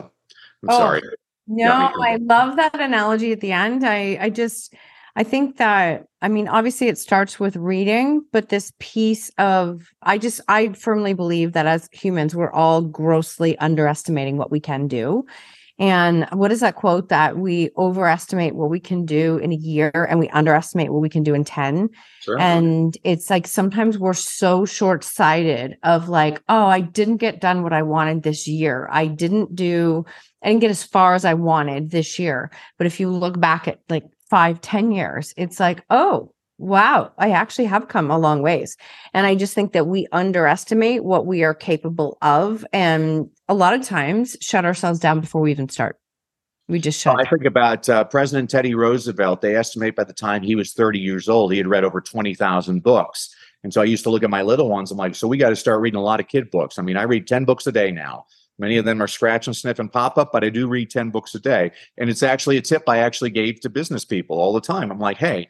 I'm 0.63 0.71
oh, 0.71 0.79
sorry. 0.79 1.03
No, 1.47 1.93
I 2.03 2.17
love 2.17 2.57
that 2.57 2.81
analogy 2.81 3.33
at 3.33 3.41
the 3.41 3.53
end. 3.53 3.85
I, 3.85 4.19
I 4.21 4.31
just, 4.31 4.75
I 5.17 5.25
think 5.25 5.57
that, 5.57 6.07
I 6.21 6.29
mean, 6.29 6.47
obviously 6.47 6.89
it 6.89 6.99
starts 6.99 7.41
with 7.41 7.57
reading, 7.57 8.23
but 8.33 8.51
this 8.51 8.73
piece 8.79 9.31
of, 9.39 9.89
I 10.03 10.19
just, 10.19 10.43
I 10.47 10.75
firmly 10.75 11.15
believe 11.15 11.55
that 11.55 11.67
as 11.67 11.89
humans, 11.91 12.37
we're 12.37 12.53
all 12.53 12.83
grossly 12.83 13.57
underestimating 13.59 14.37
what 14.37 14.51
we 14.51 14.61
can 14.61 14.89
do. 14.89 15.25
And 15.79 16.27
what 16.33 16.53
is 16.53 16.61
that 16.61 16.75
quote 16.75 17.11
that 17.11 17.37
we 17.37 17.71
overestimate 17.77 18.55
what 18.55 18.71
we 18.71 18.81
can 18.81 19.05
do 19.05 19.37
in 19.37 19.53
a 19.53 19.57
year 19.57 19.91
and 20.09 20.19
we 20.19 20.29
underestimate 20.31 20.91
what 20.91 21.03
we 21.03 21.11
can 21.11 21.23
do 21.23 21.35
in 21.35 21.45
10? 21.45 21.91
Sure. 22.21 22.39
And 22.39 22.97
it's 23.05 23.29
like 23.29 23.47
sometimes 23.47 23.99
we're 23.99 24.15
so 24.15 24.65
short 24.65 25.05
sighted 25.05 25.77
of 25.83 26.09
like, 26.09 26.43
oh, 26.49 26.67
I 26.67 26.81
didn't 26.81 27.19
get 27.19 27.43
done 27.43 27.63
what 27.63 27.75
I 27.75 27.83
wanted 27.83 28.23
this 28.23 28.49
year. 28.49 28.89
I 28.91 29.07
didn't 29.07 29.55
do, 29.55 30.07
I 30.43 30.49
didn't 30.49 30.63
get 30.63 30.71
as 30.71 30.83
far 30.83 31.15
as 31.15 31.27
I 31.27 31.35
wanted 31.35 31.91
this 31.91 32.19
year. 32.19 32.51
But 32.79 32.87
if 32.87 32.99
you 32.99 33.11
look 33.11 33.39
back 33.39 33.69
at 33.69 33.81
like 33.91 34.05
five, 34.31 34.61
ten 34.61 34.93
years, 34.93 35.35
it's 35.37 35.61
like, 35.61 35.85
oh, 35.91 36.33
wow, 36.59 37.13
I 37.19 37.31
actually 37.31 37.67
have 37.67 37.89
come 37.89 38.11
a 38.11 38.19
long 38.19 38.43
ways. 38.43 38.77
And 39.13 39.27
I 39.27 39.35
just 39.35 39.55
think 39.55 39.73
that 39.73 39.87
we 39.87 40.07
underestimate 40.13 41.05
what 41.05 41.27
we 41.27 41.45
are 41.45 41.55
capable 41.55 42.17
of. 42.23 42.65
And 42.73 43.29
a 43.49 43.55
lot 43.55 43.75
of 43.75 43.83
times 43.83 44.37
shut 44.41 44.65
ourselves 44.65 44.99
down 44.99 45.21
before 45.21 45.43
we 45.43 45.51
even 45.51 45.69
start. 45.69 45.99
We 46.69 46.81
just 46.81 47.01
shut. 47.01 47.15
Well, 47.15 47.25
I 47.25 47.31
think 47.31 47.45
about 47.45 47.89
uh, 47.89 48.05
President 48.05 48.51
Teddy 48.51 48.75
Roosevelt. 48.75 49.41
They 49.41 49.55
estimate 49.55 49.95
by 49.95 50.05
the 50.05 50.13
time 50.13 50.43
he 50.43 50.57
was 50.57 50.73
30 50.73 50.99
years 50.99 51.29
old, 51.29 51.53
he 51.53 51.59
had 51.59 51.69
read 51.69 51.85
over 51.85 52.01
20,000 52.01 52.83
books. 52.83 53.35
And 53.63 53.73
so 53.73 53.81
I 53.81 53.85
used 53.85 54.05
to 54.05 54.11
look 54.11 54.23
at 54.23 54.31
my 54.31 54.43
little 54.43 54.69
ones. 54.69 54.91
I'm 54.91 54.99
like, 54.99 55.15
so 55.15 55.29
we 55.29 55.39
got 55.39 55.51
to 55.51 55.57
start 55.57 55.81
reading 55.81 55.99
a 55.99 56.03
lot 56.03 56.21
of 56.21 56.29
kid 56.29 56.51
books. 56.51 56.79
I 56.79 56.83
mean, 56.83 56.97
I 56.97 57.03
read 57.03 57.27
10 57.27 57.45
books 57.45 57.67
a 57.67 57.73
day 57.73 57.93
now. 57.93 58.27
Many 58.59 58.77
of 58.79 58.85
them 58.85 59.03
are 59.03 59.09
scratch 59.09 59.47
and 59.47 59.57
sniff 59.57 59.79
and 59.79 59.93
pop 59.93 60.17
up, 60.17 60.33
but 60.33 60.45
I 60.45 60.49
do 60.49 60.69
read 60.69 60.91
10 60.91 61.11
books 61.11 61.35
a 61.35 61.41
day. 61.41 61.73
And 61.99 62.09
it's 62.09 62.23
actually 62.23 62.57
a 62.57 62.63
tip 62.63 62.85
I 62.89 62.99
actually 62.99 63.31
gave 63.31 63.61
to 63.61 63.69
business 63.69 64.05
people 64.05 64.39
all 64.39 64.53
the 64.53 64.61
time. 64.61 64.91
I'm 64.91 64.99
like, 64.99 65.19
hey, 65.19 65.49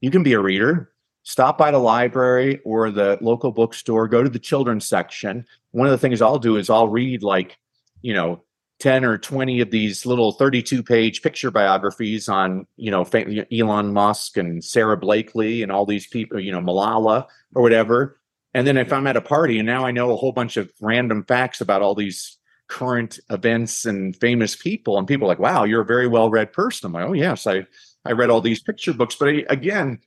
you 0.00 0.10
can 0.10 0.22
be 0.22 0.32
a 0.32 0.40
reader. 0.40 0.92
Stop 1.24 1.58
by 1.58 1.70
the 1.70 1.78
library 1.78 2.60
or 2.64 2.90
the 2.90 3.18
local 3.20 3.52
bookstore, 3.52 4.08
go 4.08 4.22
to 4.22 4.30
the 4.30 4.38
children's 4.38 4.86
section. 4.86 5.44
One 5.72 5.86
of 5.86 5.90
the 5.90 5.98
things 5.98 6.22
I'll 6.22 6.38
do 6.38 6.56
is 6.56 6.70
I'll 6.70 6.88
read 6.88 7.22
like, 7.22 7.58
you 8.00 8.14
know, 8.14 8.42
10 8.78 9.04
or 9.04 9.18
20 9.18 9.60
of 9.60 9.70
these 9.70 10.06
little 10.06 10.32
32 10.32 10.82
page 10.82 11.20
picture 11.20 11.50
biographies 11.50 12.28
on, 12.28 12.66
you 12.76 12.90
know, 12.90 13.04
Elon 13.52 13.92
Musk 13.92 14.36
and 14.36 14.64
Sara 14.64 14.96
Blakely 14.96 15.62
and 15.62 15.70
all 15.70 15.84
these 15.84 16.06
people, 16.06 16.40
you 16.40 16.52
know, 16.52 16.60
Malala 16.60 17.26
or 17.54 17.62
whatever. 17.62 18.18
And 18.54 18.66
then 18.66 18.76
if 18.78 18.92
I'm 18.92 19.06
at 19.06 19.16
a 19.16 19.20
party 19.20 19.58
and 19.58 19.66
now 19.66 19.84
I 19.84 19.90
know 19.90 20.12
a 20.12 20.16
whole 20.16 20.32
bunch 20.32 20.56
of 20.56 20.72
random 20.80 21.24
facts 21.24 21.60
about 21.60 21.82
all 21.82 21.94
these 21.94 22.37
current 22.68 23.18
events 23.30 23.84
and 23.84 24.14
famous 24.16 24.54
people 24.54 24.98
and 24.98 25.08
people 25.08 25.26
are 25.26 25.28
like 25.28 25.38
wow 25.38 25.64
you're 25.64 25.80
a 25.80 25.86
very 25.86 26.06
well 26.06 26.30
read 26.30 26.52
person 26.52 26.86
i'm 26.86 26.92
like 26.92 27.06
oh 27.06 27.12
yes 27.12 27.46
i 27.46 27.66
i 28.04 28.12
read 28.12 28.30
all 28.30 28.40
these 28.40 28.62
picture 28.62 28.92
books 28.92 29.14
but 29.14 29.28
again 29.48 29.98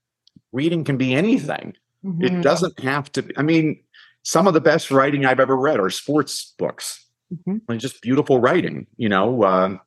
reading 0.51 0.83
can 0.83 0.97
be 0.97 1.13
anything 1.13 1.73
mm-hmm. 2.05 2.23
it 2.23 2.41
doesn't 2.41 2.79
have 2.79 3.11
to 3.11 3.23
be, 3.23 3.37
i 3.37 3.41
mean 3.41 3.81
some 4.23 4.47
of 4.47 4.53
the 4.53 4.61
best 4.61 4.91
writing 4.91 5.25
i've 5.25 5.39
ever 5.39 5.57
read 5.57 5.79
are 5.79 5.89
sports 5.89 6.53
books 6.57 7.05
mm-hmm. 7.33 7.77
just 7.77 8.01
beautiful 8.01 8.39
writing 8.39 8.85
you 8.97 9.09
know 9.09 9.43
uh, 9.43 9.77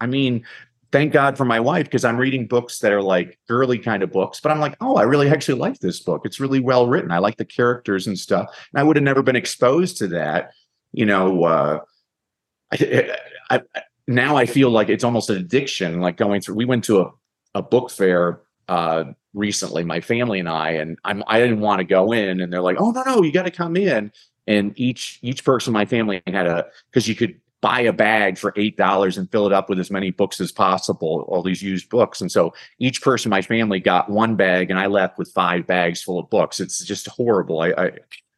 I 0.00 0.06
mean, 0.06 0.44
thank 0.92 1.12
God 1.12 1.36
for 1.36 1.44
my 1.44 1.60
wife 1.60 1.86
because 1.86 2.04
I'm 2.04 2.18
reading 2.18 2.46
books 2.46 2.80
that 2.80 2.92
are 2.92 3.02
like 3.02 3.38
girly 3.48 3.78
kind 3.78 4.02
of 4.02 4.12
books, 4.12 4.40
but 4.40 4.52
I'm 4.52 4.60
like, 4.60 4.76
oh, 4.80 4.96
I 4.96 5.02
really 5.02 5.28
actually 5.28 5.58
like 5.58 5.78
this 5.78 6.00
book. 6.00 6.22
It's 6.24 6.40
really 6.40 6.60
well 6.60 6.86
written. 6.86 7.10
I 7.10 7.18
like 7.18 7.36
the 7.36 7.44
characters 7.44 8.06
and 8.06 8.18
stuff. 8.18 8.46
And 8.72 8.80
I 8.80 8.84
would 8.84 8.96
have 8.96 9.02
never 9.02 9.22
been 9.22 9.34
exposed 9.34 9.96
to 9.98 10.08
that. 10.08 10.52
You 10.92 11.06
know, 11.06 11.44
uh, 11.44 11.80
I, 12.72 13.16
I, 13.50 13.62
I, 13.74 13.82
now 14.06 14.36
I 14.36 14.46
feel 14.46 14.70
like 14.70 14.88
it's 14.88 15.04
almost 15.04 15.30
an 15.30 15.36
addiction. 15.36 16.00
Like 16.00 16.16
going 16.16 16.40
through, 16.40 16.56
we 16.56 16.64
went 16.64 16.84
to 16.84 17.00
a, 17.00 17.10
a 17.54 17.62
book 17.62 17.90
fair 17.90 18.40
uh, 18.68 19.04
recently, 19.32 19.84
my 19.84 20.00
family 20.00 20.40
and 20.40 20.48
I, 20.48 20.70
and 20.72 20.98
I'm 21.04 21.22
I 21.26 21.38
didn't 21.40 21.60
want 21.60 21.80
to 21.80 21.84
go 21.84 22.12
in, 22.12 22.40
and 22.40 22.52
they're 22.52 22.60
like, 22.60 22.76
oh 22.78 22.90
no 22.90 23.02
no, 23.02 23.22
you 23.22 23.32
got 23.32 23.44
to 23.44 23.50
come 23.50 23.76
in. 23.76 24.12
And 24.46 24.72
each 24.78 25.18
each 25.22 25.44
person 25.44 25.70
in 25.70 25.74
my 25.74 25.86
family 25.86 26.22
had 26.26 26.46
a 26.46 26.66
because 26.90 27.08
you 27.08 27.14
could 27.14 27.40
buy 27.60 27.80
a 27.80 27.92
bag 27.94 28.36
for 28.36 28.52
eight 28.56 28.76
dollars 28.76 29.16
and 29.16 29.30
fill 29.30 29.46
it 29.46 29.52
up 29.52 29.70
with 29.70 29.78
as 29.78 29.90
many 29.90 30.10
books 30.10 30.38
as 30.38 30.52
possible, 30.52 31.24
all 31.28 31.42
these 31.42 31.62
used 31.62 31.88
books. 31.88 32.20
And 32.20 32.30
so 32.30 32.52
each 32.78 33.00
person 33.00 33.28
in 33.28 33.30
my 33.30 33.40
family 33.42 33.80
got 33.80 34.10
one 34.10 34.36
bag, 34.36 34.70
and 34.70 34.78
I 34.78 34.86
left 34.86 35.18
with 35.18 35.32
five 35.32 35.66
bags 35.66 36.02
full 36.02 36.18
of 36.18 36.28
books. 36.28 36.60
It's 36.60 36.84
just 36.84 37.08
horrible. 37.08 37.60
I, 37.60 37.68
I 37.70 37.90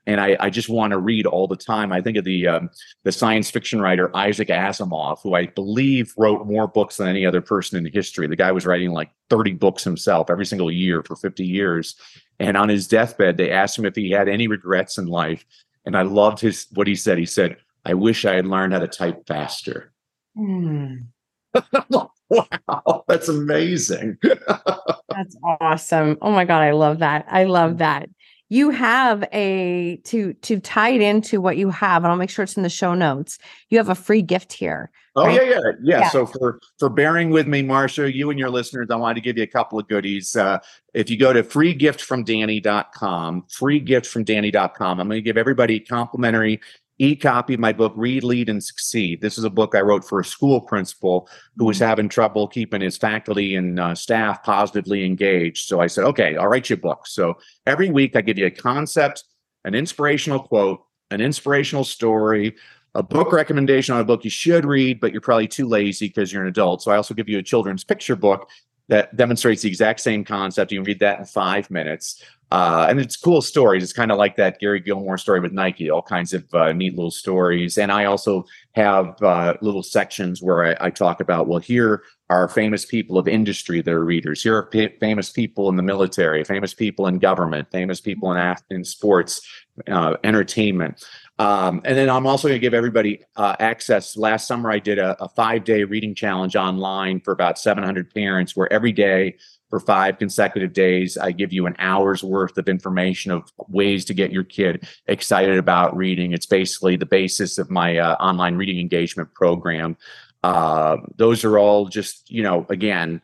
and 0.06 0.20
I, 0.20 0.36
I 0.38 0.50
just 0.50 0.68
want 0.68 0.92
to 0.92 0.98
read 0.98 1.26
all 1.26 1.48
the 1.48 1.56
time. 1.56 1.92
I 1.92 2.00
think 2.00 2.16
of 2.16 2.24
the 2.24 2.46
um, 2.46 2.70
the 3.02 3.12
science 3.12 3.50
fiction 3.50 3.80
writer 3.80 4.14
Isaac 4.16 4.48
Asimov, 4.48 5.20
who 5.22 5.34
I 5.34 5.46
believe 5.46 6.14
wrote 6.16 6.46
more 6.46 6.68
books 6.68 6.96
than 6.96 7.08
any 7.08 7.26
other 7.26 7.40
person 7.40 7.84
in 7.84 7.92
history. 7.92 8.26
The 8.26 8.36
guy 8.36 8.52
was 8.52 8.66
writing 8.66 8.92
like 8.92 9.10
30 9.30 9.54
books 9.54 9.82
himself 9.82 10.30
every 10.30 10.46
single 10.46 10.70
year 10.70 11.02
for 11.02 11.16
50 11.16 11.44
years. 11.44 11.96
And 12.38 12.56
on 12.56 12.68
his 12.68 12.86
deathbed, 12.86 13.36
they 13.36 13.50
asked 13.50 13.78
him 13.78 13.84
if 13.84 13.96
he 13.96 14.10
had 14.10 14.28
any 14.28 14.46
regrets 14.46 14.98
in 14.98 15.06
life. 15.06 15.44
And 15.84 15.96
I 15.96 16.02
loved 16.02 16.40
his 16.40 16.66
what 16.74 16.86
he 16.86 16.94
said. 16.94 17.18
He 17.18 17.26
said, 17.26 17.56
"I 17.84 17.94
wish 17.94 18.24
I 18.24 18.34
had 18.34 18.46
learned 18.46 18.74
how 18.74 18.80
to 18.80 18.88
type 18.88 19.26
faster." 19.26 19.92
Mm. 20.38 21.06
wow, 21.90 23.04
that's 23.08 23.28
amazing. 23.28 24.18
that's 24.22 25.36
awesome. 25.42 26.18
Oh 26.20 26.30
my 26.30 26.44
god, 26.44 26.62
I 26.62 26.72
love 26.72 27.00
that. 27.00 27.24
I 27.28 27.44
love 27.44 27.78
that 27.78 28.08
you 28.48 28.70
have 28.70 29.24
a 29.32 29.96
to 30.04 30.32
to 30.34 30.60
tie 30.60 30.90
it 30.90 31.00
into 31.00 31.40
what 31.40 31.56
you 31.56 31.70
have 31.70 32.04
and 32.04 32.10
i'll 32.10 32.16
make 32.16 32.30
sure 32.30 32.42
it's 32.42 32.56
in 32.56 32.62
the 32.62 32.68
show 32.68 32.94
notes 32.94 33.38
you 33.70 33.78
have 33.78 33.88
a 33.88 33.94
free 33.94 34.22
gift 34.22 34.52
here 34.52 34.90
oh 35.16 35.26
right? 35.26 35.34
yeah, 35.34 35.42
yeah, 35.42 35.60
yeah. 35.82 36.00
Yeah 36.00 36.08
so 36.10 36.26
for 36.26 36.60
for 36.78 36.88
bearing 36.88 37.30
with 37.30 37.46
me 37.46 37.62
marsha 37.62 38.12
you 38.12 38.30
and 38.30 38.38
your 38.38 38.50
listeners 38.50 38.88
i 38.90 38.96
wanted 38.96 39.14
to 39.14 39.20
give 39.20 39.36
you 39.36 39.42
a 39.42 39.48
couple 39.48 39.78
of 39.78 39.88
goodies. 39.88 40.36
Uh, 40.36 40.58
if 40.94 41.10
you 41.10 41.18
go 41.18 41.32
to 41.32 41.42
freegiftfromdanny.com 41.42 43.42
freegiftfromdanny.com 43.42 45.00
i'm 45.00 45.08
going 45.08 45.18
to 45.18 45.22
give 45.22 45.36
everybody 45.36 45.80
complimentary 45.80 46.60
e-copy 46.98 47.54
of 47.54 47.60
my 47.60 47.72
book 47.72 47.92
read 47.96 48.24
lead 48.24 48.48
and 48.48 48.62
succeed. 48.62 49.20
This 49.20 49.38
is 49.38 49.44
a 49.44 49.50
book 49.50 49.74
i 49.74 49.80
wrote 49.80 50.04
for 50.04 50.20
a 50.20 50.24
school 50.24 50.60
principal 50.60 51.28
who 51.56 51.66
was 51.66 51.78
mm-hmm. 51.78 51.86
having 51.86 52.08
trouble 52.08 52.48
keeping 52.48 52.80
his 52.80 52.96
faculty 52.96 53.56
and 53.56 53.78
uh, 53.78 53.94
staff 53.94 54.42
positively 54.42 55.04
engaged. 55.04 55.66
So 55.66 55.80
i 55.80 55.86
said 55.86 56.04
okay 56.04 56.36
i'll 56.36 56.48
write 56.48 56.70
you 56.70 56.74
a 56.74 56.78
book. 56.78 57.06
So 57.06 57.34
every 57.66 57.90
week 57.90 58.16
i 58.16 58.20
give 58.20 58.38
you 58.38 58.46
a 58.46 58.50
concept 58.50 59.24
an 59.64 59.74
inspirational 59.74 60.40
quote 60.40 60.80
an 61.10 61.20
inspirational 61.20 61.84
story 61.84 62.56
a 62.94 63.02
book 63.02 63.30
recommendation 63.30 63.94
on 63.94 64.00
a 64.00 64.04
book 64.04 64.24
you 64.24 64.30
should 64.30 64.64
read 64.64 65.00
but 65.00 65.12
you're 65.12 65.20
probably 65.20 65.48
too 65.48 65.66
lazy 65.66 66.08
because 66.08 66.32
you're 66.32 66.42
an 66.42 66.48
adult. 66.48 66.82
So 66.82 66.90
i 66.90 66.96
also 66.96 67.14
give 67.14 67.28
you 67.28 67.38
a 67.38 67.42
children's 67.42 67.84
picture 67.84 68.16
book 68.16 68.48
that 68.88 69.16
demonstrates 69.16 69.62
the 69.62 69.68
exact 69.68 70.00
same 70.00 70.24
concept 70.24 70.70
you 70.70 70.78
can 70.78 70.86
read 70.86 71.00
that 71.00 71.18
in 71.18 71.24
five 71.24 71.70
minutes 71.70 72.22
uh, 72.52 72.86
and 72.88 73.00
it's 73.00 73.16
cool 73.16 73.42
stories. 73.42 73.82
It's 73.82 73.92
kind 73.92 74.12
of 74.12 74.18
like 74.18 74.36
that 74.36 74.60
Gary 74.60 74.78
Gilmore 74.78 75.18
story 75.18 75.40
with 75.40 75.52
Nike, 75.52 75.90
all 75.90 76.02
kinds 76.02 76.32
of 76.32 76.44
uh, 76.54 76.72
neat 76.72 76.94
little 76.94 77.10
stories. 77.10 77.76
And 77.76 77.90
I 77.90 78.04
also 78.04 78.44
have 78.72 79.20
uh, 79.20 79.54
little 79.62 79.82
sections 79.82 80.40
where 80.40 80.64
I, 80.64 80.86
I, 80.86 80.90
talk 80.90 81.20
about, 81.20 81.48
well, 81.48 81.58
here 81.58 82.04
are 82.30 82.48
famous 82.48 82.84
people 82.84 83.18
of 83.18 83.26
industry 83.26 83.82
that 83.82 83.92
are 83.92 84.04
readers. 84.04 84.44
Here 84.44 84.56
are 84.56 84.66
p- 84.66 84.94
famous 85.00 85.30
people 85.30 85.68
in 85.68 85.76
the 85.76 85.82
military, 85.82 86.44
famous 86.44 86.72
people 86.72 87.08
in 87.08 87.18
government, 87.18 87.68
famous 87.72 88.00
people 88.00 88.32
in, 88.32 88.56
in 88.70 88.84
sports, 88.84 89.40
uh, 89.88 90.16
entertainment. 90.22 91.04
Um, 91.38 91.82
and 91.84 91.98
then 91.98 92.08
I'm 92.08 92.26
also 92.26 92.48
going 92.48 92.58
to 92.58 92.64
give 92.64 92.72
everybody 92.72 93.22
uh, 93.36 93.56
access. 93.58 94.16
Last 94.16 94.46
summer, 94.48 94.70
I 94.70 94.78
did 94.78 94.98
a, 94.98 95.22
a 95.22 95.28
five 95.28 95.64
day 95.64 95.84
reading 95.84 96.14
challenge 96.14 96.56
online 96.56 97.20
for 97.20 97.32
about 97.32 97.58
700 97.58 98.12
parents, 98.14 98.56
where 98.56 98.72
every 98.72 98.92
day 98.92 99.36
for 99.68 99.80
five 99.80 100.18
consecutive 100.18 100.72
days. 100.72 101.16
I 101.16 101.32
give 101.32 101.52
you 101.52 101.66
an 101.66 101.76
hour's 101.78 102.22
worth 102.22 102.56
of 102.58 102.68
information 102.68 103.32
of 103.32 103.50
ways 103.68 104.04
to 104.06 104.14
get 104.14 104.32
your 104.32 104.44
kid 104.44 104.88
excited 105.06 105.58
about 105.58 105.96
reading. 105.96 106.32
It's 106.32 106.46
basically 106.46 106.96
the 106.96 107.06
basis 107.06 107.58
of 107.58 107.70
my 107.70 107.98
uh, 107.98 108.14
online 108.14 108.56
reading 108.56 108.78
engagement 108.78 109.34
program. 109.34 109.96
Uh, 110.42 110.98
those 111.16 111.44
are 111.44 111.58
all 111.58 111.86
just, 111.86 112.30
you 112.30 112.42
know, 112.42 112.66
again, 112.68 113.20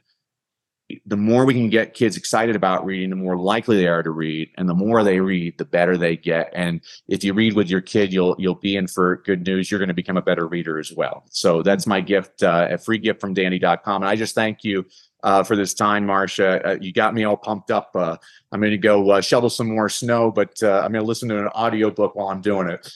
the 1.06 1.16
more 1.16 1.44
we 1.44 1.54
can 1.54 1.70
get 1.70 1.94
kids 1.94 2.16
excited 2.16 2.56
about 2.56 2.84
reading, 2.84 3.10
the 3.10 3.16
more 3.16 3.36
likely 3.36 3.76
they 3.76 3.86
are 3.86 4.02
to 4.02 4.10
read, 4.10 4.50
and 4.56 4.68
the 4.68 4.74
more 4.74 5.02
they 5.04 5.20
read, 5.20 5.56
the 5.58 5.64
better 5.64 5.96
they 5.96 6.16
get. 6.16 6.50
And 6.54 6.80
if 7.08 7.24
you 7.24 7.34
read 7.34 7.54
with 7.54 7.70
your 7.70 7.80
kid, 7.80 8.12
you'll 8.12 8.36
you'll 8.38 8.54
be 8.54 8.76
in 8.76 8.86
for 8.86 9.16
good 9.24 9.46
news. 9.46 9.70
You're 9.70 9.80
going 9.80 9.88
to 9.88 9.94
become 9.94 10.16
a 10.16 10.22
better 10.22 10.46
reader 10.46 10.78
as 10.78 10.92
well. 10.92 11.24
So 11.30 11.62
that's 11.62 11.86
my 11.86 12.00
gift, 12.00 12.42
uh, 12.42 12.68
a 12.70 12.78
free 12.78 12.98
gift 12.98 13.20
from 13.20 13.34
Danny.com. 13.34 14.02
And 14.02 14.08
I 14.08 14.16
just 14.16 14.34
thank 14.34 14.64
you 14.64 14.84
uh, 15.22 15.42
for 15.42 15.56
this 15.56 15.74
time, 15.74 16.06
Marsha. 16.06 16.66
Uh, 16.66 16.76
you 16.80 16.92
got 16.92 17.14
me 17.14 17.24
all 17.24 17.36
pumped 17.36 17.70
up. 17.70 17.90
Uh, 17.94 18.16
I'm 18.50 18.60
going 18.60 18.72
to 18.72 18.78
go 18.78 19.10
uh, 19.10 19.20
shovel 19.20 19.50
some 19.50 19.68
more 19.68 19.88
snow, 19.88 20.30
but 20.30 20.62
uh, 20.62 20.82
I'm 20.84 20.92
going 20.92 21.02
to 21.02 21.08
listen 21.08 21.28
to 21.28 21.38
an 21.38 21.48
audiobook 21.48 22.14
while 22.14 22.28
I'm 22.28 22.40
doing 22.40 22.68
it. 22.68 22.92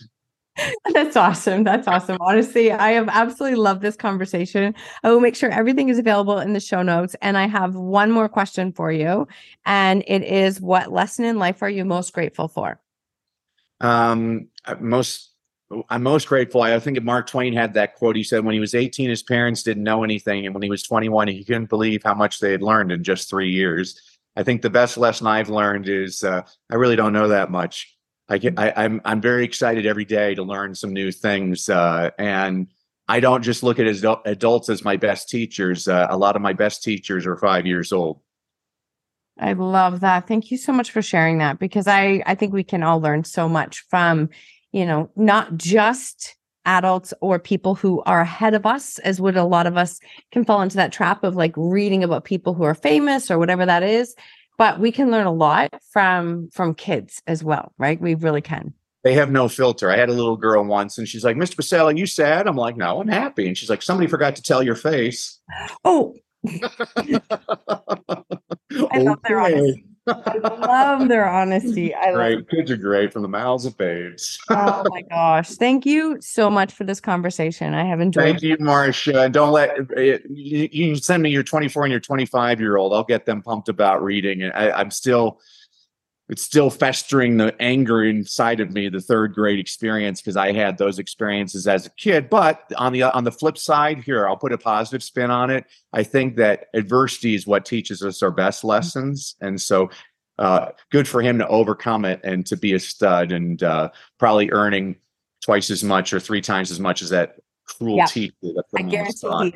That's 0.93 1.17
awesome. 1.17 1.65
That's 1.65 1.87
awesome. 1.87 2.17
Honestly, 2.21 2.73
I 2.73 2.93
have 2.93 3.09
absolutely 3.09 3.57
loved 3.57 3.83
this 3.83 3.97
conversation. 3.97 4.75
I 5.03 5.11
will 5.11 5.21
make 5.21 5.37
sure 5.37 5.51
everything 5.51 5.89
is 5.89 5.99
available 5.99 6.39
in 6.39 6.53
the 6.53 6.61
show 6.61 6.83
notes. 6.83 7.15
And 7.23 7.37
I 7.37 7.47
have 7.47 7.75
one 7.75 8.11
more 8.11 8.29
question 8.29 8.73
for 8.73 8.91
you. 8.91 9.29
And 9.65 10.03
it 10.07 10.23
is 10.23 10.61
what 10.61 10.93
lesson 10.93 11.25
in 11.25 11.39
life 11.39 11.63
are 11.63 11.71
you 11.71 11.85
most 11.85 12.13
grateful 12.13 12.49
for? 12.49 12.81
Um, 13.81 14.49
uh, 14.65 14.77
most 14.81 15.33
I'm 15.89 16.05
most 16.05 16.29
grateful. 16.29 16.63
I 16.63 16.79
think 16.79 17.03
Mark 17.03 17.27
Twain 17.27 17.53
had 17.53 17.75
that 17.75 17.97
quote. 17.97 18.15
He 18.15 18.23
said, 18.23 18.45
when 18.45 18.55
he 18.55 18.61
was 18.61 18.75
18, 18.75 19.11
his 19.11 19.25
parents 19.25 19.65
didn't 19.65 19.83
know 19.83 20.05
anything. 20.05 20.47
And 20.47 20.55
when 20.55 20.63
he 20.63 20.71
was 20.71 20.85
21, 20.85 21.27
he 21.29 21.43
couldn't 21.43 21.69
believe 21.69 22.05
how 22.05 22.15
much 22.15 22.39
they 22.39 22.53
had 22.53 22.63
learned 22.63 22.93
in 22.93 23.03
just 23.03 23.29
three 23.29 23.51
years. 23.51 24.01
I 24.37 24.45
think 24.45 24.63
the 24.63 24.71
best 24.71 24.97
lesson 24.97 25.27
I've 25.27 25.49
learned 25.49 25.89
is 25.89 26.23
uh, 26.23 26.43
I 26.71 26.75
really 26.77 26.95
don't 26.95 27.13
know 27.13 27.29
that 27.29 27.51
much. 27.51 27.96
I 28.29 28.39
get, 28.39 28.59
I, 28.59 28.69
am 28.69 28.75
I'm, 28.77 29.01
I'm 29.05 29.21
very 29.21 29.45
excited 29.45 29.87
every 29.87 30.05
day 30.05 30.35
to 30.35 30.43
learn 30.43 30.75
some 30.75 30.93
new 30.93 31.13
things. 31.13 31.69
Uh, 31.69 32.11
and 32.19 32.69
I 33.09 33.21
don't 33.21 33.43
just 33.43 33.63
look 33.63 33.79
at 33.79 33.87
adults 33.87 34.69
as 34.69 34.85
my 34.85 34.97
best 34.97 35.29
teachers. 35.29 35.87
Uh, 35.87 36.07
a 36.11 36.17
lot 36.17 36.35
of 36.35 36.43
my 36.43 36.53
best 36.53 36.83
teachers 36.83 37.27
are 37.27 37.37
five 37.37 37.67
years 37.67 37.93
old. 37.93 38.21
I 39.39 39.53
love 39.53 40.01
that. 40.01 40.27
Thank 40.27 40.51
you 40.51 40.57
so 40.57 40.73
much 40.73 40.91
for 40.91 41.03
sharing 41.03 41.39
that 41.39 41.59
because 41.59 41.87
I 41.87 42.23
I 42.25 42.35
think 42.35 42.55
we 42.55 42.65
can 42.65 42.83
all 42.83 43.01
learn 43.01 43.23
so 43.25 43.51
much 43.51 43.85
from 43.91 44.31
you 44.77 44.85
know, 44.85 45.09
not 45.17 45.57
just 45.57 46.37
adults 46.67 47.15
or 47.23 47.39
people 47.39 47.75
who 47.75 48.03
are 48.03 48.21
ahead 48.21 48.53
of 48.53 48.67
us, 48.67 48.99
as 48.99 49.19
would 49.21 49.35
a 49.35 49.45
lot 49.45 49.67
of 49.67 49.79
us 49.79 49.99
can 50.33 50.45
fall 50.45 50.61
into 50.61 50.77
that 50.77 50.93
trap 50.93 51.25
of 51.25 51.35
like 51.35 51.55
reading 51.57 52.05
about 52.05 52.25
people 52.25 52.53
who 52.53 52.63
are 52.63 52.75
famous 52.75 53.31
or 53.31 53.39
whatever 53.39 53.65
that 53.65 53.83
is. 53.83 54.15
But 54.59 54.81
we 54.81 54.91
can 54.93 55.11
learn 55.11 55.27
a 55.27 55.33
lot 55.33 55.71
from 55.91 56.49
from 56.53 56.75
kids 56.75 57.23
as 57.27 57.45
well, 57.45 57.73
right? 57.79 58.01
We 58.01 58.15
really 58.15 58.41
can. 58.41 58.75
They 59.05 59.15
have 59.15 59.31
no 59.31 59.49
filter. 59.49 59.91
I 59.91 59.97
had 59.97 60.09
a 60.09 60.13
little 60.13 60.37
girl 60.37 60.65
once 60.65 60.99
and 60.99 61.07
she's 61.07 61.25
like, 61.25 61.37
Mr. 61.37 61.55
Brassell, 61.55 61.93
are 61.93 61.97
you 61.97 62.07
sad? 62.07 62.49
I'm 62.49 62.57
like, 62.57 62.77
no, 62.77 63.01
I'm 63.01 63.07
happy. 63.07 63.47
And 63.47 63.57
she's 63.57 63.71
like, 63.71 63.83
somebody 63.83 64.09
forgot 64.09 64.35
to 64.37 64.43
tell 64.43 64.65
your 64.65 64.75
face. 64.75 65.39
Oh. 65.85 66.17
I 66.49 67.21
love 68.99 69.21
their 69.23 69.41
honesty. 69.41 69.85
I 70.07 70.39
love 70.39 71.09
their 71.09 71.29
honesty. 71.29 71.95
I 71.95 72.13
great. 72.13 72.37
love 72.37 72.49
kids 72.49 72.71
are 72.71 72.77
great 72.77 73.13
from 73.13 73.23
the 73.23 73.29
mouths 73.29 73.65
of 73.65 73.77
babes. 73.77 74.39
oh 74.51 74.85
my 74.89 75.03
gosh. 75.03 75.51
Thank 75.51 75.85
you 75.87 76.19
so 76.21 76.49
much 76.49 76.73
for 76.73 76.85
this 76.85 77.01
conversation. 77.01 77.75
I 77.75 77.85
have 77.85 78.01
enjoyed 78.01 78.25
Thank 78.25 78.43
you, 78.43 78.57
Marsha. 78.59 79.31
Don't 79.31 79.53
let 79.53 79.77
it, 79.97 80.23
you, 80.31 80.69
you 80.71 80.97
send 80.97 81.23
me 81.23 81.31
your 81.31 81.43
24 81.43 81.85
and 81.85 81.91
your 81.91 82.01
25 82.01 82.61
year 82.61 82.77
old. 82.77 82.93
I'll 82.93 83.05
get 83.05 83.27
them 83.27 83.43
pumped 83.43 83.69
about 83.69 84.03
reading. 84.03 84.43
And 84.43 84.53
I, 84.53 84.71
I'm 84.71 84.91
still 84.91 85.41
it's 86.29 86.43
still 86.43 86.71
festering 86.71 87.37
the 87.37 87.55
anger 87.61 88.05
inside 88.05 88.61
of 88.61 88.73
me 88.73 88.89
the 88.89 89.01
third 89.01 89.35
grade 89.35 89.59
experience 89.59 90.21
because 90.21 90.37
i 90.37 90.53
had 90.53 90.79
those 90.79 90.99
experiences 90.99 91.67
as 91.67 91.87
a 91.87 91.91
kid 91.91 92.29
but 92.29 92.73
on 92.77 92.93
the 92.93 93.03
on 93.03 93.25
the 93.25 93.33
flip 93.33 93.59
side 93.59 93.99
here 93.99 94.29
i'll 94.29 94.37
put 94.37 94.53
a 94.53 94.59
positive 94.59 95.03
spin 95.03 95.31
on 95.31 95.51
it 95.51 95.65
i 95.93 96.03
think 96.03 96.37
that 96.37 96.67
adversity 96.75 97.35
is 97.35 97.47
what 97.47 97.65
teaches 97.65 98.03
us 98.03 98.23
our 98.23 98.31
best 98.31 98.65
lessons 98.65 99.37
and 99.41 99.61
so 99.61 99.89
uh, 100.39 100.69
good 100.91 101.09
for 101.09 101.23
him 101.23 101.39
to 101.39 101.49
overcome 101.49 102.05
it 102.05 102.21
and 102.23 102.45
to 102.45 102.59
be 102.59 102.75
a 102.75 102.79
stud 102.79 103.33
and 103.33 103.63
uh, 103.63 103.89
probably 104.19 104.51
earning 104.51 104.95
twice 105.43 105.71
as 105.71 105.83
much 105.83 106.13
or 106.13 106.21
three 106.21 106.43
times 106.43 106.71
as 106.71 106.79
much 106.79 107.01
as 107.01 107.09
that 107.09 107.37
cruel 107.67 107.97
yeah. 107.97 108.07
teeth. 108.07 108.33
I 108.77 108.83
guarantee, 108.83 109.19
he, 109.23 109.53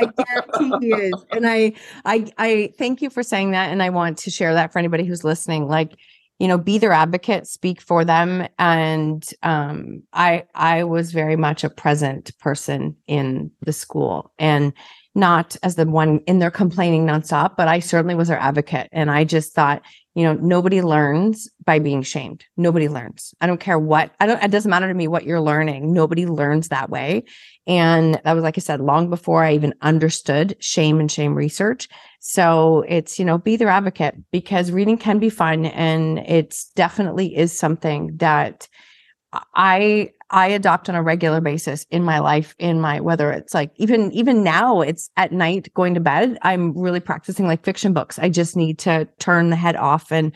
I 0.00 0.06
guarantee 0.16 0.86
he 0.86 0.92
is. 0.92 1.24
And 1.30 1.46
I, 1.46 1.72
I, 2.04 2.32
I 2.38 2.72
thank 2.78 3.02
you 3.02 3.10
for 3.10 3.22
saying 3.22 3.52
that. 3.52 3.70
And 3.70 3.82
I 3.82 3.90
want 3.90 4.18
to 4.18 4.30
share 4.30 4.54
that 4.54 4.72
for 4.72 4.78
anybody 4.78 5.04
who's 5.04 5.24
listening. 5.24 5.68
Like, 5.68 5.92
you 6.38 6.48
know 6.48 6.58
be 6.58 6.78
their 6.78 6.92
advocate 6.92 7.46
speak 7.46 7.80
for 7.80 8.04
them 8.04 8.46
and 8.58 9.30
um, 9.42 10.02
i 10.12 10.44
i 10.54 10.84
was 10.84 11.12
very 11.12 11.36
much 11.36 11.64
a 11.64 11.70
present 11.70 12.36
person 12.38 12.96
in 13.06 13.50
the 13.62 13.72
school 13.72 14.32
and 14.38 14.72
not 15.14 15.56
as 15.62 15.76
the 15.76 15.86
one 15.86 16.18
in 16.26 16.40
there 16.40 16.50
complaining 16.50 17.06
nonstop 17.06 17.56
but 17.56 17.68
i 17.68 17.78
certainly 17.78 18.14
was 18.14 18.28
their 18.28 18.38
advocate 18.38 18.88
and 18.92 19.10
i 19.10 19.24
just 19.24 19.54
thought 19.54 19.82
you 20.14 20.22
know 20.22 20.34
nobody 20.34 20.80
learns 20.80 21.48
by 21.64 21.78
being 21.78 22.02
shamed. 22.02 22.44
Nobody 22.56 22.88
learns. 22.88 23.34
I 23.40 23.46
don't 23.46 23.60
care 23.60 23.78
what 23.78 24.14
i 24.20 24.26
don't 24.26 24.42
it 24.42 24.50
doesn't 24.50 24.70
matter 24.70 24.88
to 24.88 24.94
me 24.94 25.08
what 25.08 25.24
you're 25.24 25.40
learning. 25.40 25.92
Nobody 25.92 26.26
learns 26.26 26.68
that 26.68 26.90
way. 26.90 27.24
And 27.66 28.20
that 28.24 28.32
was 28.32 28.42
like 28.42 28.58
i 28.58 28.60
said 28.60 28.80
long 28.80 29.10
before 29.10 29.42
i 29.44 29.54
even 29.54 29.74
understood 29.82 30.56
shame 30.60 31.00
and 31.00 31.10
shame 31.10 31.34
research. 31.34 31.88
So 32.20 32.84
it's, 32.88 33.18
you 33.18 33.24
know, 33.24 33.36
be 33.36 33.56
their 33.56 33.68
advocate 33.68 34.16
because 34.30 34.70
reading 34.70 34.96
can 34.96 35.18
be 35.18 35.28
fun 35.28 35.66
and 35.66 36.20
it's 36.20 36.70
definitely 36.70 37.36
is 37.36 37.56
something 37.56 38.16
that 38.16 38.66
I 39.54 40.10
I 40.30 40.48
adopt 40.48 40.88
on 40.88 40.94
a 40.94 41.02
regular 41.02 41.40
basis 41.40 41.86
in 41.90 42.02
my 42.02 42.18
life 42.18 42.54
in 42.58 42.80
my 42.80 43.00
whether 43.00 43.30
it's 43.30 43.54
like 43.54 43.70
even 43.76 44.10
even 44.12 44.42
now 44.42 44.80
it's 44.80 45.10
at 45.16 45.32
night 45.32 45.72
going 45.74 45.94
to 45.94 46.00
bed 46.00 46.38
I'm 46.42 46.76
really 46.76 47.00
practicing 47.00 47.46
like 47.46 47.64
fiction 47.64 47.92
books. 47.92 48.18
I 48.18 48.28
just 48.28 48.56
need 48.56 48.78
to 48.80 49.08
turn 49.18 49.50
the 49.50 49.56
head 49.56 49.76
off 49.76 50.10
and 50.10 50.32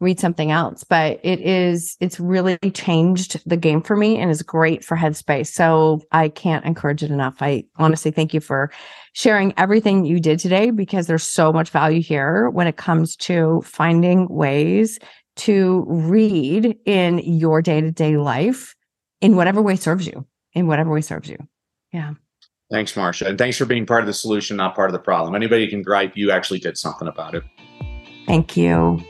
read 0.00 0.20
something 0.20 0.50
else. 0.50 0.84
But 0.84 1.20
it 1.22 1.40
is 1.40 1.96
it's 2.00 2.20
really 2.20 2.58
changed 2.72 3.40
the 3.48 3.56
game 3.56 3.82
for 3.82 3.96
me 3.96 4.18
and 4.18 4.30
is 4.30 4.42
great 4.42 4.84
for 4.84 4.96
headspace. 4.96 5.48
So 5.48 6.02
i 6.12 6.28
can't 6.28 6.64
encourage 6.64 7.02
it 7.02 7.10
enough. 7.10 7.36
I 7.40 7.64
honestly 7.76 8.10
thank 8.10 8.34
you 8.34 8.40
for 8.40 8.70
sharing 9.12 9.54
everything 9.56 10.04
you 10.04 10.20
did 10.20 10.38
today 10.38 10.70
because 10.70 11.06
there's 11.06 11.22
so 11.22 11.52
much 11.52 11.70
value 11.70 12.02
here 12.02 12.50
when 12.50 12.66
it 12.66 12.76
comes 12.76 13.16
to 13.16 13.62
finding 13.64 14.28
ways 14.28 14.98
to 15.36 15.84
read 15.88 16.76
in 16.84 17.18
your 17.18 17.62
day-to-day 17.62 18.16
life 18.16 18.74
in 19.20 19.36
whatever 19.36 19.62
way 19.62 19.76
serves 19.76 20.06
you 20.06 20.26
in 20.54 20.66
whatever 20.66 20.90
way 20.90 21.00
serves 21.00 21.28
you. 21.28 21.36
Yeah. 21.92 22.14
Thanks 22.70 22.92
marsha 22.94 23.26
and 23.26 23.38
thanks 23.38 23.56
for 23.56 23.64
being 23.64 23.86
part 23.86 24.00
of 24.00 24.06
the 24.06 24.14
solution 24.14 24.56
not 24.56 24.74
part 24.74 24.90
of 24.90 24.92
the 24.92 24.98
problem. 24.98 25.34
Anybody 25.34 25.68
can 25.68 25.82
gripe 25.82 26.16
you 26.16 26.30
actually 26.30 26.58
did 26.58 26.76
something 26.76 27.06
about 27.06 27.34
it. 27.34 27.44
Thank 28.26 28.56
you. 28.56 29.00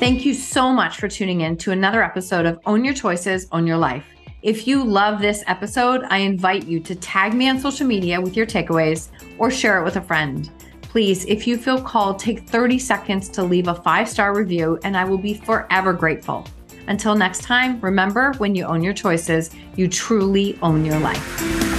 Thank 0.00 0.26
you 0.26 0.34
so 0.34 0.72
much 0.72 0.98
for 0.98 1.08
tuning 1.08 1.42
in 1.42 1.56
to 1.58 1.70
another 1.70 2.02
episode 2.02 2.44
of 2.44 2.58
Own 2.66 2.84
Your 2.84 2.92
Choices, 2.92 3.46
Own 3.52 3.66
Your 3.66 3.78
Life. 3.78 4.04
If 4.42 4.66
you 4.66 4.84
love 4.84 5.22
this 5.22 5.42
episode, 5.46 6.02
I 6.10 6.18
invite 6.18 6.66
you 6.66 6.78
to 6.80 6.94
tag 6.94 7.32
me 7.32 7.48
on 7.48 7.58
social 7.58 7.86
media 7.86 8.20
with 8.20 8.36
your 8.36 8.44
takeaways 8.44 9.08
or 9.38 9.50
share 9.50 9.80
it 9.80 9.84
with 9.84 9.96
a 9.96 10.02
friend. 10.02 10.50
Please, 10.94 11.24
if 11.24 11.48
you 11.48 11.56
feel 11.56 11.82
called, 11.82 12.20
take 12.20 12.48
30 12.48 12.78
seconds 12.78 13.28
to 13.30 13.42
leave 13.42 13.66
a 13.66 13.74
five 13.74 14.08
star 14.08 14.32
review, 14.32 14.78
and 14.84 14.96
I 14.96 15.04
will 15.04 15.18
be 15.18 15.34
forever 15.34 15.92
grateful. 15.92 16.46
Until 16.86 17.16
next 17.16 17.42
time, 17.42 17.80
remember 17.80 18.32
when 18.34 18.54
you 18.54 18.64
own 18.64 18.80
your 18.80 18.94
choices, 18.94 19.50
you 19.74 19.88
truly 19.88 20.56
own 20.62 20.84
your 20.84 21.00
life. 21.00 21.73